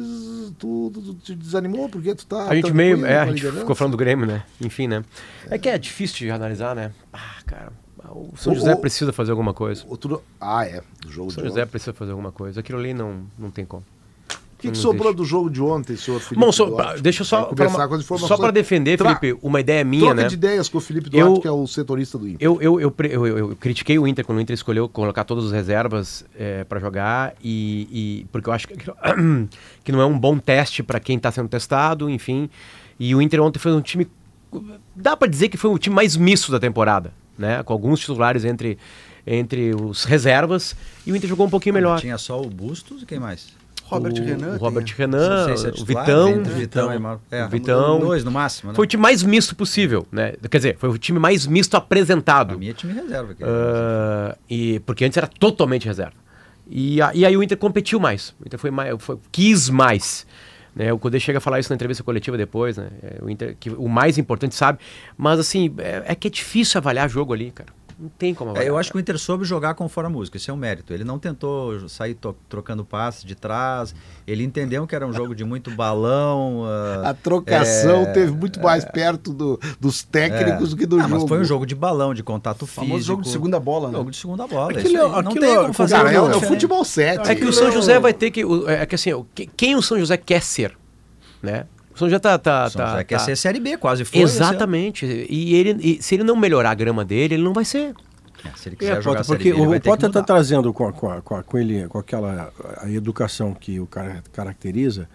tu, 0.59 0.91
tu- 0.93 1.03
tu 1.03 1.14
te 1.14 1.35
desanimou 1.35 1.89
porque 1.89 2.14
tu 2.14 2.26
tá. 2.26 2.49
A 2.49 2.55
gente 2.55 2.72
meio. 2.72 3.05
É, 3.07 3.18
a 3.20 3.26
gente 3.26 3.37
liderança? 3.37 3.61
ficou 3.61 3.76
falando 3.76 3.93
do 3.93 3.97
Grêmio, 3.99 4.26
né? 4.26 4.45
Enfim, 4.61 4.89
né? 4.89 5.05
É 5.51 5.59
que 5.59 5.68
é 5.68 5.79
difícil 5.79 6.18
de 6.18 6.31
analisar, 6.31 6.74
né? 6.74 6.93
Ah, 7.12 7.37
cara. 7.47 7.72
O 8.11 8.33
São 8.37 8.55
José 8.55 8.74
o- 8.74 8.79
precisa 8.79 9.12
fazer 9.12 9.33
alguma 9.33 9.53
coisa. 9.53 9.85
Outro... 9.87 10.22
Ah, 10.41 10.64
é. 10.64 10.83
O 11.07 11.11
jogo 11.11 11.29
O 11.29 11.31
São 11.33 11.45
José 11.45 11.64
precisa 11.66 11.93
fazer 11.93 12.12
alguma 12.12 12.33
coisa. 12.33 12.61
Aquilo 12.61 12.79
ali 12.79 12.95
não, 12.95 13.24
não 13.39 13.51
tem 13.51 13.64
como. 13.66 13.85
O 14.59 14.61
que, 14.61 14.71
que 14.73 14.77
sobrou 14.77 15.15
do 15.15 15.25
jogo 15.25 15.49
de 15.49 15.63
ontem, 15.63 15.97
senhor 15.97 16.19
Felipe? 16.19 16.45
Bom, 16.45 16.75
pra- 16.75 16.97
deixa 16.97 17.23
eu 17.23 17.25
só. 17.25 17.49
Informações. 17.53 18.05
só 18.27 18.37
para 18.37 18.51
defender, 18.51 18.99
Tra- 18.99 19.15
Felipe, 19.17 19.39
uma 19.41 19.61
ideia 19.61 19.85
minha, 19.85 20.07
Troca 20.07 20.23
né? 20.23 20.27
de 20.29 20.35
ideias 20.35 20.69
com 20.69 20.79
o 20.79 20.81
Felipe 20.81 21.09
Duarte, 21.09 21.31
Eu- 21.31 21.41
que 21.41 21.47
é 21.47 21.51
o 21.53 21.65
setorista 21.69 22.19
do 22.19 22.27
Inter. 22.27 22.39
Eu, 22.45 22.61
eu, 22.61 22.81
eu, 22.81 22.95
eu, 23.05 23.27
eu- 23.29 23.39
eu 23.39 23.57
critiquei 23.57 23.97
o 24.01 24.07
Inter 24.07 24.25
quando 24.27 24.39
o 24.39 24.41
Inter 24.41 24.55
escolheu 24.55 24.89
colocar 24.89 25.23
todas 25.23 25.45
as 25.47 25.53
reservas 25.53 26.25
é, 26.37 26.65
para 26.65 26.81
jogar 26.81 27.35
e, 27.43 27.89
e- 28.23 28.27
porque 28.33 28.49
eu 28.49 28.53
acho 28.53 28.67
que, 28.67 28.75
que 29.85 29.93
não 29.93 30.01
é 30.01 30.07
um 30.07 30.19
bom 30.19 30.37
teste 30.39 30.83
para 30.83 30.99
quem 30.99 31.17
está 31.17 31.31
sendo 31.31 31.49
testado, 31.49 32.11
enfim. 32.11 32.51
E 32.99 33.15
o 33.15 33.23
Inter 33.23 33.41
ontem 33.41 33.61
foi 33.61 33.73
um 33.73 33.81
time 33.81 34.09
dá 34.97 35.17
para 35.17 35.29
dizer 35.29 35.51
que 35.51 35.57
foi 35.57 35.71
o 35.71 35.79
time 35.79 35.95
mais 35.95 36.17
misto 36.17 36.51
da 36.51 36.59
temporada, 36.59 37.13
né? 37.39 37.63
Com 37.63 37.73
alguns 37.73 38.01
titulares 38.01 38.45
entre 38.45 38.77
entre 39.27 39.75
os 39.75 40.05
reservas 40.05 40.75
e 41.07 41.13
o 41.13 41.17
Inter 41.17 41.29
jogou 41.29 41.47
um 41.47 41.51
pouquinho 41.51 41.75
melhor. 41.75 42.01
Tinha 42.01 42.17
só 42.17 42.41
o 42.41 42.49
Bustos 42.49 43.03
e 43.03 43.07
quem 43.07 43.21
mais? 43.21 43.49
Robert 43.89 44.12
o, 44.12 44.24
Renan. 44.24 44.55
o 44.55 44.57
Robert 44.59 44.84
tem- 44.84 44.95
Renan, 44.97 45.57
se 45.57 45.66
é 45.66 45.68
o 45.70 45.72
titular, 45.72 46.05
Vitão, 46.07 46.28
entre 46.28 46.53
Vitão 46.53 47.01
Mauro. 47.01 47.20
É, 47.30 47.45
o 47.45 47.49
Vitão. 47.49 48.01
Dois 48.01 48.22
no 48.24 48.30
máximo, 48.30 48.70
né? 48.70 48.76
Foi 48.76 48.84
o 48.84 48.86
time 48.89 49.03
mais 49.03 49.22
misto 49.22 49.57
possível, 49.57 50.07
né? 50.12 50.34
Quer 50.51 50.59
dizer, 50.59 50.76
foi 50.78 50.89
o 50.91 50.99
time 50.99 51.18
mais 51.18 51.47
misto 51.47 51.74
apresentado. 51.76 52.55
A 52.55 52.57
minha 52.59 52.70
é 52.70 52.74
time 52.74 52.93
reserva. 52.93 53.32
aqui. 53.32 53.43
Ah, 53.45 54.36
e, 54.49 54.80
porque 54.80 55.05
antes 55.05 55.16
era 55.16 55.26
totalmente 55.26 55.86
reserva. 55.86 56.12
E, 56.70 57.01
a- 57.01 57.12
e 57.14 57.24
aí 57.24 57.36
o 57.36 57.43
Inter 57.43 57.57
competiu 57.57 57.99
mais. 57.99 58.34
O 58.41 58.47
Inter 58.47 58.59
foi 58.59 58.70
mais, 58.70 58.95
foi- 59.03 59.18
quis 59.32 59.70
mais. 59.70 60.26
Né? 60.76 60.93
O 60.93 60.99
Codê 60.99 61.18
chega 61.18 61.39
a 61.39 61.41
falar 61.41 61.59
isso 61.59 61.70
na 61.70 61.74
entrevista 61.74 62.05
coletiva 62.05 62.36
depois, 62.36 62.76
né? 62.76 62.89
É, 63.03 63.18
o 63.24 63.28
Inter, 63.30 63.57
que 63.59 63.70
o 63.70 63.89
mais 63.89 64.18
importante 64.18 64.55
sabe. 64.55 64.78
Mas 65.16 65.41
assim, 65.41 65.74
é, 65.78 66.03
é 66.07 66.14
que 66.14 66.28
é 66.28 66.30
difícil 66.30 66.78
avaliar 66.78 67.09
jogo 67.09 67.32
ali, 67.32 67.51
cara. 67.51 67.70
Não 68.01 68.09
tem 68.09 68.33
como 68.33 68.51
É, 68.51 68.53
avaliar. 68.53 68.69
eu 68.73 68.79
acho 68.79 68.93
que 68.93 68.97
o 68.97 69.01
Inter 69.01 69.19
soube 69.19 69.45
jogar 69.45 69.75
conforme 69.75 70.07
a 70.07 70.11
música, 70.13 70.37
esse 70.37 70.49
é 70.49 70.53
um 70.53 70.57
mérito. 70.57 70.93
Ele 70.93 71.03
não 71.03 71.19
tentou 71.19 71.89
sair 71.89 72.15
to- 72.15 72.37
trocando 72.49 72.85
passes 72.85 73.25
de 73.25 73.35
trás, 73.35 73.93
ele 74.25 74.45
entendeu 74.45 74.87
que 74.87 74.95
era 74.95 75.05
um 75.05 75.13
jogo 75.13 75.35
de 75.35 75.45
muito 75.45 75.69
balão. 75.73 76.63
ah, 76.65 77.11
A 77.11 77.15
trocação 77.15 78.03
é, 78.03 78.07
teve 78.13 78.31
muito 78.31 78.61
mais 78.61 78.85
perto 78.85 79.33
do- 79.33 79.59
dos 79.81 80.05
técnicos 80.05 80.71
do 80.71 80.77
que 80.77 80.87
do 80.87 80.97
ah, 80.97 81.03
jogo. 81.03 81.15
Mas 81.15 81.29
foi 81.29 81.41
um 81.41 81.45
jogo 81.45 81.67
de 81.67 81.75
balão, 81.75 82.15
de 82.15 82.23
contato 82.23 82.63
O 82.63 82.67
físico. 82.67 82.87
famoso 82.87 83.05
jogo 83.05 83.23
de 83.23 83.31
segunda 83.31 83.59
bola, 83.59 83.89
né? 83.91 83.99
Jogo 83.99 84.11
de 84.13 84.17
segunda 84.17 84.47
bola. 84.47 84.71
Aquilo- 84.71 84.87
isso 84.87 84.97
aí. 84.97 85.03
não 85.11 85.19
aquilo- 85.19 85.41
tem 85.47 85.57
como 85.57 85.73
fazer 85.73 85.95
Cara, 85.97 86.13
é, 86.13 86.17
algo 86.17 86.27
é 86.27 86.31
o 86.31 86.35
diferente. 86.35 86.55
futebol 86.55 86.85
7. 86.85 87.31
É 87.31 87.35
que 87.35 87.45
o 87.47 87.53
São 87.53 87.73
José 87.73 87.99
vai 87.99 88.13
ter 88.13 88.31
que. 88.31 88.45
o- 88.45 88.69
É 88.71 88.87
que 88.87 88.95
assim, 88.95 89.13
o- 89.13 89.27
que- 89.35 89.47
quem 89.57 89.75
o 89.75 89.83
São 89.83 89.99
José 89.99 90.17
quer 90.17 90.43
ser? 90.43 90.79
Né? 91.43 91.67
O 91.99 92.01
São 92.01 92.09
José 92.09 92.19
tá. 92.21 92.39
tá, 92.39 92.71
São 92.71 92.81
tá- 92.81 92.91
José 92.93 93.05
quer 93.05 93.19
tá- 93.19 93.25
ser 93.25 93.37
Série 93.37 93.59
B, 93.61 93.77
quase 93.77 94.05
foi. 94.05 94.21
ano. 94.21 94.29
Exatamente. 94.29 95.05
E, 95.29 95.55
ele, 95.57 95.77
e 95.99 96.03
se 96.03 96.15
ele 96.15 96.23
não 96.25 96.37
melhorar 96.37 96.71
a 96.71 96.75
grama 96.75 97.05
dele, 97.05 97.35
ele 97.35 97.43
não 97.43 97.53
vai 97.53 97.65
ser. 97.65 97.93
É, 98.45 98.51
se 98.57 98.69
ele 98.69 98.77
É, 98.77 98.79
quiser 98.79 99.03
jogar 99.03 99.03
Potter, 99.03 99.21
a 99.21 99.25
Série 99.25 99.37
porque 99.39 99.53
B, 99.53 99.59
ele 99.69 99.77
o, 99.77 99.81
Potter 99.81 100.09
está 100.09 100.23
trazendo 100.23 100.73
com, 100.73 100.87
a- 100.87 100.93
com, 100.93 101.11
a- 101.11 101.21
com, 101.21 101.35
a- 101.35 101.43
com 101.43 101.59
ele, 101.59 101.89
com 101.89 101.99
aquela 101.99 102.53
a 102.81 102.89
educação 102.89 103.53
que 103.53 103.81
o 103.81 103.87
cara 103.87 104.23
caracteriza, 104.33 105.09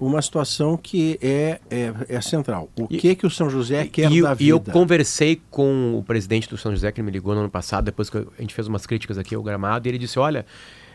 uma 0.00 0.20
situação 0.22 0.76
que 0.78 1.18
é, 1.22 1.60
é, 1.70 1.92
é 2.08 2.20
central. 2.22 2.70
O 2.78 2.86
E- 2.90 2.96
que 2.96 3.14
que 3.14 3.26
o 3.26 3.30
São 3.30 3.50
José 3.50 3.86
quer 3.86 4.10
e, 4.10 4.22
da 4.22 4.32
e 4.32 4.34
vida? 4.36 4.50
eu 4.50 4.60
conversei 4.60 5.42
com 5.50 5.94
o 5.98 6.02
presidente 6.02 6.48
do 6.48 6.56
São 6.56 6.72
José, 6.72 6.90
que 6.90 7.00
ele 7.02 7.06
me 7.06 7.12
ligou 7.12 7.34
no 7.34 7.40
ano 7.42 7.50
passado, 7.50 7.84
depois 7.84 8.08
que 8.08 8.16
a 8.16 8.24
gente 8.40 8.54
fez 8.54 8.66
umas 8.66 8.86
críticas 8.86 9.18
aqui 9.18 9.34
ao 9.34 9.42
gramado, 9.42 9.86
e 9.86 9.90
ele 9.90 9.98
disse: 9.98 10.18
olha. 10.18 10.46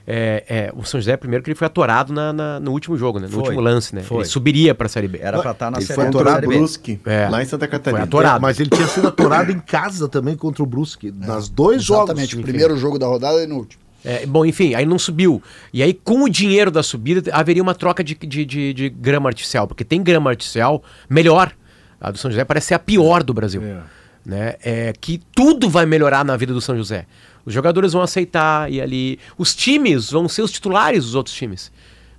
É, 0.08 0.44
é, 0.50 0.72
o 0.76 0.84
São 0.84 1.00
José, 1.00 1.16
primeiro, 1.18 1.44
que 1.44 1.50
ele 1.50 1.56
foi 1.58 1.68
atorado 1.68 2.12
na- 2.12 2.34
na- 2.34 2.60
no 2.60 2.72
último 2.72 2.98
jogo, 2.98 3.20
né? 3.20 3.28
no 3.28 3.34
Foi, 3.34 3.40
último 3.44 3.62
lance, 3.62 3.94
né? 3.94 4.02
foi. 4.02 4.20
Ele 4.20 4.26
subiria 4.26 4.74
para 4.74 4.88
a 4.88 4.90
Série 4.90 5.08
B. 5.08 5.20
Era 5.22 5.40
pra 5.42 5.52
estar 5.52 5.70
na 5.72 5.78
Ele 5.78 5.86
Série 5.86 5.96
foi 5.96 6.08
A, 6.08 6.12
contra 6.12 6.32
Série 6.34 6.46
o 6.46 6.50
B. 6.50 6.58
Brusque, 6.58 7.00
É. 7.06 7.30
lá 7.30 7.42
em 7.42 7.46
Santa 7.46 7.68
Catarina. 7.68 8.00
Foi 8.02 8.08
atorado. 8.08 8.42
Mas 8.42 8.60
ele 8.60 8.70
tinha 8.70 8.88
sido 8.88 9.08
atorado 9.08 9.52
em 9.52 9.60
casa 9.60 10.08
também 10.10 10.36
contra 10.36 10.64
o 10.64 10.66
Brusque. 10.66 11.12
Nas 11.12 11.48
dois 11.50 11.84
Exatamente, 11.84 12.32
jogos. 12.32 12.44
o 12.44 12.48
primeiro 12.48 12.78
jogo 12.78 12.98
da 12.98 13.06
rodada 13.08 13.44
e 13.44 13.48
no 13.48 13.56
último. 13.58 13.82
É, 14.04 14.26
bom, 14.26 14.46
enfim, 14.46 14.74
aí 14.76 14.86
não 14.86 14.98
subiu. 14.98 15.44
E 15.74 15.84
aí, 15.84 15.94
com 15.94 16.24
o 16.24 16.30
dinheiro 16.30 16.72
da 16.72 16.82
subida, 16.82 17.30
haveria 17.34 17.62
uma 17.62 17.76
troca 17.76 18.02
de, 18.04 18.16
de, 18.16 18.46
de- 18.46 18.74
de 18.74 18.90
grama 18.90 19.28
artificial, 19.30 19.68
porque 19.68 19.84
tem 19.84 20.02
grama 20.02 20.30
artificial 20.30 20.82
melhor. 21.10 21.52
A 22.00 22.10
do 22.10 22.18
São 22.18 22.32
José 22.32 22.46
parece 22.46 22.68
ser 22.68 22.76
a 22.76 22.80
pior 22.80 23.22
do 23.24 23.34
Brasil. 23.34 23.62
É. 23.62 23.80
Né? 24.26 24.56
É, 24.64 24.94
que 25.00 25.20
tudo 25.36 25.70
vai 25.70 25.86
melhorar 25.86 26.24
na 26.24 26.38
vida 26.38 26.54
do 26.54 26.62
São 26.62 26.78
José. 26.78 27.06
Os 27.46 27.54
jogadores 27.54 27.94
vão 27.94 28.02
aceitar 28.02 28.72
e 28.72 28.82
ali. 28.82 29.20
Os 29.38 29.56
times 29.56 30.12
vão 30.12 30.28
ser 30.28 30.42
os 30.42 30.52
titulares 30.52 31.04
dos 31.06 31.16
outros 31.16 31.36
times. 31.36 31.72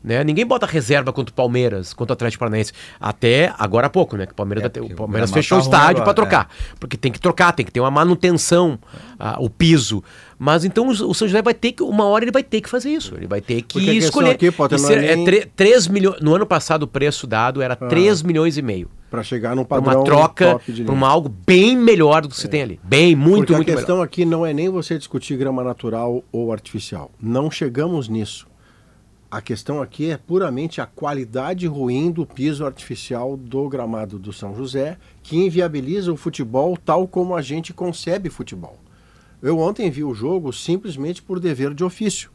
Né? 0.02 0.24
Ninguém 0.24 0.46
bota 0.46 0.64
reserva 0.64 1.12
contra 1.12 1.30
o 1.30 1.34
Palmeiras, 1.34 1.92
contra 1.92 2.12
o 2.12 2.14
Atlético 2.14 2.40
Paranaense. 2.40 2.72
Até 2.98 3.52
agora 3.58 3.86
há 3.86 3.90
pouco, 3.90 4.16
né? 4.16 4.24
Que 4.24 4.32
o 4.32 4.34
Palmeiras, 4.34 4.64
É, 4.74 4.80
o 4.80 4.88
Palmeiras 4.94 5.30
fechou 5.30 5.58
o 5.58 5.60
tá 5.60 5.66
estádio 5.66 6.02
para 6.04 6.14
trocar. 6.14 6.48
Porque 6.78 6.96
tem 6.96 7.12
que 7.12 7.20
trocar, 7.20 7.52
tem 7.52 7.66
que 7.66 7.70
ter 7.70 7.80
uma 7.80 7.90
manutenção, 7.90 8.78
ah, 9.18 9.36
o 9.38 9.50
piso. 9.50 10.02
Mas 10.38 10.64
então 10.64 10.86
o, 10.88 10.90
o 10.90 11.14
São 11.14 11.28
José 11.28 11.42
vai 11.42 11.52
ter 11.52 11.72
que, 11.72 11.82
uma 11.82 12.04
hora 12.06 12.24
ele 12.24 12.32
vai 12.32 12.42
ter 12.42 12.62
que 12.62 12.68
fazer 12.70 12.88
isso. 12.90 13.14
Ele 13.14 13.26
vai 13.26 13.42
ter 13.42 13.60
que 13.60 13.78
escolher. 13.98 14.30
aqui, 14.30 14.50
Potter, 14.50 14.78
ser- 14.78 15.04
é 15.04 15.12
é 15.12 15.16
nem- 15.16 15.24
tre- 15.26 15.46
3 15.54 15.86
milhões. 15.86 16.18
No 16.22 16.34
ano 16.34 16.46
passado, 16.46 16.84
o 16.84 16.88
preço 16.88 17.26
dado 17.26 17.60
era 17.60 17.76
3 17.76 18.22
milhões 18.22 18.56
e 18.56 18.62
meio. 18.62 18.90
Para 19.10 19.24
chegar 19.24 19.56
num 19.56 19.64
padrão 19.64 19.98
uma 19.98 20.04
troca, 20.04 20.60
para 20.86 21.08
algo 21.08 21.28
bem 21.28 21.76
melhor 21.76 22.22
do 22.22 22.28
que 22.28 22.36
você 22.36 22.46
tem 22.46 22.62
ali. 22.62 22.80
Bem, 22.82 23.16
muito, 23.16 23.38
Porque 23.38 23.54
muito 23.54 23.70
a 23.72 23.74
questão 23.74 23.96
melhor. 23.96 24.04
aqui 24.04 24.24
não 24.24 24.46
é 24.46 24.52
nem 24.52 24.68
você 24.68 24.96
discutir 24.96 25.36
grama 25.36 25.64
natural 25.64 26.22
ou 26.30 26.52
artificial. 26.52 27.10
Não 27.20 27.50
chegamos 27.50 28.08
nisso. 28.08 28.46
A 29.30 29.40
questão 29.40 29.80
aqui 29.80 30.10
é 30.10 30.16
puramente 30.16 30.80
a 30.80 30.86
qualidade 30.86 31.66
ruim 31.66 32.10
do 32.10 32.26
piso 32.26 32.66
artificial 32.66 33.36
do 33.36 33.68
gramado 33.68 34.18
do 34.18 34.32
São 34.32 34.56
José, 34.56 34.98
que 35.22 35.36
inviabiliza 35.36 36.12
o 36.12 36.16
futebol 36.16 36.76
tal 36.76 37.06
como 37.06 37.36
a 37.36 37.40
gente 37.40 37.72
concebe 37.72 38.28
futebol. 38.28 38.76
Eu 39.40 39.58
ontem 39.58 39.88
vi 39.88 40.02
o 40.02 40.14
jogo 40.14 40.52
simplesmente 40.52 41.22
por 41.22 41.38
dever 41.38 41.72
de 41.74 41.84
ofício, 41.84 42.30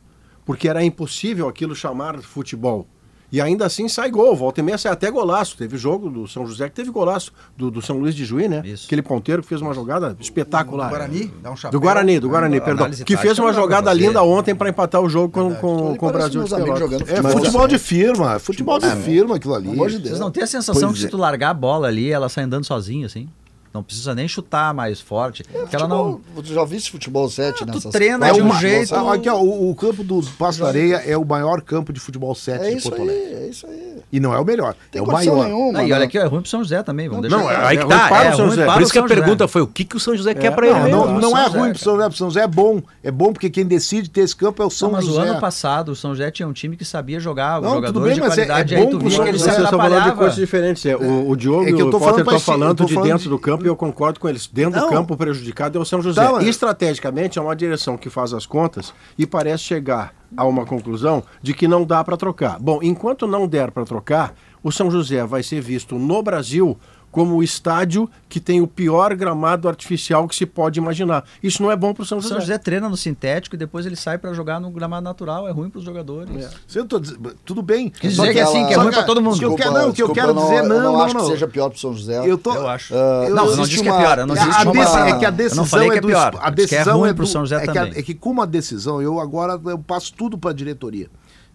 porque 0.46 0.70
era 0.70 0.86
impossível 0.86 1.50
aquilo 1.50 1.76
chamar 1.76 2.18
futebol. 2.22 2.88
E 3.32 3.42
ainda 3.42 3.66
assim 3.66 3.88
sai 3.88 4.10
gol, 4.10 4.36
volta 4.36 4.60
e 4.60 4.64
meia 4.64 4.78
sai 4.78 4.92
até 4.92 5.10
golaço. 5.10 5.58
Teve 5.58 5.78
jogo 5.78 6.10
do 6.10 6.28
São 6.28 6.46
José 6.46 6.70
que 6.70 6.76
teve 6.76 6.92
golaço, 6.92 7.32
do, 7.58 7.72
do 7.72 7.82
São 7.82 7.98
Luís 7.98 8.16
de 8.16 8.24
Juí, 8.24 8.48
né? 8.48 8.62
Isso. 8.66 8.86
Aquele 8.86 9.02
ponteiro 9.02 9.42
que 9.42 9.48
fez 9.48 9.62
uma 9.62 9.74
jogada 9.74 10.16
espetacular. 10.20 10.88
Do 10.88 10.92
Guarani, 10.92 11.34
dá 11.42 11.52
um 11.52 11.56
chapéu. 11.56 11.72
Do 11.72 11.84
Guarani, 11.84 12.20
do 12.20 12.30
Guarani, 12.30 12.58
Ah, 12.58 12.62
perdão. 12.62 12.90
Que 12.90 13.18
fez 13.18 13.38
uma 13.40 13.54
jogada 13.54 13.92
linda 13.92 14.22
ontem 14.24 14.56
para 14.56 14.70
empatar 14.70 15.02
o 15.02 15.10
jogo 15.10 15.34
com, 15.34 15.54
com, 15.56 15.96
com 15.96 16.08
o 16.08 16.12
Brasil 16.12 16.44
de 16.44 16.50
Pelotas. 16.50 16.80
jogando 16.80 17.10
É 17.10 17.22
futebol 17.22 17.68
de 17.68 17.78
firma, 17.78 18.40
futebol 18.40 18.80
de 18.80 18.90
firma 18.98 19.36
aquilo 19.36 19.56
ali. 19.56 19.76
Vocês 19.76 20.20
não 20.20 20.32
têm 20.32 20.44
a 20.44 20.48
sensação 20.48 20.90
Pois 20.90 20.94
que 20.94 21.00
se 21.00 21.08
é. 21.08 21.10
tu 21.10 21.18
largar 21.18 21.50
a 21.50 21.54
bola 21.54 21.88
ali, 21.88 22.12
ela 22.12 22.30
sai 22.30 22.44
andando 22.44 22.66
sozinha, 22.66 23.06
assim? 23.06 23.28
Não 23.76 23.84
precisa 23.84 24.16
nem 24.16 24.28
chutar 24.28 24.74
mais 24.74 25.02
forte. 25.02 25.44
porque 25.44 25.76
ela 25.76 25.88
não. 25.88 26.14
Futebol- 26.14 26.44
Tu 26.44 26.54
já 26.54 26.64
viste 26.66 26.92
futebol 26.92 27.30
7 27.30 27.64
Ah, 27.64 27.66
tu 27.66 27.74
nessas 27.74 27.92
treina 27.92 28.28
É 28.28 28.32
de 28.32 28.42
um 28.42 28.46
uma- 28.46 28.60
jeito- 28.60 28.96
Ah, 28.96 29.14
Aqui, 29.14 29.30
ó, 29.30 29.38
o, 29.38 29.70
o 29.70 29.76
campo 29.76 30.04
do 30.04 30.22
Passo 30.40 30.60
da 30.62 30.68
Areia 30.68 30.96
é 31.06 31.18
o 31.18 31.26
maior 31.26 31.62
campo 31.62 31.92
de 31.92 32.00
futebol 32.00 32.34
7 32.34 32.64
É 32.66 32.76
de 32.76 32.82
Porto 32.82 33.02
Alegre. 33.02 33.34
é 33.34 33.48
isso 33.50 33.68
aí. 33.68 33.96
E 34.12 34.20
não 34.20 34.34
é 34.34 34.40
o 34.40 34.46
melhor, 34.46 34.76
Tem 34.92 35.00
é 35.02 35.04
o 35.04 35.08
maior. 35.08 35.46
nenhuma. 35.46 35.80
Ah, 35.80 35.84
e 35.84 35.90
né? 35.90 35.96
olha 35.96 36.06
aqui, 36.06 36.18
é 36.18 36.24
ruim 36.26 36.42
pro 36.42 36.50
São 36.50 36.62
José 36.64 36.82
também, 36.84 37.10
vamos 37.10 37.24
deixar. 37.24 37.38
Não, 37.38 37.52
é, 37.52 37.56
aí 37.66 37.78
É 37.78 37.82
que 37.82 37.88
tá. 37.88 38.08
para 38.08 38.26
É 38.30 38.34
o 38.34 38.38
São 38.38 38.50
José. 38.50 38.66
Por 38.66 38.78
o 38.78 38.82
isso 38.82 38.92
que 38.94 38.98
a 39.00 39.02
José. 39.02 39.16
pergunta 39.16 39.48
foi 39.48 39.62
o 39.62 39.68
que, 39.68 39.84
que 39.84 39.96
o 39.98 40.00
São 40.00 40.16
José 40.16 40.34
quer 40.34 40.52
para 40.56 40.68
Não, 40.68 40.82
ele. 40.84 40.92
não, 40.92 41.20
não 41.20 41.38
é 41.38 41.46
José, 41.46 41.58
ruim 41.60 41.70
pro 41.72 41.80
São 41.80 41.96
José, 41.96 42.08
pro 42.08 42.18
São 42.18 42.28
José 42.30 42.42
é 42.42 42.48
bom. 42.48 42.82
É 43.04 43.12
bom 43.12 43.34
porque 43.34 43.50
quem 43.50 43.66
decide 43.66 44.10
ter 44.10 44.22
esse 44.22 44.36
campo 44.36 44.62
é 44.64 44.66
o 44.66 44.70
São 44.70 44.90
Não, 44.90 44.96
mas 44.98 45.06
José. 45.06 45.20
o 45.20 45.24
ano 45.24 45.40
passado 45.42 45.90
o 45.92 45.96
São 45.96 46.12
José 46.12 46.32
tinha 46.32 46.48
um 46.48 46.54
time 46.54 46.78
que 46.78 46.86
sabia 46.86 47.20
jogar, 47.20 47.56
Não, 47.62 47.70
tudo 47.70 47.76
jogadores 47.76 48.06
bem, 48.08 48.16
de 48.16 48.22
mas 48.22 48.32
é- 48.38 48.46
qualidade, 48.46 48.76
é 48.76 48.78
bom 48.80 48.90
pro 49.00 49.12
São 49.12 49.26
José. 49.26 49.38
Vocês 49.38 49.58
estão 49.64 49.80
falando 49.80 50.04
de 50.06 50.12
coisas 50.18 50.36
diferentes. 50.36 50.86
É, 50.86 50.96
o, 50.96 51.30
o 51.30 51.36
Diogo 51.36 51.66
É 51.66 51.70
e 51.70 51.74
que 51.74 51.82
eu 51.82 51.88
o 51.88 51.92
tô 51.92 52.00
Potter 52.00 52.20
estão 52.20 52.40
falando 52.40 52.86
de 52.86 52.94
falando 52.94 53.08
dentro 53.10 53.24
de- 53.24 53.30
do 53.30 53.40
campo 53.40 53.64
eu 53.68 53.76
concordo 53.76 54.20
com 54.20 54.28
eles. 54.30 54.47
Dentro 54.47 54.80
Não. 54.80 54.88
do 54.88 54.93
campo, 54.93 55.16
prejudicado 55.18 55.78
é 55.78 55.82
o 55.82 55.86
São 55.86 56.01
José. 56.01 56.28
Mas- 56.32 56.45
Estrategicamente, 56.47 57.38
é 57.39 57.41
uma 57.41 57.55
direção 57.55 57.97
que 57.97 58.09
faz 58.09 58.34
as 58.34 58.45
contas 58.45 58.93
e 59.18 59.26
parece 59.26 59.63
chegar 59.63 60.13
a 60.36 60.45
uma 60.45 60.66
conclusão 60.66 61.24
de 61.41 61.53
que 61.53 61.68
não 61.68 61.86
dá 61.86 62.03
para 62.03 62.18
trocar. 62.18 62.59
Bom, 62.59 62.80
enquanto 62.82 63.26
não 63.28 63.47
der 63.47 63.72
para 63.72 63.86
trocar, 63.86 64.34
o 64.63 64.72
São 64.72 64.89
José 64.91 65.26
vai 65.26 65.43
ser 65.43 65.61
visto 65.61 65.95
no 65.97 66.22
Brasil 66.24 66.78
como 67.16 67.36
o 67.38 67.41
estádio 67.43 68.09
que 68.28 68.41
tem 68.41 68.59
o 68.59 68.68
pior 68.68 69.16
gramado 69.16 69.70
artificial 69.70 70.28
que 70.28 70.36
se 70.36 70.45
pode 70.45 70.78
imaginar. 70.80 71.24
Isso 71.41 71.63
não 71.63 71.72
é 71.72 71.76
bom 71.78 71.93
para 71.93 72.03
o 72.03 72.05
São 72.05 72.18
O 72.18 72.22
José. 72.22 72.34
São 72.34 72.41
José 72.41 72.57
treina 72.57 72.89
no 72.89 72.97
sintético 72.97 73.55
e 73.55 73.57
depois 73.57 73.86
ele 73.86 73.95
sai 73.95 74.18
pra 74.18 74.34
jogar 74.34 74.59
no 74.59 74.70
gramado 74.70 75.03
natural, 75.05 75.47
é 75.47 75.51
ruim 75.51 75.70
pros 75.70 75.86
jogadores. 75.86 76.30
Se 76.68 76.78
eu 76.78 76.86
tô 76.86 76.99
Tudo 77.45 77.61
bem. 77.61 77.93
Só 78.01 78.07
dizer 78.09 78.34
que 78.34 78.39
é 78.39 78.43
assim, 78.43 78.66
que 78.68 78.74
é 78.74 78.78
ruim 78.78 78.91
pra 78.91 79.03
todo 79.03 79.22
mundo. 79.22 79.36
O 79.36 79.39
que 79.39 79.45
eu 79.45 79.49
Desculpa, 79.55 79.63
quero, 79.72 79.84
não, 79.86 79.89
o 79.89 79.93
que 79.93 80.03
eu 80.03 80.09
quero 80.11 80.34
dizer, 80.34 80.55
eu 80.57 80.63
não, 80.68 80.76
não, 80.82 80.84
não, 80.93 81.01
acho 81.03 81.13
não. 81.13 81.22
que 81.26 81.32
seja 81.32 81.47
pior 81.47 81.70
pro 81.70 81.80
São 81.80 81.93
José. 81.93 82.30
Eu 82.30 82.38
tô, 82.38 82.53
Eu 82.53 82.68
acho. 82.68 82.93
eu- 82.93 83.34
Não, 83.34 83.45
eu 83.45 83.55
não 83.55 83.63
disse 83.66 83.82
que 83.82 83.88
é 83.88 83.91
uma- 83.93 84.01
pior, 84.01 84.20
eu 84.20 84.28
não 84.28 84.36
É, 84.36 84.39
existe 84.41 84.68
a 84.68 84.72
uma- 84.72 85.09
é 85.09 85.20
que 85.20 85.26
a 85.26 85.30
decisão 85.30 85.63
não 85.63 85.70
falei 85.70 85.88
que 85.89 85.95
é 85.95 85.97
é 85.97 86.01
do 86.01 86.07
pior, 86.07 86.36
a 86.41 86.49
disse 86.49 86.68
que 86.68 86.76
é 86.76 86.78
decisão 86.80 86.99
ruim 86.99 87.09
é 87.09 87.13
pro 87.13 87.24
do 87.26 87.30
São 87.32 87.41
José 87.45 87.55
é 87.55 87.59
que, 87.61 87.70
a- 87.78 87.86
também. 87.86 87.99
é 87.99 88.01
que 88.03 88.13
com 88.13 88.30
uma 88.32 88.45
decisão 88.45 89.01
eu 89.01 89.20
agora 89.22 89.59
eu 89.66 89.80
passo 89.80 90.13
tudo 90.13 90.38
para 90.38 90.49
a 90.51 90.53
diretoria. 90.53 91.07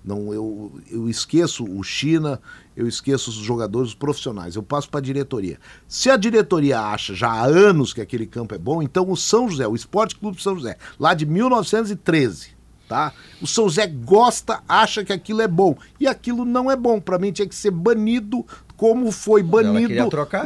Não, 0.05 0.33
eu, 0.33 0.73
eu 0.91 1.09
esqueço 1.09 1.65
o 1.65 1.83
China, 1.83 2.41
eu 2.75 2.89
esqueço 2.89 3.31
os 3.31 3.37
jogadores 3.37 3.91
os 3.91 3.95
profissionais, 3.95 4.57
eu 4.57 4.63
passo 4.63 4.89
para 4.89 5.01
a 5.01 5.03
diretoria. 5.03 5.59
Se 5.87 6.09
a 6.09 6.17
diretoria 6.17 6.81
acha 6.81 7.15
já 7.15 7.29
há 7.29 7.45
anos 7.45 7.93
que 7.93 8.01
aquele 8.01 8.27
campo 8.27 8.55
é 8.55 8.59
bom, 8.59 8.83
então 8.83 9.11
o 9.11 9.17
São 9.17 9.49
José, 9.49 9.67
o 9.67 9.75
Esporte 9.75 10.17
Clube 10.17 10.43
São 10.43 10.55
José, 10.55 10.77
lá 10.99 11.13
de 11.13 11.27
1913, 11.27 12.49
tá? 12.89 13.13
O 13.43 13.47
São 13.47 13.65
José 13.65 13.87
gosta, 13.87 14.63
acha 14.67 15.05
que 15.05 15.13
aquilo 15.13 15.43
é 15.43 15.49
bom 15.49 15.77
e 15.99 16.07
aquilo 16.07 16.45
não 16.45 16.71
é 16.71 16.77
bom. 16.77 17.01
Para 17.01 17.19
mim 17.19 17.31
tinha 17.31 17.47
que 17.47 17.55
ser 17.55 17.71
banido, 17.71 18.47
como 18.81 19.13
foi 19.13 19.43
banido 19.43 19.93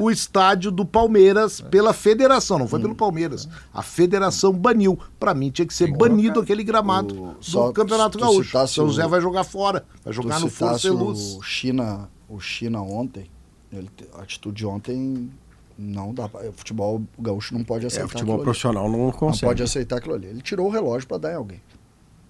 o 0.00 0.10
estádio 0.10 0.72
do 0.72 0.84
Palmeiras 0.84 1.60
pela 1.60 1.92
federação, 1.92 2.58
não 2.58 2.66
foi 2.66 2.80
pelo 2.80 2.92
Palmeiras. 2.96 3.48
A 3.72 3.80
federação 3.80 4.52
baniu. 4.52 4.98
Para 5.20 5.32
mim 5.32 5.52
tinha 5.52 5.64
que 5.64 5.72
ser 5.72 5.96
banido 5.96 6.40
aquele 6.40 6.64
gramado 6.64 7.14
O- 7.14 7.26
do 7.34 7.36
só 7.40 7.70
Campeonato 7.70 8.18
tu 8.18 8.22
Gaúcho. 8.24 8.46
citasse 8.46 8.74
São 8.74 8.86
o- 8.86 8.88
José 8.88 9.06
vai 9.06 9.20
jogar 9.20 9.44
fora, 9.44 9.84
vai 10.04 10.12
jogar 10.12 10.40
no 10.40 10.50
Força 10.50 10.88
e 10.88 10.90
Luz. 10.90 11.36
o 11.38 11.42
China, 11.42 12.08
o 12.28 12.40
China 12.40 12.82
ontem, 12.82 13.26
ele, 13.72 13.88
a 14.18 14.22
atitude 14.22 14.56
de 14.56 14.66
ontem 14.66 15.30
não 15.78 16.12
dá 16.12 16.28
pra, 16.28 16.48
o 16.48 16.52
futebol 16.52 17.02
gaúcho 17.16 17.54
não 17.54 17.62
pode 17.62 17.84
É, 17.84 17.86
aceitar 17.86 18.06
o 18.06 18.08
futebol 18.08 18.34
aquilo 18.34 18.40
ali. 18.40 18.44
profissional 18.46 18.90
não 18.90 18.98
Não 18.98 19.12
consegue. 19.12 19.46
pode 19.46 19.62
aceitar 19.62 19.98
aquilo 19.98 20.14
ali. 20.16 20.26
Ele 20.26 20.42
tirou 20.42 20.66
o 20.66 20.70
relógio 20.70 21.06
para 21.06 21.18
dar 21.18 21.32
em 21.34 21.36
alguém. 21.36 21.60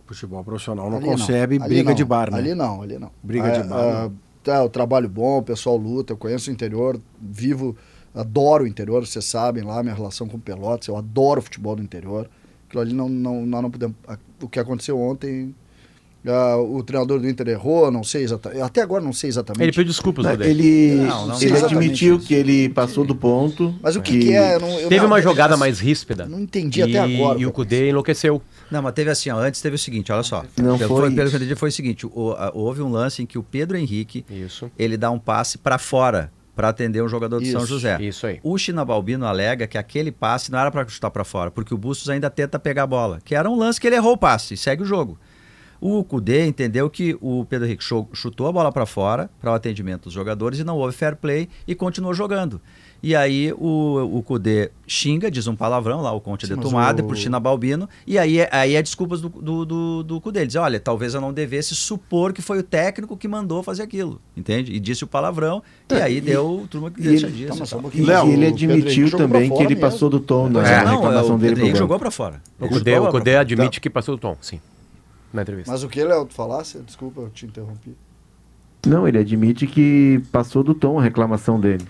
Futebol 0.04 0.44
profissional 0.44 0.90
não 0.90 0.98
Ali 0.98 1.06
concebe 1.06 1.56
Ali 1.56 1.68
briga 1.76 1.88
não. 1.88 1.94
de 1.96 2.04
bar, 2.04 2.30
né? 2.30 2.36
Ali 2.36 2.54
não, 2.54 2.82
ali 2.82 2.98
não. 2.98 3.10
Briga 3.22 3.50
de 3.62 3.66
bar, 3.66 3.78
Ah, 3.78 4.10
tá, 4.44 4.62
o 4.62 4.68
trabalho 4.68 5.08
bom, 5.08 5.38
o 5.38 5.42
pessoal 5.42 5.76
luta, 5.76 6.12
eu 6.12 6.16
conheço 6.16 6.50
o 6.50 6.52
interior, 6.52 7.00
vivo, 7.20 7.76
adoro 8.14 8.64
o 8.64 8.66
interior, 8.66 9.04
vocês 9.04 9.24
sabem 9.24 9.64
lá, 9.64 9.82
minha 9.82 9.94
relação 9.94 10.28
com 10.28 10.38
Pelotas, 10.38 10.88
eu 10.88 10.96
adoro 10.96 11.40
o 11.40 11.42
futebol 11.42 11.74
do 11.74 11.82
interior. 11.82 12.30
Aquilo 12.66 12.82
ali 12.82 12.92
não, 12.92 13.08
não, 13.08 13.46
nós 13.46 13.62
não 13.62 13.70
podemos. 13.70 13.96
O 14.40 14.48
que 14.48 14.60
aconteceu 14.60 15.00
ontem, 15.00 15.54
ah, 16.26 16.56
o 16.56 16.82
treinador 16.82 17.20
do 17.20 17.28
Inter 17.28 17.48
errou, 17.48 17.90
não 17.90 18.02
sei 18.02 18.22
exatamente. 18.22 18.60
Até 18.62 18.80
agora 18.82 19.02
não 19.02 19.12
sei 19.12 19.28
exatamente. 19.28 19.62
Ele 19.62 19.72
pediu 19.72 19.84
desculpas, 19.84 20.24
Né, 20.24 20.30
Rodrigo. 20.32 20.50
Ele, 20.50 20.94
Não, 20.96 21.26
não 21.28 21.36
ele 21.36 21.44
exatamente 21.52 21.76
admitiu 21.76 22.16
isso. 22.16 22.26
que 22.26 22.34
ele 22.34 22.68
passou 22.70 23.04
do 23.04 23.14
ponto. 23.14 23.74
Mas 23.82 23.96
o 23.96 24.00
que, 24.02 24.18
que 24.18 24.32
é? 24.32 24.54
Eu 24.56 24.60
não, 24.60 24.68
eu 24.80 24.88
Teve 24.88 25.00
não- 25.02 25.06
uma 25.06 25.20
jogada 25.20 25.56
mais 25.56 25.78
ríspida. 25.80 26.26
Não 26.26 26.40
entendi 26.40 26.80
e, 26.80 26.82
até 26.82 26.98
agora. 26.98 27.38
E 27.38 27.46
o 27.46 27.52
Cudê 27.52 27.90
enlouqueceu. 27.90 28.40
Não, 28.70 28.80
mas 28.82 28.94
teve 28.94 29.10
assim, 29.10 29.30
ó, 29.30 29.38
antes 29.38 29.60
teve 29.60 29.76
o 29.76 29.78
seguinte, 29.78 30.10
olha 30.12 30.22
só. 30.22 30.44
Não 30.56 30.78
pelo, 30.78 30.96
foi 30.96 31.10
pelo 31.10 31.22
isso. 31.26 31.30
que 31.30 31.36
eu 31.36 31.40
entendi 31.46 31.54
foi 31.58 31.68
o 31.68 31.72
seguinte, 31.72 32.06
o- 32.06 32.32
a- 32.32 32.50
houve 32.54 32.80
um 32.82 32.88
lance 32.90 33.22
em 33.22 33.26
que 33.26 33.38
o 33.38 33.42
Pedro 33.42 33.76
Henrique, 33.76 34.24
Isso. 34.30 34.70
ele 34.78 34.96
dá 34.96 35.10
um 35.10 35.18
passe 35.18 35.58
pra 35.58 35.78
fora 35.78 36.30
para 36.56 36.68
atender 36.68 37.02
um 37.02 37.08
jogador 37.08 37.40
do 37.40 37.46
São 37.46 37.58
Isso, 37.62 37.66
José. 37.68 37.98
isso 38.00 38.26
aí. 38.28 38.38
O 38.42 38.56
China 38.56 38.84
Balbino 38.84 39.26
alega 39.26 39.66
que 39.66 39.76
aquele 39.76 40.12
passe 40.12 40.52
não 40.52 40.58
era 40.58 40.70
para 40.70 40.86
chutar 40.88 41.10
para 41.10 41.24
fora, 41.24 41.50
porque 41.50 41.74
o 41.74 41.76
Bustos 41.76 42.08
ainda 42.08 42.30
tenta 42.30 42.60
pegar 42.60 42.84
a 42.84 42.86
bola, 42.86 43.18
que 43.24 43.34
era 43.34 43.50
um 43.50 43.56
lance 43.58 43.80
que 43.80 43.86
ele 43.88 43.96
errou 43.96 44.12
o 44.12 44.16
passe 44.16 44.54
e 44.54 44.56
segue 44.56 44.82
o 44.84 44.86
jogo. 44.86 45.18
O 45.86 46.02
Cudê 46.02 46.46
entendeu 46.46 46.88
que 46.88 47.14
o 47.20 47.44
Pedro 47.44 47.66
Henrique 47.66 47.84
chu- 47.84 48.08
chutou 48.14 48.46
a 48.46 48.52
bola 48.52 48.72
para 48.72 48.86
fora 48.86 49.28
para 49.38 49.50
o 49.50 49.54
atendimento 49.54 50.04
dos 50.04 50.14
jogadores 50.14 50.58
e 50.58 50.64
não 50.64 50.78
houve 50.78 50.96
fair 50.96 51.14
play 51.14 51.46
e 51.68 51.74
continuou 51.74 52.14
jogando. 52.14 52.58
E 53.02 53.14
aí 53.14 53.52
o, 53.52 54.16
o 54.16 54.22
Cudê 54.22 54.70
xinga, 54.86 55.30
diz 55.30 55.46
um 55.46 55.54
palavrão 55.54 56.00
lá, 56.00 56.10
o 56.10 56.22
Conte 56.22 56.46
Sim, 56.46 56.54
de 56.54 56.56
mas 56.58 56.70
tomada 56.70 57.02
o- 57.02 57.06
pro 57.06 57.14
China 57.14 57.38
Balbino, 57.38 57.86
e 58.06 58.16
aí, 58.18 58.38
é- 58.40 58.48
aí 58.50 58.74
é 58.76 58.80
desculpas 58.82 59.20
do, 59.20 59.28
do, 59.28 59.64
do, 59.66 60.02
do 60.04 60.20
Cudê. 60.22 60.38
Ele 60.40 60.46
diz, 60.46 60.56
olha, 60.56 60.80
talvez 60.80 61.12
eu 61.12 61.20
não 61.20 61.34
devesse 61.34 61.74
supor 61.74 62.32
que 62.32 62.40
foi 62.40 62.60
o 62.60 62.62
técnico 62.62 63.14
que 63.14 63.28
mandou 63.28 63.62
fazer 63.62 63.82
aquilo, 63.82 64.22
entende? 64.34 64.72
E 64.72 64.80
disse 64.80 65.04
o 65.04 65.06
palavrão, 65.06 65.62
e 65.90 65.94
aí 65.96 66.18
deu 66.18 66.66
turma 66.70 66.90
que 66.90 66.98
e 66.98 67.04
deixa 67.04 67.26
ele- 67.26 67.46
disso. 67.46 67.62
Tá, 67.62 67.76
um 67.76 67.90
e. 67.92 67.98
E 68.00 68.04
Léo, 68.06 68.30
ele 68.32 68.46
admitiu 68.46 69.10
também 69.10 69.50
que 69.50 69.56
ele 69.58 69.74
mesmo. 69.74 69.80
passou 69.82 70.08
do 70.08 70.18
tom 70.18 70.48
na 70.48 70.66
é, 70.66 70.72
é, 70.72 70.78
reclamação 70.78 71.34
o 71.34 71.38
dele 71.38 71.60
banco. 71.60 71.76
jogou 71.76 71.98
para 71.98 72.10
fora. 72.10 72.40
O 72.58 72.64
Ele 72.64 72.72
Cudê, 72.72 72.98
o 72.98 73.08
Cudê 73.10 73.30
fora. 73.32 73.40
admite 73.42 73.82
que 73.82 73.90
passou 73.90 74.16
do 74.16 74.20
tom, 74.20 74.34
sim. 74.40 74.58
Na 75.34 75.42
entrevista. 75.42 75.70
Mas 75.72 75.82
o 75.82 75.88
que, 75.88 76.02
Léo, 76.02 76.24
tu 76.24 76.32
falasse? 76.34 76.78
Desculpa, 76.78 77.20
eu 77.22 77.28
te 77.28 77.44
interrompi. 77.44 77.94
Não, 78.86 79.08
ele 79.08 79.18
admite 79.18 79.66
que 79.66 80.22
passou 80.30 80.62
do 80.62 80.74
tom 80.74 80.98
a 80.98 81.02
reclamação 81.02 81.58
dele. 81.58 81.84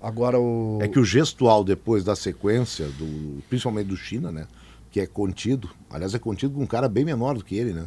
Agora 0.00 0.40
o. 0.40 0.78
É 0.80 0.88
que 0.88 0.98
o 0.98 1.04
gestual 1.04 1.62
depois 1.62 2.02
da 2.04 2.16
sequência, 2.16 2.86
do, 2.86 3.42
principalmente 3.50 3.88
do 3.88 3.96
China, 3.96 4.32
né? 4.32 4.46
Que 4.90 5.00
é 5.00 5.06
contido. 5.06 5.68
Aliás, 5.90 6.14
é 6.14 6.18
contido 6.18 6.54
com 6.54 6.62
um 6.62 6.66
cara 6.66 6.88
bem 6.88 7.04
menor 7.04 7.34
do 7.34 7.44
que 7.44 7.54
ele, 7.54 7.72
né? 7.74 7.84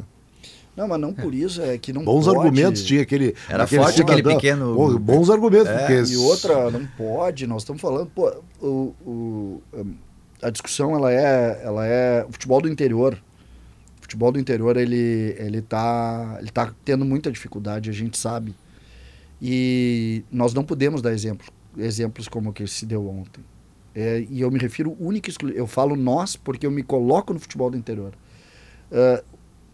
Não, 0.76 0.86
mas 0.88 1.00
não 1.00 1.12
por 1.12 1.34
isso, 1.34 1.60
é 1.62 1.78
que 1.78 1.92
não 1.92 2.04
Bons 2.04 2.26
pode... 2.26 2.36
argumentos 2.38 2.84
tinha 2.84 3.02
aquele. 3.02 3.34
Era 3.48 3.66
forte 3.66 4.02
aquele 4.02 4.22
pequeno- 4.22 4.74
Pô, 4.74 4.98
bons 4.98 5.30
argumentos, 5.30 5.68
É, 5.68 5.78
porque. 5.78 6.12
e 6.12 6.16
outra, 6.16 6.70
não 6.70 6.84
pode, 6.96 7.46
nós 7.46 7.62
estamos 7.62 7.80
falando, 7.80 8.10
pô, 8.14 8.32
o, 8.60 8.94
o- 9.06 9.62
a 10.42 10.50
discussão, 10.50 10.94
ela 10.94 11.12
é, 11.12 11.60
ela 11.64 11.86
é, 11.86 12.24
o 12.28 12.32
futebol 12.32 12.60
do 12.60 12.68
interior, 12.68 13.16
futebol 14.14 14.32
do 14.32 14.38
interior, 14.38 14.76
ele, 14.76 15.34
ele 15.38 15.60
tá, 15.60 16.36
ele 16.40 16.50
tá 16.50 16.72
tendo 16.84 17.04
muita 17.04 17.30
dificuldade, 17.32 17.90
a 17.90 17.92
gente 17.92 18.16
sabe, 18.16 18.54
e 19.42 20.22
nós 20.30 20.54
não 20.54 20.64
podemos 20.64 21.02
dar 21.02 21.12
exemplos, 21.12 21.48
exemplos 21.76 22.28
como 22.28 22.50
o 22.50 22.52
que 22.52 22.66
se 22.66 22.86
deu 22.86 23.06
ontem, 23.08 23.44
É, 23.96 24.26
e 24.28 24.40
eu 24.40 24.50
me 24.50 24.58
refiro 24.58 24.96
única 24.98 25.30
eu 25.54 25.68
falo 25.68 25.94
nós 25.94 26.34
porque 26.34 26.66
eu 26.66 26.70
me 26.70 26.82
coloco 26.82 27.32
no 27.32 27.38
futebol 27.38 27.70
do 27.70 27.76
interior, 27.76 28.12
É, 28.90 29.24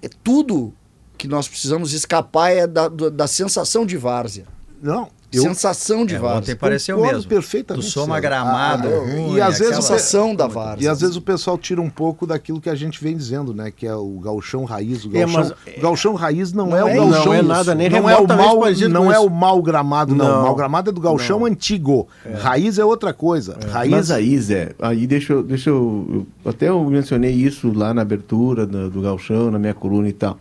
é 0.03 0.09
tudo 0.25 0.73
que 1.19 1.29
nós 1.29 1.47
precisamos 1.47 1.93
escapar 1.93 2.51
é 2.51 2.67
da, 2.67 2.89
da 2.89 3.27
sensação 3.27 3.85
de 3.85 3.97
várzea, 3.97 4.47
Não, 4.83 5.11
eu 5.33 5.43
sensação 5.43 6.05
de 6.05 6.15
É, 6.15 6.19
várzea. 6.19 6.39
ontem 6.39 6.57
pareceu 6.57 6.97
concordo 6.97 7.17
mesmo. 7.19 7.29
perfeitamente. 7.31 7.87
Tu 7.87 7.91
soma 7.93 8.19
gramado 8.21 8.89
Ah, 8.89 8.99
ruim, 8.99 9.35
e 9.35 9.41
às 9.41 9.59
vezes 9.59 9.67
aquela- 9.75 9.83
sensação 9.83 10.35
da 10.35 10.47
várzea. 10.47 10.85
E 10.85 10.89
às 10.89 11.01
vezes 11.01 11.17
o 11.17 11.21
pessoal 11.23 11.57
tira 11.57 11.81
um 11.81 11.89
pouco 11.91 12.27
daquilo 12.27 12.61
que 12.61 12.69
a 12.69 12.75
gente 12.75 13.03
vem 13.03 13.17
dizendo, 13.17 13.55
né? 13.55 13.71
Que 13.71 13.87
é 13.87 13.95
o 13.95 14.19
galchão 14.19 14.65
raiz. 14.65 15.05
O 15.05 15.09
É, 15.17 15.21
galchão, 15.21 15.41
mas- 15.41 15.77
o 15.77 15.81
galchão 15.81 16.15
raiz 16.15 16.53
não, 16.53 16.67
Não 16.71 16.77
é 16.77 16.85
o 16.85 16.89
é 16.89 16.95
galchão. 16.97 17.25
Não 17.27 17.35
é 17.35 17.43
nada, 17.43 17.75
nem 17.75 17.89
não 17.91 18.11
é 18.11 18.17
o 18.17 18.27
mal, 18.27 18.57
não 18.89 19.13
é 19.13 19.19
o 19.21 19.31
mal 19.31 19.63
gramado, 19.63 20.15
não. 20.15 20.27
Não. 20.27 20.41
O 20.41 20.43
mal 20.45 20.55
gramado 20.55 20.91
é 20.91 20.93
do 20.93 21.01
galchão 21.01 21.41
Não. 21.41 21.47
antigo. 21.47 22.09
Raiz 22.41 22.79
é 22.79 22.85
outra 22.85 23.13
coisa. 23.13 23.59
Raiz 23.71 23.91
Mas 23.91 24.11
aí, 24.11 24.39
Zé, 24.41 24.73
aí 24.81 25.07
deixa 25.07 25.33
eu. 25.33 25.43
Deixa 25.43 25.71
eu, 25.71 26.27
eu- 26.45 26.51
até 26.51 26.69
eu 26.69 26.83
mencionei 26.85 27.33
isso 27.33 27.73
lá 27.73 27.93
na 27.95 28.03
abertura 28.03 28.67
do, 28.67 28.91
do 28.91 29.01
Galchão, 29.01 29.51
na 29.51 29.59
minha 29.59 29.75
coluna 29.75 30.09
e 30.09 30.13
tal. 30.13 30.39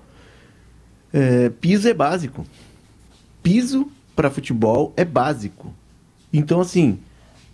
É, 1.14 1.50
piso 1.62 1.88
é 1.88 1.94
básico. 1.94 2.46
Piso 3.42 3.88
para 4.20 4.30
futebol 4.30 4.92
é 4.98 5.06
básico. 5.06 5.74
Então, 6.34 6.60
assim, 6.60 7.00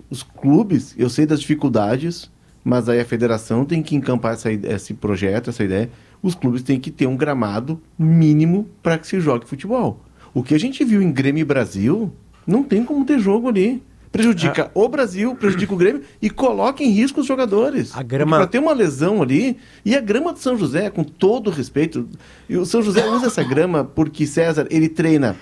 os 0.10 0.24
clubes, 0.24 0.96
eu 0.98 1.12
sei 1.12 1.24
das 1.28 1.40
dificuldades, 1.40 2.28
mas 2.64 2.90
aí 2.90 3.00
a 3.00 3.06
federação 3.06 3.64
tem 3.64 3.84
que 3.84 3.96
encampar 3.96 4.34
essa, 4.34 4.52
esse 4.52 4.96
projeto, 4.96 5.52
essa 5.52 5.64
ideia. 5.64 5.92
Os 6.24 6.34
clubes 6.34 6.64
têm 6.64 6.80
que 6.80 6.90
ter 6.90 7.06
um 7.06 7.16
gramado 7.16 7.80
mínimo 8.00 8.68
para 8.82 8.98
que 8.98 9.06
se 9.06 9.20
jogue 9.20 9.46
futebol. 9.46 10.00
O 10.34 10.42
que 10.42 10.56
a 10.56 10.60
gente 10.60 10.84
viu 10.84 11.04
em 11.04 11.12
Grêmio 11.12 11.42
e 11.42 11.46
Brasil, 11.46 12.12
não 12.48 12.64
tem 12.64 12.84
como 12.84 13.06
ter 13.06 13.20
jogo 13.20 13.48
ali. 13.48 13.84
Prejudica 14.12 14.72
o 14.74 14.90
Brasil, 14.90 15.36
prejudica 15.36 15.72
o 15.72 15.78
Grêmio 15.78 16.02
e 16.20 16.32
coloca 16.32 16.82
em 16.84 16.90
risco 16.90 17.22
os 17.22 17.28
jogadores. 17.28 17.96
A 17.96 18.02
grama- 18.02 18.38
Para 18.38 18.48
ter 18.48 18.58
uma 18.58 18.74
lesão 18.74 19.22
ali, 19.22 19.56
e 19.86 19.96
a 19.96 20.02
grama 20.02 20.34
do 20.34 20.40
São 20.40 20.58
José, 20.58 20.90
com 20.90 21.04
todo 21.04 21.52
respeito, 21.52 22.10
e 22.50 22.58
o 22.58 22.66
São 22.66 22.82
José 22.82 23.06
usa 23.08 23.28
essa 23.28 23.44
grama 23.44 23.84
porque 23.84 24.26
César, 24.26 24.66
ele 24.72 24.90
treina 24.90 25.36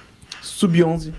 sub-11, 0.43 1.11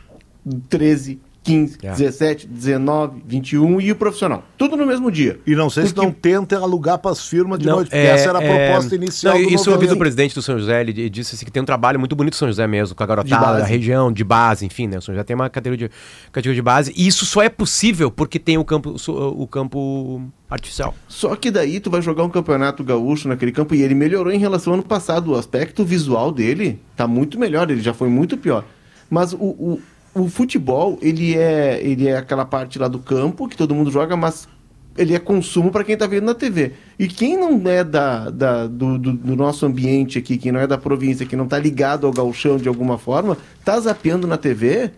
13, 0.68 1.20
15, 1.42 1.76
É. 1.82 1.90
17, 1.90 2.46
19, 2.46 3.22
21 3.26 3.78
e 3.78 3.92
o 3.92 3.96
profissional. 3.96 4.44
Tudo 4.56 4.78
no 4.78 4.86
mesmo 4.86 5.10
dia. 5.10 5.38
E 5.46 5.54
não 5.54 5.68
sei 5.68 5.84
se 5.86 5.92
Porque- 5.92 6.06
não 6.06 6.10
tenta 6.10 6.56
alugar 6.58 6.96
para 6.98 7.10
as 7.10 7.28
firmas 7.28 7.58
de 7.58 7.66
Não, 7.66 7.74
noite, 7.76 7.88
porque 7.90 7.98
é- 7.98 8.06
essa 8.12 8.30
era 8.30 8.38
a 8.38 8.42
é- 8.42 8.68
proposta 8.70 8.94
inicial 8.94 9.34
Não, 9.34 9.42
do 9.42 9.52
Isso 9.52 9.68
eu 9.68 9.74
ouvi 9.74 9.86
do 9.86 9.96
presidente 9.98 10.34
do 10.34 10.40
São 10.40 10.58
José, 10.58 10.80
ele 10.80 11.10
disse 11.10 11.34
assim, 11.34 11.44
que 11.44 11.50
tem 11.52 11.62
um 11.62 11.66
trabalho 11.66 11.98
muito 11.98 12.16
bonito 12.16 12.32
do 12.32 12.36
São 12.36 12.48
José 12.48 12.66
mesmo, 12.66 12.94
com 12.96 13.02
a 13.02 13.06
garotada 13.06 13.58
da 13.58 13.64
região, 13.66 14.10
de 14.10 14.24
base, 14.24 14.64
enfim, 14.64 14.86
né? 14.86 14.96
O 14.96 15.02
São 15.02 15.14
José 15.14 15.22
tem 15.22 15.36
uma 15.36 15.50
categoria 15.50 15.86
de, 15.88 15.94
categoria 16.32 16.54
de 16.54 16.62
base, 16.62 16.92
e 16.96 17.06
isso 17.06 17.26
só 17.26 17.42
é 17.42 17.50
possível 17.50 18.10
porque 18.10 18.38
tem 18.38 18.56
o 18.56 18.64
campo, 18.64 18.96
o 19.06 19.46
campo 19.46 20.22
artificial. 20.48 20.94
Só 21.08 21.36
que 21.36 21.50
daí 21.50 21.78
tu 21.78 21.90
vai 21.90 22.00
jogar 22.00 22.24
um 22.24 22.30
campeonato 22.30 22.82
gaúcho 22.82 23.28
naquele 23.28 23.52
campo 23.52 23.74
e 23.74 23.82
ele 23.82 23.94
melhorou 23.94 24.32
em 24.32 24.38
relação 24.38 24.72
ao 24.72 24.78
ano 24.78 24.88
passado. 24.88 25.32
O 25.32 25.34
aspecto 25.36 25.84
visual 25.84 26.32
dele 26.32 26.80
tá 26.96 27.06
muito 27.06 27.38
melhor, 27.38 27.70
ele 27.70 27.82
já 27.82 27.92
foi 27.92 28.08
muito 28.08 28.38
pior. 28.38 28.64
Mas 29.10 29.32
o, 29.32 29.36
o, 29.36 29.80
o 30.14 30.28
futebol, 30.28 30.98
ele 31.02 31.36
é, 31.36 31.80
ele 31.82 32.08
é 32.08 32.16
aquela 32.16 32.44
parte 32.44 32.78
lá 32.78 32.88
do 32.88 32.98
campo 32.98 33.48
que 33.48 33.56
todo 33.56 33.74
mundo 33.74 33.90
joga, 33.90 34.16
mas 34.16 34.48
ele 34.96 35.12
é 35.14 35.18
consumo 35.18 35.70
para 35.72 35.82
quem 35.82 35.96
tá 35.96 36.06
vendo 36.06 36.24
na 36.24 36.34
TV. 36.34 36.72
E 36.98 37.08
quem 37.08 37.36
não 37.36 37.60
é 37.68 37.82
da, 37.82 38.30
da- 38.30 38.66
do, 38.68 38.96
do- 38.98 39.12
do 39.12 39.34
nosso 39.36 39.66
ambiente 39.66 40.18
aqui, 40.18 40.36
quem 40.38 40.52
não 40.52 40.60
é 40.60 40.66
da 40.66 40.78
província, 40.78 41.26
que 41.26 41.34
não 41.34 41.48
tá 41.48 41.58
ligado 41.58 42.06
ao 42.06 42.12
galchão 42.12 42.56
de 42.56 42.68
alguma 42.68 42.96
forma, 42.96 43.36
tá 43.64 43.78
zapeando 43.80 44.26
na 44.28 44.36
TV, 44.36 44.92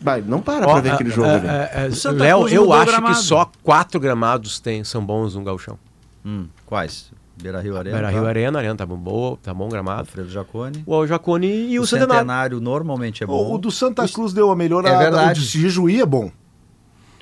vai, 0.00 0.22
não 0.22 0.40
para 0.40 0.66
pra 0.66 0.80
ver 0.80 0.90
aquele 0.92 1.10
jogo 1.10 1.28
ali. 1.28 1.46
é, 1.46 1.90
Santa 1.90 2.24
Léo, 2.24 2.48
eu 2.48 2.72
acho 2.72 2.86
que 2.86 2.90
gramado. 2.92 3.16
só 3.18 3.50
quatro 3.62 4.00
gramados 4.00 4.58
tem, 4.58 4.82
são 4.84 5.04
bons 5.04 5.34
no 5.34 5.44
Galchão. 5.44 5.78
Hum, 6.24 6.46
quais? 6.64 7.10
Beira 7.40 7.60
Rio 7.60 7.76
Arena. 7.76 7.96
Beira 7.96 8.10
Rio 8.10 8.22
tá? 8.22 8.28
Arena, 8.28 8.58
Arena 8.58 8.76
tá 8.76 8.86
bom, 8.86 8.96
boa, 8.96 9.38
tá 9.42 9.52
bom 9.52 9.68
gramado. 9.68 10.00
Alfredo 10.00 10.30
Jacone. 10.30 10.82
O 10.86 11.06
Jacone 11.06 11.46
e 11.46 11.78
o, 11.78 11.82
o 11.82 11.86
Centenário. 11.86 12.20
Centenário 12.20 12.60
normalmente 12.60 13.22
é 13.22 13.26
bom. 13.26 13.34
O, 13.34 13.54
o 13.54 13.58
do 13.58 13.70
Santa 13.70 14.08
Cruz 14.08 14.32
deu 14.32 14.50
a 14.50 14.56
melhorada. 14.56 14.94
É 14.94 14.98
verdade. 14.98 15.40
O 15.40 15.44
de 15.44 15.68
Juí 15.68 16.00
é 16.00 16.06
bom. 16.06 16.30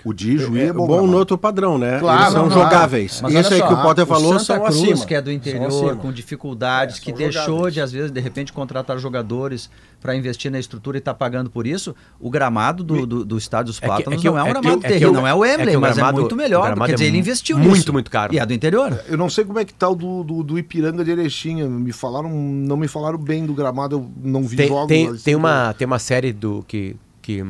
O 0.04 0.12
de 0.12 0.36
Juí 0.36 0.60
é, 0.60 0.64
É 0.66 0.72
bom. 0.72 0.86
bom 0.86 1.06
no 1.06 1.16
outro 1.16 1.38
padrão, 1.38 1.78
né? 1.78 1.98
Claro, 1.98 2.20
Eles 2.22 2.32
são 2.34 2.48
claro. 2.48 2.62
jogáveis. 2.62 3.20
Mas 3.22 3.34
Isso 3.34 3.54
aí 3.54 3.60
só, 3.60 3.66
que 3.68 3.72
o 3.72 3.82
Potter 3.82 4.04
falou 4.06 4.34
o 4.34 4.38
Santa 4.38 4.44
são 4.44 4.64
Cruz, 4.64 4.82
acima. 4.92 5.06
que 5.06 5.14
é 5.14 5.20
do 5.22 5.32
interior, 5.32 5.96
com 5.96 6.12
dificuldades, 6.12 6.98
É, 6.98 7.00
que 7.00 7.12
deixou 7.12 7.42
jogáveis. 7.46 7.74
de, 7.74 7.80
às 7.80 7.92
vezes, 7.92 8.10
de 8.10 8.20
repente, 8.20 8.52
contratar 8.52 8.98
jogadores 8.98 9.70
para 10.02 10.14
investir 10.14 10.50
na 10.50 10.58
estrutura 10.58 10.96
e 10.96 11.00
está 11.00 11.14
pagando 11.14 11.48
por 11.48 11.66
isso, 11.66 11.96
o 12.20 12.28
gramado 12.28 12.84
do, 12.84 13.06
do, 13.06 13.24
do 13.24 13.38
Estádio 13.38 13.68
dos 13.72 13.78
É 13.78 13.80
que- 13.80 13.86
Plátanos 13.86 14.18
é 14.18 14.20
que 14.20 14.28
não 14.28 14.36
é 14.38 14.42
um 14.42 14.44
o- 14.44 14.48
é 14.48 14.52
que 14.54 14.60
gramado 14.60 14.86
é 14.86 15.10
não 15.10 15.26
é 15.26 15.34
o 15.34 15.44
é 15.44 15.54
Emblem, 15.54 15.68
que 15.70 15.76
o 15.76 15.80
mas 15.80 15.94
gramado- 15.96 16.18
é 16.18 16.20
muito 16.20 16.36
melhor. 16.36 16.78
Quer 16.86 16.92
dizer, 16.92 17.04
é 17.04 17.08
ele 17.08 17.18
investiu 17.18 17.56
muito, 17.58 17.72
nisso. 17.74 17.92
muito 17.92 18.10
caro. 18.10 18.34
E 18.34 18.38
é 18.38 18.44
do 18.44 18.52
interior. 18.52 19.02
Eu 19.08 19.16
não 19.16 19.30
sei 19.30 19.44
como 19.46 19.58
é 19.58 19.64
que 19.64 19.72
tá 19.72 19.88
o 19.88 19.94
do, 19.94 20.22
do, 20.22 20.42
do 20.42 20.58
Ipiranga 20.58 21.02
de 21.02 21.10
Erechim. 21.10 21.62
Me 21.66 21.92
falaram, 21.92 22.28
não 22.28 22.76
me 22.76 22.88
falaram 22.88 23.16
bem 23.16 23.46
do 23.46 23.54
gramado, 23.54 23.96
eu 23.96 24.10
não 24.22 24.42
vi 24.42 24.56
Tem, 24.58 24.68
jogos. 24.68 24.88
tem, 24.88 25.14
tem, 25.16 25.34
uma, 25.34 25.72
tem 25.72 25.86
uma 25.86 25.98
série 25.98 26.30
do 26.32 26.62
que. 26.68 26.94
que 27.22 27.42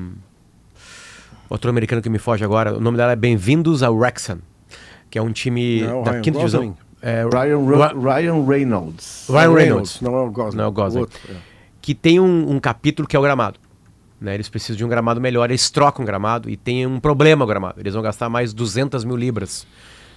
outro 1.54 1.70
americano 1.70 2.02
que 2.02 2.10
me 2.10 2.18
foge 2.18 2.44
agora, 2.44 2.76
o 2.76 2.80
nome 2.80 2.96
dela 2.96 3.12
é 3.12 3.16
Bem-vindos 3.16 3.82
ao 3.82 3.94
Wrexham, 3.94 4.40
que 5.08 5.16
é 5.16 5.22
um 5.22 5.30
time 5.30 5.82
Não, 5.82 6.02
da 6.02 6.10
Ryan 6.10 6.22
quinta 6.22 6.38
Gosling. 6.40 6.60
divisão. 6.60 6.76
É, 7.00 7.24
Ryan, 7.24 7.76
Ra- 7.76 8.14
Ryan 8.16 8.44
Reynolds. 8.44 9.26
Ryan 9.30 9.54
Reynolds. 9.54 10.00
Não 10.00 10.16
é 10.16 10.20
o 10.20 10.30
Gosling. 10.30 10.56
Não 10.56 10.64
é 10.64 10.66
o 10.66 10.72
Gosling. 10.72 11.00
Outro, 11.02 11.18
é. 11.30 11.34
que 11.80 11.94
tem 11.94 12.18
um, 12.18 12.50
um 12.50 12.58
capítulo 12.58 13.06
que 13.06 13.14
é 13.14 13.18
o 13.18 13.22
gramado. 13.22 13.60
Né? 14.20 14.34
Eles 14.34 14.48
precisam 14.48 14.76
de 14.76 14.84
um 14.84 14.88
gramado 14.88 15.20
melhor, 15.20 15.48
eles 15.48 15.70
trocam 15.70 16.02
o 16.02 16.06
gramado 16.06 16.50
e 16.50 16.56
tem 16.56 16.86
um 16.86 16.98
problema 16.98 17.44
o 17.44 17.46
gramado. 17.46 17.78
Eles 17.78 17.94
vão 17.94 18.02
gastar 18.02 18.28
mais 18.28 18.52
200 18.52 19.04
mil 19.04 19.16
libras 19.16 19.64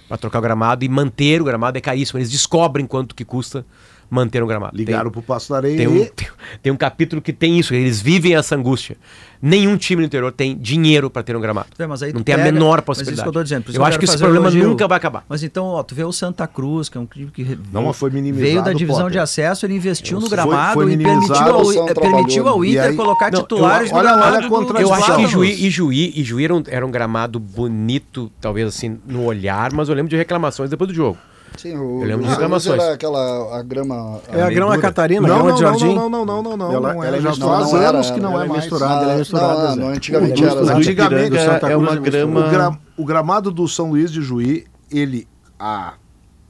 para 0.08 0.16
trocar 0.18 0.40
o 0.40 0.42
gramado 0.42 0.84
e 0.84 0.88
manter 0.88 1.40
o 1.40 1.44
gramado 1.44 1.78
é 1.78 1.80
caríssimo. 1.80 2.18
Eles 2.18 2.30
descobrem 2.32 2.84
quanto 2.84 3.14
que 3.14 3.24
custa 3.24 3.64
manter 4.10 4.42
um 4.42 4.46
gramado. 4.46 4.76
Ligaram 4.76 5.04
tem, 5.04 5.12
pro 5.12 5.22
Passo 5.22 5.50
da 5.50 5.56
Areia 5.56 5.76
tem 5.76 5.86
e... 5.86 5.88
um, 5.88 6.04
tem, 6.06 6.28
tem 6.62 6.72
um 6.72 6.76
capítulo 6.76 7.20
que 7.22 7.32
tem 7.32 7.58
isso, 7.58 7.74
eles 7.74 8.00
vivem 8.00 8.34
essa 8.36 8.54
angústia. 8.56 8.96
Nenhum 9.40 9.76
time 9.76 10.00
no 10.02 10.06
interior 10.06 10.32
tem 10.32 10.56
dinheiro 10.58 11.08
para 11.08 11.22
ter 11.22 11.36
um 11.36 11.40
gramado. 11.40 11.68
É, 11.78 11.86
mas 11.86 12.02
aí 12.02 12.12
Não 12.12 12.22
tem 12.24 12.34
a 12.34 12.38
pega- 12.38 12.50
menor 12.50 12.78
mas 12.78 12.84
possibilidade. 12.86 13.14
isso 13.14 13.22
que 13.22 13.28
eu 13.28 13.32
tô 13.32 13.42
dizendo, 13.44 13.64
eu 13.68 13.74
eu 13.74 13.84
acho 13.84 13.96
que 13.98 14.04
esse 14.04 14.16
o 14.16 14.18
problema 14.18 14.46
elogio. 14.48 14.68
nunca 14.68 14.88
vai 14.88 14.96
acabar. 14.98 15.24
Mas 15.28 15.44
então, 15.44 15.64
ó, 15.66 15.82
tu 15.84 15.94
vê 15.94 16.02
o 16.02 16.10
Santa 16.12 16.44
Cruz, 16.48 16.88
que 16.88 16.98
é 16.98 17.00
um 17.00 17.06
time 17.06 17.30
que 17.30 17.56
Não, 17.72 17.84
mas 17.84 17.96
foi 17.96 18.10
minimizado, 18.10 18.50
veio 18.50 18.62
da 18.64 18.72
divisão 18.72 19.02
Potter. 19.02 19.12
de 19.12 19.18
acesso, 19.20 19.64
ele 19.64 19.74
investiu 19.76 20.16
no 20.18 20.22
Foi- 20.26 20.30
gramado 20.30 20.74
foi 20.74 20.84
e 20.92 20.96
minimizado. 20.96 21.44
permitiu 21.44 21.54
ao, 21.54 21.62
O 21.86 21.94
permitiu 21.94 22.48
ao 22.48 22.64
e 22.64 22.70
Inter 22.70 22.82
aí- 22.82 22.96
colocar 22.96 23.30
Não, 23.30 23.38
eu- 23.38 23.42
titulares 23.42 23.92
olha- 23.92 24.02
no 24.02 24.16
olha 24.16 24.30
gramado 24.30 24.48
contra 24.48 24.74
do, 24.74 24.80
Eu 24.80 24.92
acho 24.92 25.16
que. 25.16 25.26
Juí, 25.28 25.66
e 25.66 25.70
Juí, 25.70 26.12
e 26.16 26.24
Juí 26.24 26.44
era, 26.44 26.54
um, 26.56 26.62
era 26.66 26.84
um 26.86 26.90
gramado 26.90 27.38
bonito, 27.38 28.32
talvez 28.40 28.66
assim, 28.66 28.98
no 29.06 29.22
olhar, 29.24 29.72
mas 29.72 29.88
eu 29.88 29.94
lembro 29.94 30.10
de 30.10 30.16
reclamações 30.16 30.68
depois 30.68 30.88
do 30.88 30.94
jogo. 30.94 31.16
Sim, 31.58 31.76
o, 31.76 32.02
Eu 32.02 32.06
lembro 32.08 32.24
de 32.24 32.30
reclamações. 32.30 32.80
Era 32.80 32.94
aquela 32.94 33.58
a 33.58 33.62
grama. 33.62 34.20
É 34.28 34.42
a 34.42 34.48
grama 34.50 34.78
catarina, 34.78 35.26
Não, 35.26 35.34
grama 35.34 35.48
não, 35.50 35.56
de 35.56 35.62
não, 35.62 35.70
jardim. 35.78 35.94
não, 35.94 36.08
não, 36.08 36.24
não, 36.24 36.42
não, 36.42 36.56
não, 36.56 36.72
Ela- 36.72 36.94
não 36.94 37.04
ela 37.04 37.16
é. 37.16 37.18
é 37.18 37.22
misturada. 37.22 37.66
faz 37.68 37.74
anos 37.74 38.10
que 38.12 38.20
não 38.20 38.40
é 38.40 38.44
é 38.44 38.48
misturada, 38.48 39.02
ela 39.02 39.12
é 39.12 39.14
Ah, 39.14 39.18
misturada, 39.18 39.62
não, 39.62 39.74
Zé. 39.74 39.80
não, 39.80 39.88
antigamente 39.88 40.42
O 40.44 40.46
era. 40.48 40.76
Antigamente 40.76 41.36
é, 41.36 41.44
Santa 41.44 41.68
é 41.70 41.76
uma 41.76 41.88
Cruz 41.96 42.06
é 42.06 42.10
grama. 42.10 42.46
O, 42.46 42.50
gra- 42.50 42.78
o 42.98 43.04
gramado 43.04 43.50
do 43.50 43.66
São 43.66 43.90
Luís 43.90 44.12
de 44.12 44.22
Juí, 44.22 44.66
ele 44.90 45.26
há 45.58 45.94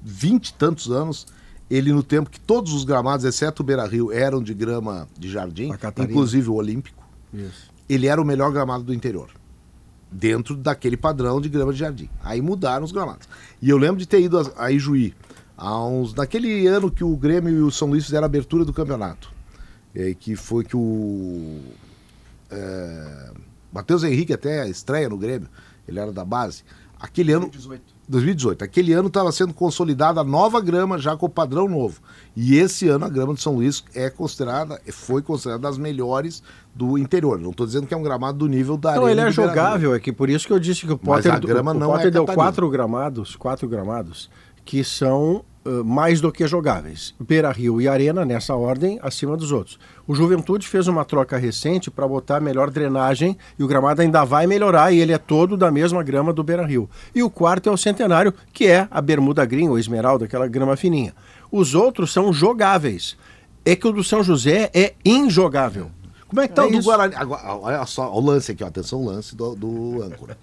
vinte 0.03 0.49
e 0.49 0.55
tantos 0.55 0.91
anos, 0.91 1.27
ele 1.71 1.93
no 1.93 2.03
tempo 2.03 2.29
que 2.31 2.39
todos 2.39 2.73
os 2.75 2.85
gramados, 2.85 3.25
exceto 3.25 3.63
o 3.63 3.67
Beira 3.67 3.87
Rio, 3.87 4.13
eram 4.13 4.43
de 4.43 4.53
grama 4.55 5.09
de 5.19 5.31
jardim, 5.31 5.71
inclusive 6.01 6.49
o 6.51 6.55
Olímpico, 6.55 7.03
Isso. 7.33 7.71
ele 7.89 8.07
era 8.07 8.21
o 8.21 8.25
melhor 8.25 8.53
gramado 8.53 8.85
do 8.85 8.93
interior. 8.95 9.29
Dentro 10.11 10.57
daquele 10.57 10.97
padrão 10.97 11.41
de 11.41 11.49
grama 11.49 11.73
de 11.73 11.79
jardim. 11.79 12.09
Aí 12.23 12.41
mudaram 12.41 12.85
os 12.85 12.93
gramados. 12.93 13.29
E 13.61 13.69
eu 13.69 13.77
lembro 13.77 13.99
de 13.99 14.07
ter 14.07 14.21
ido 14.21 14.39
a, 14.39 14.65
a 14.65 14.73
Ijuí, 14.73 15.15
uns, 15.61 16.15
naquele 16.15 16.67
ano 16.67 16.91
que 16.91 17.05
o 17.05 17.17
Grêmio 17.17 17.53
e 17.53 17.63
o 17.63 17.71
São 17.71 17.89
Luís 17.89 18.05
fizeram 18.05 18.25
a 18.25 18.27
abertura 18.27 18.65
do 18.65 18.73
campeonato. 18.73 19.31
eh, 19.95 20.15
que 20.19 20.37
foi 20.37 20.65
que 20.65 20.77
o 20.77 21.61
é, 22.51 23.31
Matheus 23.73 24.03
Henrique 24.05 24.33
até 24.33 24.69
estreia 24.69 25.09
no 25.09 25.19
Grêmio, 25.19 25.49
ele 25.87 25.99
era 25.99 26.13
da 26.13 26.25
base. 26.25 26.65
Aquele 27.01 27.33
ano. 27.33 27.51
2018. 28.09 28.65
Aquele 28.65 28.93
ano 28.93 29.09
estava 29.09 29.31
sendo 29.31 29.53
consolidada 29.53 30.21
a 30.21 30.25
nova 30.25 30.61
grama, 30.61 30.99
já 30.99 31.17
com 31.17 31.27
o 31.27 31.29
padrão 31.29 31.69
novo. 31.69 32.01
E 32.35 32.57
esse 32.57 32.89
ano 32.89 33.05
a 33.05 33.09
grama 33.09 33.35
de 33.35 33.43
São 33.43 33.55
Luís 33.55 33.85
é 33.95 34.09
considerada, 34.09 34.81
foi 34.91 35.21
considerada 35.21 35.63
das 35.63 35.77
melhores 35.77 36.43
do 36.75 36.97
interior. 36.97 37.39
Não 37.39 37.51
estou 37.51 37.67
dizendo 37.67 37.87
que 37.87 37.93
é 37.93 37.97
um 37.97 38.03
gramado 38.03 38.39
do 38.39 38.47
nível 38.49 38.77
da 38.77 38.95
Não, 38.97 39.05
arena 39.05 39.23
ele 39.23 39.29
é 39.29 39.33
jogável, 39.33 39.95
é 39.95 40.01
que 40.01 40.13
por 40.13 40.31
isso 40.31 40.47
que 40.47 40.53
eu 40.53 40.59
disse 40.59 40.87
que 40.87 40.93
o 40.93 41.01
Mas 41.03 41.25
Potter, 41.25 41.35
a 41.35 41.39
grama 41.39 41.73
o 41.73 41.75
não 41.75 41.91
Potter 41.91 42.07
é 42.07 42.11
deu 42.11 42.23
Catarina. 42.25 42.45
quatro 42.45 42.71
gramados, 42.71 43.37
quatro 43.37 43.69
gramados 43.69 44.31
que 44.65 44.85
são 44.85 45.45
uh, 45.65 45.85
mais 45.85 46.21
do 46.21 46.31
que 46.31 46.47
jogáveis. 46.47 47.15
Beira 47.19 47.51
Rio 47.51 47.81
e 47.81 47.89
Arena, 47.89 48.25
nessa 48.25 48.55
ordem, 48.55 48.99
acima 49.03 49.37
dos 49.37 49.51
outros. 49.53 49.79
O 50.09 50.15
Juventude 50.15 50.67
fez 50.67 50.89
uma 50.89 51.05
troca 51.05 51.37
recente 51.37 51.91
para 51.91 52.09
botar 52.09 52.41
melhor 52.41 52.71
drenagem 52.71 53.37
e 53.59 53.63
o 53.63 53.67
gramado 53.67 54.01
ainda 54.01 54.25
vai 54.25 54.47
melhorar 54.47 54.91
e 54.91 55.01
ele 55.01 55.13
é 55.13 55.19
todo 55.19 55.55
da 55.55 55.71
mesma 55.71 56.03
grama 56.03 56.33
do 56.33 56.43
Beira 56.43 56.65
Rio. 56.65 56.89
E 57.15 57.23
o 57.23 57.29
quarto 57.29 57.69
é 57.69 57.73
o 57.73 57.77
Centenário, 57.77 58.33
que 58.51 58.67
é 58.67 58.89
a 58.91 59.03
Bermuda 59.03 59.45
Green 59.45 59.69
ou 59.69 59.79
Esmeralda, 59.79 60.25
aquela 60.25 60.49
grama 60.49 60.79
fininha. 60.79 61.15
Os 61.53 61.75
outros 61.75 62.11
são 62.11 62.33
jogáveis. 62.33 63.19
É 63.67 63.77
que 63.77 63.87
o 63.87 63.93
do 63.93 64.03
São 64.03 64.25
José 64.25 64.71
é 64.73 64.95
injogável. 65.05 65.91
Como 66.29 66.43
é 66.43 66.47
que 66.49 66.55
tá 66.55 66.63
É 66.63 66.67
o 66.67 66.71
do 66.71 66.77
isso. 66.77 66.85
Guarani? 66.85 67.15
Agora, 67.17 67.43
olha 67.57 67.87
só, 67.87 68.13
o 68.13 68.21
lance 68.21 68.53
aqui, 68.53 68.63
ó, 68.63 68.67
atenção, 68.67 69.01
o 69.01 69.07
lance 69.07 69.35
do, 69.35 69.55
do 69.57 70.03
âncora. 70.03 70.37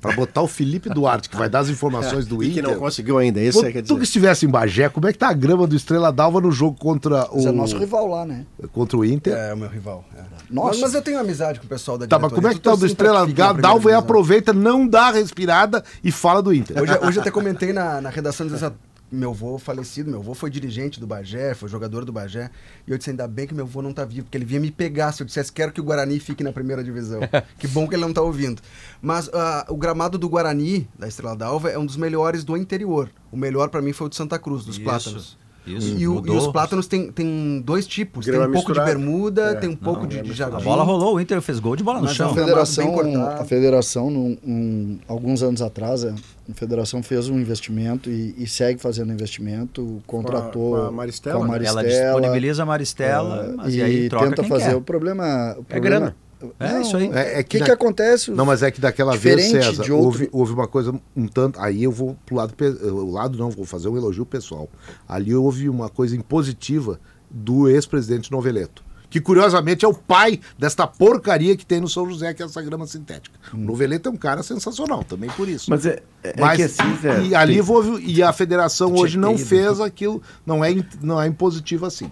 Para 0.00 0.14
botar 0.16 0.42
o 0.42 0.48
Felipe 0.48 0.88
Duarte, 0.90 1.30
que 1.30 1.36
vai 1.36 1.48
dar 1.48 1.60
as 1.60 1.68
informações 1.68 2.26
do 2.26 2.42
E 2.44 2.50
que 2.50 2.58
Inter. 2.58 2.72
não 2.72 2.80
conseguiu 2.80 3.16
ainda, 3.18 3.40
esse 3.40 3.64
é, 3.64 3.70
quer 3.72 3.82
tu 3.82 3.96
que 3.96 4.02
estivesse 4.02 4.44
em 4.44 4.48
Bagé, 4.48 4.88
como 4.88 5.06
é 5.08 5.12
que 5.12 5.18
tá 5.18 5.28
a 5.28 5.32
grama 5.32 5.66
do 5.66 5.76
Estrela 5.76 6.12
d'Alva 6.12 6.40
no 6.40 6.50
jogo 6.50 6.76
contra 6.78 7.26
o, 7.30 7.36
Mas 7.36 7.46
é 7.46 7.52
nosso 7.52 7.78
rival 7.78 8.08
lá, 8.08 8.26
né? 8.26 8.44
contra 8.72 8.96
o 8.96 9.04
Inter? 9.04 9.32
É, 9.32 9.54
o 9.54 9.56
meu 9.56 9.68
rival. 9.68 10.04
é. 10.16 10.22
Nossa. 10.50 10.70
Mas, 10.70 10.80
mas 10.80 10.94
eu 10.94 11.02
tenho 11.02 11.20
amizade 11.20 11.60
com 11.60 11.66
o 11.66 11.68
pessoal 11.68 11.96
da 11.96 12.08
Tá, 12.08 12.18
mas 12.18 12.32
como 12.32 12.48
é 12.48 12.52
que 12.52 12.60
tá 12.60 12.74
o 12.74 12.76
do 12.76 12.84
Estrela 12.84 13.24
d'Alva 13.26 13.90
e 13.90 13.94
aproveita, 13.94 14.52
não 14.52 14.86
dá 14.86 15.06
a 15.08 15.12
respirada 15.12 15.84
e 16.02 16.10
fala 16.10 16.42
do 16.42 16.52
Inter? 16.52 16.82
Hoje, 16.82 16.98
hoje 17.02 17.18
eu 17.18 17.20
até 17.20 17.30
comentei 17.30 17.72
na, 17.72 18.00
na 18.00 18.10
redação 18.10 18.48
assim, 18.48 18.72
meu 19.10 19.30
avô 19.30 19.58
falecido, 19.58 20.10
meu 20.10 20.20
avô 20.20 20.34
foi 20.34 20.50
dirigente 20.50 21.00
do 21.00 21.06
Bagé, 21.06 21.54
foi 21.54 21.68
jogador 21.68 22.04
do 22.04 22.12
Bagé. 22.12 22.50
E 22.86 22.90
eu 22.90 22.98
disse, 22.98 23.10
ainda 23.10 23.26
bem 23.26 23.46
que 23.46 23.54
meu 23.54 23.64
avô 23.64 23.82
não 23.82 23.92
tá 23.92 24.04
vivo, 24.04 24.24
porque 24.24 24.38
ele 24.38 24.44
vinha 24.44 24.60
me 24.60 24.70
pegar 24.70 25.12
se 25.12 25.22
eu 25.22 25.26
dissesse 25.26 25.52
quero 25.52 25.72
que 25.72 25.80
o 25.80 25.84
Guarani 25.84 26.20
fique 26.20 26.44
na 26.44 26.52
primeira 26.52 26.82
divisão. 26.84 27.20
que 27.58 27.66
bom 27.68 27.88
que 27.88 27.94
ele 27.94 28.02
não 28.02 28.12
tá 28.12 28.22
ouvindo. 28.22 28.62
Mas 29.02 29.28
ah, 29.32 29.66
o 29.68 29.76
gramado 29.76 30.18
do 30.18 30.28
Guarani, 30.28 30.88
da 30.98 31.08
Estrela 31.08 31.36
d'Alva, 31.36 31.70
é 31.70 31.78
um 31.78 31.86
dos 31.86 31.96
melhores 31.96 32.44
do 32.44 32.56
interior. 32.56 33.10
O 33.32 33.36
melhor 33.36 33.68
pra 33.68 33.82
mim 33.82 33.92
foi 33.92 34.06
o 34.06 34.10
de 34.10 34.16
Santa 34.16 34.38
Cruz, 34.38 34.64
dos 34.64 34.76
Isso, 34.76 34.84
plátanos. 34.84 35.38
Isso, 35.66 35.88
E, 35.98 36.08
o- 36.08 36.22
e 36.26 36.30
os 36.30 36.46
plátanos 36.48 36.86
tem, 36.86 37.12
tem 37.12 37.62
dois 37.64 37.86
tipos. 37.86 38.24
Grama 38.26 38.44
tem 38.44 38.50
um 38.50 38.54
pouco 38.54 38.72
de 38.72 38.80
bermuda, 38.80 39.42
É. 39.50 39.54
tem 39.56 39.68
um 39.68 39.76
pouco 39.76 40.00
Não, 40.00 40.06
de, 40.08 40.18
é 40.18 40.22
de 40.22 40.32
jardim. 40.32 40.56
A 40.56 40.60
bola 40.60 40.82
rolou, 40.82 41.16
o 41.16 41.20
Inter 41.20 41.40
fez 41.42 41.58
gol 41.60 41.76
de 41.76 41.84
bola 41.84 41.98
no 41.98 42.06
Mas 42.06 42.14
chão. 42.16 42.28
não 42.28 42.32
A 42.32 42.36
federação, 42.46 43.20
a 43.40 43.44
federação 43.44 44.10
num- 44.10 44.38
um- 44.44 44.98
alguns 45.06 45.42
anos 45.42 45.60
atrás, 45.60 46.02
é, 46.02 46.10
a 46.50 46.54
federação 46.54 47.02
fez 47.02 47.28
um 47.28 47.38
investimento 47.38 48.08
e, 48.10 48.34
e 48.38 48.46
segue 48.46 48.80
fazendo 48.80 49.12
investimento, 49.12 50.02
contratou 50.06 50.76
com 50.76 50.82
a 50.86 50.90
Maristela, 50.90 51.36
com 51.38 51.44
a 51.44 51.58
né? 51.58 51.64
Ela 51.66 51.74
Maristela, 51.74 52.12
disponibiliza 52.20 52.62
a 52.62 52.66
Maristela, 52.66 53.44
é, 53.52 53.56
mas 53.56 53.74
e, 53.74 53.78
e 53.78 53.82
aí 53.82 54.08
troca 54.08 54.28
tenta 54.30 54.42
quem 54.42 54.48
fazer. 54.50 54.64
quer. 54.70 54.76
O 54.76 54.80
problema, 54.82 55.56
o 55.58 55.64
problema 55.64 55.80
grana. 55.98 56.16
É, 56.58 56.72
Não, 56.72 56.80
isso 56.80 56.96
aí. 56.96 57.10
É, 57.12 57.38
é 57.38 57.40
O 57.40 57.44
que, 57.44 57.58
na- 57.58 57.64
que 57.66 57.70
acontece? 57.70 58.30
Não, 58.30 58.44
mas 58.46 58.62
é 58.62 58.70
que 58.70 58.80
daquela 58.80 59.16
vez, 59.16 59.50
César, 59.50 59.80
outro- 59.82 59.96
houve, 59.96 60.28
houve 60.32 60.52
uma 60.52 60.66
coisa 60.66 60.98
um 61.16 61.26
tanto. 61.28 61.60
Aí 61.60 61.82
eu 61.84 61.92
vou 61.92 62.16
pro 62.24 62.36
lado. 62.36 62.54
pe- 62.54 62.66
O 62.68 63.10
lado 63.10 63.36
não, 63.38 63.50
vou 63.50 63.64
fazer 63.64 63.88
um 63.88 63.96
elogio 63.96 64.24
pessoal. 64.24 64.68
Ali 65.08 65.34
houve 65.34 65.68
uma 65.68 65.88
coisa 65.88 66.16
impositiva 66.16 66.98
do 67.30 67.68
ex-presidente 67.68 68.30
Noveleto. 68.32 68.82
Que 69.10 69.20
curiosamente 69.20 69.84
é 69.84 69.88
o 69.88 69.92
pai 69.92 70.38
desta 70.56 70.86
porcaria 70.86 71.56
que 71.56 71.66
tem 71.66 71.80
no 71.80 71.88
São 71.88 72.08
José, 72.08 72.32
que 72.32 72.42
é 72.44 72.46
essa 72.46 72.62
grama 72.62 72.86
sintética. 72.86 73.36
O 73.52 73.56
Noveleto 73.56 74.08
é 74.08 74.12
um 74.12 74.16
cara 74.16 74.40
sensacional, 74.40 75.02
também 75.02 75.28
por 75.30 75.48
isso. 75.48 75.68
Mas 75.68 75.84
é, 75.84 76.00
é 76.22 76.34
Mas, 76.40 76.56
que 76.56 76.62
assim, 76.62 76.96
Zé, 77.02 77.24
e 77.24 77.34
ali 77.34 77.54
tem- 77.60 77.74
houve, 77.74 78.00
e 78.04 78.22
a 78.22 78.32
federação 78.32 78.94
hoje 78.94 79.18
não 79.18 79.34
que 79.34 79.44
fez 79.44 79.80
aquilo, 79.80 80.22
não 80.46 80.64
é, 80.64 80.70
não 81.02 81.20
é 81.20 81.26
impositivo 81.26 81.86
assim. 81.86 82.08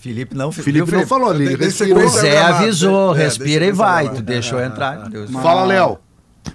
Felipe 0.00 0.34
não, 0.36 0.52
Felipe 0.52 0.90
não 0.92 1.06
falou 1.06 1.30
ali, 1.30 1.46
ele 1.46 1.56
respirou. 1.56 2.04
O 2.04 2.08
Zé 2.08 2.38
avisou? 2.40 3.14
É, 3.16 3.24
respira 3.24 3.66
e 3.66 3.72
vai. 3.72 4.08
Tu 4.12 4.22
deixou 4.22 4.60
entrar. 4.60 5.08
Deus. 5.08 5.30
Fala, 5.30 5.64
Léo. 5.64 5.98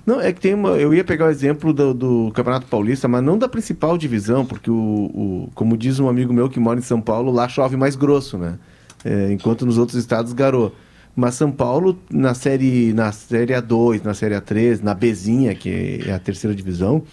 Não, 0.05 0.19
é 0.19 0.31
que 0.33 0.39
tem 0.41 0.53
uma. 0.53 0.69
Eu 0.71 0.93
ia 0.93 1.03
pegar 1.03 1.25
o 1.25 1.29
exemplo 1.29 1.71
do, 1.73 1.93
do 1.93 2.31
Campeonato 2.33 2.65
Paulista, 2.67 3.07
mas 3.07 3.21
não 3.23 3.37
da 3.37 3.47
principal 3.47 3.97
divisão, 3.97 4.45
porque 4.45 4.71
o, 4.71 4.73
o- 4.75 5.49
como 5.53 5.77
diz 5.77 5.99
um 5.99 6.07
amigo 6.09 6.33
meu 6.33 6.49
que 6.49 6.59
mora 6.59 6.79
em 6.79 6.83
São 6.83 6.99
Paulo, 6.99 7.31
lá 7.31 7.47
chove 7.47 7.75
mais 7.77 7.95
grosso, 7.95 8.37
né? 8.37 8.57
É, 9.05 9.31
enquanto 9.31 9.65
nos 9.65 9.77
outros 9.77 9.97
estados 9.99 10.33
garou. 10.33 10.73
Mas 11.15 11.35
São 11.35 11.51
Paulo, 11.51 11.99
na 12.09 12.33
série, 12.33 12.91
na 12.93 13.11
série 13.11 13.53
A2, 13.53 14.03
na 14.03 14.13
série 14.15 14.33
A3, 14.35 14.81
na 14.81 14.95
Bzinha, 14.95 15.53
que 15.53 16.03
é 16.07 16.13
a 16.13 16.17
terceira 16.17 16.55
divisão, 16.55 17.03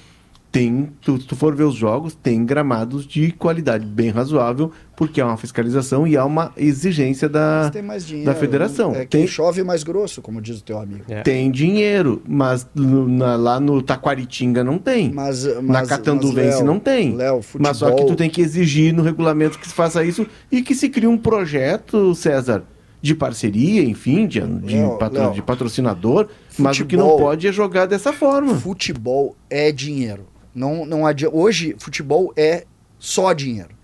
tem, 0.50 0.88
tu, 1.02 1.20
se 1.20 1.26
tu 1.26 1.36
for 1.36 1.54
ver 1.54 1.64
os 1.64 1.74
jogos, 1.74 2.14
tem 2.14 2.44
gramados 2.46 3.06
de 3.06 3.30
qualidade 3.30 3.84
bem 3.84 4.08
razoável, 4.10 4.72
porque 5.00 5.18
há 5.18 5.26
uma 5.26 5.38
fiscalização 5.38 6.06
e 6.06 6.14
há 6.14 6.22
uma 6.26 6.52
exigência 6.58 7.26
da, 7.26 7.60
Mas 7.62 7.70
tem 7.70 7.80
mais 7.82 8.06
dinheiro. 8.06 8.30
da 8.30 8.36
federação. 8.38 8.94
É 8.94 9.00
que 9.06 9.06
tem, 9.16 9.26
chove 9.26 9.62
mais 9.64 9.82
grosso, 9.82 10.20
como 10.20 10.42
diz 10.42 10.58
o 10.60 10.62
teu 10.62 10.78
amigo. 10.78 11.04
É. 11.08 11.22
tem 11.22 11.50
dinheiro, 11.50 12.20
mas 12.28 12.68
no- 12.74 13.08
na- 13.08 13.34
lá 13.34 13.58
no 13.58 13.80
Taquaritinga 13.80 14.62
não 14.62 14.76
tem. 14.76 15.10
Mas, 15.10 15.42
na 15.44 15.62
mas, 15.62 15.88
Catanduvense 15.88 16.48
mas, 16.48 16.56
Léo, 16.58 16.66
não 16.66 16.78
tem. 16.78 17.16
Léo, 17.16 17.40
futebol, 17.40 17.66
Mas 17.70 17.78
só 17.78 17.90
que 17.92 18.04
tu 18.04 18.14
tem 18.14 18.28
que 18.28 18.42
exigir 18.42 18.92
no 18.92 19.02
regulamento 19.02 19.58
que 19.58 19.66
se 19.66 19.72
faça 19.72 20.04
isso 20.04 20.26
e 20.52 20.60
que 20.60 20.74
se 20.74 20.90
crie 20.90 21.06
um 21.06 21.16
projeto, 21.16 22.14
César, 22.14 22.62
de 23.00 23.14
parceria, 23.14 23.82
enfim, 23.82 24.26
de, 24.26 24.40
de, 24.40 24.76
Léo, 24.76 24.98
patro- 24.98 25.18
Léo, 25.18 25.32
de 25.32 25.40
patrocinador, 25.40 26.28
mas 26.58 26.78
o 26.78 26.84
que 26.84 26.94
não 26.94 27.06
futebol- 27.06 27.26
pode 27.26 27.48
é 27.48 27.52
jogar 27.52 27.86
dessa 27.86 28.12
forma. 28.12 28.54
futebol 28.56 29.34
é 29.48 29.72
dinheiro. 29.72 30.26
Não, 30.54 30.84
não 30.84 31.06
adianta. 31.06 31.34
Hoje, 31.34 31.74
futebol 31.78 32.34
é 32.36 32.64
só 32.98 33.32
dinheiro. 33.32 33.79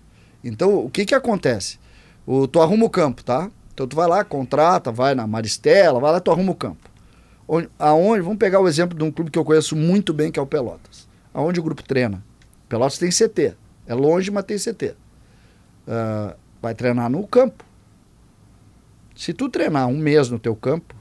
Então, 0.49 0.85
o 0.85 0.89
que 0.89 1.05
que 1.05 1.15
acontece? 1.15 1.79
O, 2.25 2.47
tu 2.47 2.61
arruma 2.61 2.85
o 2.85 2.89
campo, 2.89 3.23
tá? 3.23 3.49
Então, 3.73 3.87
tu 3.87 3.95
vai 3.95 4.07
lá, 4.07 4.23
contrata, 4.23 4.91
vai 4.91 5.13
na 5.13 5.27
Maristela, 5.27 5.99
vai 5.99 6.11
lá, 6.11 6.19
tu 6.19 6.31
arruma 6.31 6.51
o 6.51 6.55
campo. 6.55 6.89
Onde, 7.47 7.69
aonde, 7.79 8.21
vamos 8.21 8.37
pegar 8.37 8.59
o 8.59 8.67
exemplo 8.67 8.97
de 8.97 9.03
um 9.03 9.11
clube 9.11 9.31
que 9.31 9.37
eu 9.39 9.45
conheço 9.45 9.75
muito 9.75 10.13
bem, 10.13 10.31
que 10.31 10.39
é 10.39 10.41
o 10.41 10.47
Pelotas. 10.47 11.07
Aonde 11.33 11.59
o 11.59 11.63
grupo 11.63 11.83
treina? 11.83 12.23
Pelotas 12.67 12.97
tem 12.97 13.09
CT. 13.11 13.55
É 13.85 13.93
longe, 13.93 14.29
mas 14.31 14.43
tem 14.43 14.57
CT. 14.57 14.95
Ah, 15.87 16.35
vai 16.61 16.73
treinar 16.75 17.09
no 17.09 17.25
campo. 17.25 17.63
Se 19.15 19.33
tu 19.33 19.47
treinar 19.49 19.87
um 19.87 19.97
mês 19.97 20.29
no 20.29 20.37
teu 20.37 20.55
campo, 20.55 20.93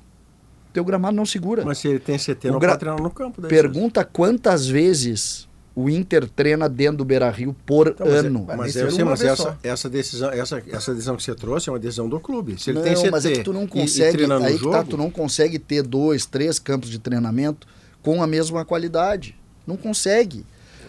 teu 0.73 0.85
gramado 0.85 1.17
não 1.17 1.27
segura. 1.27 1.65
Mas 1.65 1.79
se 1.79 1.89
ele 1.89 1.99
tem 1.99 2.17
CT, 2.19 2.49
O 2.49 2.53
não 2.53 2.59
gra- 2.61 2.71
pode 2.71 2.81
treinar 2.81 3.03
no 3.03 3.11
campo. 3.11 3.43
Pergunta 3.43 4.05
quantas 4.05 4.67
vezes 4.69 5.49
o 5.79 5.91
Inter 5.91 6.27
treina 6.29 6.69
dentro 6.71 6.97
do 6.97 7.05
Beira 7.05 7.29
Rio 7.31 7.55
por 7.67 7.89
Então, 7.89 8.07
mas 8.07 8.15
é- 8.17 8.19
ano. 8.27 8.45
Mas, 8.49 8.57
Mas 8.57 8.77
eu 8.77 8.87
isso 8.87 8.97
sei, 8.97 9.05
uma 9.05 9.11
mas 9.11 9.21
essa, 9.23 9.59
essa, 9.63 9.91
decisão, 9.91 10.31
essa, 10.31 10.63
essa 10.73 10.93
decisão 10.95 11.17
que 11.17 11.23
você 11.23 11.35
trouxe 11.35 11.69
é 11.69 11.73
uma 11.73 11.79
decisão 11.79 12.09
do 12.09 12.19
clube. 12.19 12.59
Se 12.59 12.71
ele 12.71 12.79
não, 12.79 12.85
tem 12.85 12.95
CT 12.97 13.11
mas 13.11 13.27
é 13.27 13.33
que 13.33 13.43
tu 13.45 13.53
não 13.53 13.63
e- 13.63 13.65
e 13.67 13.69
consegue. 13.69 14.13
treina 14.17 14.39
no 14.39 14.45
aí 14.47 14.55
que 14.55 14.59
jogo, 14.59 14.73
tá, 14.73 14.83
tu 14.85 14.97
não 14.97 15.11
consegue 15.11 15.59
ter 15.59 15.83
dois, 15.83 16.25
três 16.25 16.59
campos 16.59 16.89
de 16.89 16.99
treinamento 16.99 17.67
com 18.03 18.23
a 18.23 18.27
mesma 18.27 18.65
qualidade. 18.65 19.37
Não 19.67 19.77
consegue. 19.77 20.47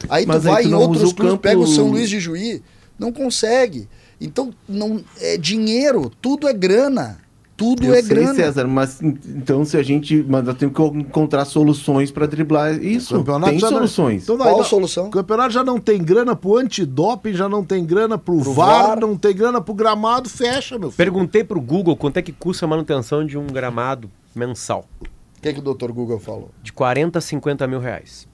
Aí 0.07 0.26
Mas 0.26 0.43
tu 0.43 0.47
aí 0.47 0.53
vai 0.53 0.64
tu 0.64 0.69
em 0.69 0.73
outros 0.73 1.11
clubes, 1.11 1.31
campo- 1.34 1.41
pega 1.43 1.59
o 1.59 1.68
São 1.68 1.89
Luís 1.89 2.09
de 2.09 2.19
Juí, 2.19 2.64
não 2.97 3.11
consegue. 3.11 3.89
Então, 4.22 4.53
não 4.69 5.03
é 5.19 5.35
dinheiro, 5.38 6.09
tudo 6.22 6.47
é 6.47 6.53
grana. 6.53 7.19
Tudo 7.57 7.84
Eu 7.84 7.93
é 7.95 8.03
sei, 8.03 8.09
grana. 8.15 8.35
César, 8.35 8.67
mas 8.67 9.01
en- 9.01 9.17
então 9.29 9.65
se 9.65 9.75
a 9.77 9.81
gente. 9.81 10.23
Mas 10.29 10.45
nós 10.45 10.55
temos 10.57 10.75
que 10.75 10.81
encontrar 10.99 11.43
soluções 11.43 12.11
para 12.11 12.27
driblar 12.27 12.75
isso. 12.84 13.15
O 13.15 13.17
campeonato 13.17 13.51
Tem 13.51 13.59
não- 13.59 13.69
soluções. 13.69 14.23
Então 14.23 14.38
vai, 14.38 14.47
Qual 14.47 14.57
não- 14.57 14.61
a 14.63 14.69
solução? 14.69 15.07
O 15.07 15.09
campeonato 15.09 15.49
já 15.51 15.63
não 15.63 15.79
tem 15.79 16.03
grana 16.03 16.35
pro 16.35 16.57
antidoping, 16.57 17.34
já 17.34 17.49
não 17.49 17.65
tem 17.65 17.84
grana 17.84 18.15
pro, 18.15 18.39
Pro 18.41 18.53
VAR, 18.53 18.88
VAR. 18.89 18.99
não 18.99 19.17
tem 19.17 19.35
grana 19.35 19.59
pro 19.59 19.73
gramado, 19.73 20.29
fecha, 20.29 20.77
meu 20.77 20.91
filho. 20.91 20.97
Perguntei 20.97 21.43
pro 21.43 21.59
Google 21.59 21.97
quanto 21.97 22.17
é 22.17 22.21
que 22.21 22.31
custa 22.31 22.65
a 22.65 22.67
manutenção 22.69 23.25
de 23.25 23.38
um 23.39 23.47
gramado 23.47 24.09
mensal. 24.35 24.88
O 25.01 25.41
que, 25.41 25.51
que 25.53 25.59
o 25.59 25.63
doutor 25.63 25.91
Google 25.91 26.19
falou? 26.19 26.51
De 26.61 26.71
40 26.71 27.17
a 27.17 27.21
50 27.21 27.65
mil 27.67 27.79
reais. 27.79 28.27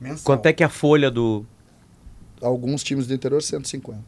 Mensal. 0.00 0.24
Quanto 0.24 0.46
é 0.46 0.52
que 0.52 0.62
é 0.62 0.66
a 0.66 0.68
folha 0.68 1.10
do, 1.10 1.46
alguns 2.42 2.82
times 2.82 3.06
do 3.06 3.14
interior 3.14 3.40
150. 3.42 4.00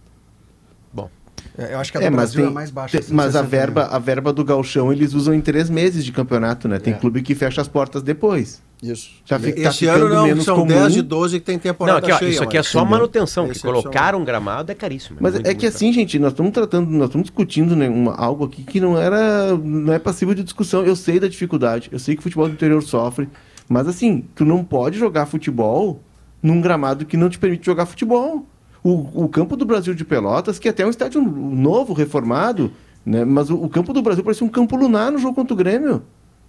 Bom, 0.92 1.08
É, 1.08 1.27
Eu 1.56 1.78
acho 1.78 1.90
que 1.90 1.98
a 1.98 2.02
É, 2.02 2.10
do 2.10 2.16
mas, 2.16 2.30
Brasil 2.32 2.40
tem- 2.42 2.50
é 2.50 2.54
mais 2.54 2.70
baixa. 2.70 3.00
tem- 3.00 3.08
mas 3.14 3.34
a 3.34 3.40
160 3.40 3.46
verba, 3.48 3.82
a 3.90 3.98
verba 3.98 4.32
do 4.32 4.44
galchão 4.44 4.92
eles 4.92 5.12
usam 5.14 5.34
em 5.34 5.40
três 5.40 5.68
meses 5.68 6.04
de 6.04 6.12
campeonato, 6.12 6.68
né? 6.68 6.78
Tem 6.78 6.94
É. 6.94 6.96
clube 6.96 7.20
que 7.22 7.34
fecha 7.34 7.60
as 7.60 7.66
portas 7.68 8.02
depois. 8.02 8.62
Isso. 8.80 9.10
Já 9.24 9.40
fica, 9.40 9.60
tá 9.60 9.68
Esse 9.70 9.78
ficando 9.80 10.06
ano 10.06 10.14
não, 10.14 10.24
menos 10.24 10.44
são 10.44 10.54
comum. 10.54 10.68
10 10.68 10.92
de 10.92 11.02
12 11.02 11.40
que 11.40 11.46
tem 11.46 11.56
não, 11.56 11.60
temporada 11.62 11.98
aqui, 11.98 12.12
ó, 12.12 12.18
cheia. 12.18 12.30
isso 12.30 12.42
aqui 12.44 12.56
é 12.56 12.62
só 12.62 12.84
manutenção, 12.84 13.48
que 13.48 13.58
colocar 13.58 14.14
um 14.14 14.24
gramado 14.24 14.70
é 14.70 14.74
caríssimo. 14.76 15.18
Mas 15.20 15.34
muito, 15.34 15.46
é 15.48 15.54
que 15.54 15.64
muito 15.64 15.74
assim, 15.76 15.92
gente, 15.92 16.16
nós 16.20 16.30
estamos 16.30 16.52
tratando, 16.52 16.88
nós 16.88 17.08
estamos 17.08 17.24
discutindo 17.26 17.74
né, 17.74 17.88
uma- 17.88 18.14
algo 18.14 18.44
aqui 18.44 18.62
que 18.62 18.78
não 18.80 18.96
era, 18.96 19.56
não 19.56 19.92
é 19.92 19.98
passível 19.98 20.32
de 20.32 20.44
discussão. 20.44 20.84
Eu 20.84 20.94
sei 20.94 21.18
da 21.18 21.26
dificuldade, 21.26 21.88
eu 21.90 21.98
sei 21.98 22.14
que 22.14 22.20
o 22.20 22.22
futebol 22.22 22.46
do 22.46 22.52
interior 22.54 22.80
sofre, 22.80 23.28
mas 23.68 23.88
assim, 23.88 24.24
tu 24.36 24.44
não 24.44 24.62
pode 24.62 24.96
jogar 24.96 25.26
futebol 25.26 26.00
num 26.40 26.60
gramado 26.60 27.04
que 27.04 27.16
não 27.16 27.28
te 27.28 27.36
permite 27.36 27.66
jogar 27.66 27.84
futebol. 27.84 28.46
O, 28.82 29.24
o 29.24 29.28
campo 29.28 29.56
do 29.56 29.64
Brasil 29.64 29.94
de 29.94 30.04
Pelotas, 30.04 30.58
que 30.58 30.68
até 30.68 30.82
é 30.82 30.86
um 30.86 30.90
estádio 30.90 31.20
novo, 31.20 31.92
reformado, 31.92 32.72
né, 33.04 33.24
mas 33.24 33.50
o, 33.50 33.56
o 33.56 33.68
campo 33.68 33.92
do 33.92 34.02
Brasil 34.02 34.22
parece 34.22 34.44
um 34.44 34.48
campo 34.48 34.76
lunar 34.76 35.10
no 35.10 35.18
jogo 35.18 35.34
contra 35.34 35.54
o 35.54 35.56
Grêmio. 35.56 36.02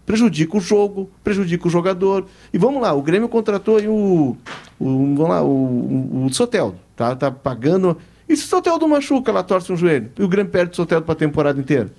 Prejudica 0.06 0.58
o 0.58 0.60
jogo, 0.60 1.10
prejudica 1.24 1.68
o 1.68 1.70
jogador. 1.70 2.26
E 2.52 2.58
vamos 2.58 2.82
lá, 2.82 2.94
o 2.94 3.02
Grêmio 3.02 3.30
contratou 3.30 3.78
aí 3.78 3.88
o. 3.88 4.36
o 4.80 5.16
vamos 5.16 5.30
lá, 5.30 5.44
o, 5.44 6.26
o, 6.26 6.34
Soteldo. 6.34 6.78
Tá, 6.96 7.16
tá 7.16 7.30
pagando. 7.30 7.96
E 8.28 8.36
se 8.36 8.46
o 8.46 8.48
Soteldo 8.48 8.88
machuca, 8.88 9.32
ela 9.32 9.44
torce 9.44 9.72
um 9.72 9.78
joelho? 9.78 10.12
E 10.18 10.24
o 10.24 10.28
Grêmio 10.28 10.52
perde 10.52 10.74
o 10.74 10.76
Soteldo 10.76 11.06
pra 11.06 11.16
temporada 11.16 11.60
inteira? 11.60 11.92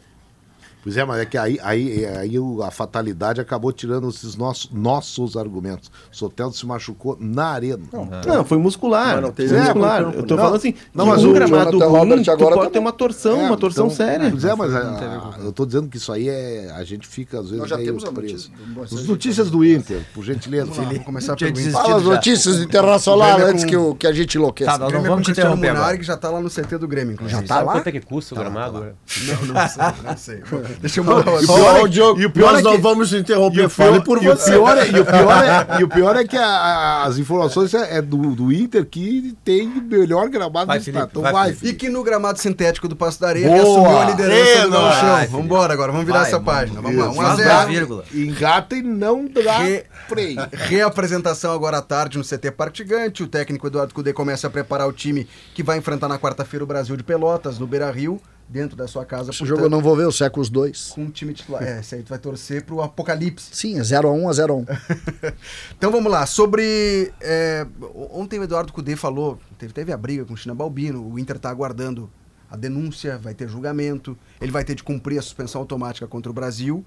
Pois 0.82 0.96
é, 0.96 1.04
mas 1.04 1.20
é 1.20 1.26
que 1.26 1.36
aí, 1.36 1.58
aí, 1.62 2.06
aí 2.06 2.38
o- 2.38 2.62
a 2.62 2.70
fatalidade 2.70 3.40
acabou 3.40 3.70
tirando 3.72 4.08
esses 4.08 4.34
nossos, 4.36 4.70
nossos 4.72 5.36
argumentos. 5.36 5.90
Soteldo 6.10 6.56
se 6.56 6.64
machucou 6.64 7.16
na 7.20 7.46
arena. 7.48 7.82
Não, 8.26 8.44
foi 8.44 8.56
muscular. 8.58 9.14
Mas 9.14 9.22
não 9.22 9.30
teve 9.32 9.52
nem 9.52 9.62
muscular. 9.62 10.04
campo, 10.04 10.16
Eu 10.18 10.22
tô 10.26 10.36
né? 10.36 10.40
falando 10.42 10.56
assim, 10.56 10.74
Não, 10.94 11.06
mas 11.06 11.22
um 11.24 11.30
o 11.30 11.32
gramado 11.34 11.78
ruim, 11.78 11.86
Robert 11.88 12.24
tu 12.24 12.30
agora 12.30 12.54
pode 12.54 12.66
tá- 12.68 12.72
ter 12.72 12.78
uma 12.78 12.92
torção, 12.92 13.40
É, 13.40 13.46
uma 13.46 13.56
torção 13.56 13.86
então, 13.86 13.96
séria. 13.96 14.30
Pois 14.30 14.44
é, 14.44 14.54
mas 14.54 14.74
a- 14.74 15.34
eu 15.40 15.52
tô 15.52 15.66
dizendo 15.66 15.88
que 15.88 15.96
isso 15.98 16.12
aí 16.12 16.28
é. 16.28 16.70
A 16.74 16.82
gente 16.84 17.06
fica, 17.06 17.38
às 17.40 17.44
vezes, 17.46 17.58
Nós 17.58 17.68
já 17.68 17.76
meio 17.76 17.88
temos 17.88 18.04
a 18.04 18.12
preso. 18.12 18.50
notícia 18.74 18.96
As 19.00 19.06
notícias 19.06 19.50
do 19.50 19.64
Inter, 19.64 20.00
por 20.14 20.24
gentileza. 20.24 20.64
Vamos 20.66 20.78
lá, 20.78 20.84
vamos 20.88 21.04
começar 21.04 21.36
pelo 21.36 21.50
Inter. 21.50 21.72
Fala 21.72 21.96
as 21.96 22.02
notícias 22.04 22.58
internacionais 22.60 23.42
antes 23.42 23.64
que, 23.64 23.76
o, 23.76 23.94
que 23.94 24.06
a 24.06 24.12
gente 24.12 24.36
enlouqueça. 24.38 24.70
Tá, 24.72 24.78
nós 24.78 24.84
não 24.84 25.00
Grêmio 25.00 25.10
vamos 25.10 25.26
te 25.26 25.32
interromper. 25.32 25.68
Agora. 25.70 25.98
que 25.98 26.04
já 26.04 26.16
tá 26.16 26.30
lá 26.30 26.40
no 26.40 26.48
CT 26.48 26.78
do 26.78 26.88
Grêmio, 26.88 27.12
inclusive. 27.14 27.40
Já 27.42 27.46
tá 27.46 27.60
lá? 27.62 27.72
quanto 27.72 27.86
é 27.88 27.92
que 27.92 28.00
custa 28.00 28.34
o 28.34 28.38
gramado? 28.38 28.72
Não, 28.80 29.54
não 29.54 29.68
sei, 29.68 29.82
não 30.04 30.16
sei. 30.16 30.40
Deixa 30.80 31.00
eu 31.00 31.04
mandar 31.04 31.32
E 31.32 31.44
o 31.44 31.46
só- 31.46 31.54
pior 31.54 31.86
é- 31.86 31.88
Diogo, 31.88 32.20
e 32.20 32.26
o 32.26 32.30
pior 32.30 32.52
nós 32.52 32.60
é 32.60 32.62
não 32.62 32.72
que- 32.72 32.78
vamos 32.78 33.12
E 33.12 33.18
interromper. 33.18 33.68
Fale 33.68 34.00
por 34.02 34.22
e 34.22 34.28
o 34.28 34.36
você. 34.36 34.50
pior 34.52 34.76
é, 34.78 34.86
e 34.88 35.00
o 35.00 35.04
pior 35.04 35.44
é, 35.44 35.66
e 35.80 35.84
o 35.84 35.88
pior 35.88 36.16
é 36.16 36.24
que 36.24 36.36
a- 36.36 37.04
as 37.04 37.18
informações 37.18 37.72
é, 37.74 37.98
é 37.98 38.02
do, 38.02 38.34
do 38.34 38.52
Inter 38.52 38.84
que 38.86 39.34
tem 39.44 39.66
o 39.68 39.82
melhor 39.82 40.28
gramado 40.28 40.66
Vai, 40.66 40.78
do 40.78 40.84
Felipe, 40.84 40.98
estado. 40.98 41.10
Então 41.10 41.22
vai, 41.22 41.32
vai, 41.32 41.52
Felipe. 41.52 41.68
E 41.68 41.72
que 41.74 41.88
no 41.88 42.02
gramado 42.02 42.38
sintético 42.38 42.86
do 42.88 42.96
Passo 42.96 43.20
da 43.20 43.28
Areia 43.28 43.46
Boa! 43.48 43.56
reassumiu 43.58 43.98
a 43.98 44.04
liderança 44.04 44.50
É, 44.50 44.62
do 44.62 44.70
Gauchão. 44.70 45.16
Felipe. 45.16 45.32
Vambora 45.32 45.72
agora, 45.72 45.92
vamos 45.92 46.06
virar 46.06 46.18
Vai, 46.20 46.28
essa 46.28 46.38
mano. 46.38 46.46
página. 46.58 46.80
Vamos 46.80 46.96
lá, 46.98 47.06
Isso. 47.10 47.18
1 47.18 47.20
a 47.20 47.24
Faz 47.24 47.36
0 47.38 47.50
duas 47.54 47.66
vírgulas. 47.68 48.06
Engata 48.14 48.76
e 48.76 48.82
não 48.82 49.26
dá 49.26 49.58
Re- 49.58 49.84
freio. 50.08 50.36
Reapresentação 50.52 51.52
agora 51.52 51.78
à 51.78 51.82
tarde 51.82 52.16
no 52.18 52.24
CT 52.24 52.50
Partigante. 52.50 53.22
O 53.22 53.26
técnico 53.26 53.66
Eduardo 53.66 53.92
Cudê 53.94 54.12
começa 54.12 54.46
a 54.46 54.50
preparar 54.50 54.88
o 54.88 54.92
time 54.92 55.26
que 55.54 55.62
vai 55.62 55.78
enfrentar 55.78 56.08
na 56.08 56.18
quarta-feira 56.18 56.64
o 56.64 56.66
Brasil 56.66 56.96
de 56.96 57.02
Pelotas, 57.02 57.58
no 57.58 57.66
Beira 57.66 57.90
Rio, 57.90 58.20
dentro 58.50 58.76
da 58.76 58.88
sua 58.88 59.04
casa. 59.04 59.30
Esse 59.30 59.46
jogo 59.46 59.62
eu 59.62 59.70
não 59.70 59.80
vou 59.80 59.94
ver, 59.96 60.06
o 60.06 60.12
Secos 60.12 60.50
2. 60.50 60.88
Com 60.88 61.04
o 61.06 61.10
time 61.10 61.32
titular. 61.32 61.62
É, 61.62 61.78
esse 61.78 61.94
aí 61.94 62.02
tu 62.02 62.08
vai 62.08 62.18
torcer 62.18 62.64
pro 62.64 62.82
Apocalipse. 62.82 63.48
Sim, 63.52 63.78
é 63.78 63.82
0x1 63.82 64.28
a 64.28 64.32
0x1. 64.32 65.34
Então 65.78 65.90
vamos 65.92 66.10
lá, 66.10 66.26
sobre. 66.26 67.12
é, 67.20 67.66
ontem 68.10 68.38
o 68.40 68.42
Eduardo 68.42 68.72
Cudê 68.72 68.96
falou, 68.96 69.38
teve, 69.56 69.72
teve 69.72 69.92
a 69.92 69.96
briga 69.96 70.24
com 70.24 70.34
o 70.34 70.36
China 70.36 70.54
Balbino, 70.54 71.06
o 71.08 71.18
Inter 71.18 71.36
está 71.36 71.48
aguardando 71.50 72.10
a 72.50 72.56
denúncia, 72.56 73.16
vai 73.18 73.32
ter 73.34 73.48
julgamento, 73.48 74.18
ele 74.40 74.50
vai 74.50 74.64
ter 74.64 74.74
de 74.74 74.82
cumprir 74.82 75.18
a 75.18 75.22
suspensão 75.22 75.60
automática 75.60 76.06
contra 76.08 76.28
o 76.30 76.34
Brasil, 76.34 76.84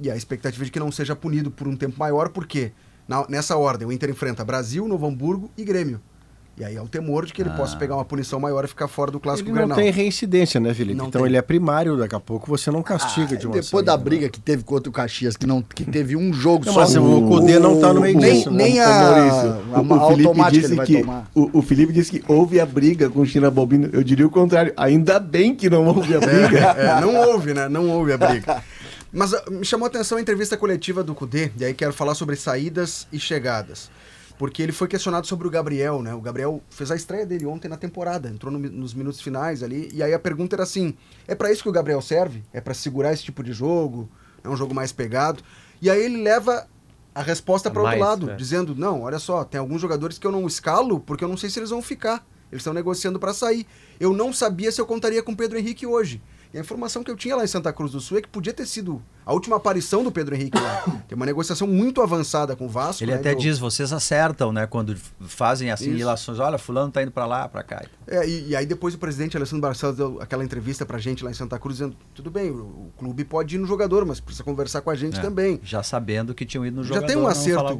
e 0.00 0.08
a 0.10 0.16
expectativa 0.16 0.62
é 0.62 0.66
de 0.66 0.70
que 0.70 0.78
não 0.78 0.92
seja 0.92 1.16
punido 1.16 1.50
por 1.50 1.66
um 1.66 1.76
tempo 1.76 1.98
maior, 1.98 2.28
porque 2.28 2.72
na- 3.08 3.26
nessa 3.28 3.56
ordem 3.56 3.88
o 3.88 3.92
Inter 3.92 4.08
enfrenta 4.10 4.44
Brasil, 4.44 4.86
Novo 4.86 5.06
Hamburgo 5.06 5.50
e 5.58 5.64
Grêmio. 5.64 6.00
E 6.60 6.64
aí 6.64 6.76
é 6.76 6.82
o 6.82 6.86
temor 6.86 7.24
de 7.24 7.32
que 7.32 7.40
ele 7.40 7.48
possa 7.48 7.74
pegar 7.74 7.94
uma 7.96 8.04
punição 8.04 8.38
maior 8.38 8.66
e 8.66 8.68
ficar 8.68 8.86
fora 8.86 9.10
do 9.10 9.18
clássico 9.18 9.48
Ele 9.48 9.54
não 9.58 9.66
Grenal. 9.66 9.78
tem 9.78 9.90
reincidência, 9.90 10.60
né, 10.60 10.74
Felipe? 10.74 10.94
Não 10.94 11.06
então 11.06 11.22
tem. 11.22 11.30
ele 11.30 11.38
é 11.38 11.40
primário, 11.40 11.96
daqui 11.96 12.14
a 12.14 12.20
pouco 12.20 12.46
você 12.46 12.70
não 12.70 12.82
castiga 12.82 13.34
de 13.34 13.46
uma 13.46 13.54
Depois 13.54 13.66
saída, 13.68 13.92
da 13.92 13.96
né? 13.96 14.04
briga 14.04 14.28
que 14.28 14.38
teve 14.38 14.62
contra 14.62 14.90
o 14.90 14.92
Caxias, 14.92 15.38
que, 15.38 15.46
não, 15.46 15.62
que 15.62 15.86
teve 15.86 16.16
um 16.16 16.34
jogo 16.34 16.66
Não, 16.66 16.74
só. 16.74 16.80
mas 16.80 16.94
o 16.94 17.22
Cudê 17.22 17.58
não 17.58 17.80
tá 17.80 17.94
no 17.94 18.02
meio 18.02 18.18
nem, 18.18 18.34
disso, 18.34 18.50
né? 18.50 18.64
Nem 18.64 18.78
a, 18.78 18.88
Maurício, 18.88 19.62
a, 19.72 19.80
o, 19.80 20.08
Felipe 20.10 20.26
automática 20.28 20.50
disse 20.50 20.66
ele 20.66 20.76
vai 20.76 20.86
que 20.86 21.00
tomar. 21.00 21.30
o, 21.34 21.58
o 21.58 21.62
Felipe 21.62 21.92
disse 21.94 22.10
que 22.10 22.30
houve 22.30 22.60
a 22.60 22.66
briga 22.66 23.08
com 23.08 23.20
o 23.20 23.26
China 23.26 23.50
Balbino. 23.50 23.88
Eu 23.90 24.04
diria 24.04 24.26
o 24.26 24.30
contrário. 24.30 24.74
Ainda 24.76 25.18
bem 25.18 25.54
que 25.54 25.70
não 25.70 25.86
houve 25.86 26.14
a 26.14 26.20
briga. 26.20 26.76
É, 26.76 27.00
não 27.00 27.16
houve, 27.16 27.54
né? 27.54 27.70
Não 27.70 27.88
houve 27.88 28.12
a 28.12 28.18
briga. 28.18 28.62
Mas 29.10 29.32
ah, 29.32 29.42
me 29.50 29.64
chamou 29.64 29.86
a 29.86 29.88
atenção 29.88 30.18
a 30.18 30.20
entrevista 30.20 30.58
coletiva 30.58 31.02
do 31.02 31.14
Cudê, 31.14 31.50
e 31.58 31.64
aí 31.64 31.72
quero 31.72 31.92
falar 31.94 32.14
sobre 32.14 32.36
saídas 32.36 33.06
e 33.10 33.18
chegadas. 33.18 33.90
Porque 34.40 34.62
ele 34.62 34.72
foi 34.72 34.88
questionado 34.88 35.26
sobre 35.26 35.46
o 35.46 35.50
Gabriel, 35.50 36.00
né? 36.00 36.14
O 36.14 36.20
Gabriel 36.22 36.62
fez 36.70 36.90
a 36.90 36.96
estreia 36.96 37.26
dele 37.26 37.44
ontem 37.44 37.68
na 37.68 37.76
temporada, 37.76 38.26
entrou 38.26 38.50
no 38.50 38.58
nos 38.58 38.94
minutos 38.94 39.20
finais 39.20 39.62
ali, 39.62 39.90
e 39.92 40.02
aí 40.02 40.14
a 40.14 40.18
pergunta 40.18 40.56
era 40.56 40.62
assim: 40.62 40.94
é 41.28 41.34
pra 41.34 41.52
isso 41.52 41.62
que 41.62 41.68
o 41.68 41.72
Gabriel 41.72 42.00
serve? 42.00 42.42
É 42.50 42.58
pra 42.58 42.72
segurar 42.72 43.12
esse 43.12 43.22
tipo 43.22 43.44
de 43.44 43.52
jogo? 43.52 44.08
É 44.42 44.48
um 44.48 44.56
jogo 44.56 44.74
mais 44.74 44.92
pegado? 44.92 45.42
E 45.82 45.90
aí 45.90 46.02
ele 46.02 46.22
leva 46.22 46.66
a 47.14 47.20
resposta 47.20 47.70
para 47.70 47.82
outro 47.82 47.98
lado, 47.98 48.26
né? 48.28 48.34
dizendo: 48.34 48.74
não, 48.74 49.02
olha 49.02 49.18
só, 49.18 49.44
tem 49.44 49.60
alguns 49.60 49.78
jogadores 49.78 50.18
que 50.18 50.26
eu 50.26 50.32
não 50.32 50.46
escalo 50.46 51.00
porque 51.00 51.22
eu 51.22 51.28
não 51.28 51.36
sei 51.36 51.50
se 51.50 51.58
eles 51.58 51.68
vão 51.68 51.82
ficar. 51.82 52.26
Eles 52.50 52.62
estão 52.62 52.72
negociando 52.72 53.20
para 53.20 53.34
sair. 53.34 53.66
Eu 54.00 54.14
não 54.14 54.32
sabia 54.32 54.72
se 54.72 54.80
eu 54.80 54.86
contaria 54.86 55.22
com 55.22 55.32
o 55.32 55.36
Pedro 55.36 55.58
Henrique 55.58 55.86
hoje. 55.86 56.22
E 56.54 56.56
a 56.56 56.60
informação 56.62 57.04
que 57.04 57.10
eu 57.10 57.16
tinha 57.16 57.36
lá 57.36 57.44
em 57.44 57.46
Santa 57.46 57.74
Cruz 57.74 57.92
do 57.92 58.00
Sul 58.00 58.16
é 58.16 58.22
que 58.22 58.28
podia 58.28 58.54
ter 58.54 58.66
sido 58.66 59.02
a 59.30 59.32
última 59.32 59.56
aparição 59.56 60.02
do 60.02 60.10
Pedro 60.10 60.34
Henrique 60.34 60.58
lá. 60.58 60.82
Tem 61.06 61.14
uma 61.14 61.24
negociação 61.24 61.66
muito 61.68 62.02
avançada 62.02 62.56
com 62.56 62.66
o 62.66 62.68
Vasco. 62.68 63.04
Ele 63.04 63.12
né, 63.12 63.18
até 63.18 63.32
do- 63.34 63.40
diz, 63.40 63.58
vocês 63.58 63.92
acertam, 63.92 64.52
né? 64.52 64.66
Quando 64.66 64.96
fazem 65.20 65.70
assimilações. 65.70 66.40
Olha, 66.40 66.58
fulano 66.58 66.90
tá 66.90 67.00
indo 67.02 67.12
pra 67.12 67.26
lá, 67.26 67.48
pra 67.48 67.62
cá. 67.62 67.84
É, 68.08 68.26
e, 68.28 68.48
e 68.48 68.56
aí 68.56 68.66
depois 68.66 68.92
o 68.94 68.98
presidente 68.98 69.36
Alessandro 69.36 69.62
Barcelos 69.62 69.96
deu 69.96 70.18
aquela 70.20 70.44
entrevista 70.44 70.84
pra 70.84 70.98
gente 70.98 71.22
lá 71.22 71.30
em 71.30 71.34
Santa 71.34 71.58
Cruz 71.58 71.76
dizendo, 71.78 71.96
tudo 72.12 72.30
bem, 72.30 72.50
o, 72.50 72.56
o 72.56 72.92
clube 72.98 73.24
pode 73.24 73.54
ir 73.54 73.58
no 73.58 73.66
jogador, 73.66 74.04
mas 74.04 74.18
precisa 74.18 74.42
conversar 74.42 74.80
com 74.80 74.90
a 74.90 74.94
gente 74.96 75.18
É, 75.18 75.22
também. 75.22 75.60
Já 75.62 75.82
sabendo 75.82 76.34
que 76.34 76.44
tinham 76.44 76.66
ido 76.66 76.76
no 76.78 76.82
Já 76.82 76.94
jogador, 76.94 77.06
tem 77.06 77.16
um 77.16 77.28
acerto. 77.28 77.78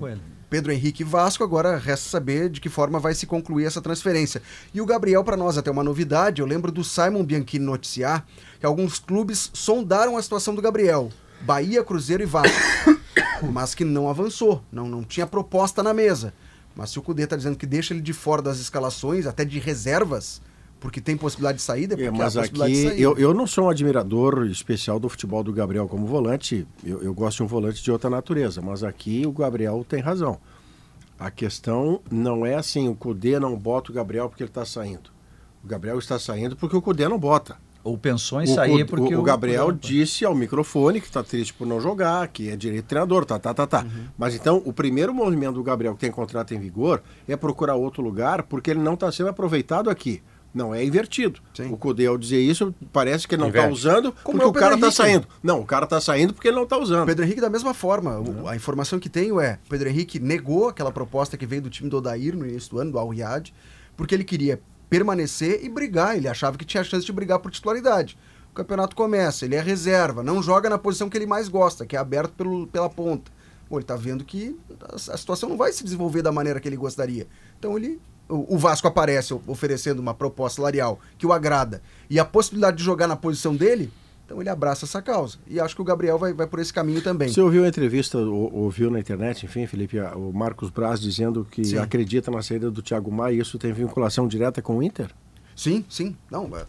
Pedro 0.48 0.72
Henrique 0.72 1.02
e 1.02 1.04
Vasco, 1.04 1.44
agora 1.44 1.76
resta 1.76 2.08
saber 2.08 2.48
de 2.48 2.60
que 2.60 2.68
forma 2.68 2.98
vai 2.98 3.14
se 3.14 3.24
concluir 3.24 3.66
essa 3.66 3.80
transferência. 3.80 4.42
E 4.74 4.80
o 4.80 4.86
Gabriel, 4.86 5.22
para 5.22 5.36
nós, 5.36 5.56
até 5.56 5.70
uma 5.70 5.84
novidade, 5.84 6.40
eu 6.40 6.46
lembro 6.46 6.72
do 6.72 6.82
Simon 6.82 7.22
Bianchini 7.24 7.64
noticiar 7.64 8.26
que 8.58 8.66
alguns 8.66 8.98
clubes 8.98 9.48
sondaram 9.54 10.16
a 10.16 10.22
situação 10.22 10.52
do 10.54 10.60
Gabriel. 10.60 11.08
Bahia, 11.42 11.82
Cruzeiro 11.84 12.22
e 12.22 12.26
Vasco. 12.26 12.56
mas 13.52 13.74
que 13.74 13.84
não 13.84 14.08
avançou, 14.08 14.62
não, 14.70 14.86
não 14.88 15.02
tinha 15.02 15.26
proposta 15.26 15.82
na 15.82 15.94
mesa. 15.94 16.32
Mas 16.74 16.90
se 16.90 16.98
o 16.98 17.02
Cudê 17.02 17.24
está 17.24 17.36
dizendo 17.36 17.56
que 17.56 17.66
deixa 17.66 17.92
ele 17.92 18.02
de 18.02 18.12
fora 18.12 18.40
das 18.42 18.58
escalações, 18.58 19.26
até 19.26 19.44
de 19.44 19.58
reservas, 19.58 20.40
porque 20.78 21.00
tem 21.00 21.16
possibilidade 21.16 21.58
de 21.58 21.62
saída, 21.64 21.94
é 21.94 21.96
porque 21.96 22.06
É, 22.06 22.08
há 22.08 22.12
mas 22.12 22.34
possibilidade 22.34 22.72
de 22.72 22.78
aqui 22.78 22.88
saída. 22.88 23.02
eu, 23.02 23.18
eu 23.18 23.34
não 23.34 23.46
sou 23.46 23.64
um 23.64 23.70
admirador 23.70 24.46
especial 24.46 24.98
do 24.98 25.08
futebol 25.08 25.42
do 25.42 25.52
Gabriel 25.52 25.88
como 25.88 26.06
volante. 26.06 26.66
Eu, 26.84 27.02
eu 27.02 27.12
gosto 27.12 27.38
de 27.38 27.42
um 27.42 27.46
volante 27.46 27.82
de 27.82 27.90
outra 27.90 28.08
natureza, 28.08 28.62
mas 28.62 28.82
aqui 28.82 29.26
o 29.26 29.32
Gabriel 29.32 29.84
tem 29.88 30.00
razão. 30.00 30.38
A 31.18 31.30
questão 31.30 32.00
não 32.10 32.46
é 32.46 32.54
assim, 32.54 32.88
o 32.88 32.94
Cudê 32.94 33.38
não 33.38 33.56
bota 33.58 33.90
o 33.90 33.94
Gabriel 33.94 34.28
porque 34.28 34.42
ele 34.42 34.50
está 34.50 34.64
saindo. 34.64 35.10
O 35.62 35.66
Gabriel 35.66 35.98
está 35.98 36.18
saindo 36.18 36.56
porque 36.56 36.74
o 36.76 36.80
Cudê 36.80 37.06
não 37.08 37.18
bota. 37.18 37.58
Ou 37.82 37.96
O, 38.50 38.54
sair 38.54 38.84
porque 38.84 39.14
o, 39.14 39.20
o 39.20 39.22
Gabriel 39.22 39.66
Cudê- 39.66 39.88
disse 39.88 40.24
ao 40.24 40.34
microfone 40.34 41.00
que 41.00 41.06
está 41.06 41.22
triste 41.22 41.54
por 41.54 41.66
não 41.66 41.80
jogar, 41.80 42.28
que 42.28 42.48
é 42.50 42.56
direito 42.56 42.84
do 42.84 42.88
treinador, 42.88 43.24
tá, 43.24 43.38
tá, 43.38 43.54
tá, 43.54 43.66
tá. 43.66 43.82
Uhum. 43.82 44.04
Mas 44.18 44.34
então, 44.34 44.60
o 44.64 44.72
primeiro 44.72 45.14
movimento 45.14 45.54
do 45.54 45.62
Gabriel 45.62 45.94
que 45.94 46.00
tem 46.00 46.10
contrato 46.10 46.52
em 46.54 46.58
vigor 46.60 47.02
é 47.26 47.36
procurar 47.36 47.74
outro 47.76 48.02
lugar 48.02 48.42
porque 48.42 48.70
ele 48.70 48.80
não 48.80 48.94
está 48.94 49.10
sendo 49.10 49.28
aproveitado 49.30 49.88
aqui. 49.88 50.22
Não 50.52 50.74
é 50.74 50.84
invertido. 50.84 51.38
Sim. 51.54 51.72
O 51.72 51.76
Cudê, 51.76 52.06
ao 52.06 52.18
dizer 52.18 52.40
isso, 52.40 52.74
parece 52.92 53.28
que 53.28 53.36
ele 53.36 53.42
não 53.42 53.50
está 53.50 53.68
usando 53.68 54.12
Como 54.24 54.36
porque 54.38 54.42
é 54.42 54.46
o 54.46 54.50
o 54.50 54.52
cara 54.52 54.74
está 54.74 54.90
saindo. 54.90 55.28
Não, 55.40 55.60
o 55.60 55.64
cara 55.64 55.84
está 55.84 56.00
saindo 56.00 56.34
porque 56.34 56.48
ele 56.48 56.56
não 56.56 56.64
está 56.64 56.76
usando. 56.76 57.04
O 57.04 57.06
Pedro 57.06 57.24
Henrique 57.24 57.40
da 57.40 57.48
mesma 57.48 57.72
forma. 57.72 58.18
O- 58.18 58.48
a 58.48 58.56
informação 58.56 58.98
que 58.98 59.08
tenho 59.08 59.40
é, 59.40 59.60
o 59.64 59.68
Pedro 59.70 59.88
Henrique 59.88 60.18
negou 60.18 60.68
aquela 60.68 60.90
proposta 60.90 61.36
que 61.36 61.46
veio 61.46 61.62
do 61.62 61.70
time 61.70 61.88
do 61.88 61.98
Odair 61.98 62.36
no 62.36 62.44
início 62.44 62.68
do 62.68 62.80
ano, 62.80 62.90
do 62.90 62.98
Al 62.98 63.08
Riyad, 63.10 63.54
porque 63.96 64.12
ele 64.12 64.24
queria 64.24 64.60
permanecer 64.90 65.64
e 65.64 65.68
brigar. 65.68 66.16
Ele 66.16 66.28
achava 66.28 66.58
que 66.58 66.64
tinha 66.64 66.84
chance 66.84 67.06
de 67.06 67.12
brigar 67.12 67.38
por 67.38 67.50
titularidade. 67.50 68.18
O 68.50 68.54
campeonato 68.54 68.96
começa, 68.96 69.44
ele 69.44 69.54
é 69.54 69.60
reserva, 69.60 70.24
não 70.24 70.42
joga 70.42 70.68
na 70.68 70.76
posição 70.76 71.08
que 71.08 71.16
ele 71.16 71.24
mais 71.24 71.48
gosta, 71.48 71.86
que 71.86 71.94
é 71.94 71.98
aberto 72.00 72.32
pelo, 72.32 72.66
pela 72.66 72.90
ponta. 72.90 73.30
Pô, 73.68 73.78
ele 73.78 73.84
tá 73.84 73.94
vendo 73.94 74.24
que 74.24 74.58
a, 74.82 74.96
a 74.96 75.16
situação 75.16 75.48
não 75.48 75.56
vai 75.56 75.72
se 75.72 75.84
desenvolver 75.84 76.20
da 76.20 76.32
maneira 76.32 76.58
que 76.58 76.68
ele 76.68 76.76
gostaria. 76.76 77.28
Então 77.58 77.78
ele. 77.78 78.00
O, 78.32 78.56
Vasco 78.56 78.86
aparece 78.86 79.34
oferecendo 79.44 79.98
uma 79.98 80.14
proposta 80.14 80.56
salarial 80.56 81.00
que 81.18 81.26
o 81.26 81.32
agrada. 81.32 81.82
E 82.08 82.16
a 82.16 82.24
possibilidade 82.24 82.76
de 82.76 82.84
jogar 82.84 83.08
na 83.08 83.16
posição 83.16 83.56
dele 83.56 83.92
Então 84.30 84.40
ele 84.40 84.48
abraça 84.48 84.84
essa 84.84 85.02
causa. 85.02 85.38
E 85.44 85.58
acho 85.58 85.74
que 85.74 85.82
o 85.82 85.84
Gabriel 85.84 86.16
vai, 86.16 86.32
vai 86.32 86.46
por 86.46 86.60
esse 86.60 86.72
caminho 86.72 87.02
também. 87.02 87.28
Você 87.28 87.40
ouviu 87.40 87.64
a 87.64 87.68
entrevista, 87.68 88.16
ou, 88.16 88.54
ouviu 88.54 88.88
na 88.88 89.00
internet, 89.00 89.44
enfim, 89.44 89.66
Felipe, 89.66 89.98
o 89.98 90.32
Marcos 90.32 90.70
Braz 90.70 91.00
dizendo 91.00 91.44
que 91.50 91.64
Sim. 91.64 91.78
acredita 91.78 92.30
na 92.30 92.40
saída 92.40 92.70
do 92.70 92.80
Thiago 92.80 93.10
Maia 93.10 93.34
e 93.34 93.40
isso 93.40 93.58
tem 93.58 93.72
vinculação 93.72 94.28
direta 94.28 94.62
com 94.62 94.78
o 94.78 94.82
Inter? 94.84 95.10
Sim, 95.56 95.84
sim. 95.88 96.16
Não, 96.30 96.48
é- 96.56 96.64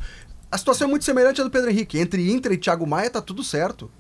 a 0.52 0.58
situação 0.58 0.88
é 0.88 0.90
muito 0.90 1.06
semelhante 1.06 1.40
à 1.40 1.44
do 1.44 1.52
Pedro 1.52 1.70
Henrique. 1.70 2.00
Entre 2.00 2.32
Inter 2.32 2.54
e 2.54 2.58
Thiago 2.58 2.88
Maia 2.88 3.12
tá 3.12 3.22
tudo 3.22 3.44
certo. 3.44 3.92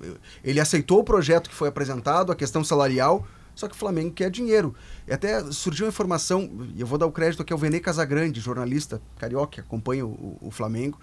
Ele 0.43 0.59
aceitou 0.59 0.97
o 0.97 1.03
projeto 1.03 1.47
que 1.47 1.55
foi 1.55 1.69
apresentado, 1.69 2.31
a 2.31 2.35
questão 2.35 2.63
salarial, 2.63 3.27
só 3.53 3.67
que 3.67 3.75
o 3.75 3.77
Flamengo 3.77 4.11
quer 4.11 4.31
dinheiro. 4.31 4.73
E 5.07 5.13
até 5.13 5.39
surgiu 5.51 5.85
uma 5.85 5.91
informação, 5.91 6.49
e 6.75 6.81
eu 6.81 6.87
vou 6.87 6.97
dar 6.97 7.05
o 7.05 7.11
crédito 7.11 7.43
aqui 7.43 7.53
ao 7.53 7.59
Vene 7.59 7.79
Casagrande, 7.79 8.39
jornalista 8.39 8.99
carioca 9.19 9.51
que 9.53 9.59
acompanha 9.59 10.03
o, 10.03 10.39
o 10.41 10.49
Flamengo. 10.49 10.99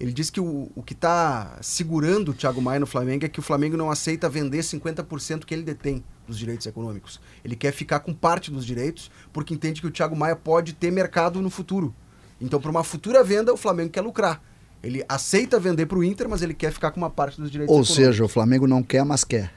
Ele 0.00 0.12
disse 0.12 0.32
que 0.32 0.40
o, 0.40 0.70
o 0.74 0.82
que 0.82 0.94
está 0.94 1.58
segurando 1.60 2.30
o 2.30 2.34
Thiago 2.34 2.60
Maia 2.62 2.80
no 2.80 2.86
Flamengo 2.86 3.26
é 3.26 3.28
que 3.28 3.38
o 3.38 3.42
Flamengo 3.42 3.76
não 3.76 3.90
aceita 3.90 4.30
vender 4.30 4.60
50% 4.60 5.44
que 5.44 5.52
ele 5.52 5.62
detém 5.62 6.02
dos 6.26 6.38
direitos 6.38 6.66
econômicos. 6.66 7.20
Ele 7.44 7.54
quer 7.54 7.70
ficar 7.72 8.00
com 8.00 8.14
parte 8.14 8.50
dos 8.50 8.64
direitos, 8.64 9.10
porque 9.30 9.52
entende 9.52 9.80
que 9.80 9.86
o 9.86 9.90
Thiago 9.90 10.16
Maia 10.16 10.34
pode 10.34 10.72
ter 10.72 10.90
mercado 10.90 11.42
no 11.42 11.50
futuro. 11.50 11.94
Então, 12.40 12.58
para 12.58 12.70
uma 12.70 12.82
futura 12.82 13.22
venda, 13.22 13.52
o 13.52 13.56
Flamengo 13.58 13.90
quer 13.90 14.00
lucrar. 14.00 14.42
Ele 14.82 15.04
aceita 15.06 15.60
vender 15.60 15.84
para 15.84 15.98
o 15.98 16.02
Inter, 16.02 16.26
mas 16.26 16.40
ele 16.40 16.54
quer 16.54 16.72
ficar 16.72 16.90
com 16.92 16.96
uma 17.00 17.10
parte 17.10 17.38
dos 17.38 17.50
direitos 17.50 17.70
Ou 17.74 17.82
econômicos. 17.82 17.94
seja, 18.12 18.24
o 18.24 18.28
Flamengo 18.28 18.66
não 18.66 18.82
quer, 18.82 19.04
mas 19.04 19.22
quer. 19.22 19.52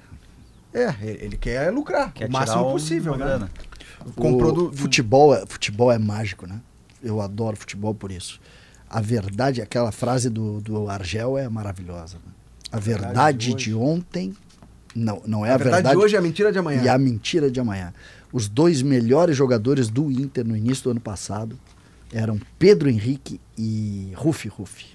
É, 0.73 0.93
ele 1.01 1.37
quer 1.37 1.71
lucrar 1.71 2.11
Quer 2.11 2.27
o 2.27 2.31
máximo 2.31 2.69
possível, 2.71 3.13
uma 3.13 3.17
né? 3.19 3.25
grana. 3.25 3.51
Comprou 4.15 4.49
o 4.49 4.53
do, 4.53 4.69
do- 4.71 4.77
futebol, 4.77 5.33
é, 5.33 5.45
futebol 5.45 5.89
é 5.89 5.97
mágico, 5.97 6.45
né? 6.45 6.59
Eu 7.01 7.21
adoro 7.21 7.55
futebol 7.55 7.93
por 7.95 8.11
isso. 8.11 8.41
A 8.93 9.01
verdade, 9.01 9.59
aquela 9.59 9.91
frase 9.91 10.29
do, 10.29 10.61
do 10.61 10.87
Argel 10.87 11.35
é 11.37 11.49
maravilhosa. 11.49 12.17
né? 12.17 12.31
A 12.71 12.79
verdade, 12.79 13.53
de, 13.55 13.73
ontem 13.73 14.33
não, 14.95 15.21
não 15.25 15.43
é 15.43 15.49
a, 15.49 15.55
A 15.55 15.57
verdade 15.57 15.89
de 15.89 15.97
hoje 15.97 16.15
é 16.15 16.19
a 16.19 16.21
mentira 16.21 16.51
de 16.51 16.59
amanhã. 16.59 16.83
e 16.83 16.87
a 16.87 16.97
mentira 16.97 17.49
de 17.49 17.59
amanhã. 17.59 17.91
Os 18.31 18.47
dois 18.47 18.83
melhores 18.83 19.35
jogadores 19.35 19.89
do 19.89 20.11
Inter 20.11 20.45
no 20.45 20.55
início 20.55 20.83
do 20.85 20.91
ano 20.91 20.99
passado 21.01 21.57
eram 22.11 22.39
Pedro 22.59 22.87
Henrique 22.89 23.41
e 23.57 24.11
Rufi 24.15 24.47
Rufi. 24.47 24.85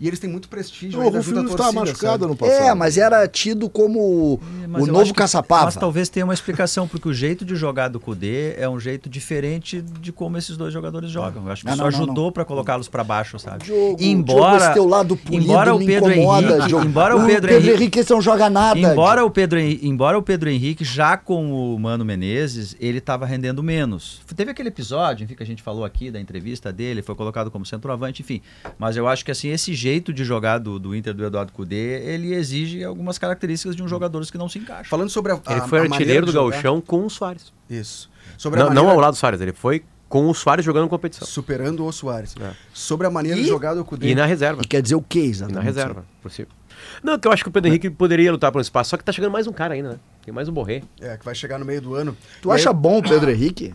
E 0.00 0.08
eles 0.08 0.18
têm 0.18 0.30
muito 0.30 0.48
prestígio. 0.48 0.98
O 0.98 1.10
Rufino 1.10 1.44
estava 1.46 1.72
machucado 1.72 2.24
sabe? 2.24 2.26
no 2.26 2.34
passado. 2.34 2.62
É, 2.62 2.74
mas 2.74 2.96
era 2.96 3.28
tido 3.28 3.68
como 3.68 4.40
Mas 4.66 4.84
o 4.84 4.86
novo 4.86 5.12
caçapava. 5.12 5.66
Mas 5.66 5.76
talvez 5.76 6.08
tenha 6.08 6.24
uma 6.24 6.32
explicação, 6.32 6.88
porque 6.88 7.06
o 7.06 7.12
jeito 7.12 7.44
de 7.44 7.54
jogar 7.54 7.88
do 7.88 8.00
Cudê 8.00 8.54
é 8.56 8.66
um 8.66 8.80
jeito 8.80 9.10
diferente 9.10 9.82
de 9.82 10.10
como 10.10 10.38
esses 10.38 10.56
dois 10.56 10.72
jogadores 10.72 11.10
jogam. 11.10 11.44
Eu 11.44 11.52
acho 11.52 11.60
que 11.60 11.66
Não, 11.66 11.74
isso 11.74 11.82
não, 11.82 11.90
não, 11.90 12.04
ajudou 12.04 12.32
para 12.32 12.46
colocá-los 12.46 12.88
para 12.88 13.04
baixo, 13.04 13.38
sabe? 13.38 13.64
Diogo, 13.64 13.98
embora 14.00 14.40
Diogo, 14.40 14.56
esse 14.56 14.72
teu 14.72 14.88
lado 14.88 15.16
polido 15.18 15.44
embora 15.44 15.74
o 15.74 15.78
me 15.78 15.86
Pedro 15.86 16.12
incomoda, 16.12 16.48
Henrique, 16.48 16.68
Diogo. 16.68 16.86
embora 16.86 17.16
o 17.16 17.26
Pedro 17.26 17.52
Henrique, 17.52 17.98
esse 17.98 18.10
não 18.10 18.22
joga 18.22 18.48
nada. 18.48 18.80
Embora 18.80 19.22
o, 19.22 19.30
Pedro, 19.30 19.60
embora 19.60 20.16
o 20.16 20.22
Pedro 20.22 20.48
Henrique, 20.48 20.82
já 20.82 21.18
com 21.18 21.74
o 21.74 21.78
Mano 21.78 22.06
Menezes, 22.06 22.74
ele 22.80 22.98
estava 22.98 23.26
rendendo 23.26 23.62
menos. 23.62 24.22
Teve 24.34 24.50
aquele 24.50 24.70
episódio, 24.70 25.24
enfim, 25.24 25.34
que 25.34 25.42
a 25.42 25.46
gente 25.46 25.62
falou 25.62 25.84
aqui 25.84 26.10
da 26.10 26.18
entrevista 26.18 26.72
dele, 26.72 27.02
foi 27.02 27.14
colocado 27.14 27.50
como 27.50 27.66
centroavante, 27.66 28.22
enfim. 28.22 28.40
Mas 28.78 28.96
eu 28.96 29.06
acho 29.06 29.22
que 29.22 29.30
assim, 29.30 29.48
esse 29.48 29.74
jeito 29.74 29.89
de 30.12 30.24
jogar 30.24 30.58
do, 30.58 30.78
do 30.78 30.94
Inter 30.94 31.14
do 31.14 31.24
Eduardo 31.24 31.52
Cudê, 31.52 32.00
ele 32.04 32.34
exige 32.34 32.84
algumas 32.84 33.18
características 33.18 33.74
de 33.74 33.82
um 33.82 33.88
jogador 33.88 34.24
que 34.26 34.36
não 34.38 34.48
se 34.48 34.58
encaixa. 34.58 34.88
Falando 34.88 35.08
sobre 35.10 35.32
a, 35.32 35.40
a 35.46 35.52
Ele 35.52 35.60
foi 35.62 35.78
a 35.80 35.82
artilheiro 35.82 36.26
do 36.26 36.32
Gauchão 36.32 36.80
com 36.80 37.04
o 37.04 37.10
Soares. 37.10 37.52
Isso. 37.68 38.10
Sobre 38.38 38.60
a 38.60 38.64
Não, 38.64 38.68
maneira- 38.70 38.86
não 38.88 38.94
ao 38.94 39.00
lado 39.00 39.14
do 39.14 39.16
Soares, 39.18 39.40
ele 39.40 39.52
foi 39.52 39.82
com 40.08 40.28
o 40.28 40.34
Soares 40.34 40.64
jogando 40.64 40.88
competição. 40.88 41.26
Superando 41.26 41.84
o 41.86 41.92
Soares. 41.92 42.34
É. 42.40 42.50
Sobre 42.72 43.06
a 43.06 43.10
maneira 43.10 43.38
E- 43.38 43.42
de 43.42 43.48
jogar 43.48 43.74
do 43.74 43.84
Cudê. 43.84 44.08
E 44.08 44.14
na 44.14 44.26
reserva. 44.26 44.60
E 44.62 44.66
quer 44.66 44.82
dizer 44.82 44.94
o 44.96 45.02
quê, 45.02 45.20
E 45.20 45.30
exatamente? 45.30 45.56
na 45.56 45.62
reserva, 45.62 46.04
possível. 46.22 46.52
Não, 47.02 47.18
que 47.18 47.28
eu 47.28 47.32
acho 47.32 47.42
que 47.42 47.48
o 47.48 47.52
Pedro 47.52 47.68
Henrique 47.68 47.90
poderia 47.90 48.32
lutar 48.32 48.50
por 48.50 48.58
um 48.58 48.62
espaço, 48.62 48.90
só 48.90 48.96
que 48.96 49.04
tá 49.04 49.12
chegando 49.12 49.30
mais 49.32 49.46
um 49.46 49.52
cara 49.52 49.74
ainda, 49.74 49.90
né? 49.90 49.96
Tem 50.24 50.32
mais 50.32 50.48
um 50.48 50.52
Borré. 50.52 50.82
É, 51.00 51.16
que 51.16 51.24
vai 51.24 51.34
chegar 51.34 51.58
no 51.58 51.64
meio 51.64 51.80
do 51.82 51.94
ano. 51.94 52.16
Tu 52.40 52.48
E 52.48 52.52
aí- 52.52 52.56
acha 52.58 52.72
bom 52.72 52.98
o 52.98 53.02
Pedro 53.02 53.30
Henrique? 53.30 53.74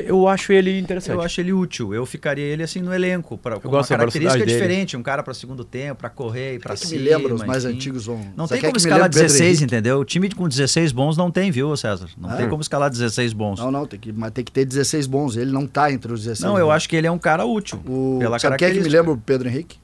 Eu 0.00 0.26
acho 0.26 0.52
ele 0.52 0.78
interessante. 0.78 1.14
Eu 1.14 1.20
acho 1.20 1.40
ele 1.40 1.52
útil. 1.52 1.92
Eu 1.94 2.06
ficaria 2.06 2.44
ele 2.44 2.62
assim 2.62 2.80
no 2.80 2.94
elenco, 2.94 3.36
pra, 3.36 3.60
com 3.60 3.68
uma 3.68 3.84
característica 3.84 3.98
velocidade 4.08 4.44
dele. 4.44 4.52
diferente, 4.52 4.96
um 4.96 5.02
cara 5.02 5.22
para 5.22 5.34
segundo 5.34 5.64
tempo, 5.64 6.00
para 6.00 6.08
correr 6.08 6.54
e 6.54 6.58
para 6.58 6.74
que 6.74 6.86
cima. 6.86 7.00
me 7.02 7.08
lembra 7.08 7.34
os 7.34 7.42
mais 7.44 7.64
enfim. 7.64 7.74
antigos 7.76 8.06
vão- 8.06 8.20
Não 8.36 8.46
Você 8.46 8.54
tem 8.54 8.62
como 8.62 8.76
escalar 8.78 9.02
lembre 9.02 9.10
Pedro 9.20 9.28
16, 9.28 9.48
Henrique? 9.58 9.64
entendeu? 9.64 9.98
O 10.00 10.04
time 10.04 10.30
com 10.30 10.48
16 10.48 10.92
bons 10.92 11.16
não 11.16 11.30
tem, 11.30 11.50
viu, 11.50 11.76
César? 11.76 12.08
Não 12.16 12.30
Ah. 12.30 12.36
tem 12.36 12.48
como 12.48 12.62
escalar 12.62 12.88
16 12.90 13.32
bons. 13.34 13.60
Não, 13.60 13.70
não, 13.70 13.86
tem 13.86 14.00
que, 14.00 14.12
mas 14.12 14.30
tem 14.32 14.42
que 14.44 14.50
ter 14.52 14.64
16 14.64 15.06
bons. 15.06 15.36
Ele 15.36 15.52
não 15.52 15.66
tá 15.66 15.92
entre 15.92 16.12
os 16.12 16.20
16 16.24 16.50
Não, 16.50 16.58
eu 16.58 16.66
bons. 16.66 16.72
acho 16.72 16.88
que 16.88 16.96
ele 16.96 17.06
é 17.06 17.10
um 17.10 17.18
cara 17.18 17.44
útil. 17.44 17.78
O... 17.86 18.16
pela 18.18 18.38
Sabe 18.38 18.56
quem 18.56 18.68
é 18.68 18.70
que 18.72 18.80
me 18.80 18.88
lembra 18.88 19.12
o 19.12 19.18
Pedro 19.18 19.48
Henrique? 19.48 19.76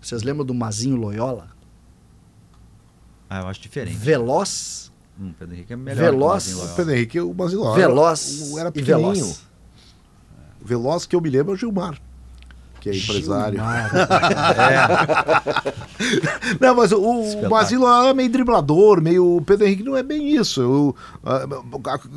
Vocês 0.00 0.22
lembram 0.24 0.44
do 0.44 0.52
Mazinho 0.54 0.96
Loyola? 0.96 1.46
Ah, 3.30 3.40
eu 3.42 3.46
acho 3.48 3.60
diferente. 3.60 3.96
Veloz, 3.96 4.90
Hum, 5.20 5.28
o 5.30 5.34
Pedro 5.34 5.54
Henrique 5.54 5.72
é 5.72 5.76
melhor. 5.76 6.00
Veloz. 6.04 6.44
que 6.46 6.50
o 6.50 6.56
Mazinho 6.56 6.56
Loyola. 6.58 6.76
Pedro 6.76 6.92
Henrique, 6.94 7.20
o 7.20 7.34
Basiló. 7.34 7.74
veloz 7.74 8.56
Era 8.58 8.68
e 8.68 8.72
pequenininho. 8.72 9.12
veloz. 9.12 9.40
Veloz 10.64 11.06
que 11.06 11.14
eu 11.16 11.20
me 11.20 11.28
lembro 11.30 11.52
é 11.52 11.54
o 11.54 11.58
Gilmar, 11.58 11.98
que 12.80 12.90
é 12.90 12.96
empresário. 12.96 13.58
Não, 16.60 16.74
mas 16.74 16.92
o, 16.92 17.00
o. 17.00 17.48
Basilo 17.48 17.86
é 17.86 18.12
meio 18.14 18.28
driblador, 18.30 19.00
meio. 19.00 19.36
O 19.36 19.42
Pedro 19.42 19.66
Henrique 19.66 19.82
não 19.82 19.96
é 19.96 20.02
bem 20.02 20.34
isso. 20.34 20.60
Eu, 20.60 20.96
ah, 21.24 21.46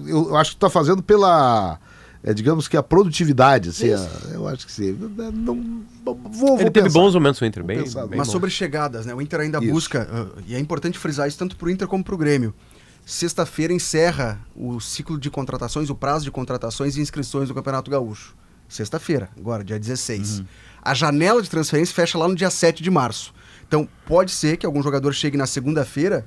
eu, 0.08 0.30
eu 0.30 0.36
acho 0.38 0.52
que 0.52 0.58
tu 0.58 0.60
tá 0.60 0.70
fazendo 0.70 1.02
pela. 1.04 1.80
é, 2.24 2.34
digamos 2.34 2.68
que 2.68 2.76
a 2.78 2.84
produtividade, 2.84 3.70
assim, 3.70 3.92
a- 3.94 4.08
eu 4.34 4.48
acho 4.48 4.66
que 4.66 4.72
sim. 4.72 4.98
Não, 5.34 5.84
vou, 6.04 6.20
vou 6.32 6.50
Ele 6.60 6.70
teve 6.72 6.86
pensar. 6.88 7.00
bons 7.00 7.14
momentos 7.14 7.40
no 7.42 7.48
Inter, 7.48 7.64
bem, 7.64 7.78
bem 7.78 7.86
Mas 7.94 8.18
bons. 8.18 8.28
sobre 8.32 8.50
chegadas, 8.50 9.06
né? 9.06 9.14
O 9.14 9.22
Inter 9.22 9.42
ainda 9.42 9.60
Isso. 9.60 9.72
busca, 9.72 10.08
uh, 10.12 10.42
e 10.48 10.56
é 10.56 10.60
importante 10.60 10.98
frisar 10.98 11.28
isso 11.28 11.38
tanto 11.38 11.56
pro 11.56 11.70
Inter 11.70 11.88
como 11.88 12.04
pro 12.04 12.18
Grêmio. 12.18 12.54
Sexta-feira 13.06 13.72
encerra 13.72 14.42
o 14.56 14.80
ciclo 14.80 15.20
de 15.20 15.30
contratações, 15.30 15.92
o 15.92 15.96
prazo 15.96 16.26
de 16.26 16.32
contratações 16.32 16.98
e 16.98 17.02
inscrições 17.02 17.48
do 17.48 17.54
Campeonato 17.54 17.92
Gaúcho. 17.92 18.36
Sexta-feira, 18.68 19.30
agora, 19.38 19.64
dia 19.64 19.80
16. 19.80 20.42
A 20.82 20.92
janela 20.96 21.40
de 21.40 21.48
transferência 21.48 21.94
fecha 21.94 22.18
lá 22.18 22.28
no 22.28 22.34
dia 22.34 22.50
7 22.50 22.82
de 22.82 22.90
março. 22.90 23.32
Então, 23.68 23.88
pode 24.08 24.32
ser 24.32 24.58
que 24.58 24.66
algum 24.66 24.82
jogador 24.82 25.14
chegue 25.14 25.38
na 25.38 25.46
segunda-feira, 25.46 26.26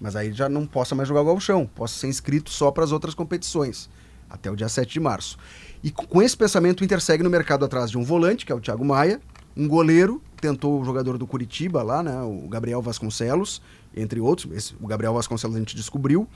mas 0.00 0.16
aí 0.16 0.32
já 0.32 0.48
não 0.48 0.66
possa 0.66 0.92
mais 0.92 1.08
jogar 1.08 1.20
o 1.20 1.26
gauchão, 1.26 1.64
possa 1.66 1.94
ser 1.94 2.08
inscrito 2.08 2.50
só 2.50 2.72
para 2.72 2.82
as 2.82 2.90
outras 2.90 3.14
competições, 3.14 3.88
até 4.28 4.50
o 4.50 4.56
dia 4.56 4.68
7 4.68 4.92
de 4.92 4.98
março. 4.98 5.38
E 5.84 5.92
com 5.92 6.20
esse 6.20 6.36
pensamento, 6.36 6.80
o 6.80 6.84
Inter 6.84 7.00
segue 7.00 7.22
no 7.22 7.30
mercado 7.30 7.64
atrás 7.64 7.92
de 7.92 7.96
um 7.96 8.02
volante, 8.02 8.44
que 8.44 8.50
é 8.50 8.54
o 8.56 8.60
Thiago 8.60 8.84
Maia, 8.84 9.20
um 9.58 9.66
goleiro, 9.66 10.22
tentou 10.40 10.80
o 10.80 10.84
jogador 10.84 11.18
do 11.18 11.26
Curitiba 11.26 11.82
lá, 11.82 12.02
né, 12.02 12.22
o 12.22 12.48
Gabriel 12.48 12.80
Vasconcelos, 12.80 13.60
entre 13.94 14.20
outros, 14.20 14.50
esse- 14.52 14.74
o 14.80 14.86
Gabriel 14.86 15.12
Vasconcelos 15.12 15.56
a 15.56 15.58
gente 15.58 15.74
descobriu, 15.74 16.28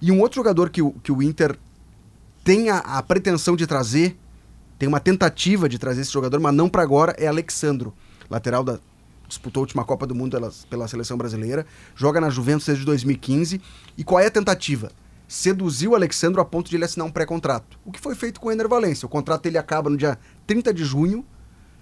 e 0.00 0.12
um 0.12 0.20
outro 0.20 0.36
jogador 0.36 0.70
que 0.70 0.80
o, 0.80 0.92
que 1.02 1.10
o 1.10 1.20
Inter 1.22 1.58
tem 2.44 2.70
a, 2.70 2.78
a 2.78 3.02
pretensão 3.02 3.56
de 3.56 3.66
trazer, 3.66 4.16
tem 4.78 4.88
uma 4.88 5.00
tentativa 5.00 5.68
de 5.68 5.78
trazer 5.78 6.02
esse 6.02 6.12
jogador, 6.12 6.38
mas 6.40 6.54
não 6.54 6.68
para 6.68 6.82
agora, 6.82 7.14
é 7.18 7.26
Alexandro, 7.26 7.92
lateral 8.30 8.62
da 8.62 8.78
disputou 9.28 9.60
a 9.60 9.62
última 9.62 9.84
Copa 9.84 10.08
do 10.08 10.14
Mundo 10.14 10.32
pela, 10.32 10.50
pela 10.68 10.88
seleção 10.88 11.16
brasileira, 11.16 11.64
joga 11.94 12.20
na 12.20 12.28
Juventus 12.30 12.66
desde 12.66 12.84
2015. 12.84 13.60
E 13.96 14.02
qual 14.02 14.18
é 14.18 14.26
a 14.26 14.30
tentativa? 14.30 14.90
Seduzir 15.28 15.86
o 15.86 15.94
Alexandro 15.94 16.40
a 16.40 16.44
ponto 16.44 16.68
de 16.68 16.74
ele 16.74 16.84
assinar 16.84 17.06
um 17.06 17.12
pré-contrato. 17.12 17.78
O 17.84 17.92
que 17.92 18.00
foi 18.00 18.16
feito 18.16 18.40
com 18.40 18.48
o 18.48 18.50
Ener 18.52 18.68
Valencia. 18.68 19.06
O 19.06 19.08
contrato 19.08 19.42
dele 19.42 19.56
acaba 19.56 19.88
no 19.88 19.96
dia 19.96 20.18
30 20.48 20.74
de 20.74 20.84
junho 20.84 21.24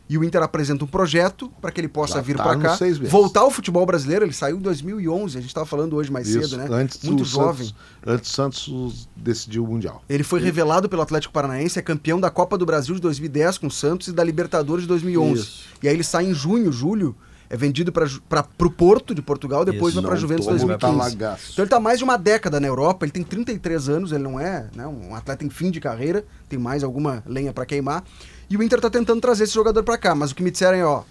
e 0.08 0.16
o 0.16 0.24
Inter 0.24 0.42
apresenta 0.42 0.84
um 0.84 0.88
projeto 0.88 1.52
para 1.60 1.70
que 1.70 1.80
ele 1.80 1.88
possa 1.88 2.14
Já 2.14 2.20
vir 2.22 2.36
tá 2.36 2.42
para 2.42 2.58
cá, 2.58 2.78
voltar 3.08 3.40
ao 3.40 3.50
futebol 3.50 3.84
brasileiro. 3.84 4.24
Ele 4.24 4.32
saiu 4.32 4.56
em 4.56 4.60
2011, 4.60 5.36
a 5.36 5.40
gente 5.40 5.50
estava 5.50 5.66
falando 5.66 5.96
hoje 5.96 6.10
mais 6.10 6.26
Isso, 6.28 6.48
cedo, 6.48 6.56
né? 6.56 6.66
Antes 6.70 7.02
Muito 7.02 7.24
jovem. 7.24 7.66
Santos, 7.66 7.74
antes 8.06 8.30
Santos 8.30 9.08
decidiu 9.14 9.64
o 9.64 9.66
Mundial. 9.66 10.02
Ele 10.08 10.22
foi 10.22 10.40
revelado 10.40 10.88
pelo 10.88 11.02
Atlético 11.02 11.32
Paranaense, 11.32 11.78
é 11.78 11.82
campeão 11.82 12.18
da 12.18 12.30
Copa 12.30 12.56
do 12.56 12.64
Brasil 12.64 12.94
de 12.94 13.00
2010 13.02 13.58
com 13.58 13.66
o 13.66 13.70
Santos 13.70 14.08
e 14.08 14.12
da 14.12 14.24
Libertadores 14.24 14.82
de 14.82 14.88
2011. 14.88 15.40
Isso. 15.40 15.64
E 15.82 15.88
aí 15.88 15.94
ele 15.94 16.04
sai 16.04 16.24
em 16.24 16.32
junho, 16.32 16.72
julho, 16.72 17.14
é 17.50 17.56
vendido 17.56 17.90
para 17.92 18.46
o 18.60 18.70
Porto 18.70 19.14
de 19.14 19.22
Portugal, 19.22 19.64
depois 19.64 19.94
vai 19.94 20.04
para 20.04 20.14
a 20.14 20.16
Juventus 20.16 20.46
toma 20.46 20.56
um 20.56 20.66
2015. 20.66 20.98
talagaço. 20.98 21.52
Então 21.52 21.62
ele 21.64 21.70
tá 21.70 21.80
mais 21.80 21.98
de 21.98 22.04
uma 22.04 22.16
década 22.16 22.60
na 22.60 22.66
Europa, 22.66 23.04
ele 23.04 23.12
tem 23.12 23.22
33 23.22 23.88
anos, 23.88 24.12
ele 24.12 24.22
não 24.22 24.38
é 24.38 24.68
né, 24.74 24.86
um 24.86 25.14
atleta 25.14 25.44
em 25.44 25.50
fim 25.50 25.70
de 25.70 25.80
carreira, 25.80 26.24
tem 26.48 26.58
mais 26.58 26.84
alguma 26.84 27.22
lenha 27.26 27.52
para 27.52 27.64
queimar. 27.64 28.04
E 28.50 28.56
o 28.56 28.62
Inter 28.62 28.80
tá 28.80 28.88
tentando 28.88 29.20
trazer 29.20 29.44
esse 29.44 29.54
jogador 29.54 29.82
para 29.82 29.98
cá, 29.98 30.14
mas 30.14 30.30
o 30.30 30.34
que 30.34 30.42
me 30.42 30.50
disseram 30.50 30.78
é, 30.78 30.84
ó, 30.84 31.02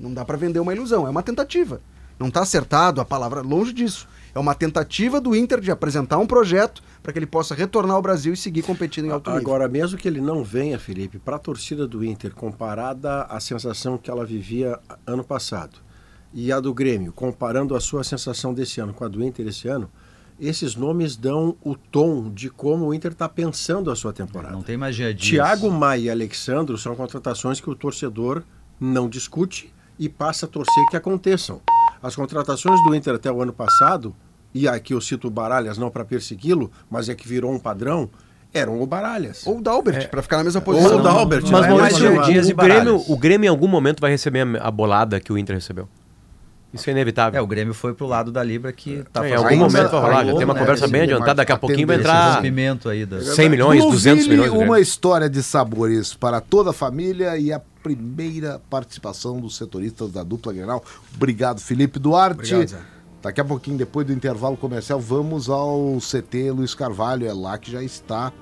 não 0.00 0.12
dá 0.12 0.24
para 0.24 0.36
vender 0.36 0.58
uma 0.58 0.74
ilusão, 0.74 1.06
é 1.06 1.10
uma 1.10 1.22
tentativa. 1.22 1.80
Não 2.18 2.30
tá 2.30 2.40
acertado 2.40 3.00
a 3.00 3.04
palavra, 3.04 3.40
longe 3.40 3.72
disso. 3.72 4.08
É 4.34 4.38
uma 4.38 4.54
tentativa 4.54 5.20
do 5.20 5.34
Inter 5.34 5.60
de 5.60 5.70
apresentar 5.70 6.18
um 6.18 6.26
projeto 6.26 6.82
para 7.02 7.12
que 7.12 7.18
ele 7.18 7.26
possa 7.26 7.54
retornar 7.54 7.96
ao 7.96 8.02
Brasil 8.02 8.32
e 8.32 8.36
seguir 8.36 8.62
competindo 8.62 9.06
em 9.06 9.10
alto 9.10 9.30
nível. 9.30 9.42
Agora, 9.42 9.68
mesmo 9.68 9.96
que 9.96 10.06
ele 10.06 10.20
não 10.20 10.44
venha, 10.44 10.78
Felipe, 10.78 11.18
para 11.18 11.36
a 11.36 11.38
torcida 11.38 11.86
do 11.86 12.04
Inter, 12.04 12.34
comparada 12.34 13.22
à 13.22 13.40
sensação 13.40 13.96
que 13.96 14.10
ela 14.10 14.24
vivia 14.24 14.78
ano 15.06 15.24
passado 15.24 15.78
e 16.32 16.52
a 16.52 16.60
do 16.60 16.72
Grêmio, 16.72 17.12
comparando 17.12 17.74
a 17.74 17.80
sua 17.80 18.04
sensação 18.04 18.54
desse 18.54 18.80
ano 18.80 18.92
com 18.92 19.04
a 19.04 19.08
do 19.08 19.24
Inter 19.24 19.48
esse 19.48 19.66
ano, 19.66 19.90
esses 20.40 20.74
nomes 20.74 21.16
dão 21.16 21.56
o 21.62 21.74
tom 21.74 22.30
de 22.30 22.48
como 22.48 22.86
o 22.86 22.94
Inter 22.94 23.12
está 23.12 23.28
pensando 23.28 23.90
a 23.90 23.96
sua 23.96 24.12
temporada. 24.12 24.54
Não 24.54 24.62
tem 24.62 24.76
magia 24.76 25.12
disso. 25.12 25.32
Thiago 25.32 25.70
Maia 25.70 26.00
e 26.00 26.10
Alexandro 26.10 26.78
são 26.78 26.94
contratações 26.96 27.60
que 27.60 27.68
o 27.68 27.74
torcedor 27.74 28.42
não 28.80 29.08
discute 29.08 29.72
e 29.98 30.08
passa 30.08 30.46
a 30.46 30.48
torcer 30.48 30.86
que 30.90 30.96
aconteçam. 30.96 31.60
As 32.02 32.16
contratações 32.16 32.82
do 32.84 32.94
Inter 32.94 33.14
até 33.14 33.30
o 33.30 33.42
ano 33.42 33.52
passado, 33.52 34.14
e 34.54 34.66
aqui 34.66 34.94
eu 34.94 35.00
cito 35.00 35.28
o 35.28 35.30
Baralhas 35.30 35.76
não 35.76 35.90
para 35.90 36.04
persegui-lo, 36.04 36.70
mas 36.90 37.08
é 37.10 37.14
que 37.14 37.28
virou 37.28 37.52
um 37.52 37.58
padrão, 37.58 38.08
eram 38.52 38.80
o 38.80 38.86
Baralhas. 38.86 39.46
Ou 39.46 39.58
o 39.58 39.62
Dalbert, 39.62 40.04
É. 40.04 40.06
pra 40.06 40.22
ficar 40.22 40.38
na 40.38 40.44
mesma 40.44 40.60
posição. 40.62 40.94
Ou 40.94 41.00
o 41.00 41.02
Dalbert. 41.02 41.42
Mas, 41.50 41.66
né? 41.66 41.74
Mas, 41.74 42.00
o, 42.00 42.22
Dias 42.22 42.48
e 42.48 42.52
o 42.52 42.56
Grêmio, 42.56 43.04
o 43.06 43.16
Grêmio 43.16 43.46
em 43.46 43.50
algum 43.50 43.68
momento 43.68 44.00
vai 44.00 44.10
receber 44.10 44.40
a 44.60 44.70
bolada 44.70 45.20
que 45.20 45.30
o 45.32 45.36
Inter 45.38 45.54
recebeu. 45.56 45.86
Isso 46.72 46.88
é 46.88 46.92
inevitável. 46.92 47.38
É, 47.38 47.42
o 47.42 47.46
Grêmio 47.46 47.74
foi 47.74 47.92
pro 47.94 48.06
lado 48.06 48.30
da 48.30 48.42
Libra 48.42 48.72
que 48.72 49.02
tá 49.12 49.24
É, 49.24 49.30
em 49.30 49.32
fazendo 49.32 49.48
algum 49.48 49.56
momento 49.56 49.90
vai 49.90 50.00
rolar. 50.00 50.24
Já 50.24 50.34
tem 50.34 50.44
uma 50.44 50.54
né, 50.54 50.60
conversa 50.60 50.88
bem 50.88 51.02
adiantada. 51.02 51.34
Daqui 51.34 51.52
a 51.52 51.58
pouquinho 51.58 51.86
vai 51.86 51.96
entrar 51.96 52.40
aí 52.40 53.04
da... 53.04 53.20
100 53.20 53.48
milhões, 53.48 53.84
200 53.84 54.26
Blueville, 54.26 54.50
milhões. 54.50 54.68
uma 54.68 54.80
história 54.80 55.28
de 55.28 55.42
sabores 55.42 56.14
para 56.14 56.40
toda 56.40 56.70
a 56.70 56.72
família 56.72 57.36
e 57.36 57.52
a 57.52 57.60
primeira 57.82 58.60
participação 58.70 59.40
dos 59.40 59.56
setoristas 59.56 60.12
da 60.12 60.22
dupla 60.22 60.52
Grenal. 60.52 60.84
Obrigado, 61.14 61.60
Felipe 61.60 61.98
Duarte. 61.98 62.54
Obrigado, 62.54 62.68
Zé. 62.68 62.78
Daqui 63.22 63.40
a 63.40 63.44
pouquinho, 63.44 63.76
depois 63.76 64.06
do 64.06 64.12
intervalo 64.12 64.56
comercial, 64.56 64.98
vamos 64.98 65.50
ao 65.50 65.98
CT 65.98 66.52
Luiz 66.52 66.74
Carvalho. 66.74 67.26
É 67.26 67.32
lá 67.32 67.58
que 67.58 67.70
já 67.70 67.82
está 67.82 68.32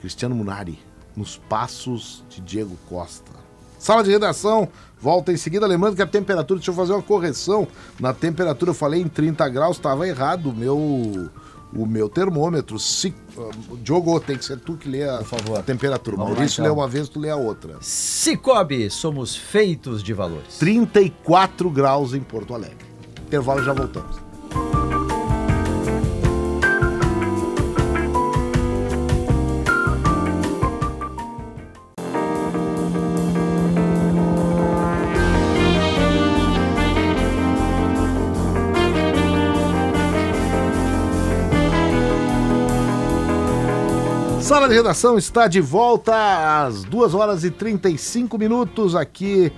Cristiano 0.00 0.34
Munari, 0.34 0.78
nos 1.14 1.36
passos 1.36 2.24
de 2.30 2.40
Diego 2.40 2.78
Costa. 2.88 3.39
Sala 3.80 4.04
de 4.04 4.10
redação, 4.10 4.68
volta 5.00 5.32
em 5.32 5.38
seguida. 5.38 5.66
Lembrando 5.66 5.96
que 5.96 6.02
a 6.02 6.06
temperatura, 6.06 6.60
deixa 6.60 6.70
eu 6.70 6.74
fazer 6.74 6.92
uma 6.92 7.00
correção. 7.02 7.66
Na 7.98 8.12
temperatura, 8.12 8.72
eu 8.72 8.74
falei 8.74 9.00
em 9.00 9.08
30 9.08 9.48
graus, 9.48 9.78
estava 9.78 10.06
errado 10.06 10.50
o 10.50 10.54
meu, 10.54 10.76
o 11.74 11.86
meu 11.86 12.06
termômetro. 12.06 12.78
Se, 12.78 13.08
uh, 13.38 13.76
Diogo, 13.78 14.20
tem 14.20 14.36
que 14.36 14.44
ser 14.44 14.58
tu 14.58 14.74
que 14.74 14.86
lê 14.86 15.08
a, 15.08 15.20
a 15.58 15.62
temperatura. 15.62 16.14
Vamos 16.14 16.32
lá, 16.32 16.36
Maurício 16.36 16.60
então. 16.60 16.74
lê 16.74 16.78
uma 16.78 16.86
vez, 16.86 17.08
tu 17.08 17.18
lê 17.18 17.30
a 17.30 17.36
outra. 17.36 17.78
Cicobi, 17.80 18.90
somos 18.90 19.34
feitos 19.34 20.02
de 20.02 20.12
valores. 20.12 20.58
34 20.58 21.70
graus 21.70 22.12
em 22.12 22.20
Porto 22.20 22.54
Alegre. 22.54 22.86
Intervalo, 23.26 23.64
já 23.64 23.72
voltamos. 23.72 24.29
Sala 44.50 44.68
de 44.68 44.74
redação 44.74 45.16
está 45.16 45.46
de 45.46 45.60
volta 45.60 46.64
às 46.64 46.82
2 46.82 47.14
horas 47.14 47.44
e 47.44 47.52
35 47.52 48.36
minutos 48.36 48.96
aqui 48.96 49.52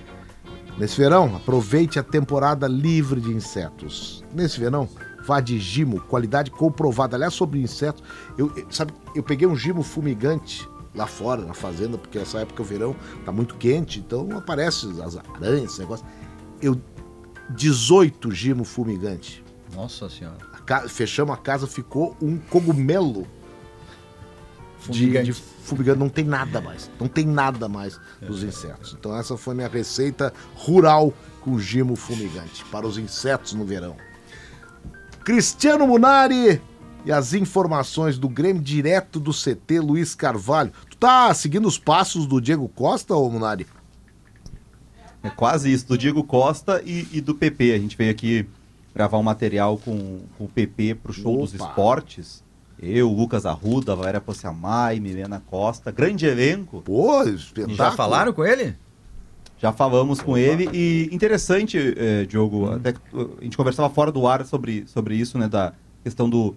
Nesse 0.77 0.95
verão, 0.97 1.35
aproveite 1.35 1.97
a 1.97 2.03
temporada 2.03 2.67
livre 2.67 3.19
de 3.19 3.31
insetos. 3.31 4.23
Nesse 4.31 4.59
verão, 4.59 4.87
vá 5.25 5.39
de 5.39 5.57
gimo, 5.57 5.99
qualidade 6.01 6.51
comprovada. 6.51 7.17
Aliás, 7.17 7.33
sobre 7.33 7.59
insetos, 7.59 8.03
eu, 8.37 8.53
sabe, 8.69 8.93
eu 9.15 9.23
peguei 9.23 9.47
um 9.47 9.55
gimo 9.55 9.81
fumigante 9.81 10.69
lá 10.93 11.07
fora, 11.07 11.43
na 11.43 11.55
fazenda, 11.55 11.97
porque 11.97 12.19
essa 12.19 12.41
época 12.41 12.61
o 12.61 12.65
verão 12.65 12.95
tá 13.25 13.31
muito 13.31 13.55
quente, 13.55 13.97
então 13.97 14.29
aparece 14.37 14.85
as 15.01 15.17
aranhas, 15.17 15.71
esse 15.71 15.79
negócio. 15.79 16.05
Eu 16.61 16.79
18 17.49 18.31
gimo 18.31 18.63
fumigante. 18.63 19.43
Nossa 19.73 20.07
senhora. 20.07 20.37
A 20.69 20.81
Fechamos 20.87 21.33
a 21.33 21.37
casa, 21.37 21.65
ficou 21.65 22.15
um 22.21 22.37
cogumelo 22.37 23.25
de, 24.89 24.99
Fumigante. 24.99 25.25
de 25.25 25.33
fumigante. 25.33 25.99
Não 25.99 26.09
tem 26.09 26.25
nada 26.25 26.61
mais. 26.61 26.89
Não 26.99 27.07
tem 27.07 27.25
nada 27.25 27.67
mais 27.69 27.99
dos 28.21 28.43
insetos. 28.43 28.95
Então 28.97 29.15
essa 29.15 29.37
foi 29.37 29.53
minha 29.55 29.67
receita 29.67 30.33
rural 30.55 31.13
com 31.41 31.59
gimo 31.59 31.95
fumigante 31.95 32.63
para 32.65 32.87
os 32.87 32.97
insetos 32.97 33.53
no 33.53 33.65
verão. 33.65 33.95
Cristiano 35.23 35.87
Munari 35.87 36.61
e 37.05 37.11
as 37.11 37.33
informações 37.33 38.17
do 38.17 38.29
Grêmio 38.29 38.61
direto 38.61 39.19
do 39.19 39.31
CT 39.31 39.79
Luiz 39.79 40.15
Carvalho. 40.15 40.71
Tu 40.89 40.97
tá 40.97 41.33
seguindo 41.33 41.67
os 41.67 41.77
passos 41.77 42.25
do 42.25 42.39
Diego 42.41 42.67
Costa, 42.69 43.15
ô 43.15 43.29
Munari? 43.29 43.67
É 45.21 45.29
quase 45.29 45.71
isso, 45.71 45.87
do 45.87 45.97
Diego 45.97 46.23
Costa 46.23 46.81
e, 46.85 47.07
e 47.11 47.21
do 47.21 47.33
PP. 47.33 47.73
A 47.73 47.79
gente 47.79 47.95
veio 47.95 48.11
aqui 48.11 48.45
gravar 48.93 49.17
um 49.17 49.23
material 49.23 49.77
com, 49.77 50.21
com 50.37 50.45
o 50.45 50.49
PP 50.49 50.95
pro 50.95 51.13
show 51.13 51.37
dos 51.37 51.53
Opa. 51.55 51.69
esportes. 51.69 52.42
Eu, 52.83 53.09
Lucas 53.09 53.45
Arruda, 53.45 53.95
Valéria 53.95 54.19
Ponciamai, 54.19 54.99
Milena 54.99 55.41
Costa. 55.49 55.91
Grande 55.91 56.25
elenco. 56.25 56.81
Pô, 56.81 57.23
espetáculo. 57.23 57.75
Já 57.77 57.91
falaram 57.91 58.33
com 58.33 58.43
ele? 58.43 58.75
Já 59.57 59.71
falamos 59.71 60.19
com 60.19 60.37
ele 60.37 60.69
e 60.73 61.07
interessante, 61.13 61.77
eh, 61.95 62.25
Diogo, 62.25 62.65
Hum. 62.67 62.73
até 62.73 62.91
que, 62.91 62.99
uh, 63.13 63.37
a 63.39 63.43
gente 63.45 63.55
conversava 63.55 63.89
fora 63.89 64.11
do 64.11 64.27
ar 64.27 64.45
sobre, 64.45 64.83
sobre 64.87 65.15
isso, 65.15 65.37
né, 65.37 65.47
da 65.47 65.71
questão 66.03 66.29
do... 66.29 66.53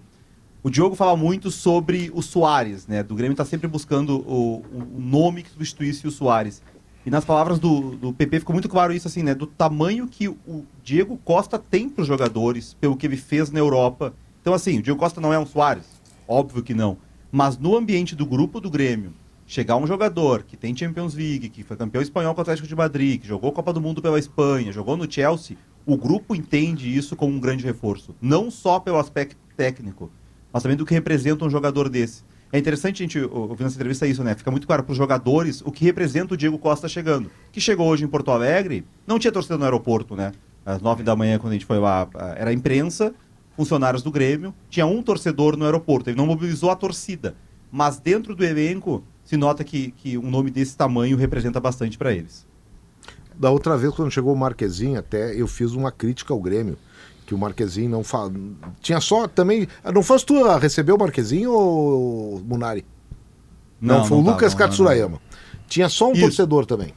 O 0.61 0.69
Diogo 0.69 0.93
fala 0.93 1.15
muito 1.15 1.49
sobre 1.49 2.11
o 2.13 2.21
Soares, 2.21 2.85
né, 2.85 3.01
do 3.01 3.15
Grêmio 3.15 3.37
tá 3.37 3.45
sempre 3.45 3.65
buscando 3.65 4.17
o, 4.29 4.61
o 4.73 4.99
nome 4.99 5.43
que 5.43 5.49
substituísse 5.51 6.05
o 6.05 6.11
Soares. 6.11 6.61
E 7.05 7.09
nas 7.09 7.23
palavras 7.23 7.57
do, 7.57 7.91
do 7.95 8.11
PP 8.11 8.39
ficou 8.39 8.53
muito 8.53 8.67
claro 8.67 8.91
isso, 8.91 9.07
assim, 9.07 9.23
né, 9.23 9.33
do 9.33 9.47
tamanho 9.47 10.05
que 10.05 10.27
o 10.27 10.65
Diego 10.83 11.17
Costa 11.23 11.57
tem 11.57 11.87
para 11.87 12.01
os 12.01 12.07
jogadores, 12.09 12.73
pelo 12.73 12.97
que 12.97 13.05
ele 13.07 13.15
fez 13.15 13.49
na 13.49 13.59
Europa. 13.59 14.13
Então, 14.41 14.53
assim, 14.53 14.79
o 14.79 14.81
Diego 14.81 14.99
Costa 14.99 15.21
não 15.21 15.31
é 15.31 15.39
um 15.39 15.45
Soares, 15.45 15.85
óbvio 16.27 16.63
que 16.63 16.73
não. 16.73 16.97
Mas 17.31 17.57
no 17.57 17.75
ambiente 17.75 18.15
do 18.15 18.25
grupo 18.25 18.59
do 18.59 18.69
Grêmio, 18.69 19.13
chegar 19.45 19.77
um 19.77 19.87
jogador 19.87 20.43
que 20.43 20.57
tem 20.57 20.75
Champions 20.75 21.13
League, 21.13 21.49
que 21.49 21.63
foi 21.63 21.77
campeão 21.77 22.01
espanhol 22.01 22.33
com 22.33 22.39
o 22.39 22.43
Atlético 22.43 22.67
de 22.67 22.75
Madrid, 22.75 23.21
que 23.21 23.27
jogou 23.27 23.51
Copa 23.51 23.71
do 23.71 23.81
Mundo 23.81 24.01
pela 24.01 24.19
Espanha, 24.19 24.71
jogou 24.71 24.97
no 24.97 25.09
Chelsea, 25.09 25.57
o 25.85 25.95
grupo 25.95 26.35
entende 26.35 26.95
isso 26.95 27.15
como 27.15 27.33
um 27.33 27.39
grande 27.39 27.63
reforço. 27.63 28.13
Não 28.21 28.51
só 28.51 28.79
pelo 28.79 28.97
aspecto 28.97 29.37
técnico, 29.55 30.11
mas 30.51 30.63
também 30.63 30.77
do 30.77 30.85
que 30.85 30.93
representa 30.93 31.45
um 31.45 31.49
jogador 31.49 31.87
desse. 31.87 32.23
É 32.51 32.57
interessante 32.57 33.03
a 33.03 33.05
gente 33.05 33.19
ouvir 33.19 33.63
nessa 33.63 33.75
entrevista 33.75 34.07
isso, 34.07 34.23
né? 34.23 34.33
Fica 34.33 34.49
muito 34.49 34.65
claro 34.65 34.83
para 34.83 34.91
os 34.91 34.97
jogadores 34.97 35.61
o 35.61 35.71
que 35.71 35.83
representa 35.83 36.33
o 36.33 36.37
Diego 36.37 36.57
Costa 36.57 36.87
chegando. 36.87 37.29
Que 37.51 37.59
chegou 37.59 37.87
hoje 37.87 38.05
em 38.05 38.07
Porto 38.07 38.31
Alegre, 38.31 38.85
não 39.05 39.19
tinha 39.19 39.31
torcida 39.31 39.57
no 39.57 39.65
aeroporto, 39.65 40.15
né? 40.15 40.31
Às 40.65 40.81
nove 40.81 41.03
da 41.03 41.15
manhã, 41.15 41.39
quando 41.39 41.51
a 41.51 41.55
gente 41.55 41.65
foi 41.65 41.77
lá, 41.77 42.07
era 42.35 42.51
imprensa, 42.51 43.13
funcionários 43.57 44.03
do 44.03 44.11
Grêmio, 44.11 44.53
tinha 44.69 44.85
um 44.85 45.01
torcedor 45.01 45.57
no 45.57 45.65
aeroporto. 45.65 46.09
Ele 46.09 46.17
não 46.17 46.27
mobilizou 46.27 46.69
a 46.69 46.75
torcida. 46.75 47.35
Mas 47.71 47.99
dentro 47.99 48.35
do 48.35 48.45
elenco, 48.45 49.03
se 49.25 49.35
nota 49.35 49.63
que, 49.63 49.91
que 49.91 50.17
um 50.17 50.29
nome 50.29 50.51
desse 50.51 50.77
tamanho 50.77 51.17
representa 51.17 51.59
bastante 51.59 51.97
para 51.97 52.13
eles. 52.13 52.45
Da 53.35 53.49
outra 53.49 53.75
vez, 53.75 53.93
quando 53.93 54.11
chegou 54.11 54.33
o 54.33 54.37
Marquezinho, 54.37 54.99
até 54.99 55.35
eu 55.35 55.47
fiz 55.47 55.71
uma 55.71 55.91
crítica 55.91 56.33
ao 56.33 56.39
Grêmio. 56.39 56.77
Que 57.25 57.35
o 57.35 57.37
Marquezinho 57.37 57.89
não 57.89 58.03
fala. 58.03 58.31
Tinha 58.79 59.01
só 59.01 59.27
também. 59.27 59.67
Não 59.93 60.01
fosse 60.01 60.25
tu 60.25 60.45
a 60.45 60.57
receber 60.57 60.93
o 60.93 60.97
Marquezinho 60.97 61.51
ou 61.51 62.39
Munari? 62.39 62.85
Não, 63.81 64.05
foi 64.05 64.17
o 64.17 64.23
tá, 64.23 64.31
Lucas 64.31 64.53
não, 64.53 64.59
não, 64.59 64.67
Katsurayama. 64.67 65.21
Tinha 65.67 65.89
só 65.89 66.07
um 66.07 66.13
Isso. 66.13 66.21
torcedor 66.21 66.65
também. 66.65 66.93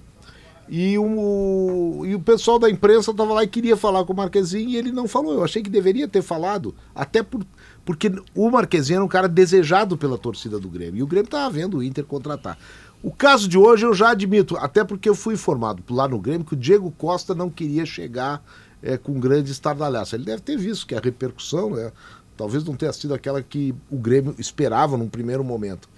E 0.73 0.97
o, 0.97 2.05
e 2.07 2.15
o 2.15 2.21
pessoal 2.21 2.57
da 2.57 2.71
imprensa 2.71 3.11
estava 3.11 3.35
lá 3.35 3.43
e 3.43 3.49
queria 3.49 3.77
falar 3.77 4.05
com 4.05 4.13
o 4.13 4.17
Marquezinho 4.17 4.71
e 4.71 4.77
ele 4.77 4.93
não 4.93 5.09
falou. 5.09 5.33
Eu 5.35 5.43
achei 5.43 5.65
que 5.65 5.69
deveria 5.69 6.07
ter 6.07 6.23
falado, 6.23 6.73
até 6.95 7.25
por, 7.25 7.45
porque 7.85 8.13
o 8.37 8.49
Marquezinho 8.49 8.99
era 8.99 9.05
um 9.05 9.09
cara 9.09 9.27
desejado 9.27 9.99
pela 9.99 10.17
torcida 10.17 10.61
do 10.61 10.69
Grêmio. 10.69 11.01
E 11.01 11.03
o 11.03 11.09
Grêmio 11.09 11.27
estava 11.27 11.51
vendo 11.51 11.79
o 11.79 11.83
Inter 11.83 12.05
contratar. 12.05 12.57
O 13.03 13.11
caso 13.11 13.49
de 13.49 13.59
hoje 13.59 13.85
eu 13.85 13.93
já 13.93 14.11
admito, 14.11 14.57
até 14.59 14.85
porque 14.85 15.09
eu 15.09 15.15
fui 15.17 15.35
informado 15.35 15.83
lá 15.91 16.07
no 16.07 16.21
Grêmio 16.21 16.47
que 16.47 16.55
o 16.55 16.57
Diego 16.57 16.93
Costa 16.93 17.35
não 17.35 17.51
queria 17.51 17.85
chegar 17.85 18.41
eh, 18.81 18.97
com 18.97 19.19
grande 19.19 19.51
estardalhaço. 19.51 20.15
Ele 20.15 20.25
deve 20.25 20.43
ter 20.43 20.57
visto 20.57 20.87
que 20.87 20.95
a 20.95 21.01
repercussão, 21.01 21.71
né, 21.71 21.91
talvez 22.37 22.63
não 22.63 22.77
tenha 22.77 22.93
sido 22.93 23.13
aquela 23.13 23.43
que 23.43 23.75
o 23.91 23.99
Grêmio 23.99 24.37
esperava 24.39 24.97
num 24.97 25.09
primeiro 25.09 25.43
momento. 25.43 25.89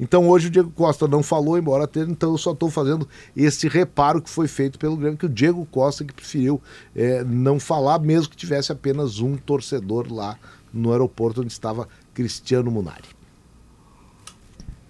Então 0.00 0.28
hoje 0.28 0.48
o 0.48 0.50
Diego 0.50 0.70
Costa 0.70 1.06
não 1.06 1.22
falou, 1.22 1.58
embora 1.58 1.86
tenha, 1.86 2.06
então 2.06 2.32
eu 2.32 2.38
só 2.38 2.52
estou 2.52 2.70
fazendo 2.70 3.08
esse 3.36 3.68
reparo 3.68 4.20
que 4.20 4.30
foi 4.30 4.48
feito 4.48 4.78
pelo 4.78 4.96
Grêmio, 4.96 5.18
que 5.18 5.26
o 5.26 5.28
Diego 5.28 5.66
Costa 5.66 6.04
que 6.04 6.12
preferiu 6.12 6.60
eh, 6.96 7.22
não 7.24 7.60
falar, 7.60 7.98
mesmo 8.00 8.30
que 8.30 8.36
tivesse 8.36 8.72
apenas 8.72 9.20
um 9.20 9.36
torcedor 9.36 10.12
lá 10.12 10.38
no 10.72 10.90
aeroporto 10.90 11.42
onde 11.42 11.52
estava 11.52 11.86
Cristiano 12.14 12.70
Munari. 12.70 13.22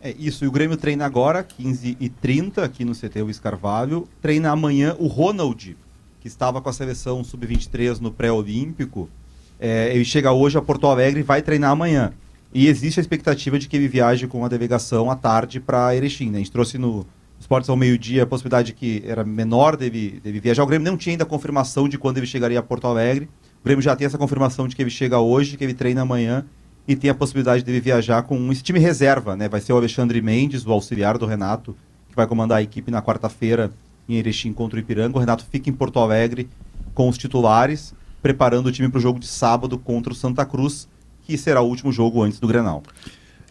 É 0.00 0.14
isso, 0.18 0.44
e 0.44 0.48
o 0.48 0.50
Grêmio 0.50 0.76
treina 0.76 1.06
agora, 1.06 1.44
15h30, 1.44 2.58
aqui 2.58 2.84
no 2.84 2.92
CT 2.92 3.22
Luiz 3.22 3.38
Carvalho. 3.38 4.08
Treina 4.20 4.50
amanhã 4.50 4.96
o 4.98 5.06
Ronald, 5.06 5.76
que 6.20 6.26
estava 6.26 6.60
com 6.60 6.68
a 6.68 6.72
seleção 6.72 7.22
sub-23 7.22 8.00
no 8.00 8.10
pré-olímpico. 8.10 9.08
É, 9.60 9.94
ele 9.94 10.04
chega 10.04 10.32
hoje 10.32 10.58
a 10.58 10.62
Porto 10.62 10.88
Alegre 10.88 11.20
e 11.20 11.22
vai 11.22 11.40
treinar 11.40 11.70
amanhã. 11.70 12.12
E 12.54 12.68
existe 12.68 13.00
a 13.00 13.02
expectativa 13.02 13.58
de 13.58 13.68
que 13.68 13.76
ele 13.76 13.88
viaje 13.88 14.26
com 14.26 14.44
a 14.44 14.48
delegação 14.48 15.10
à 15.10 15.16
tarde 15.16 15.58
para 15.58 15.94
Erechim. 15.96 16.30
Né? 16.30 16.36
A 16.36 16.38
gente 16.38 16.52
trouxe 16.52 16.76
no 16.76 17.06
Esportes 17.40 17.68
ao 17.68 17.76
meio-dia 17.76 18.22
a 18.22 18.26
possibilidade 18.26 18.72
que 18.72 19.02
era 19.04 19.24
menor 19.24 19.76
dele, 19.76 20.20
dele 20.22 20.38
viajar. 20.38 20.62
O 20.62 20.66
Grêmio 20.66 20.88
não 20.90 20.96
tinha 20.96 21.14
ainda 21.14 21.24
a 21.24 21.26
confirmação 21.26 21.88
de 21.88 21.98
quando 21.98 22.18
ele 22.18 22.26
chegaria 22.26 22.58
a 22.58 22.62
Porto 22.62 22.86
Alegre. 22.86 23.28
O 23.60 23.64
Grêmio 23.64 23.82
já 23.82 23.96
tem 23.96 24.06
essa 24.06 24.18
confirmação 24.18 24.68
de 24.68 24.76
que 24.76 24.82
ele 24.82 24.90
chega 24.90 25.18
hoje, 25.18 25.56
que 25.56 25.64
ele 25.64 25.74
treina 25.74 26.02
amanhã 26.02 26.44
e 26.86 26.94
tem 26.94 27.10
a 27.10 27.14
possibilidade 27.14 27.62
dele 27.64 27.80
viajar 27.80 28.22
com 28.22 28.50
esse 28.52 28.62
time 28.62 28.78
reserva, 28.78 29.36
né? 29.36 29.48
Vai 29.48 29.60
ser 29.60 29.72
o 29.72 29.76
Alexandre 29.76 30.20
Mendes, 30.20 30.66
o 30.66 30.72
auxiliar 30.72 31.16
do 31.16 31.26
Renato, 31.26 31.76
que 32.08 32.14
vai 32.14 32.26
comandar 32.26 32.58
a 32.58 32.62
equipe 32.62 32.90
na 32.90 33.00
quarta-feira 33.00 33.72
em 34.08 34.16
Erechim 34.16 34.52
contra 34.52 34.76
o 34.76 34.80
Ipiranga. 34.80 35.16
O 35.16 35.20
Renato 35.20 35.44
fica 35.50 35.70
em 35.70 35.72
Porto 35.72 35.98
Alegre 35.98 36.48
com 36.94 37.08
os 37.08 37.16
titulares, 37.16 37.94
preparando 38.20 38.66
o 38.66 38.72
time 38.72 38.88
para 38.88 38.98
o 38.98 39.02
jogo 39.02 39.18
de 39.18 39.26
sábado 39.26 39.78
contra 39.78 40.12
o 40.12 40.16
Santa 40.16 40.44
Cruz, 40.44 40.88
que 41.24 41.36
será 41.38 41.60
o 41.60 41.66
último 41.66 41.92
jogo 41.92 42.22
antes 42.22 42.38
do 42.38 42.46
Grenal. 42.46 42.82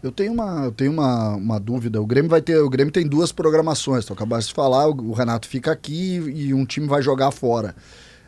Eu 0.03 0.11
tenho 0.11 0.33
uma, 0.33 0.65
eu 0.65 0.71
tenho 0.71 0.91
uma, 0.91 1.35
uma 1.35 1.59
dúvida. 1.59 2.01
O 2.01 2.05
Grêmio 2.05 2.29
vai 2.29 2.41
ter, 2.41 2.57
o 2.57 2.69
Grêmio 2.69 2.91
tem 2.91 3.07
duas 3.07 3.31
programações. 3.31 4.03
Tu 4.03 4.13
acabaste 4.13 4.49
de 4.49 4.55
falar, 4.55 4.87
o, 4.87 5.09
o 5.09 5.13
Renato 5.13 5.47
fica 5.47 5.71
aqui 5.71 6.15
e 6.15 6.53
um 6.53 6.65
time 6.65 6.87
vai 6.87 7.01
jogar 7.01 7.29
fora. 7.31 7.75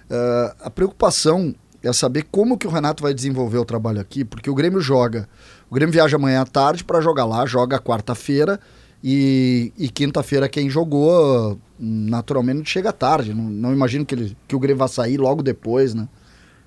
Uh, 0.06 0.56
a 0.62 0.70
preocupação 0.70 1.56
é 1.82 1.92
saber 1.92 2.26
como 2.32 2.58
que 2.58 2.68
o 2.68 2.70
Renato 2.70 3.02
vai 3.02 3.14
desenvolver 3.14 3.58
o 3.58 3.66
trabalho 3.66 4.00
aqui, 4.00 4.24
porque 4.24 4.50
o 4.50 4.56
Grêmio 4.56 4.80
joga. 4.80 5.28
O 5.70 5.74
Grêmio 5.74 5.92
viaja 5.92 6.16
amanhã 6.16 6.42
à 6.42 6.46
tarde 6.46 6.84
para 6.84 7.02
jogar 7.02 7.26
lá, 7.26 7.46
joga 7.46 7.80
quarta-feira 7.80 8.60
e, 9.04 9.74
e 9.78 9.90
quinta-feira 9.90 10.48
quem 10.48 10.70
jogou 10.70 11.60
naturalmente 11.80 12.70
chega 12.70 12.94
tarde. 12.94 13.34
Não, 13.34 13.44
não 13.44 13.74
imagino 13.74 14.06
que, 14.06 14.14
ele, 14.14 14.38
que 14.48 14.56
o 14.56 14.60
Grêmio 14.60 14.78
vai 14.78 14.88
sair 14.88 15.18
logo 15.18 15.42
depois, 15.42 15.94
né? 15.96 16.08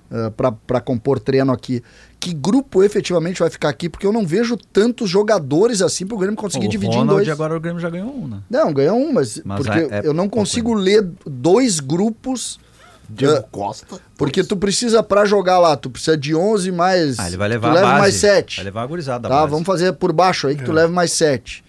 Uh, 0.09 0.31
para 0.65 0.79
compor 0.79 1.19
treino 1.19 1.51
aqui. 1.51 1.83
Que 2.19 2.33
grupo 2.33 2.81
efetivamente 2.81 3.39
vai 3.41 3.49
ficar 3.49 3.67
aqui? 3.67 3.89
Porque 3.89 4.07
eu 4.07 4.13
não 4.13 4.25
vejo 4.25 4.55
tantos 4.71 5.09
jogadores 5.09 5.81
assim 5.81 6.05
para 6.07 6.15
o 6.15 6.17
Grêmio 6.17 6.37
conseguir 6.37 6.67
o 6.67 6.69
dividir 6.69 6.95
Ronald 6.95 7.11
em 7.21 7.25
dois. 7.25 7.29
agora 7.29 7.57
o 7.57 7.59
Grêmio 7.59 7.79
já 7.81 7.89
ganhou 7.89 8.09
um, 8.15 8.25
né? 8.27 8.39
Não, 8.49 8.71
ganhou 8.73 8.97
um, 8.97 9.11
mas, 9.11 9.41
Mas 9.43 9.57
porque 9.57 9.79
é- 9.93 9.99
é 9.99 10.01
eu 10.07 10.13
não 10.13 10.29
consigo 10.29 10.75
né? 10.77 10.81
ler 10.81 11.09
dois 11.25 11.81
grupos. 11.81 12.57
Diego 13.09 13.37
uh, 13.39 13.43
Costa. 13.51 13.99
porque 14.17 14.43
tu 14.43 14.55
precisa 14.57 15.01
para 15.03 15.23
jogar 15.25 15.59
lá, 15.59 15.75
tu 15.77 15.89
precisa 15.89 16.17
de 16.17 16.33
11 16.35 16.71
mais. 16.71 17.19
Ah, 17.19 17.27
ele 17.27 17.37
vai 17.37 17.47
levar 17.49 17.67
tu 17.69 17.71
a 17.71 17.73
leva 17.75 17.87
base. 17.87 17.99
mais 18.01 18.15
7. 18.15 18.55
Vai 18.57 18.65
levar 18.65 18.81
a 18.83 18.85
gurizada 18.85 19.19
da 19.23 19.29
Tá, 19.29 19.41
base. 19.41 19.51
vamos 19.51 19.65
fazer 19.65 19.93
por 19.93 20.11
baixo 20.13 20.47
aí 20.47 20.55
que 20.55 20.63
tu 20.63 20.71
leva 20.73 20.91
mais 20.91 21.11
7. 21.13 21.63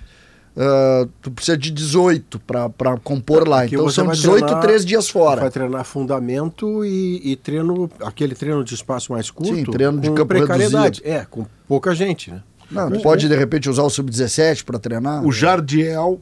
Tu 1.22 1.30
precisa 1.30 1.56
de 1.56 1.70
18 1.70 2.40
para 2.40 2.96
compor 3.02 3.46
lá. 3.48 3.62
Aqui 3.62 3.74
Então 3.74 3.88
são 3.90 4.06
vai 4.06 4.16
18, 4.16 4.40
treinar- 4.40 4.60
3 4.62 4.84
dias 4.84 5.08
fora. 5.08 5.40
Vai 5.42 5.50
treinar 5.50 5.84
fundamento 5.84 6.84
e, 6.84 7.20
e 7.32 7.36
treino, 7.36 7.90
aquele 8.02 8.34
treino 8.34 8.64
de 8.64 8.74
espaço 8.74 9.12
mais 9.12 9.30
curto. 9.30 9.54
Sim, 9.54 9.64
treino 9.64 10.00
de 10.00 10.08
com 10.08 10.14
campo 10.14 10.28
precariedade. 10.28 11.00
É, 11.04 11.24
com 11.24 11.46
pouca 11.66 11.94
gente, 11.94 12.30
né? 12.30 12.42
Não, 12.70 12.90
tu 12.90 13.00
pode 13.00 13.28
de 13.28 13.34
repente 13.36 13.68
usar 13.70 13.82
o 13.82 13.90
sub-17 13.90 14.64
para 14.64 14.78
treinar. 14.78 15.24
O 15.24 15.32
Jardiel 15.32 16.20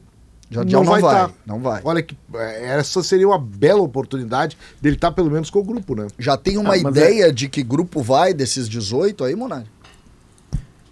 Jardiel 0.49 0.81
não, 0.81 0.89
vai, 0.91 1.01
tá. 1.01 1.29
não 1.45 1.59
vai. 1.59 1.81
Olha 1.83 2.01
que 2.01 2.15
é, 2.35 2.77
essa 2.79 3.03
seria 3.03 3.27
uma 3.27 3.37
bela 3.37 3.81
oportunidade 3.81 4.57
dele 4.81 4.95
estar 4.95 5.11
pelo 5.11 5.29
menos 5.29 5.49
com 5.49 5.59
o 5.59 5.63
grupo, 5.63 5.93
né? 5.93 6.07
Já 6.17 6.37
tem 6.37 6.57
uma 6.57 6.75
Ah, 6.75 6.77
ideia 6.77 7.33
de 7.33 7.49
que 7.49 7.61
grupo 7.61 8.01
vai 8.01 8.33
desses 8.33 8.69
18 8.69 9.25
aí, 9.25 9.35
Monari? 9.35 9.65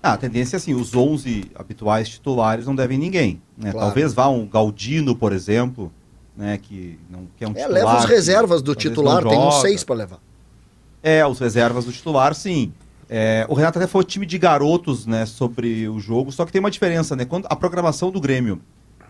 Ah, 0.06 0.14
a 0.14 0.18
tendência 0.18 0.56
é 0.56 0.57
assim, 0.57 0.76
os 0.76 0.94
11 0.94 1.45
habituais 1.56 2.07
titulares 2.07 2.68
não 2.68 2.76
devem 2.76 2.95
ninguém. 2.95 3.41
Né? 3.57 3.72
Claro. 3.72 3.88
Talvez 3.88 4.14
vá 4.14 4.30
um 4.30 4.48
Galdino, 4.48 5.15
por 5.15 5.34
exemplo, 5.34 5.91
né, 6.38 6.60
que, 6.61 6.99
não, 7.10 7.27
que 7.36 7.44
é 7.44 7.48
um 7.48 7.53
É, 7.53 7.53
titular. 7.56 7.72
leva 7.72 7.98
os 7.98 8.06
que 8.06 8.11
reservas 8.11 8.61
do 8.61 8.76
titular, 8.76 9.23
tem 9.23 9.36
uns. 9.36 9.61
6 9.61 9.84
para 9.84 9.95
levar. 9.95 10.19
É, 11.02 11.26
os 11.26 11.40
reservas 11.40 11.86
do 11.86 11.91
titular, 11.91 12.36
sim. 12.36 12.72
É, 13.10 13.48
o 13.49 13.56
Renato 13.56 13.80
até 13.80 13.88
foi 13.88 14.03
time 14.03 14.27
de 14.27 14.38
garotos, 14.38 15.07
né, 15.07 15.26
sobre 15.26 15.90
o 15.90 15.99
jogo, 15.99 16.32
só 16.32 16.45
que 16.45 16.52
tem 16.52 16.60
uma 16.60 16.69
diferença, 16.69 17.15
né? 17.15 17.26
Quando 17.26 17.48
a 17.49 17.56
programação 17.56 18.11
do 18.11 18.22
Grêmio 18.22 18.61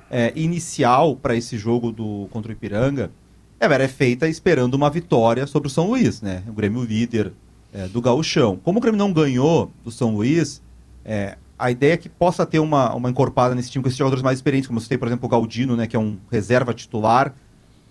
é, 0.10 0.32
inicial 0.34 1.18
para 1.18 1.36
esse 1.36 1.58
jogo 1.58 1.92
do 1.92 2.30
contra 2.32 2.52
o 2.52 2.54
Ipiranga, 2.54 3.12
é, 3.60 3.66
era 3.66 3.90
feita 3.90 4.30
esperando 4.30 4.76
uma 4.76 4.90
vitória 4.90 5.46
sobre 5.46 5.68
o 5.68 5.70
São 5.70 5.88
Luís, 5.88 6.22
né? 6.22 6.42
O 6.48 6.54
Grêmio 6.54 6.86
líder 6.86 7.34
é, 7.74 7.86
do 7.86 8.00
gauchão. 8.02 8.56
Como 8.64 8.80
o 8.80 8.82
Grêmio 8.82 8.98
não 8.98 9.12
ganhou 9.12 9.70
do 9.84 9.92
São 9.92 10.16
Luís, 10.16 10.62
é, 11.06 11.38
a 11.58 11.72
ideia 11.72 11.94
é 11.94 11.98
que 11.98 12.10
possa 12.10 12.46
ter 12.46 12.60
uma, 12.60 12.94
uma 12.94 13.10
encorpada 13.10 13.56
nesse 13.56 13.72
time 13.72 13.84
com 13.84 13.88
esses 13.88 13.98
jogadores 13.98 14.24
mais 14.24 14.40
experientes, 14.40 14.68
como 14.68 14.80
você 14.82 14.90
tem, 14.90 14.98
por 14.98 15.08
exemplo, 15.08 15.26
o 15.26 15.30
Galdino, 15.30 15.76
né, 15.76 15.88
que 15.88 15.96
é 15.96 16.00
um 16.00 16.18
reserva 16.32 16.74
titular. 16.74 17.34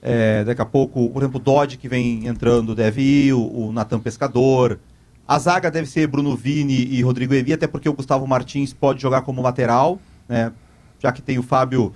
É, 0.03 0.45
daqui 0.45 0.61
a 0.61 0.67
pouco, 0.67 1.09
por 1.09 1.23
exemplo, 1.23 1.41
o 1.41 1.43
Dodge 1.43 1.79
que 1.79 1.89
vem 1.89 2.27
entrando 2.27 2.75
deve 2.75 3.01
ir, 3.01 3.33
o, 3.33 3.69
o 3.69 3.73
Natan 3.73 4.01
Pescador. 4.01 4.79
A 5.27 5.39
zaga 5.39 5.71
deve 5.71 5.89
ser 5.89 6.07
Bruno 6.07 6.37
Vini 6.37 6.75
e 6.75 7.01
Rodrigo 7.01 7.33
Evi, 7.33 7.55
até 7.55 7.67
porque 7.67 7.89
o 7.89 7.95
Gustavo 7.95 8.27
Martins 8.27 8.75
pode 8.75 9.01
jogar 9.01 9.23
como 9.23 9.41
lateral, 9.41 9.99
né? 10.29 10.53
Já 10.99 11.11
que 11.11 11.23
tem 11.23 11.39
o 11.39 11.43
Fábio. 11.43 11.95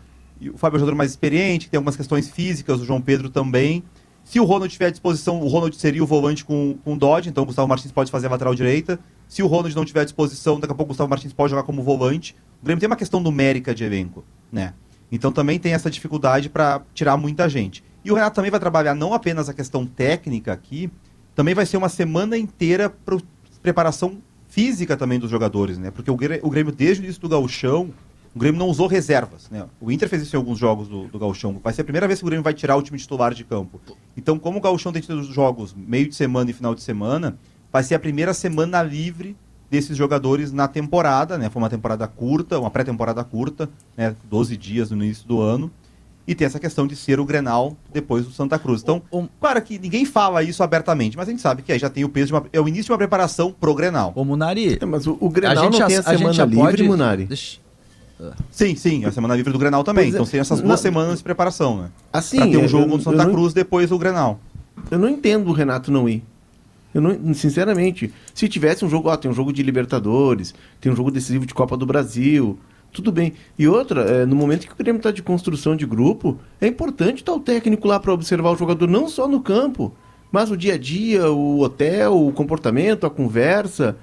O 0.54 0.56
Fábio 0.56 0.76
é 0.76 0.78
um 0.78 0.80
jogador 0.80 0.96
mais 0.96 1.10
experiente, 1.10 1.68
tem 1.68 1.76
algumas 1.76 1.96
questões 1.96 2.30
físicas, 2.30 2.80
o 2.80 2.84
João 2.86 3.02
Pedro 3.02 3.28
também. 3.28 3.82
Se 4.24 4.40
o 4.40 4.44
Ronald 4.44 4.72
tiver 4.72 4.86
à 4.86 4.90
disposição, 4.90 5.40
o 5.42 5.48
Ronald 5.48 5.76
seria 5.76 6.02
o 6.02 6.06
volante 6.06 6.44
com, 6.44 6.78
com 6.82 6.94
o 6.94 6.96
Dodge, 6.96 7.28
então 7.28 7.42
o 7.42 7.46
Gustavo 7.46 7.68
Martins 7.68 7.92
pode 7.92 8.10
fazer 8.10 8.28
a 8.28 8.30
lateral 8.30 8.54
direita. 8.54 8.98
Se 9.28 9.42
o 9.42 9.46
Ronald 9.46 9.74
não 9.76 9.84
tiver 9.84 10.00
à 10.00 10.05
disposição, 10.05 10.59
daqui 10.59 10.72
a 10.72 10.74
pouco 10.74 10.90
o 10.90 10.92
Gustavo 10.94 11.10
Martins 11.10 11.32
pode 11.32 11.50
jogar 11.50 11.62
como 11.62 11.82
volante. 11.82 12.34
O 12.62 12.64
Grêmio 12.64 12.80
tem 12.80 12.86
uma 12.88 12.96
questão 12.96 13.20
numérica 13.20 13.74
de 13.74 13.84
elenco, 13.84 14.24
né? 14.50 14.72
Então 15.12 15.30
também 15.30 15.59
tem 15.59 15.72
essa 15.74 15.90
dificuldade 15.90 16.48
para 16.48 16.82
tirar 16.94 17.16
muita 17.16 17.48
gente. 17.48 17.84
E 18.05 18.10
o 18.10 18.14
Renato 18.14 18.36
também 18.36 18.50
vai 18.50 18.59
trabalhar 18.60 18.94
não 18.94 19.12
apenas 19.12 19.48
a 19.48 19.55
questão 19.55 19.84
técnica 19.86 20.52
aqui, 20.52 20.90
também 21.34 21.55
vai 21.55 21.66
ser 21.66 21.76
uma 21.76 21.88
semana 21.88 22.36
inteira 22.38 22.88
para 22.90 23.18
preparação 23.62 24.18
física 24.48 24.96
também 24.96 25.18
dos 25.18 25.30
jogadores, 25.30 25.78
né? 25.78 25.90
Porque 25.90 26.10
o 26.10 26.16
Grê- 26.16 26.40
o 26.42 26.48
Grêmio, 26.50 26.72
desde 26.72 27.02
o 27.02 27.05
início 27.05 27.20
do 27.20 27.28
gauchão, 27.28 27.90
o 28.34 28.38
Grêmio 28.38 28.59
não 28.59 28.68
usou 28.68 28.86
reservas, 28.86 29.48
né? 29.50 29.66
O 29.80 29.90
Inter 29.92 30.09
fez 30.09 30.22
isso 30.22 30.34
em 30.36 30.38
alguns 30.38 30.59
jogos 30.59 30.88
do, 30.88 31.06
do 31.09 31.18
gauchão. 31.18 31.60
Vai 31.62 31.72
ser 31.72 31.82
a 31.82 31.84
primeira 31.84 32.06
vez 32.06 32.18
que 32.20 32.24
o 32.24 32.28
Grêmio 32.28 32.42
vai 32.42 32.55
tirar 32.55 32.76
o 32.76 32.82
time 32.82 32.98
titular 32.98 33.34
de 33.34 33.44
campo. 33.44 33.80
Então, 34.16 34.38
como 34.38 34.59
o 34.59 34.60
gauchão 34.60 34.92
tem 34.92 35.02
tido 35.02 35.20
os 35.20 35.28
jogos 35.28 35.74
meio 35.76 36.09
de 36.09 36.14
semana 36.14 36.50
e 36.50 36.52
final 36.55 36.74
de 36.74 36.82
semana, 36.82 37.38
vai 37.72 37.82
ser 37.82 37.94
a 37.94 37.98
primeira 37.98 38.32
semana 38.34 38.82
livre 38.82 39.36
desses 39.70 39.96
jogadores 39.96 40.50
na 40.52 40.66
temporada, 40.66 41.36
né? 41.36 41.50
Foi 41.50 41.60
uma 41.60 41.68
temporada 41.70 42.06
curta, 42.06 42.58
uma 42.58 42.70
pré-temporada 42.70 43.22
curta, 43.22 43.68
né? 43.96 44.14
12 44.30 44.56
dias 44.56 44.90
no 44.90 45.04
início 45.04 45.26
do 45.28 45.40
ano. 45.40 45.70
E 46.26 46.34
tem 46.34 46.46
essa 46.46 46.60
questão 46.60 46.86
de 46.86 46.94
ser 46.94 47.18
o 47.18 47.24
Grenal 47.24 47.74
depois 47.90 48.26
do 48.26 48.30
Santa 48.32 48.58
Cruz. 48.58 48.82
Então, 48.82 49.02
claro 49.40 49.62
que 49.62 49.78
ninguém 49.78 50.04
fala 50.04 50.42
isso 50.42 50.62
abertamente, 50.62 51.16
mas 51.16 51.26
a 51.26 51.30
gente 51.30 51.40
sabe 51.40 51.62
que 51.62 51.72
aí 51.72 51.78
já 51.78 51.88
tem 51.88 52.04
o 52.04 52.08
peso 52.08 52.26
de 52.26 52.32
uma, 52.34 52.44
é 52.52 52.60
o 52.60 52.68
início 52.68 52.84
de 52.86 52.92
uma 52.92 52.98
preparação 52.98 53.50
pro 53.50 53.74
Grenal. 53.74 54.12
Ô, 54.14 54.24
Munari, 54.26 54.78
É, 54.78 54.84
mas 54.84 55.06
o, 55.06 55.16
o 55.20 55.26
a 55.26 55.30
Grenal 55.30 55.64
gente 55.64 55.72
não 55.72 55.78
já, 55.78 55.86
tem 55.86 55.96
a 55.96 56.00
a 56.00 56.02
gente 56.02 56.16
semana 56.18 56.34
já 56.34 56.44
livre, 56.44 56.62
pode... 56.62 56.82
Munari. 56.82 57.24
Deixa- 57.24 57.58
Sim, 58.50 58.74
sim, 58.74 59.04
a 59.04 59.12
semana 59.12 59.36
livre 59.36 59.52
do 59.52 59.58
Grenal 59.58 59.84
também. 59.84 60.04
Pois 60.06 60.14
é. 60.14 60.18
Então 60.18 60.26
tem 60.30 60.40
essas 60.40 60.58
duas 60.58 60.68
Não- 60.70 60.76
semanas 60.76 61.18
de 61.18 61.24
preparação, 61.24 61.78
né? 61.82 61.88
Assim, 62.12 62.36
pra 62.38 62.46
ter 62.48 62.56
um 62.56 62.62
eu- 62.62 62.68
jogo 62.68 62.84
eu- 62.84 62.90
contra 62.90 63.10
o 63.10 63.12
Santa 63.12 63.24
não- 63.24 63.32
Cruz 63.32 63.54
depois 63.54 63.88
do 63.90 63.98
Grenal. 63.98 64.40
Eu 64.90 64.98
não 64.98 65.08
entendo 65.08 65.48
o 65.48 65.52
Renato 65.52 65.90
não 65.92 66.08
ir. 66.08 66.22
Eu 66.94 67.01
não, 67.01 67.35
sinceramente, 67.35 68.12
se 68.35 68.48
tivesse 68.48 68.85
um 68.85 68.89
jogo, 68.89 69.09
ó, 69.09 69.16
tem 69.16 69.31
um 69.31 69.35
jogo 69.35 69.52
de 69.52 69.62
Libertadores, 69.62 70.55
tem 70.81 70.90
um 70.90 70.97
jogo 70.97 71.10
decisivo 71.10 71.44
de 71.44 71.52
Copa 71.52 71.77
do 71.77 71.85
Brasil, 71.85 72.59
tudo 72.93 73.12
bem. 73.12 73.35
E 73.59 73.69
outra, 73.69 74.02
é, 74.02 74.27
no 74.27 74.35
momento 74.35 74.66
que 74.66 74.73
o 74.73 74.77
Grêmio 74.77 74.98
está 74.98 75.10
de 75.10 75.23
construção 75.23 75.77
de 75.77 75.86
grupo, 75.86 76.39
é 76.60 76.66
importante 76.66 77.19
estar 77.19 77.32
o 77.32 77.40
técnico 77.40 77.86
lá 77.86 78.01
para 78.01 78.12
observar 78.12 78.51
o 78.51 78.56
jogador 78.56 78.89
não 78.89 79.09
só 79.09 79.28
no 79.28 79.40
campo, 79.40 79.94
mas 80.32 80.51
o 80.51 80.56
dia 80.56 80.74
a 80.74 80.78
dia, 80.78 81.31
o 81.31 81.60
hotel, 81.60 82.27
o 82.27 82.32
comportamento, 82.32 83.06
a 83.06 83.10
conversa. 83.10 83.97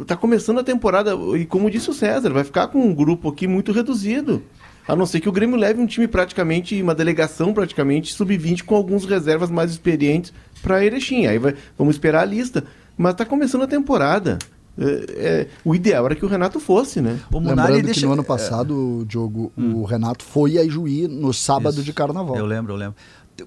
Está 0.00 0.16
começando 0.16 0.58
a 0.58 0.64
temporada 0.64 1.14
e 1.36 1.44
como 1.46 1.70
disse 1.70 1.88
o 1.88 1.94
César, 1.94 2.30
vai 2.30 2.42
ficar 2.42 2.66
com 2.68 2.80
um 2.80 2.94
grupo 2.94 3.28
aqui 3.28 3.46
muito 3.46 3.72
reduzido. 3.72 4.42
A 4.86 4.96
não 4.96 5.06
ser 5.06 5.20
que 5.20 5.28
o 5.28 5.32
Grêmio 5.32 5.56
leve 5.56 5.80
um 5.80 5.86
time 5.86 6.08
praticamente, 6.08 6.80
uma 6.82 6.94
delegação 6.94 7.54
praticamente 7.54 8.12
sub-20 8.12 8.64
com 8.64 8.74
alguns 8.74 9.04
reservas 9.04 9.50
mais 9.50 9.70
experientes 9.70 10.32
para 10.64 10.84
Erechim. 10.84 11.26
Aí 11.26 11.38
vai, 11.38 11.54
vamos 11.78 11.94
esperar 11.94 12.22
a 12.22 12.24
lista. 12.24 12.64
Mas 12.96 13.12
está 13.12 13.24
começando 13.24 13.62
a 13.62 13.68
temporada. 13.68 14.38
É, 14.76 14.84
é, 15.16 15.48
o 15.64 15.74
ideal 15.74 16.06
era 16.06 16.16
que 16.16 16.24
o 16.24 16.28
Renato 16.28 16.58
fosse, 16.58 17.00
né? 17.00 17.20
O 17.30 17.38
Munari 17.38 17.74
Lembrando 17.74 17.84
deixa... 17.84 18.00
que 18.00 18.06
no 18.06 18.12
ano 18.12 18.24
passado, 18.24 19.04
Diogo, 19.06 19.52
o 19.56 19.84
Renato 19.84 20.24
foi 20.24 20.58
a 20.58 20.64
Ijuí 20.64 21.06
no 21.06 21.32
sábado 21.32 21.76
Isso. 21.76 21.84
de 21.84 21.92
carnaval. 21.92 22.36
Eu 22.36 22.46
lembro, 22.46 22.72
eu 22.72 22.76
lembro. 22.76 22.96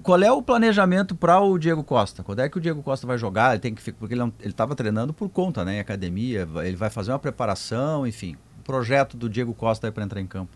Qual 0.02 0.22
é 0.22 0.30
o 0.30 0.42
planejamento 0.42 1.14
para 1.14 1.40
o 1.40 1.58
Diego 1.58 1.82
Costa? 1.82 2.22
Quando 2.22 2.40
é 2.40 2.48
que 2.48 2.58
o 2.58 2.60
Diego 2.60 2.82
Costa 2.82 3.06
vai 3.06 3.16
jogar? 3.16 3.52
Ele 3.52 3.60
tem 3.60 3.74
que 3.74 3.82
ficar, 3.82 3.98
porque 3.98 4.14
ele 4.14 4.32
estava 4.44 4.74
treinando 4.74 5.12
por 5.14 5.28
conta, 5.30 5.64
né? 5.64 5.76
Em 5.76 5.80
academia, 5.80 6.46
ele 6.62 6.76
vai 6.76 6.90
fazer 6.90 7.10
uma 7.10 7.18
preparação, 7.18 8.06
enfim. 8.06 8.36
O 8.60 8.62
projeto 8.62 9.16
do 9.16 9.28
Diego 9.28 9.54
Costa 9.54 9.90
para 9.90 10.04
entrar 10.04 10.20
em 10.20 10.26
campo. 10.26 10.52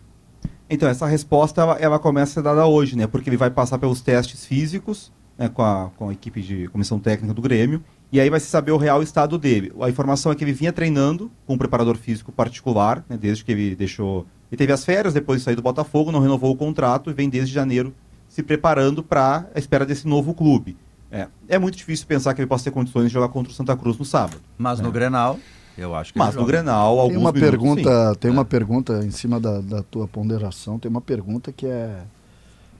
Então, 0.69 0.87
essa 0.87 1.07
resposta 1.07 1.61
ela, 1.61 1.77
ela 1.79 1.99
começa 1.99 2.31
a 2.31 2.33
ser 2.35 2.41
dada 2.43 2.65
hoje, 2.65 2.95
né? 2.95 3.07
Porque 3.07 3.29
ele 3.29 3.37
vai 3.37 3.49
passar 3.49 3.79
pelos 3.79 4.01
testes 4.01 4.45
físicos 4.45 5.11
né, 5.37 5.49
com, 5.49 5.61
a, 5.61 5.89
com 5.97 6.09
a 6.09 6.13
equipe 6.13 6.41
de 6.41 6.67
comissão 6.69 6.99
técnica 6.99 7.33
do 7.33 7.41
Grêmio. 7.41 7.83
E 8.11 8.19
aí 8.19 8.29
vai 8.29 8.39
se 8.39 8.45
saber 8.47 8.71
o 8.71 8.77
real 8.77 9.01
estado 9.01 9.37
dele. 9.37 9.71
A 9.81 9.89
informação 9.89 10.31
é 10.31 10.35
que 10.35 10.43
ele 10.43 10.53
vinha 10.53 10.71
treinando 10.71 11.31
com 11.47 11.55
um 11.55 11.57
preparador 11.57 11.97
físico 11.97 12.31
particular, 12.31 13.03
né, 13.09 13.17
desde 13.17 13.43
que 13.43 13.51
ele 13.51 13.75
deixou. 13.75 14.25
Ele 14.51 14.57
teve 14.57 14.71
as 14.71 14.85
férias 14.85 15.13
depois 15.13 15.39
de 15.39 15.45
sair 15.45 15.55
do 15.55 15.61
Botafogo, 15.63 16.11
não 16.11 16.19
renovou 16.19 16.51
o 16.51 16.55
contrato 16.55 17.09
e 17.09 17.13
vem 17.13 17.27
desde 17.29 17.51
janeiro 17.53 17.93
se 18.29 18.43
preparando 18.43 19.01
para 19.03 19.47
a 19.55 19.59
espera 19.59 19.85
desse 19.85 20.07
novo 20.07 20.33
clube. 20.33 20.77
É, 21.11 21.27
é 21.47 21.59
muito 21.59 21.75
difícil 21.77 22.05
pensar 22.07 22.33
que 22.33 22.41
ele 22.41 22.47
possa 22.47 22.63
ter 22.65 22.71
condições 22.71 23.07
de 23.07 23.13
jogar 23.13 23.29
contra 23.29 23.51
o 23.51 23.55
Santa 23.55 23.75
Cruz 23.77 23.97
no 23.97 24.05
sábado. 24.05 24.41
Mas 24.57 24.79
É. 24.79 24.83
no 24.83 24.91
Grenal, 24.91 25.39
eu 25.77 25.93
acho 25.95 26.13
que 26.13 26.17
Mas 26.19 26.29
ele 26.33 26.41
no. 26.41 26.45
Grenal, 26.47 26.99
alguns 26.99 27.13
Tem 27.13 27.17
uma 27.17 27.31
minutos, 27.31 27.49
pergunta, 27.49 28.09
sim. 28.13 28.19
tem 28.19 28.29
É. 28.29 28.33
uma 28.33 28.45
pergunta 28.45 29.05
em 29.05 29.11
cima 29.11 29.39
da, 29.39 29.59
da 29.61 29.83
tua 29.83 30.07
ponderação, 30.07 30.77
tem 30.79 30.89
uma 30.89 31.01
pergunta 31.01 31.51
que 31.51 31.65
é 31.67 31.99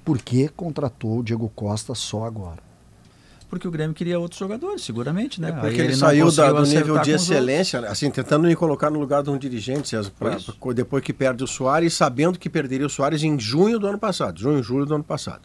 por 0.04 0.18
que 0.20 0.48
contratou 0.50 1.20
o 1.20 1.24
Diego 1.24 1.50
Costa 1.56 1.94
só 1.96 2.26
agora? 2.26 2.62
Porque 3.50 3.68
o 3.68 3.72
Grêmio 3.72 3.94
queria 3.94 4.20
outros 4.20 4.40
jogadores, 4.40 4.82
seguramente, 4.82 5.40
né? 5.40 5.50
É 5.50 5.52
porque 5.52 5.80
ele, 5.80 5.90
não 5.92 5.98
saiu 6.00 6.32
da- 6.32 6.52
do 6.52 6.64
nível 6.66 6.98
de 7.00 7.12
excelência, 7.12 7.82
né? 7.82 7.88
assim, 7.88 8.10
tentando 8.10 8.48
me 8.48 8.56
colocar 8.56 8.90
no 8.90 9.00
lugar 9.00 9.22
de 9.22 9.30
um 9.30 9.38
dirigente, 9.38 9.90
César, 9.90 10.12
pra- 10.18 10.38
pra- 10.60 10.74
depois 10.74 11.04
que 11.04 11.14
perde 11.14 11.44
o 11.44 11.48
Soares, 11.48 11.94
sabendo 11.94 12.40
que 12.40 12.50
perderia 12.50 12.88
o 12.88 12.90
Soares 12.90 13.22
em 13.22 13.40
junho 13.40 13.78
do 13.78 13.86
ano 13.86 14.00
passado, 14.00 14.40
junho, 14.40 14.64
julho 14.64 14.88
do 14.88 14.96
ano 14.96 15.04
passado. 15.04 15.42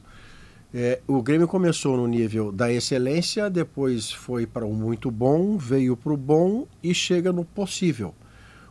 É, 0.72 1.00
o 1.06 1.20
Grêmio 1.22 1.46
começou 1.46 1.96
no 1.98 2.06
nível 2.06 2.50
da 2.50 2.72
excelência, 2.72 3.48
depois 3.50 4.10
foi 4.10 4.46
para 4.46 4.64
o 4.66 4.72
muito 4.72 5.10
bom, 5.10 5.58
veio 5.58 5.94
para 5.96 6.12
o 6.12 6.16
bom 6.16 6.66
e 6.82 6.94
chega 6.94 7.30
no 7.30 7.44
possível. 7.44 8.14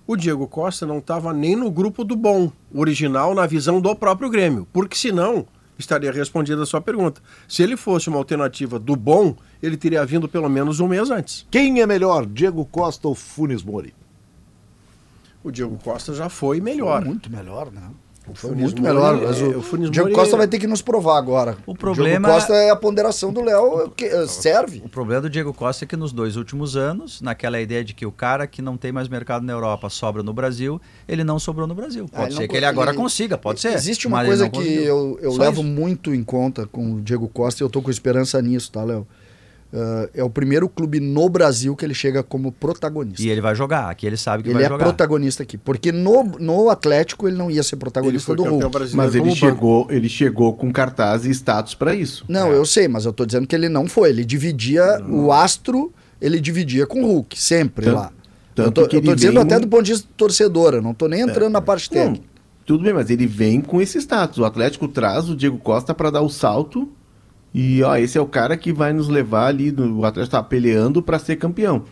O 0.08 0.16
Diego 0.16 0.48
Costa 0.48 0.86
não 0.86 0.98
estava 1.00 1.32
nem 1.34 1.56
no 1.56 1.70
grupo 1.70 2.04
do 2.04 2.16
bom, 2.16 2.52
original 2.74 3.36
na 3.36 3.46
visão 3.46 3.80
do 3.82 3.96
próprio 3.96 4.30
Grêmio, 4.32 4.68
porque 4.74 4.96
senão 4.96 5.46
estaria 5.78 6.12
respondida 6.12 6.64
a 6.64 6.66
sua 6.66 6.82
pergunta. 6.82 7.22
Se 7.48 7.64
ele 7.64 7.78
fosse 7.78 8.10
uma 8.10 8.18
alternativa 8.18 8.80
do 8.80 8.96
bom, 8.96 9.36
ele 9.62 9.78
teria 9.78 10.06
vindo 10.06 10.28
pelo 10.28 10.50
menos 10.50 10.80
um 10.80 10.88
mês 10.88 11.10
antes. 11.10 11.46
Quem 11.50 11.82
é 11.82 11.86
melhor, 11.86 12.26
Diego 12.26 12.66
Costa 12.66 13.08
ou 13.08 13.16
Funes 13.16 13.64
Mori? 13.64 13.94
O 15.44 15.52
Diego 15.52 15.78
Costa 15.84 16.14
já 16.14 16.30
foi 16.30 16.60
melhor. 16.60 17.06
Muito 17.06 17.32
melhor, 17.32 17.72
né? 17.72 17.90
Foi 18.34 18.50
Funes 18.52 18.64
muito 18.74 18.82
Mori, 18.82 18.94
melhor. 18.94 19.24
é, 19.24 19.26
Mas 19.28 19.42
o, 19.42 19.58
o 19.58 19.62
Funes 19.62 19.90
Diego 19.92 20.10
Mori- 20.10 20.20
Costa 20.20 20.38
vai 20.38 20.48
ter 20.48 20.60
que 20.60 20.68
nos 20.68 20.82
provar 20.82 21.18
agora. 21.18 21.58
O 21.66 21.74
problema- 21.76 22.28
Diego 22.28 22.34
Costa 22.42 22.54
é 22.54 22.70
a 22.70 22.76
ponderação 22.76 23.32
do 23.32 23.42
Léo, 23.42 23.90
que 23.96 24.06
eh, 24.06 24.28
serve. 24.28 24.82
O 24.86 24.90
problema 24.90 25.22
do 25.22 25.30
Diego 25.30 25.54
Costa 25.54 25.86
é 25.86 25.88
que 25.88 25.96
nos 25.96 26.12
dois 26.12 26.36
últimos 26.36 26.76
anos, 26.76 27.22
naquela 27.22 27.60
ideia 27.60 27.84
de 27.84 27.94
que 27.94 28.06
o 28.06 28.12
cara 28.12 28.46
que 28.48 28.62
não 28.62 28.76
tem 28.78 28.92
mais 28.92 29.08
mercado 29.08 29.44
na 29.46 29.54
Europa 29.54 29.90
sobra 29.90 30.22
no 30.22 30.34
Brasil, 30.34 30.80
ele 31.08 31.24
não 31.24 31.40
sobrou 31.40 31.66
no 31.68 31.74
Brasil. 31.76 32.06
Ah, 32.12 32.18
Pode 32.18 32.28
ele 32.30 32.36
ser 32.36 32.42
não 32.42 32.48
que 32.50 32.58
ele 32.58 32.66
agora 32.66 32.92
ele- 32.92 32.98
consiga, 32.98 33.38
pode 33.38 33.60
ser. 33.62 33.74
Existe 33.74 34.08
uma 34.08 34.24
coisa 34.26 34.50
que 34.50 34.58
conseguiu. 34.58 34.84
eu, 34.84 35.20
eu 35.22 35.38
levo 35.38 35.62
isso. 35.62 35.70
muito 35.70 36.14
em 36.14 36.24
conta 36.24 36.68
com 36.68 36.94
o 36.96 37.02
Diego 37.02 37.28
Costa 37.28 37.62
e 37.62 37.66
eu 37.66 37.70
tô 37.70 37.82
com 37.82 37.90
esperança 37.90 38.42
nisso, 38.42 38.72
tá, 38.72 38.84
Léo? 38.84 39.08
Ah, 39.74 40.10
é 40.14 40.24
o 40.24 40.30
primeiro 40.30 40.70
clube 40.70 41.00
no 41.00 41.28
Brasil 41.28 41.76
que 41.76 41.84
ele 41.84 41.94
chega 41.94 42.24
como 42.24 42.52
protagonista. 42.54 43.22
E 43.22 43.30
ele 43.30 43.42
vai 43.42 43.54
jogar, 43.54 43.90
aqui 43.90 44.08
ele 44.08 44.16
sabe 44.16 44.42
que 44.44 44.50
ele 44.50 44.54
vai 44.56 44.64
é 44.66 44.70
jogar. 44.70 44.84
protagonista 44.86 45.44
aqui. 45.44 45.58
Porque 45.58 45.92
no, 45.92 46.24
no 46.40 46.70
Atlético 46.70 47.28
ele 47.28 47.36
não 47.38 47.52
ia 47.52 47.62
ser 47.64 47.76
Ele 47.76 47.80
protagonista 47.82 48.34
do 48.34 48.44
Hulk. 48.44 48.96
Mas 48.96 49.14
ele 49.14 49.26
banco. 49.26 49.36
chegou, 49.36 49.88
ele 49.90 50.08
chegou 50.08 50.54
com 50.54 50.72
cartaz 50.72 51.26
e 51.26 51.32
status 51.32 51.74
para 51.76 51.94
isso. 51.94 52.24
Não, 52.30 52.52
eu 52.52 52.66
sei, 52.66 52.88
mas 52.88 53.06
eu 53.06 53.12
tô 53.12 53.26
dizendo 53.26 53.46
que 53.46 53.56
ele 53.56 53.68
não 53.68 53.88
foi. 53.88 54.10
Ele 54.10 54.24
dividia 54.24 55.04
o 55.10 55.32
astro, 55.34 55.92
ele 56.22 56.40
dividia 56.40 56.88
com 56.88 57.04
o 57.04 57.06
Hulk, 57.08 57.38
sempre 57.40 57.86
Tanto- 57.86 57.96
lá. 57.98 58.12
tanto 58.56 58.68
eu 58.68 58.72
tô, 58.86 58.88
que 58.90 58.96
eu 58.96 59.02
tô 59.02 59.08
ele 59.10 59.16
dizendo 59.16 59.34
vem- 59.34 59.44
até 59.44 59.60
do 59.60 59.68
ponto 59.68 59.84
de 59.84 59.92
vista 59.92 60.08
torcedor, 60.16 60.76
eu 60.76 60.82
não 60.82 60.94
tô 60.94 61.08
nem 61.10 61.22
entrando 61.22 61.52
na 61.52 61.62
parte 61.62 61.94
Não, 61.94 62.02
técnica. 62.04 62.26
tudo 62.66 62.84
bem, 62.86 62.94
mas 62.94 63.10
ele 63.10 63.28
vem 63.28 63.60
com 63.60 63.82
esse 63.82 63.98
status. 64.00 64.38
O 64.38 64.46
Atlético 64.46 64.88
traz 64.88 65.30
o 65.30 65.36
Diego 65.36 65.58
Costa 65.58 65.94
para 65.94 66.10
dar 66.10 66.22
o 66.22 66.30
salto. 66.30 66.90
E 67.54 67.82
ó, 67.84 67.96
esse 67.96 68.18
é 68.18 68.22
o 68.22 68.26
cara 68.26 68.56
que 68.58 68.72
vai 68.72 68.94
nos 68.94 69.08
levar 69.08 69.48
ali. 69.48 69.72
O 69.72 70.06
Atlético 70.06 70.36
tá 70.36 70.44
peleando 70.44 71.02
para 71.02 71.20
ser 71.20 71.38
campeão. 71.38 71.84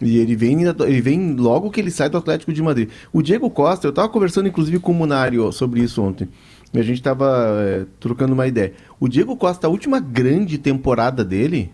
E 0.00 0.18
ele 0.18 0.36
vem, 0.36 0.62
ele 0.62 1.00
vem 1.00 1.34
logo 1.34 1.70
que 1.70 1.80
ele 1.80 1.90
sai 1.90 2.10
do 2.10 2.18
Atlético 2.18 2.52
de 2.52 2.62
Madrid. 2.62 2.90
O 3.12 3.22
Diego 3.22 3.48
Costa, 3.48 3.86
eu 3.86 3.92
tava 3.92 4.08
conversando 4.08 4.48
inclusive 4.48 4.78
com 4.78 4.92
o 4.92 4.94
Munari 4.94 5.38
ó, 5.38 5.50
sobre 5.50 5.80
isso 5.80 6.02
ontem. 6.02 6.28
E 6.74 6.78
a 6.78 6.82
gente 6.82 7.02
tava 7.02 7.56
é, 7.60 7.86
trocando 7.98 8.34
uma 8.34 8.46
ideia. 8.46 8.74
O 9.00 9.08
Diego 9.08 9.36
Costa, 9.36 9.66
a 9.66 9.70
última 9.70 9.98
grande 9.98 10.58
temporada 10.58 11.24
dele, 11.24 11.72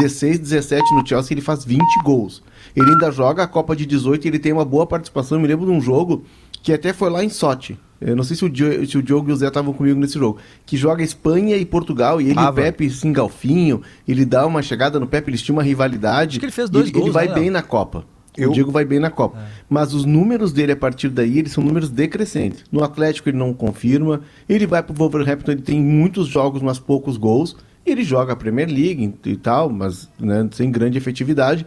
16, 0.00 0.38
17 0.38 0.94
no 0.94 1.06
Chelsea, 1.06 1.34
ele 1.34 1.40
faz 1.40 1.64
20 1.64 1.80
gols. 2.04 2.42
Ele 2.76 2.90
ainda 2.90 3.10
joga 3.10 3.42
a 3.42 3.46
Copa 3.46 3.74
de 3.74 3.86
18 3.86 4.24
e 4.24 4.28
ele 4.28 4.38
tem 4.38 4.52
uma 4.52 4.64
boa 4.64 4.86
participação. 4.86 5.38
Eu 5.38 5.42
me 5.42 5.48
lembro 5.48 5.66
de 5.66 5.72
um 5.72 5.80
jogo 5.80 6.24
que 6.62 6.72
até 6.72 6.92
foi 6.92 7.08
lá 7.10 7.24
em 7.24 7.28
Sochi. 7.28 7.78
Eu 8.04 8.16
não 8.16 8.24
sei 8.24 8.36
se 8.36 8.44
o, 8.44 8.48
Dio- 8.48 8.86
se 8.86 8.98
o 8.98 9.02
Diogo 9.02 9.30
e 9.30 9.32
o 9.32 9.36
Zé 9.36 9.48
estavam 9.48 9.72
comigo 9.72 9.98
nesse 9.98 10.18
jogo. 10.18 10.38
Que 10.66 10.76
joga 10.76 11.02
Espanha 11.02 11.56
e 11.56 11.64
Portugal 11.64 12.20
e 12.20 12.24
ele 12.24 12.30
e 12.30 12.32
o 12.32 12.36
Tava. 12.36 12.60
Pepe 12.62 12.90
se 12.90 13.06
engalfinham. 13.06 13.80
Ele 14.06 14.24
dá 14.24 14.46
uma 14.46 14.62
chegada 14.62 14.98
no 14.98 15.06
Pepe, 15.06 15.30
eles 15.30 15.42
tinham 15.42 15.56
uma 15.56 15.62
rivalidade. 15.62 16.30
Acho 16.32 16.40
que 16.40 16.44
ele 16.46 16.52
fez 16.52 16.68
dois 16.68 16.86
ele, 16.88 16.94
ele 16.96 17.00
gols, 17.02 17.14
vai 17.14 17.28
né, 17.28 17.34
bem 17.34 17.44
Léo? 17.44 17.52
na 17.52 17.62
Copa. 17.62 18.04
Eu- 18.36 18.50
O 18.50 18.52
Diego 18.54 18.70
vai 18.70 18.84
bem 18.84 18.98
na 18.98 19.10
Copa. 19.10 19.38
Mas 19.68 19.92
os 19.92 20.04
números 20.06 20.52
dele 20.52 20.72
a 20.72 20.76
partir 20.76 21.10
daí, 21.10 21.38
eles 21.38 21.52
são 21.52 21.62
números 21.62 21.90
decrescentes. 21.90 22.64
No 22.72 22.82
Atlético 22.82 23.28
ele 23.28 23.36
não 23.36 23.52
confirma. 23.52 24.22
Ele 24.48 24.66
vai 24.66 24.82
pro 24.82 24.94
Wolverhampton, 24.94 25.52
ele 25.52 25.62
tem 25.62 25.80
muitos 25.82 26.28
jogos, 26.28 26.62
mas 26.62 26.78
poucos 26.78 27.16
gols. 27.18 27.54
Ele 27.84 28.02
joga 28.02 28.32
a 28.32 28.36
Premier 28.36 28.68
League 28.68 29.12
e 29.26 29.36
tal, 29.36 29.68
mas 29.68 30.08
né, 30.18 30.48
sem 30.52 30.70
grande 30.70 30.96
efetividade. 30.96 31.66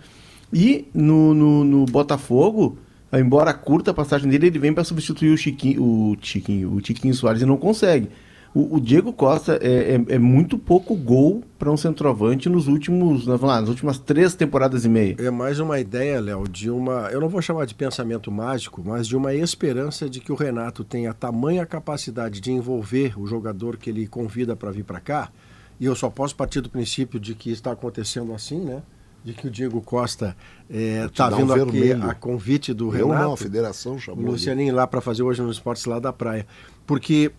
E 0.52 0.86
no, 0.94 1.34
no, 1.34 1.64
no 1.64 1.86
Botafogo, 1.86 2.78
embora 3.14 3.54
curta 3.54 3.92
a 3.92 3.94
passagem 3.94 4.30
dele, 4.30 4.48
ele 4.48 4.60
vem 4.60 4.74
para 4.74 4.84
substituir 4.84 5.32
o 5.32 5.38
Chiquinho, 5.38 5.84
o 5.84 6.18
Chiquinho, 6.22 6.74
o 6.74 6.82
Tiquinho 6.82 7.14
Soares 7.14 7.42
e 7.42 7.46
não 7.46 7.58
consegue. 7.58 8.10
O, 8.56 8.78
o 8.78 8.80
Diego 8.80 9.12
Costa 9.12 9.60
é, 9.62 9.96
é, 9.96 10.16
é 10.16 10.18
muito 10.18 10.58
pouco 10.58 10.96
gol 10.96 11.44
para 11.60 11.70
um 11.70 11.76
centroavante 11.76 12.48
nos 12.48 12.70
últimos, 12.70 13.28
lá, 13.28 13.60
nas 13.60 13.68
últimas 13.68 14.00
três 14.00 14.34
temporadas 14.34 14.86
e 14.86 14.90
meia. 14.90 15.18
É 15.20 15.30
mais 15.30 15.60
uma 15.60 15.78
ideia, 15.78 16.22
Léo, 16.22 16.48
de 16.48 16.70
uma. 16.70 17.10
Eu 17.12 17.20
não 17.20 17.28
vou 17.28 17.42
chamar 17.42 17.66
de 17.66 17.76
pensamento 17.76 18.32
mágico, 18.32 18.82
mas 18.84 19.08
de 19.08 19.18
uma 19.18 19.34
esperança 19.34 20.10
de 20.10 20.22
que 20.22 20.32
o 20.32 20.36
Renato 20.36 20.86
tenha 20.86 21.14
tamanha 21.14 21.66
capacidade 21.66 22.40
de 22.40 22.50
envolver 22.50 23.20
o 23.20 23.28
jogador 23.28 23.76
que 23.76 23.90
ele 23.90 24.08
convida 24.08 24.56
para 24.56 24.72
vir 24.72 24.86
para 24.86 25.02
cá. 25.02 25.30
E 25.78 25.84
eu 25.84 25.94
só 25.94 26.10
posso 26.10 26.34
partir 26.34 26.62
do 26.62 26.70
princípio 26.70 27.20
de 27.20 27.36
que 27.36 27.52
está 27.52 27.74
acontecendo 27.74 28.34
assim, 28.34 28.62
né? 28.62 28.82
De 29.26 29.34
que 29.34 29.48
o 29.48 29.52
Diego 29.52 29.82
Costa 29.82 30.38
está 30.70 31.30
dar 31.32 31.38
um 31.38 31.40
vindo 31.40 31.54
aqui 31.56 31.80
vermelho. 31.80 32.10
a 32.10 32.14
convite 32.14 32.74
do 32.76 32.96
Eu 32.96 33.08
Renato. 33.08 33.24
não, 33.24 33.34
a 33.34 33.38
federação 33.38 33.96
o 33.96 34.00
chamou. 34.00 34.22
ali. 34.22 34.32
Lucianinho 34.32 34.76
lá 34.76 34.86
para 34.86 35.02
fazer 35.02 35.24
hoje 35.24 35.42
nos 35.42 35.58
esportes 35.58 35.86
lá 35.86 35.98
da 36.00 36.14
praia. 36.14 36.46
Porque, 36.86 37.32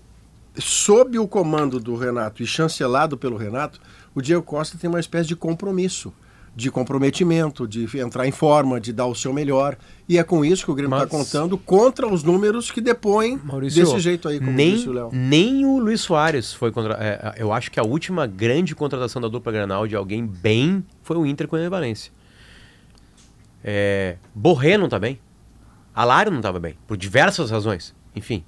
sob 0.56 1.16
o 1.18 1.28
comando 1.28 1.78
do 1.78 1.94
Renato 1.94 2.42
e 2.42 2.46
chancelado 2.46 3.16
pelo 3.16 3.36
Renato, 3.36 3.80
o 4.14 4.20
Diego 4.20 4.42
Costa 4.42 4.76
tem 4.76 4.90
uma 4.90 4.98
espécie 4.98 5.28
de 5.28 5.36
compromisso, 5.36 6.12
de 6.56 6.70
comprometimento, 6.70 7.68
de 7.68 7.86
entrar 8.00 8.26
em 8.26 8.32
forma, 8.32 8.80
de 8.80 8.90
dar 8.90 9.04
o 9.04 9.14
seu 9.14 9.30
melhor. 9.30 9.76
E 10.08 10.16
é 10.16 10.24
com 10.24 10.42
isso 10.42 10.64
que 10.64 10.70
o 10.70 10.74
Grêmio 10.74 10.96
está 10.96 11.06
contando 11.06 11.58
contra 11.58 12.08
os 12.08 12.22
números 12.22 12.70
que 12.70 12.80
depõem 12.80 13.38
Maurício, 13.44 13.84
desse 13.84 14.00
jeito 14.00 14.26
aí, 14.26 14.38
como 14.38 14.52
nem, 14.52 14.74
disse 14.74 14.88
o 14.88 14.92
Léo. 14.92 15.10
nem 15.12 15.66
o 15.66 15.78
Luiz 15.78 16.00
Soares 16.00 16.54
foi 16.54 16.72
contra. 16.72 16.94
é, 16.94 17.34
eu 17.36 17.52
acho 17.52 17.70
que 17.70 17.78
a 17.78 17.82
última 17.82 18.26
grande 18.26 18.74
contratação 18.74 19.20
da 19.20 19.28
dupla 19.28 19.52
Granal 19.52 19.86
de 19.86 19.94
alguém 19.94 20.26
bem 20.26 20.82
foi 21.02 21.18
o 21.18 21.26
Inter 21.26 21.46
com 21.46 21.56
o 21.56 21.70
Valência. 21.70 22.10
É, 23.62 24.16
Borré 24.34 24.78
não 24.78 24.88
tá 24.88 24.98
bem. 24.98 25.20
Alário 25.94 26.32
não 26.32 26.38
estava 26.38 26.58
bem, 26.58 26.74
por 26.86 26.96
diversas 26.96 27.50
razões. 27.50 27.94
Enfim. 28.14 28.42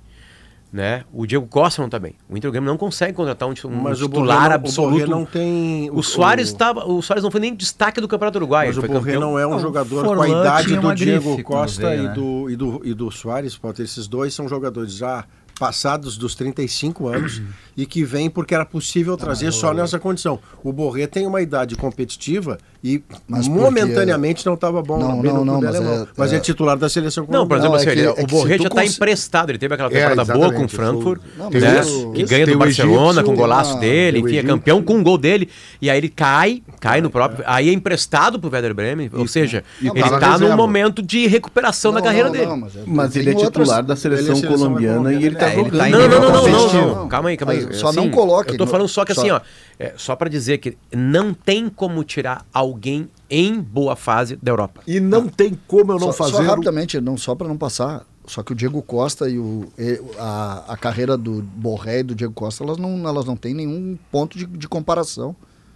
Né? 0.70 1.04
O 1.12 1.26
Diego 1.26 1.46
Costa 1.46 1.80
não 1.80 1.88
tá 1.88 1.98
bem. 1.98 2.14
O 2.28 2.36
Inter 2.36 2.50
Grêmio 2.50 2.68
não 2.68 2.76
consegue 2.76 3.14
contratar 3.14 3.48
um, 3.48 3.54
um 3.64 3.70
Mas 3.70 4.02
o 4.02 4.06
titular 4.06 4.36
Borré 4.36 4.48
não, 4.48 4.54
absoluto. 4.54 5.04
o 5.04 5.08
não 5.08 5.24
tem... 5.24 5.90
O 5.90 6.02
Soares 6.02 6.52
tava, 6.52 6.84
o 6.84 7.00
Soares 7.00 7.24
não 7.24 7.30
foi 7.30 7.40
nem 7.40 7.54
destaque 7.54 8.02
do 8.02 8.06
Campeonato 8.06 8.38
Uruguaio. 8.38 8.68
Mas 8.68 8.76
o 8.76 8.82
Borré 8.82 9.12
campeão. 9.12 9.20
não 9.20 9.38
é 9.38 9.46
um 9.46 9.52
Não, 9.52 9.60
jogador 9.60 10.04
com 10.04 10.20
a 10.20 10.28
idade 10.28 10.76
do 10.76 10.94
Diego 10.94 11.30
grife 11.30 11.42
Costa 11.42 11.88
veio, 11.88 12.02
e, 12.02 12.06
né? 12.08 12.12
do, 12.12 12.50
e, 12.50 12.56
do, 12.56 12.80
e 12.84 12.92
do 12.92 13.10
Soares. 13.10 13.56
Pode, 13.56 13.80
esses 13.82 14.06
dois 14.06 14.34
são 14.34 14.46
jogadores 14.46 14.92
já 14.92 15.24
passados 15.58 16.16
dos 16.16 16.34
35 16.34 17.08
anos 17.08 17.42
e 17.76 17.84
que 17.84 18.04
vêm 18.04 18.30
porque 18.30 18.54
era 18.54 18.64
possível 18.64 19.16
trazer 19.16 19.52
só 19.52 19.74
nessa 19.74 19.98
condição. 19.98 20.38
O 20.62 20.72
Borré 20.72 21.06
tem 21.06 21.26
uma 21.26 21.42
idade 21.42 21.74
competitiva 21.76 22.58
e 22.82 23.02
Mas 23.26 23.48
porque- 23.48 23.60
momentaneamente 23.60 24.46
não 24.46 24.54
estava 24.54 24.80
bom 24.82 24.98
Não, 24.98 25.20
não, 25.22 25.44
não, 25.44 25.60
mas 25.60 25.74
é- 25.74 26.06
mas 26.16 26.32
é, 26.32 26.36
é- 26.36 26.40
titular 26.40 26.76
da 26.78 26.88
seleção 26.88 27.24
Não, 27.28 27.46
por 27.46 27.58
colombiana. 27.58 27.66
exemplo, 27.66 27.70
Não, 27.70 27.74
é 27.74 27.78
assim, 27.78 28.14
que- 28.14 28.20
ele- 28.20 28.20
é 28.20 28.24
o 28.24 28.26
Borré 28.28 28.56
já 28.58 28.64
está 28.68 28.82
cons- 28.82 28.94
emprestado. 28.96 29.50
Ele 29.50 29.58
teve 29.58 29.74
aquela 29.74 29.88
É, 29.90 29.92
temporada 30.08 30.32
boa 30.32 30.52
com 30.52 30.64
o 30.64 30.68
Frankfurt, 30.68 31.20
Não, 31.36 31.50
né? 31.50 31.82
o- 31.82 32.12
que 32.12 32.24
ganha 32.24 32.46
do 32.46 32.54
o 32.54 32.58
Barcelona 32.58 33.04
egípcio, 33.20 33.24
com 33.24 33.32
o 33.32 33.36
golaço 33.36 33.76
ah, 33.76 33.80
dele, 33.80 34.18
o 34.22 34.28
enfim, 34.28 34.36
é 34.38 34.42
campeão 34.44 34.82
com 34.82 34.94
um 34.94 35.02
gol 35.02 35.18
dele. 35.18 35.48
E 35.82 35.90
aí 35.90 35.98
ele 35.98 36.08
cai, 36.08 36.62
cai 36.80 37.00
no 37.00 37.10
próprio. 37.10 37.42
Aí 37.48 37.68
é 37.68 37.72
emprestado 37.72 38.38
pro 38.38 38.48
Werder 38.50 38.74
Bremen. 38.74 39.10
Ou 39.12 39.26
seja, 39.26 39.64
ele 39.82 40.00
tá 40.00 40.06
está 40.14 40.38
num 40.38 40.54
momento 40.56 41.02
de 41.02 41.26
recuperação 41.26 41.92
da 41.92 42.00
carreira 42.00 42.30
dele. 42.30 42.46
mas 42.86 43.16
ele 43.16 43.30
é 43.30 43.34
titular 43.34 43.82
da 43.82 43.96
seleção, 43.96 44.26
Ele 44.36 44.38
é 44.38 44.40
seleção 44.40 44.56
colombiana 44.68 45.12
e 45.12 45.24
ele 45.24 45.34
tá 45.34 45.48
É, 45.48 45.54
jogando. 45.56 45.76
tá 45.78 45.88
em 45.88 45.92
Não, 45.92 46.08
não, 46.08 46.20
não, 46.20 46.94
não. 46.94 47.08
Calma 47.08 47.30
aí, 47.30 47.36
calma 47.36 47.52
aí. 47.54 47.74
Só 47.74 47.88
Assim, 47.88 47.96
não 47.96 48.08
coloque. 48.10 48.52
Eu 48.52 48.58
tô 48.58 48.66
falando 48.66 48.88
só 48.88 49.04
que 49.04 49.12
assim, 49.12 49.30
ó. 49.30 49.40
É, 49.78 49.94
só 49.96 50.16
pra 50.16 50.28
dizer 50.28 50.58
que 50.58 50.76
não 50.92 51.32
tem 51.32 51.68
como 51.68 52.02
tirar 52.02 52.44
alguém 52.52 53.08
em 53.30 53.60
boa 53.60 53.94
fase 53.94 54.36
da 54.42 54.50
Europa. 54.50 54.82
E 54.86 54.98
não 54.98 55.28
tem 55.28 55.58
como 55.68 55.92
eu 55.92 55.98
não 55.98 56.08
só, 56.08 56.24
fazer. 56.24 56.32
só 56.32 56.42
rapidamente, 56.42 57.00
não 57.00 57.16
só 57.16 57.34
para 57.34 57.46
não 57.46 57.56
passar. 57.56 58.04
Só 58.26 58.42
que 58.42 58.52
o 58.52 58.54
Diego 58.54 58.82
Costa 58.82 59.28
e, 59.28 59.38
o, 59.38 59.68
e 59.78 60.00
a, 60.18 60.64
a 60.68 60.76
carreira 60.76 61.16
do 61.16 61.40
Borré 61.42 62.00
e 62.00 62.02
do 62.02 62.14
Diego 62.14 62.34
Costa, 62.34 62.62
elas 62.62 62.76
não, 62.76 63.08
elas 63.08 63.24
não 63.24 63.36
têm 63.36 63.54
nenhum 63.54 63.96
ponto 64.10 64.36
de, 64.36 64.44
de 64.46 64.68
comparação. 64.68 65.34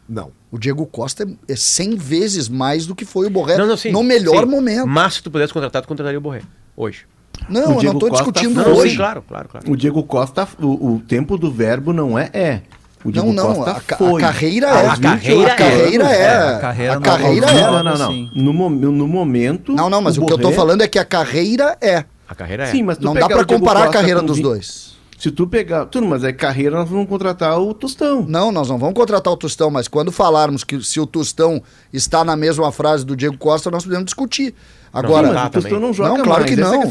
Não. 0.09 0.31
O 0.51 0.59
Diego 0.59 0.85
Costa 0.85 1.23
é, 1.23 1.53
é 1.53 1.57
100 1.57 1.97
vezes 1.97 2.49
mais 2.49 2.87
do 2.87 2.95
que 2.95 3.05
foi 3.07 3.27
o 3.27 3.31
Borré 3.31 3.57
Não, 3.57 3.67
não, 3.67 3.77
sim, 3.77 3.91
no 3.91 4.03
melhor 4.03 4.45
sim. 4.45 4.51
momento. 4.51 4.87
Mas 4.87 5.15
se 5.15 5.23
tu 5.23 5.31
pudesse 5.31 5.53
contratar, 5.53 5.81
tu 5.81 5.89
contrataria 5.89 6.19
o 6.19 6.21
Borré. 6.21 6.43
Hoje. 6.77 7.07
Não, 7.49 7.77
O 7.77 7.81
eu 7.81 7.85
não 7.85 7.93
estou 7.95 8.11
discutindo 8.11 8.55
Não, 8.55 8.75
hoje. 8.75 8.91
sim, 8.91 8.97
claro, 8.97 9.23
claro, 9.27 9.49
claro. 9.49 9.71
O 9.73 9.77
Diego 9.77 10.03
Costa, 10.03 10.47
o, 10.61 10.95
o 10.97 11.01
tempo 11.01 11.39
do 11.39 11.51
verbo 11.51 11.93
não 11.93 12.19
é 12.19 12.31
é. 12.35 12.63
O 13.05 13.11
Diego 13.11 13.33
Não, 13.33 13.49
não, 13.49 13.55
Costa 13.57 13.71
a, 13.73 13.81
ca- 13.81 13.95
a 13.95 13.99
foi. 13.99 14.21
carreira 14.21 14.73
A 14.73 14.79
é. 14.83 14.87
a 14.89 14.97
carreira 14.97 15.53
a 15.53 15.57
carreira 15.57 16.05
é. 16.05 16.17
é. 16.17 16.23
É, 16.23 16.37
a 16.55 16.59
carreira 16.59 16.93
a 16.93 16.95
não- 16.97 17.03
carreira 17.03 17.47
não- 17.47 17.53
é. 17.59 17.63
Não, 17.63 17.83
não, 17.83 17.99
não. 17.99 18.31
No, 18.35 18.53
mo- 18.53 18.71
no 18.71 19.09
momento. 19.09 19.73
Não, 19.73 19.91
não, 19.91 20.01
mas 20.01 20.17
o, 20.19 20.25
que 20.27 20.33
eu 20.33 20.39
tô 20.39 20.53
falando 20.53 20.83
é 20.83 20.89
que 20.89 20.99
a 20.99 21.05
carreira 21.05 21.77
é. 21.81 22.05
A 22.29 22.35
carreira 22.35 22.65
é. 22.65 22.67
Sim, 22.67 22.83
mas 22.85 22.97
tu 22.99 23.05
Não 23.05 23.15
dá 23.15 23.25
o 23.27 23.29
Diego 23.29 23.47
comparar 23.47 23.85
a 23.85 23.89
carreira 23.89 24.21
com 24.21 24.27
dos 24.27 24.37
vi- 24.37 24.43
dois. 24.43 24.93
Se 25.19 25.31
tu 25.31 25.47
pegar. 25.47 25.87
Tudo, 25.87 26.05
mas 26.07 26.25
é 26.25 26.33
carreira, 26.33 26.77
nós 26.79 26.89
vamos 26.89 27.09
contratar 27.09 27.57
o 27.61 27.73
Tostão. 27.73 28.25
Não, 28.29 28.51
nós 28.51 28.69
não 28.69 28.77
vamos 28.77 28.95
contratar 28.95 29.33
o 29.33 29.37
Tostão, 29.37 29.71
mas 29.71 29.87
quando 29.87 30.11
falarmos 30.11 30.65
que 30.65 30.83
se 30.83 30.99
o 30.99 31.07
Tostão 31.07 31.63
está 31.93 32.25
na 32.25 32.35
mesma 32.35 32.73
frase 32.73 33.05
do 33.07 33.15
Diego 33.15 33.37
Costa, 33.39 33.71
nós 33.71 33.85
podemos 33.85 34.05
discutir. 34.07 34.53
Agora, 34.93 35.29
Sim, 35.29 35.35
mas 35.55 35.65
o 35.73 35.81
não 35.81 35.93
joga 35.93 36.09
Não, 36.11 36.25
claro 36.25 36.41
mais. 36.43 36.55
que 36.55 36.61
não. 36.61 36.75
é 36.75 36.87
não, 36.87 36.91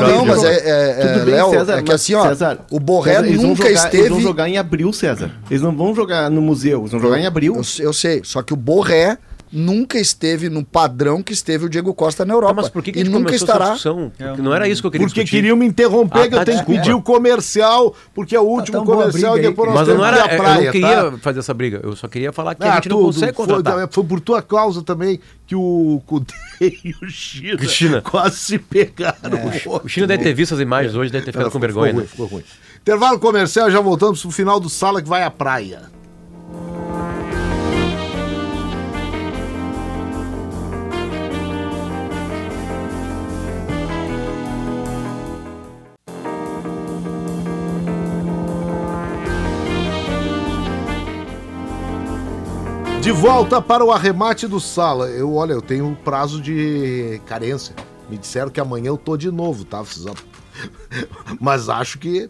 não, 0.00 0.22
que 0.22 0.28
mas 0.28 0.42
é, 0.42 0.54
é, 0.54 0.90
é, 1.00 1.06
Tudo 1.12 1.24
bem, 1.26 1.34
Léo, 1.34 1.50
César, 1.50 1.78
é 1.78 1.82
que 1.82 1.92
assim, 1.92 2.14
ó, 2.14 2.22
César, 2.24 2.58
o 2.70 2.80
Borré 2.80 3.20
César, 3.20 3.42
nunca 3.42 3.56
jogar- 3.68 3.70
esteve... 3.72 3.98
Eles 3.98 4.10
vão 4.10 4.20
jogar 4.20 4.48
em 4.48 4.58
abril, 4.58 4.92
César. 4.92 5.30
Eles 5.48 5.62
não 5.62 5.70
vão 5.76 5.94
jogar 5.94 6.28
no 6.28 6.42
museu, 6.42 6.80
eles 6.80 6.90
vão 6.90 7.00
jogar 7.00 7.20
em 7.20 7.26
abril. 7.26 7.54
Eu, 7.54 7.84
eu 7.84 7.92
sei, 7.92 8.20
só 8.24 8.42
que 8.42 8.52
o 8.52 8.56
Borré 8.56 9.16
nunca 9.52 9.98
esteve 9.98 10.48
no 10.48 10.64
padrão 10.64 11.22
que 11.22 11.32
esteve 11.32 11.66
o 11.66 11.68
Diego 11.68 11.92
Costa 11.92 12.24
na 12.24 12.34
Europa. 12.34 12.54
Tá, 12.54 12.62
mas 12.62 12.70
por 12.70 12.82
que, 12.82 12.92
que 12.92 12.98
a 13.00 13.02
e 13.02 13.08
nunca 13.08 13.34
estará. 13.34 13.76
Porque 13.76 14.40
não 14.42 14.54
era 14.54 14.68
isso 14.68 14.80
que 14.80 14.86
eu 14.86 14.90
queria 14.90 15.06
Porque 15.06 15.20
discutir. 15.22 15.36
queriam 15.42 15.56
me 15.56 15.66
interromper, 15.66 16.20
Ah, 16.20 16.28
que 16.28 16.34
eu 16.34 16.38
tá, 16.38 16.44
tenho 16.44 16.58
que 16.58 16.64
desculpa. 16.64 16.80
pedir 16.80 16.94
o 16.94 17.02
comercial, 17.02 17.94
porque 18.14 18.36
é 18.36 18.40
o 18.40 18.44
último 18.44 18.78
tão 18.78 18.84
boa 18.84 18.98
a 18.98 19.06
comercial 19.06 19.36
e 19.36 19.40
aí, 19.40 19.46
depois 19.46 19.68
nós 19.70 19.78
Mas 19.80 19.88
eu 19.88 19.94
não 19.96 20.04
temos 20.04 20.16
que 20.16 20.20
ir 20.20 20.24
era, 20.24 20.34
eu 20.34 20.38
praia, 20.42 20.64
não 20.64 20.72
queria 20.72 21.10
tá? 21.10 21.18
fazer 21.18 21.38
essa 21.40 21.54
briga. 21.54 21.80
Eu 21.82 21.96
só 21.96 22.06
queria 22.08 22.32
falar 22.32 22.54
que 22.54 22.62
a 22.64 22.72
Ah, 22.72 22.74
gente 22.76 22.88
não 22.88 22.96
tudo. 22.98 23.06
consegue 23.12 23.32
contratar. 23.32 23.74
Foi, 23.74 23.88
foi 23.90 24.04
por 24.04 24.20
tua 24.20 24.40
causa 24.42 24.82
também 24.82 25.18
que 25.46 25.54
o 25.56 26.00
Cudê 26.06 26.32
e 26.60 26.94
o 27.02 27.08
China, 27.08 27.56
Que 27.58 27.68
China? 27.68 28.02
quase 28.02 28.36
se 28.36 28.58
pegaram. 28.58 29.16
O 29.82 29.88
Chino 29.88 30.06
deve 30.06 30.22
ter 30.22 30.32
visto 30.34 30.54
as 30.54 30.60
imagens 30.60 30.94
hoje, 30.94 31.10
deve 31.10 31.24
ter 31.24 31.32
ficado 31.32 31.46
com 31.50 31.58
Ficou 31.58 31.60
vergonha. 31.60 31.92
ruim, 31.92 32.02
né? 32.02 32.08
ficou 32.08 32.26
ruim. 32.26 32.44
Intervalo 32.82 33.18
comercial, 33.18 33.70
já 33.70 33.80
voltamos 33.80 34.22
pro 34.22 34.30
final 34.30 34.58
do 34.60 34.68
Sala 34.70 35.02
que 35.02 35.08
vai 35.08 35.22
à 35.22 35.30
praia. 35.30 35.82
De 53.00 53.10
volta 53.12 53.62
para 53.62 53.82
o 53.82 53.90
arremate 53.90 54.46
do 54.46 54.60
Sala. 54.60 55.08
Eu, 55.08 55.34
olha, 55.34 55.54
eu 55.54 55.62
tenho 55.62 55.86
um 55.86 55.94
prazo 55.94 56.38
de 56.38 57.18
carência. 57.24 57.74
Me 58.10 58.18
disseram 58.18 58.50
que 58.50 58.60
amanhã 58.60 58.88
eu 58.88 58.98
tô 58.98 59.16
de 59.16 59.30
novo, 59.30 59.64
tá? 59.64 59.82
Mas 61.40 61.70
acho 61.70 61.98
que. 61.98 62.28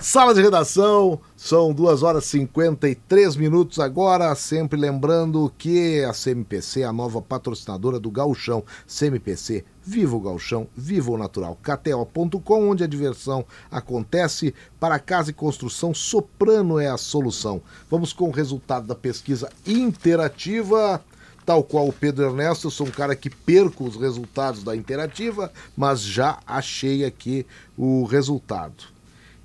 Sala 0.00 0.32
de 0.32 0.40
redação, 0.40 1.20
são 1.36 1.72
2 1.72 2.02
horas 2.02 2.24
e 2.26 2.28
53 2.28 3.36
minutos 3.36 3.78
agora. 3.78 4.34
Sempre 4.34 4.78
lembrando 4.78 5.52
que 5.58 6.04
a 6.04 6.12
CMPC 6.12 6.82
é 6.82 6.84
a 6.84 6.92
nova 6.92 7.20
patrocinadora 7.20 7.98
do 7.98 8.10
Gauchão. 8.10 8.64
CMPC, 8.86 9.64
viva 9.82 10.16
o 10.16 10.20
Gauchão, 10.20 10.68
viva 10.76 11.10
o 11.10 11.18
natural. 11.18 11.58
KTO.com, 11.62 12.70
onde 12.70 12.84
a 12.84 12.86
diversão 12.86 13.44
acontece. 13.70 14.54
Para 14.78 14.98
casa 14.98 15.30
e 15.30 15.34
construção, 15.34 15.92
Soprano 15.92 16.78
é 16.78 16.88
a 16.88 16.96
solução. 16.96 17.60
Vamos 17.90 18.12
com 18.12 18.28
o 18.28 18.32
resultado 18.32 18.86
da 18.86 18.94
pesquisa 18.94 19.50
interativa. 19.66 21.02
Tal 21.44 21.64
qual 21.64 21.88
o 21.88 21.92
Pedro 21.92 22.26
Ernesto, 22.26 22.66
eu 22.66 22.70
sou 22.70 22.86
um 22.86 22.90
cara 22.90 23.16
que 23.16 23.30
perco 23.30 23.84
os 23.84 23.96
resultados 23.96 24.62
da 24.62 24.76
interativa, 24.76 25.50
mas 25.74 26.02
já 26.02 26.38
achei 26.46 27.06
aqui 27.06 27.46
o 27.76 28.04
resultado. 28.04 28.97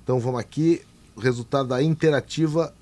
Então 0.04 0.20
vamos 0.20 0.38
aqui, 0.38 0.82
resultado 1.16 1.70
da 1.70 1.82
interativa 1.82 2.74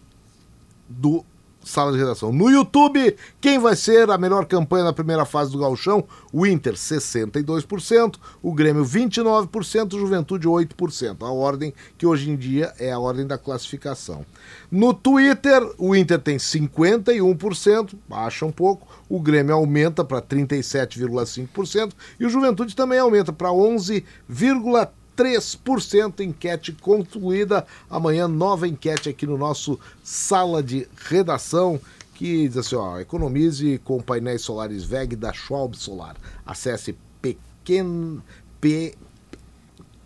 do 0.89 1.25
Sala 1.65 1.93
de 1.93 1.99
Redação. 1.99 2.33
No 2.33 2.51
YouTube, 2.51 3.17
quem 3.41 3.61
vai 3.61 3.77
ser 3.77 4.11
a 4.11 4.19
melhor 4.19 4.45
campanha 4.45 4.83
na 4.83 4.93
primeira 4.93 5.25
fase 5.25 5.53
do 5.53 5.59
Gauchão? 5.59 6.05
O 6.33 6.45
Inter, 6.45 6.75
62%, 6.75 8.17
o 8.43 8.53
Grêmio, 8.53 8.85
29%, 8.85 9.95
o 9.95 10.01
Juventude, 10.01 10.49
8%. 10.49 11.23
A 11.23 11.31
ordem 11.31 11.73
que 11.97 12.05
hoje 12.05 12.29
em 12.29 12.35
dia 12.35 12.75
é 12.77 12.91
a 12.91 12.99
ordem 12.99 13.25
da 13.25 13.39
classificação. 13.39 14.27
No 14.69 14.93
Twitter, 14.93 15.63
o 15.79 15.95
Inter 15.95 16.19
tem 16.19 16.39
51%, 16.39 17.95
baixa 18.09 18.45
um 18.45 18.51
pouco, 18.51 18.89
o 19.09 19.21
Grêmio 19.21 19.55
aumenta 19.55 20.05
para 20.05 20.21
37,5% 20.21 21.93
e 22.19 22.27
o 22.27 22.29
Juventude 22.29 22.75
também 22.75 22.99
aumenta 22.99 23.33
para 23.33 23.51
11,3%. 23.51 24.89
3%, 25.17 26.21
enquete 26.21 26.73
concluída. 26.73 27.67
Amanhã, 27.91 28.29
nova 28.29 28.69
enquete 28.69 29.09
aqui 29.09 29.27
no 29.27 29.39
nosso 29.39 29.81
Sala 30.03 30.63
de 30.63 30.87
Redação, 30.97 31.81
que 32.15 32.49
diz 32.49 32.57
assim, 32.57 32.77
ó, 32.77 33.01
economize 33.01 33.81
com 33.85 34.01
painéis 34.01 34.43
solares 34.43 34.85
VEG 34.85 35.17
da 35.17 35.33
Schwalb 35.33 35.75
Solar. 35.75 36.17
Acesse 36.47 36.97
pequen... 37.21 38.23
P... 38.61 38.95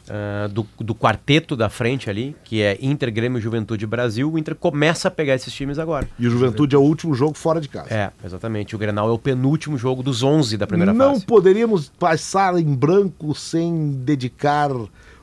Ah, 0.08 0.48
do, 0.48 0.66
do 0.80 0.94
quarteto 0.94 1.54
da 1.54 1.68
frente 1.68 2.10
ali, 2.10 2.36
que 2.44 2.60
é 2.60 2.76
Inter, 2.82 3.12
Grêmio, 3.12 3.40
Juventude 3.40 3.86
Brasil, 3.86 4.30
o 4.30 4.38
Inter 4.38 4.54
começa 4.54 5.08
a 5.08 5.10
pegar 5.10 5.34
esses 5.34 5.52
times 5.54 5.78
agora. 5.78 6.08
E 6.18 6.26
o 6.26 6.30
Juventude 6.30 6.74
é 6.74 6.78
o 6.78 6.82
último 6.82 7.14
jogo 7.14 7.34
fora 7.34 7.60
de 7.60 7.68
casa. 7.68 7.94
É, 7.94 8.10
exatamente. 8.24 8.74
O 8.74 8.78
Grenal 8.78 9.08
é 9.08 9.12
o 9.12 9.18
penúltimo 9.18 9.78
jogo 9.78 10.02
dos 10.02 10.22
11 10.22 10.56
da 10.56 10.66
primeira 10.66 10.92
não 10.92 11.12
fase. 11.14 11.24
poderíamos 11.24 11.88
passar 11.88 12.58
em 12.58 12.74
branco 12.74 13.34
sem 13.34 13.92
dedicar 13.92 14.70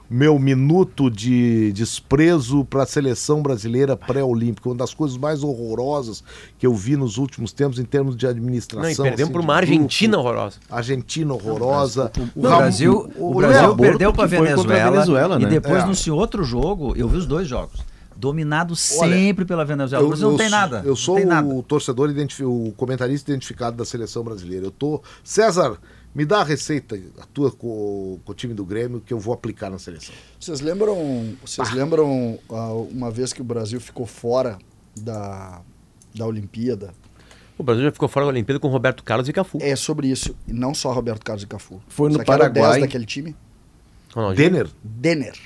meu 0.09 0.39
minuto 0.39 1.09
de 1.09 1.71
desprezo 1.73 2.65
para 2.65 2.83
a 2.83 2.85
seleção 2.85 3.43
brasileira 3.43 3.95
pré-olímpica, 3.95 4.67
uma 4.69 4.75
das 4.75 4.93
coisas 4.93 5.15
mais 5.17 5.43
horrorosas 5.43 6.23
que 6.57 6.65
eu 6.65 6.73
vi 6.73 6.95
nos 6.97 7.17
últimos 7.17 7.53
tempos 7.53 7.77
em 7.77 7.85
termos 7.85 8.15
de 8.15 8.25
administração. 8.25 8.81
Não, 8.83 8.89
e 8.91 8.95
perdemos 8.95 9.21
assim, 9.23 9.31
para 9.31 9.41
uma 9.41 9.57
grupo. 9.61 9.71
Argentina 9.73 10.17
horrorosa. 10.17 10.57
Argentina 10.69 11.33
horrorosa. 11.33 12.11
O 12.35 12.41
Não, 12.41 12.57
Brasil, 12.57 13.11
o- 13.17 13.23
o 13.25 13.31
o 13.31 13.35
Brasil 13.35 13.61
Léo, 13.67 13.77
perdeu 13.77 14.11
para 14.11 14.23
a 14.23 14.27
Venezuela, 14.27 14.91
Venezuela, 14.91 15.35
e 15.35 15.43
né? 15.43 15.49
depois 15.49 15.83
É. 15.83 15.85
no 15.85 15.93
outro 16.15 16.43
jogo, 16.43 16.93
eu 16.97 17.07
vi 17.07 17.17
os 17.17 17.27
dois 17.27 17.47
jogos, 17.47 17.79
dominado 18.15 18.73
Olha, 18.97 19.11
sempre 19.15 19.45
pela 19.45 19.63
Venezuela. 19.63 20.03
O 20.03 20.07
Brasil 20.09 20.29
não 20.31 20.37
tem 20.37 20.49
nada. 20.49 20.81
Eu 20.83 20.95
sou 20.95 21.15
tem 21.17 21.25
nada. 21.25 21.47
o 21.47 21.61
torcedor, 21.61 22.09
o 22.41 22.73
comentarista 22.75 23.29
identificado 23.31 23.77
da 23.77 23.85
seleção 23.85 24.23
brasileira. 24.23 24.65
Eu 24.65 24.71
tô. 24.71 25.01
César, 25.23 25.77
me 26.19 26.25
dá 26.25 26.41
a 26.41 26.43
receita, 26.43 26.99
a 27.17 27.25
tua 27.27 27.49
com, 27.49 28.19
com 28.25 28.31
o 28.33 28.35
time 28.35 28.53
do 28.53 28.65
Grêmio, 28.65 28.99
que 28.99 29.13
eu 29.13 29.17
vou 29.17 29.33
aplicar 29.33 29.69
na 29.69 29.79
seleção. 29.79 30.13
Vocês 30.37 30.59
lembram, 30.59 31.33
vocês 31.41 31.71
lembram 31.71 32.37
ah, 32.49 32.73
uma 32.73 33.09
vez 33.09 33.31
que 33.31 33.39
o 33.39 33.43
Brasil 33.45 33.79
ficou 33.79 34.05
fora 34.05 34.59
da, 34.99 35.61
da 36.13 36.27
Olimpíada? 36.27 36.93
O 37.57 37.63
Brasil 37.63 37.85
já 37.85 37.91
ficou 37.93 38.09
fora 38.09 38.25
da 38.25 38.31
Olimpíada 38.31 38.59
com 38.59 38.67
Roberto 38.67 39.01
Carlos 39.01 39.29
e 39.29 39.33
Cafu. 39.33 39.59
É 39.61 39.73
sobre 39.77 40.09
isso, 40.09 40.35
e 40.45 40.51
não 40.51 40.73
só 40.73 40.91
Roberto 40.91 41.23
Carlos 41.23 41.43
e 41.43 41.47
Cafu. 41.47 41.81
Foi 41.87 42.09
no 42.11 42.21
Paraguai. 42.25 42.79
10 42.79 42.81
daquele 42.81 43.05
time? 43.05 43.33
Ronaldinho. 44.13 44.49
Denner, 44.49 44.69
Denner. 44.83 45.39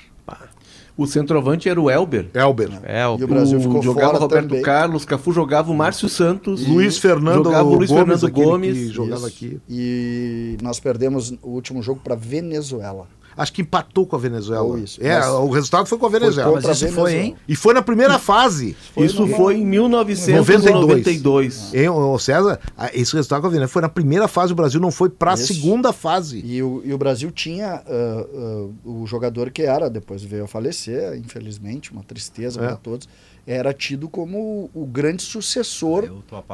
O 0.96 1.06
centroavante 1.06 1.68
era 1.68 1.80
o 1.80 1.90
Elber. 1.90 2.28
Elber. 2.32 2.70
É, 2.84 3.06
o, 3.06 3.18
E 3.18 3.24
o 3.24 3.26
Brasil 3.26 3.60
ficou 3.60 3.82
jogava 3.82 4.06
fora 4.12 4.18
o 4.18 4.20
Roberto 4.20 4.48
também. 4.48 4.62
Carlos, 4.62 5.04
Cafu 5.04 5.32
jogava 5.32 5.72
o 5.72 5.74
Márcio 5.74 6.08
Santos. 6.08 6.64
Luiz 6.66 6.98
Fernando 6.98 7.44
jogava 7.44 7.68
o 7.68 7.74
Luiz 7.74 7.90
Gomes, 7.90 8.20
Fernando 8.20 8.32
Gomes. 8.32 8.78
que 8.78 8.88
jogava 8.90 9.26
aqui. 9.26 9.60
E 9.68 10.56
nós 10.62 10.78
perdemos 10.78 11.32
o 11.42 11.48
último 11.50 11.82
jogo 11.82 12.00
para 12.02 12.14
Venezuela. 12.14 13.08
Acho 13.36 13.52
que 13.52 13.62
empatou 13.62 14.06
com 14.06 14.16
a 14.16 14.18
Venezuela. 14.18 14.64
Ou 14.64 14.78
isso, 14.78 15.00
é, 15.02 15.18
mas- 15.18 15.28
o 15.28 15.50
resultado 15.50 15.86
foi 15.86 15.98
com 15.98 16.06
a 16.06 16.08
Venezuela. 16.08 16.52
contra 16.52 16.68
Mas 16.68 16.76
isso 16.76 16.86
a 16.86 16.92
foi, 16.92 17.10
Venezuela. 17.12 17.26
hein? 17.28 17.36
E 17.48 17.56
foi 17.56 17.74
na 17.74 17.82
primeira 17.82 18.18
fase. 18.18 18.76
Isso 18.96 19.26
foi 19.28 19.56
em 19.56 19.66
1992. 19.66 21.74
Hein, 21.74 21.88
ô, 21.88 22.18
César, 22.18 22.58
ah, 22.76 22.90
esse 22.92 23.14
resultado 23.14 23.40
com 23.40 23.46
a 23.46 23.50
Venezuela 23.50 23.68
foi 23.68 23.82
na 23.82 23.88
primeira 23.88 24.28
fase, 24.28 24.52
o 24.52 24.56
Brasil 24.56 24.80
não 24.80 24.90
foi 24.90 25.08
para 25.08 25.32
a 25.32 25.36
segunda 25.36 25.92
fase. 25.92 26.40
E 26.44 26.62
o, 26.62 26.82
e 26.84 26.92
o 26.92 26.98
Brasil 26.98 27.30
tinha 27.30 27.82
ah, 27.86 27.86
ah, 27.86 28.66
o 28.84 29.06
jogador 29.06 29.50
que 29.50 29.62
era, 29.62 29.88
depois 29.88 30.22
veio 30.22 30.44
a 30.44 30.48
falecer, 30.48 31.16
infelizmente, 31.16 31.92
uma 31.92 32.02
tristeza 32.02 32.60
É. 32.60 32.66
para 32.66 32.76
todos, 32.76 33.08
era 33.46 33.72
tido 33.74 34.08
como 34.08 34.70
o, 34.74 34.86
grande 34.86 35.22
sucessor 35.22 36.08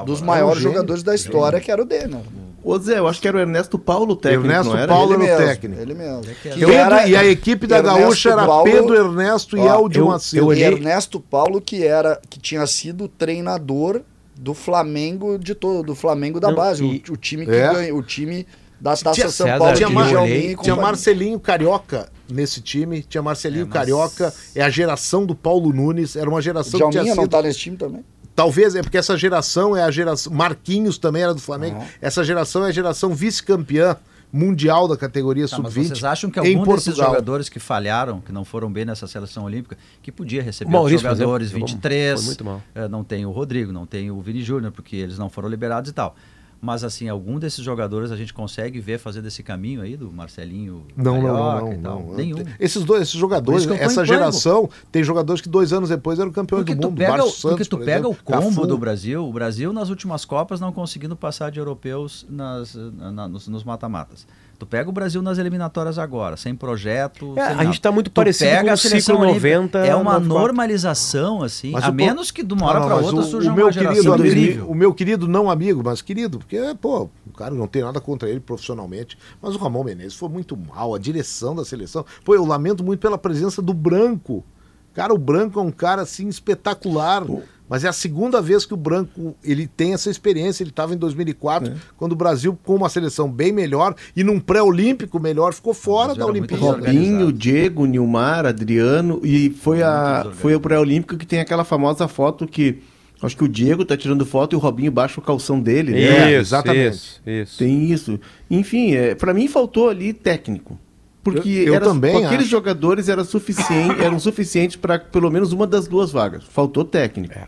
dos 0.04 0.20
maiores 0.20 0.56
É 0.56 0.58
um 0.58 0.62
gênio. 0.62 0.74
jogadores 0.74 1.02
da 1.02 1.14
história, 1.14 1.60
que 1.60 1.70
era 1.70 1.80
o 1.80 1.84
Denner. 1.84 2.20
Ô 2.64 2.76
Zé, 2.78 2.98
eu 2.98 3.06
acho 3.06 3.20
que 3.20 3.28
era 3.28 3.36
o 3.36 3.40
Ernesto 3.40 3.78
Paulo 3.78 4.12
o 4.12 4.16
técnico, 4.16 4.44
Ernesto 4.46 4.72
não 4.72 4.76
era? 4.78 4.88
Paulo 4.88 5.14
ele 5.14 5.24
era 5.26 5.36
o 5.36 5.38
mesmo, 5.38 5.54
técnico. 5.54 5.80
Ele 5.82 5.94
mesmo. 5.94 6.20
Pedro- 6.42 6.72
era- 6.72 7.06
e 7.08 7.16
a 7.16 7.24
equipe 7.24 7.66
da 7.66 7.78
Ernesto 7.78 7.98
Gaúcha 8.00 8.30
era 8.30 8.44
Paulo- 8.46 8.64
Pedro 8.70 8.94
Ernesto 8.96 9.56
e 9.56 9.60
Ó, 9.60 9.68
Aldio 9.70 10.02
eu- 10.02 10.06
Macedo. 10.08 10.46
olhei- 10.46 10.64
Ernesto 10.64 11.20
Paulo, 11.20 11.60
que 11.60 11.84
era 11.86 12.20
que 12.28 12.38
tinha 12.38 12.66
sido 12.66 13.08
treinador 13.08 14.02
do 14.36 14.52
Flamengo 14.52 15.38
de 15.38 15.54
todo, 15.54 15.84
do 15.86 15.94
Flamengo 15.94 16.40
da 16.40 16.48
Não, 16.48 16.54
base, 16.56 16.84
e- 16.84 17.02
o, 17.08 17.14
o 17.14 17.16
time 17.16 17.46
que 17.46 17.52
É. 17.52 17.72
ganha, 17.72 17.94
o 17.94 18.02
time 18.02 18.46
da 18.80 18.90
Taça 18.96 19.12
Tinha- 19.12 19.28
São 19.30 19.46
Paulo, 19.58 19.74
tinha, 19.74 19.88
Mar- 19.90 20.28
e 20.28 20.56
tinha. 20.56 20.74
Marcelinho 20.76 21.38
Carioca 21.38 22.08
nesse 22.32 22.60
time, 22.60 23.02
tinha 23.02 23.22
Marcelinho 23.22 23.62
É, 23.62 23.64
mas- 23.66 23.72
Carioca, 23.72 24.34
é 24.54 24.62
a 24.62 24.70
geração 24.70 25.24
do 25.26 25.34
Paulo 25.34 25.72
Nunes, 25.72 26.16
era 26.16 26.28
uma 26.28 26.40
geração 26.42 26.72
que 26.72 26.76
tinha 26.78 26.90
Djalminha 26.90 27.14
não 27.14 27.22
sido... 27.24 27.30
tá 27.30 27.42
nesse 27.42 27.58
time 27.58 27.76
também? 27.76 28.04
Talvez 28.34 28.74
é 28.74 28.82
porque 28.82 28.96
essa 28.96 29.16
geração 29.18 29.76
é 29.76 29.82
a 29.82 29.90
geração. 29.90 30.32
Marquinhos 30.32 30.96
também 30.96 31.22
era 31.22 31.34
do 31.34 31.40
Flamengo. 31.40 31.78
Ah. 31.82 31.86
Essa 32.00 32.24
geração 32.24 32.64
é 32.64 32.68
a 32.68 32.72
geração 32.72 33.14
vice-campeã. 33.14 33.96
mundial 34.32 34.86
da 34.86 34.96
categoria 34.96 35.48
Tá, 35.48 35.58
mas 35.58 35.72
sub-20 35.74 35.86
vocês 35.88 36.04
acham 36.04 36.30
que 36.30 36.38
algum 36.38 36.64
desses 36.64 36.94
jogadores 36.94 37.48
que 37.48 37.58
falharam, 37.58 38.20
que 38.20 38.30
não 38.30 38.44
foram 38.44 38.70
bem 38.72 38.84
nessa 38.84 39.08
seleção 39.08 39.42
olímpica, 39.42 39.76
que 40.00 40.12
podia 40.12 40.40
receber 40.40 40.70
Maurício, 40.70 41.00
jogadores 41.00 41.48
exemplo, 41.48 41.66
jogou- 41.66 41.74
23, 41.74 42.14
foi 42.20 42.26
muito 42.26 42.44
mal. 42.44 42.62
eh, 42.72 42.86
não 42.86 43.02
tem 43.02 43.26
o 43.26 43.32
Rodrigo, 43.32 43.72
não 43.72 43.84
tem 43.86 44.08
o 44.08 44.20
Vini 44.20 44.40
Júnior, 44.40 44.70
porque 44.70 44.94
eles 44.94 45.18
não 45.18 45.28
foram 45.28 45.48
liberados 45.48 45.90
e 45.90 45.92
tal. 45.92 46.14
Mas 46.62 46.84
assim, 46.84 47.08
algum 47.08 47.38
desses 47.38 47.64
jogadores 47.64 48.10
a 48.12 48.16
gente 48.16 48.34
consegue 48.34 48.80
ver 48.80 48.98
fazer 48.98 49.22
desse 49.22 49.42
caminho 49.42 49.80
aí 49.80 49.96
do 49.96 50.12
Marcelinho 50.12 50.84
Não, 50.94 51.14
Carioca 51.22 51.60
não, 51.62 51.72
e 51.72 51.76
não, 51.76 51.82
tal? 51.82 52.00
não. 52.08 52.14
Nenhum. 52.14 52.44
Esses 52.58 52.84
dois, 52.84 53.00
esses 53.02 53.14
jogadores, 53.14 53.66
essa 53.66 54.04
geração, 54.04 54.68
tem 54.92 55.02
jogadores 55.02 55.40
que 55.40 55.48
dois 55.48 55.72
anos 55.72 55.88
depois 55.88 56.18
eram 56.18 56.30
campeões 56.30 56.64
Porque 56.64 56.74
do 56.78 56.88
mundo. 56.88 56.98
pega, 56.98 57.16
Santos, 57.22 57.40
porque 57.40 57.64
tu 57.64 57.78
por 57.78 57.84
pega 57.86 58.06
exemplo, 58.06 58.10
o 58.10 58.24
combo 58.24 58.48
Cafu. 58.56 58.66
do 58.66 58.76
Brasil, 58.76 59.26
o 59.26 59.32
Brasil 59.32 59.72
nas 59.72 59.88
últimas 59.88 60.26
Copas 60.26 60.60
não 60.60 60.70
conseguindo 60.70 61.16
passar 61.16 61.50
de 61.50 61.58
europeus 61.58 62.26
nas, 62.28 62.74
na- 62.74 63.26
nos 63.26 63.64
mata-matas. 63.64 64.26
Tu 64.60 64.66
pega 64.66 64.90
o 64.90 64.92
Brasil 64.92 65.22
nas 65.22 65.38
eliminatórias 65.38 65.98
agora, 65.98 66.36
sem 66.36 66.54
projeto. 66.54 67.32
É, 67.34 67.40
sem 67.40 67.42
a 67.44 67.48
nada. 67.56 67.64
gente 67.64 67.80
tá 67.80 67.90
muito 67.90 68.10
Tu 68.10 68.12
parecido 68.12 68.50
pega 68.50 68.64
com 68.64 68.70
a 68.70 68.74
o 68.74 68.76
seleção 68.76 69.14
ciclo 69.16 69.30
olímpica, 69.30 69.56
90, 69.58 69.78
É 69.78 69.94
uma 69.96 70.12
94. 70.20 70.28
normalização, 70.28 71.42
assim, 71.42 71.70
Mas 71.70 71.84
a 71.84 71.88
o 71.88 71.94
menos 71.94 72.30
que 72.30 72.42
de 72.42 72.52
uma 72.52 72.66
hora 72.66 72.80
para 72.82 72.96
outra 72.96 73.20
o, 73.20 73.22
surja 73.22 73.50
o 73.50 73.54
meu 73.54 73.66
uma 73.66 73.72
geração 73.72 73.94
querido 73.94 74.12
amigo, 74.12 74.28
incrível. 74.28 74.70
o 74.70 74.74
meu 74.74 74.92
querido 74.92 75.26
não 75.26 75.50
amigo, 75.50 75.80
mas 75.82 76.02
querido, 76.02 76.38
porque 76.40 76.58
pô, 76.78 77.08
o 77.26 77.32
cara 77.34 77.54
não 77.54 77.66
tem 77.66 77.82
nada 77.82 78.02
contra 78.02 78.28
ele 78.28 78.38
profissionalmente, 78.40 79.16
mas 79.40 79.54
o 79.54 79.58
Ramon 79.58 79.82
Menezes 79.82 80.14
foi 80.14 80.28
muito 80.28 80.54
mal, 80.58 80.94
a 80.94 80.98
direção 80.98 81.54
da 81.54 81.64
seleção. 81.64 82.04
Pô, 82.22 82.34
eu 82.34 82.44
lamento 82.44 82.84
muito 82.84 83.00
pela 83.00 83.16
presença 83.16 83.62
do 83.62 83.72
Branco. 83.72 84.44
Cara, 84.92 85.14
o 85.14 85.18
Branco 85.18 85.58
é 85.58 85.62
um 85.62 85.70
cara 85.70 86.02
assim 86.02 86.28
espetacular. 86.28 87.24
Mas 87.70 87.84
é 87.84 87.88
a 87.88 87.92
segunda 87.92 88.42
vez 88.42 88.66
que 88.66 88.74
o 88.74 88.76
Branco 88.76 89.36
ele 89.44 89.68
tem 89.68 89.94
essa 89.94 90.10
experiência. 90.10 90.64
Ele 90.64 90.70
estava 90.70 90.92
em 90.92 90.96
2004, 90.98 91.72
quando 91.96 92.12
o 92.12 92.16
Brasil, 92.16 92.58
com 92.64 92.74
uma 92.74 92.88
seleção 92.88 93.30
bem 93.30 93.52
melhor 93.52 93.94
e 94.16 94.24
num 94.24 94.40
pré-olímpico 94.40 95.20
melhor, 95.20 95.54
ficou 95.54 95.72
fora 95.72 96.12
da 96.12 96.26
Olimpíada. 96.26 96.64
Robinho, 96.64 97.32
Diego, 97.32 97.86
Nilmar, 97.86 98.44
Adriano 98.44 99.20
e 99.22 99.50
foi 99.50 99.84
a 99.84 100.26
foi 100.34 100.52
o 100.56 100.60
pré-olímpico 100.60 101.16
que 101.16 101.24
tem 101.24 101.38
aquela 101.38 101.62
famosa 101.62 102.08
foto 102.08 102.44
que 102.44 102.78
acho 103.22 103.36
que 103.36 103.44
o 103.44 103.48
Diego 103.48 103.84
tá 103.84 103.96
tirando 103.96 104.26
foto 104.26 104.54
e 104.54 104.56
o 104.56 104.58
Robinho 104.58 104.90
baixa 104.90 105.20
o 105.20 105.22
calção 105.22 105.60
dele, 105.60 105.92
né? 105.92 106.00
É, 106.00 106.30
Isso, 106.32 106.40
exatamente. 106.40 106.90
Isso, 106.96 107.20
isso. 107.26 107.58
Tem 107.58 107.84
isso. 107.92 108.20
Enfim, 108.50 108.94
é, 108.94 109.14
para 109.14 109.32
mim 109.32 109.46
faltou 109.46 109.88
ali 109.88 110.12
técnico. 110.12 110.76
Porque 111.22 111.50
Eu- 111.50 111.66
eu 111.66 111.74
era- 111.74 111.84
também 111.84 112.12
com 112.12 112.18
aqueles 112.24 112.44
acho. 112.46 112.50
jogadores 112.50 113.08
era 113.08 113.22
suficiente, 113.24 114.00
eram 114.02 114.18
suficientes 114.18 114.76
para 114.76 114.98
pelo 114.98 115.30
menos 115.30 115.52
uma 115.52 115.66
das 115.66 115.86
duas 115.86 116.10
vagas. 116.10 116.44
Faltou 116.44 116.82
técnico. 116.82 117.34
É, 117.34 117.46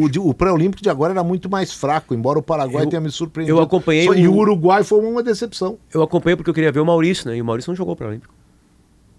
o, 0.00 0.08
de- 0.08 0.18
o 0.18 0.34
pré-olímpico 0.34 0.82
de 0.82 0.90
agora 0.90 1.12
era 1.12 1.22
muito 1.22 1.48
mais 1.48 1.72
fraco, 1.72 2.14
embora 2.14 2.38
o 2.38 2.42
Paraguai 2.42 2.84
Eu- 2.84 2.88
tenha 2.88 3.00
me 3.00 3.10
surpreendido. 3.10 3.56
eu 3.58 3.62
acompanhei 3.62 4.04
Só- 4.06 4.14
E 4.14 4.26
o- 4.26 4.32
o 4.32 4.36
Uruguai 4.38 4.82
foi 4.82 5.00
uma 5.00 5.22
decepção. 5.22 5.78
Eu 5.92 6.02
acompanhei 6.02 6.36
porque 6.36 6.50
eu 6.50 6.54
queria 6.54 6.72
ver 6.72 6.80
o 6.80 6.86
Maurício, 6.86 7.28
né? 7.28 7.36
E 7.36 7.42
o 7.42 7.44
Maurício 7.44 7.70
não 7.70 7.76
jogou 7.76 7.94
para 7.94 8.06
o 8.06 8.10
Olímpico. 8.10 8.34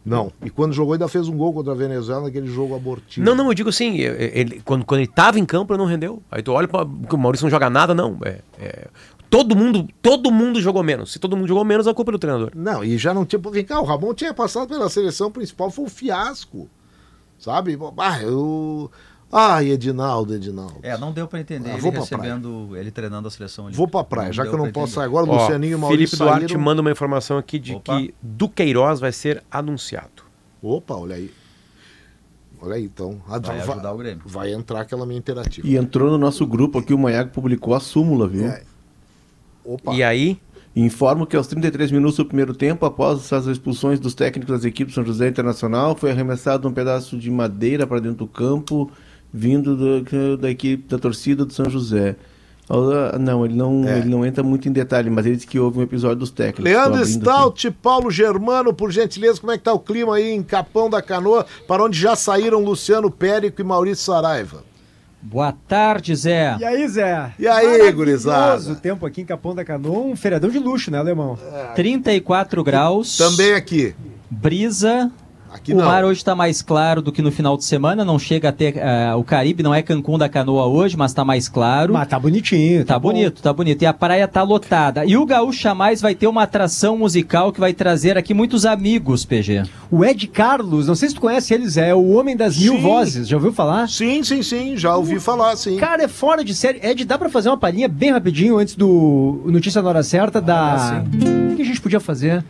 Não. 0.03 0.31
E 0.43 0.49
quando 0.49 0.73
jogou, 0.73 0.93
ainda 0.93 1.07
fez 1.07 1.27
um 1.27 1.37
gol 1.37 1.53
contra 1.53 1.73
a 1.73 1.75
Venezuela 1.75 2.23
naquele 2.23 2.47
jogo 2.47 2.75
abortivo. 2.75 3.23
Não, 3.25 3.35
não, 3.35 3.47
eu 3.47 3.53
digo 3.53 3.69
assim, 3.69 3.97
ele, 3.99 4.59
quando, 4.65 4.83
quando 4.83 4.99
ele 5.01 5.07
tava 5.07 5.39
em 5.39 5.45
campo, 5.45 5.71
ele 5.73 5.77
não 5.77 5.85
rendeu. 5.85 6.23
Aí 6.31 6.41
tu 6.41 6.51
olha 6.51 6.67
para 6.67 6.85
o 6.85 7.17
Maurício 7.17 7.45
não 7.45 7.51
joga 7.51 7.69
nada, 7.69 7.93
não. 7.93 8.17
É, 8.25 8.39
é, 8.59 8.87
todo 9.29 9.55
mundo, 9.55 9.87
todo 10.01 10.31
mundo 10.31 10.59
jogou 10.59 10.81
menos. 10.81 11.11
Se 11.13 11.19
todo 11.19 11.37
mundo 11.37 11.47
jogou 11.47 11.63
menos, 11.63 11.87
a 11.87 11.93
culpa 11.93 12.09
é 12.09 12.13
do 12.13 12.19
treinador. 12.19 12.51
Não, 12.55 12.83
e 12.83 12.97
já 12.97 13.13
não 13.13 13.23
tinha. 13.25 13.39
Vem 13.51 13.63
cá, 13.63 13.79
o 13.79 13.85
Ramon 13.85 14.11
tinha 14.15 14.33
passado 14.33 14.69
pela 14.69 14.89
seleção 14.89 15.31
principal, 15.31 15.69
foi 15.69 15.85
um 15.85 15.89
fiasco. 15.89 16.67
Sabe? 17.37 17.77
Ah, 17.97 18.21
eu. 18.23 18.89
Ai, 19.31 19.69
Edinaldo, 19.71 20.35
Edinaldo. 20.35 20.75
É, 20.83 20.97
não 20.97 21.11
deu 21.13 21.27
para 21.27 21.39
entender 21.39 21.69
Ah, 21.69 21.73
ele 21.73 21.81
vou 21.81 21.91
pra 21.91 22.01
recebendo, 22.01 22.75
ele 22.75 22.91
treinando 22.91 23.27
a 23.27 23.31
seleção 23.31 23.65
olímpica. 23.65 23.77
Vou 23.77 23.87
pra 23.87 24.03
praia, 24.03 24.33
já 24.33 24.43
que 24.45 24.49
eu 24.53 24.57
não 24.57 24.71
posso 24.71 24.93
sair 24.93 25.05
entender. 25.05 25.17
agora, 25.19 25.31
o 25.31 25.35
Ó, 25.35 25.41
Lucianinho 25.43 25.71
e 25.71 25.75
o 25.75 25.79
Maurício 25.79 26.17
Felipe 26.17 26.29
Duarte 26.29 26.47
saíram. 26.47 26.61
manda 26.61 26.81
uma 26.81 26.91
informação 26.91 27.37
aqui 27.37 27.57
de 27.57 27.73
Opa. 27.75 27.97
que 27.97 28.13
Duqueiroz 28.21 28.99
vai 28.99 29.11
ser 29.11 29.41
anunciado. 29.49 30.23
Opa, 30.61 30.95
olha 30.95 31.15
aí. 31.15 31.31
Olha 32.61 32.75
aí, 32.75 32.83
então. 32.85 33.21
Ah, 33.27 33.39
Vai 33.39 33.59
ajudar 33.59 33.91
o 33.93 33.97
Grêmio. 33.97 34.21
Vai 34.25 34.53
entrar 34.53 34.81
aquela 34.81 35.05
minha 35.05 35.17
interativa. 35.17 35.65
E 35.67 35.75
entrou 35.77 36.11
no 36.11 36.17
nosso 36.17 36.45
grupo 36.45 36.77
aqui, 36.79 36.93
o 36.93 36.97
Maiago 36.99 37.31
publicou 37.31 37.73
a 37.73 37.79
súmula, 37.79 38.27
viu? 38.27 38.45
É. 38.47 38.61
Opa. 39.63 39.93
E 39.93 40.03
aí, 40.03 40.39
Informo 40.73 41.27
que 41.27 41.35
aos 41.35 41.47
33 41.47 41.91
minutos 41.91 42.15
do 42.15 42.25
primeiro 42.25 42.53
tempo, 42.53 42.85
após 42.85 43.33
as 43.33 43.45
expulsões 43.45 43.99
dos 43.99 44.13
técnicos 44.13 44.55
das 44.55 44.63
equipes 44.63 44.93
São 44.95 45.03
José 45.05 45.27
Internacional, 45.27 45.97
foi 45.97 46.11
arremessado 46.11 46.65
um 46.65 46.71
pedaço 46.71 47.17
de 47.17 47.29
madeira 47.29 47.85
para 47.85 47.99
dentro 47.99 48.19
do 48.19 48.27
campo, 48.27 48.89
vindo 49.33 49.75
do- 49.75 50.37
da 50.37 50.49
equipe 50.49 50.87
da 50.87 50.97
torcida 50.97 51.45
do 51.45 51.53
São 51.53 51.69
José. 51.69 52.15
Não, 53.19 53.43
ele 53.43 53.53
não, 53.53 53.85
É. 53.87 53.97
ele 53.99 54.07
não 54.07 54.25
entra 54.25 54.41
muito 54.43 54.69
em 54.69 54.71
detalhe, 54.71 55.09
mas 55.09 55.25
ele 55.25 55.35
disse 55.35 55.47
que 55.47 55.59
houve 55.59 55.79
um 55.79 55.81
episódio 55.81 56.17
dos 56.17 56.31
técnicos. 56.31 56.63
Leandro 56.63 57.05
Stout, 57.05 57.69
Paulo 57.71 58.09
Germano, 58.09 58.73
por 58.73 58.91
gentileza, 58.91 59.41
como 59.41 59.51
é 59.51 59.57
que 59.57 59.63
tá 59.65 59.73
o 59.73 59.79
clima 59.79 60.15
aí 60.15 60.31
em 60.31 60.41
Capão 60.41 60.89
da 60.89 61.01
Canoa, 61.01 61.45
para 61.67 61.83
onde 61.83 61.99
já 61.99 62.15
saíram 62.15 62.63
Luciano 62.63 63.11
Périco 63.11 63.59
e 63.59 63.63
Maurício 63.63 64.05
Saraiva? 64.05 64.63
Boa 65.21 65.51
tarde, 65.67 66.15
Zé. 66.15 66.55
E 66.59 66.63
aí, 66.65 66.87
Zé? 66.87 67.33
E 67.37 67.45
aí, 67.47 67.91
gurizada? 67.91 68.71
o 68.71 68.75
tempo 68.75 69.05
aqui 69.05 69.21
em 69.21 69.25
Capão 69.25 69.53
da 69.53 69.63
Canoa, 69.65 69.99
um 69.99 70.15
feriadão 70.15 70.49
de 70.49 70.57
luxo, 70.57 70.89
né, 70.89 70.97
Alemão? 70.97 71.37
34 71.75 72.63
graus. 72.63 73.17
Também 73.17 73.53
aqui. 73.53 73.93
Brisa. 74.29 75.11
Aqui 75.53 75.73
o 75.73 75.77
não. 75.77 75.85
mar 75.85 76.05
hoje 76.05 76.19
está 76.21 76.33
mais 76.33 76.61
claro 76.61 77.01
do 77.01 77.11
que 77.11 77.21
no 77.21 77.29
final 77.31 77.57
de 77.57 77.65
semana. 77.65 78.05
Não 78.05 78.17
chega 78.17 78.49
a 78.49 78.51
ter. 78.53 78.77
eh, 78.77 79.13
o 79.15 79.23
Caribe 79.23 79.61
não 79.61 79.73
é 79.73 79.81
Cancún 79.81 80.17
da 80.17 80.29
Canoa 80.29 80.65
hoje, 80.65 80.95
mas 80.95 81.11
está 81.11 81.25
mais 81.25 81.49
claro. 81.49 81.93
Mas 81.93 82.07
tá 82.07 82.17
bonitinho. 82.17 82.85
Tá 82.85 82.97
bom. 82.97 83.09
bonito, 83.09 83.41
tá 83.41 83.51
bonito. 83.51 83.81
E 83.81 83.85
a 83.85 83.93
praia 83.93 84.27
tá 84.27 84.43
lotada. 84.43 85.05
E 85.05 85.17
o 85.17 85.25
Gaúcha 85.25 85.75
Mais 85.75 85.99
vai 85.99 86.15
ter 86.15 86.27
uma 86.27 86.43
atração 86.43 86.97
musical 86.97 87.51
que 87.51 87.59
vai 87.59 87.73
trazer 87.73 88.17
aqui 88.17 88.33
muitos 88.33 88.65
amigos, 88.65 89.25
PG. 89.25 89.63
O 89.91 90.05
Ed 90.05 90.25
Carlos, 90.27 90.87
não 90.87 90.95
sei 90.95 91.09
se 91.09 91.15
tu 91.15 91.21
conhece 91.21 91.53
ele, 91.53 91.67
Zé, 91.67 91.89
é 91.89 91.95
o 91.95 92.11
homem 92.11 92.35
das 92.37 92.57
mil 92.57 92.75
Sim. 92.75 92.81
vozes. 92.81 93.27
Já 93.27 93.35
ouviu 93.35 93.51
falar? 93.51 93.89
Sim, 93.89 94.23
sim, 94.23 94.41
sim, 94.41 94.77
já 94.77 94.95
ouvi 94.95 95.19
falar, 95.19 95.55
sim. 95.57 95.75
Cara, 95.75 96.03
é 96.03 96.07
fora 96.07 96.45
de 96.45 96.55
série. 96.55 96.79
Ed, 96.81 97.03
dá 97.03 97.17
pra 97.17 97.29
fazer 97.29 97.49
uma 97.49 97.57
palhinha 97.57 97.89
bem 97.89 98.11
rapidinho 98.11 98.57
antes 98.57 98.75
do 98.75 99.41
Notícia 99.47 99.81
na 99.81 99.89
Hora 99.89 100.03
Certa 100.03 100.39
da... 100.39 101.03
O 101.51 101.55
que 101.57 101.61
a 101.61 101.65
gente 101.65 101.81
podia 101.81 101.99
fazer? 101.99 102.43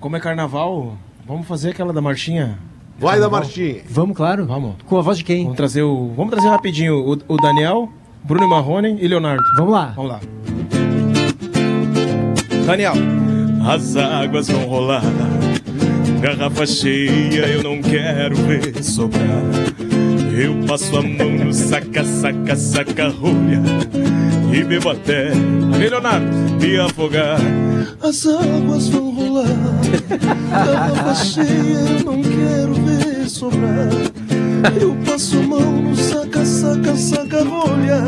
Como 0.00 0.16
é 0.16 0.20
carnaval, 0.20 0.96
vamos 1.28 1.46
fazer 1.46 1.70
aquela 1.70 1.92
da 1.92 2.00
marchinha. 2.00 2.58
Vai 2.98 3.20
da 3.20 3.28
Martinha. 3.30 3.82
Vamos, 3.88 4.16
claro. 4.16 4.44
Vamos. 4.44 4.74
Com 4.84 4.98
a 4.98 5.02
voz 5.02 5.18
de 5.18 5.24
quem? 5.24 5.44
Vamos 5.44 5.56
trazer 5.56 5.82
o. 5.82 6.12
Vamos 6.16 6.32
trazer 6.32 6.48
rapidinho 6.48 6.96
o, 6.96 7.12
o 7.28 7.36
Daniel, 7.36 7.88
Bruno 8.24 8.48
Marrone 8.48 8.98
e 9.00 9.06
Leonardo. 9.06 9.44
Vamos 9.56 9.72
lá. 9.72 9.92
Vamos 9.94 10.10
lá. 10.10 10.20
Daniel. 12.66 12.94
As 13.64 13.96
águas 13.96 14.48
vão 14.48 14.64
rolar, 14.64 15.02
garrafa 16.20 16.66
cheia, 16.66 17.46
eu 17.46 17.62
não 17.62 17.80
quero 17.82 18.34
ver 18.34 18.82
sobrar. 18.82 19.42
Eu 20.36 20.66
passo 20.66 20.96
a 20.96 21.02
mão 21.02 21.30
no 21.44 21.52
saca, 21.52 22.04
saca, 22.04 22.56
saca 22.56 23.08
rolha 23.08 23.60
e 24.52 24.64
bebo 24.64 24.90
até, 24.90 25.30
Leonardo. 25.78 26.26
me 26.60 26.78
afogar. 26.78 27.38
As 28.00 28.26
águas 28.26 28.88
vão 28.88 29.10
rolar, 29.10 29.44
garrafa 30.50 31.14
cheia, 31.16 31.44
eu 31.46 32.04
não 32.04 32.22
quero 32.22 32.74
ver 32.74 33.28
sobrar. 33.28 33.88
Eu 34.80 34.96
passo 35.04 35.38
a 35.38 35.42
mão 35.42 35.72
no 35.82 35.96
saca, 35.96 36.44
saca, 36.44 36.96
saca 36.96 37.44
rolha 37.44 38.00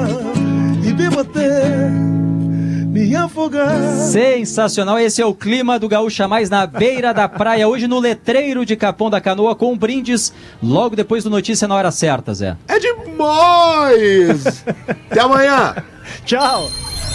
e 0.85 0.93
bebo 0.93 1.21
até 1.21 1.91
me 1.91 3.15
afogar. 3.17 3.79
Sensacional, 4.11 4.99
esse 4.99 5.21
é 5.21 5.27
o 5.27 5.35
clima 5.35 5.79
do 5.79 5.89
Gaúcha 5.89 6.29
Mais 6.29 6.49
na 6.49 6.67
beira 6.67 7.13
da 7.13 7.29
praia, 7.29 7.69
hoje 7.69 7.89
no 7.89 7.99
letreiro 7.99 8.65
de 8.65 8.77
Capão 8.77 9.11
da 9.11 9.21
Canoa, 9.21 9.57
com 9.57 9.77
brindes, 9.77 10.33
logo 10.63 10.95
depois 10.95 11.25
do 11.25 11.31
Notícia 11.31 11.67
na 11.67 11.75
hora 11.75 11.91
certa, 11.91 12.33
Zé. 12.33 12.57
É 12.69 12.79
demais! 12.79 14.65
Até 15.11 15.21
amanhã! 15.21 15.75
Tchau! 16.25 16.69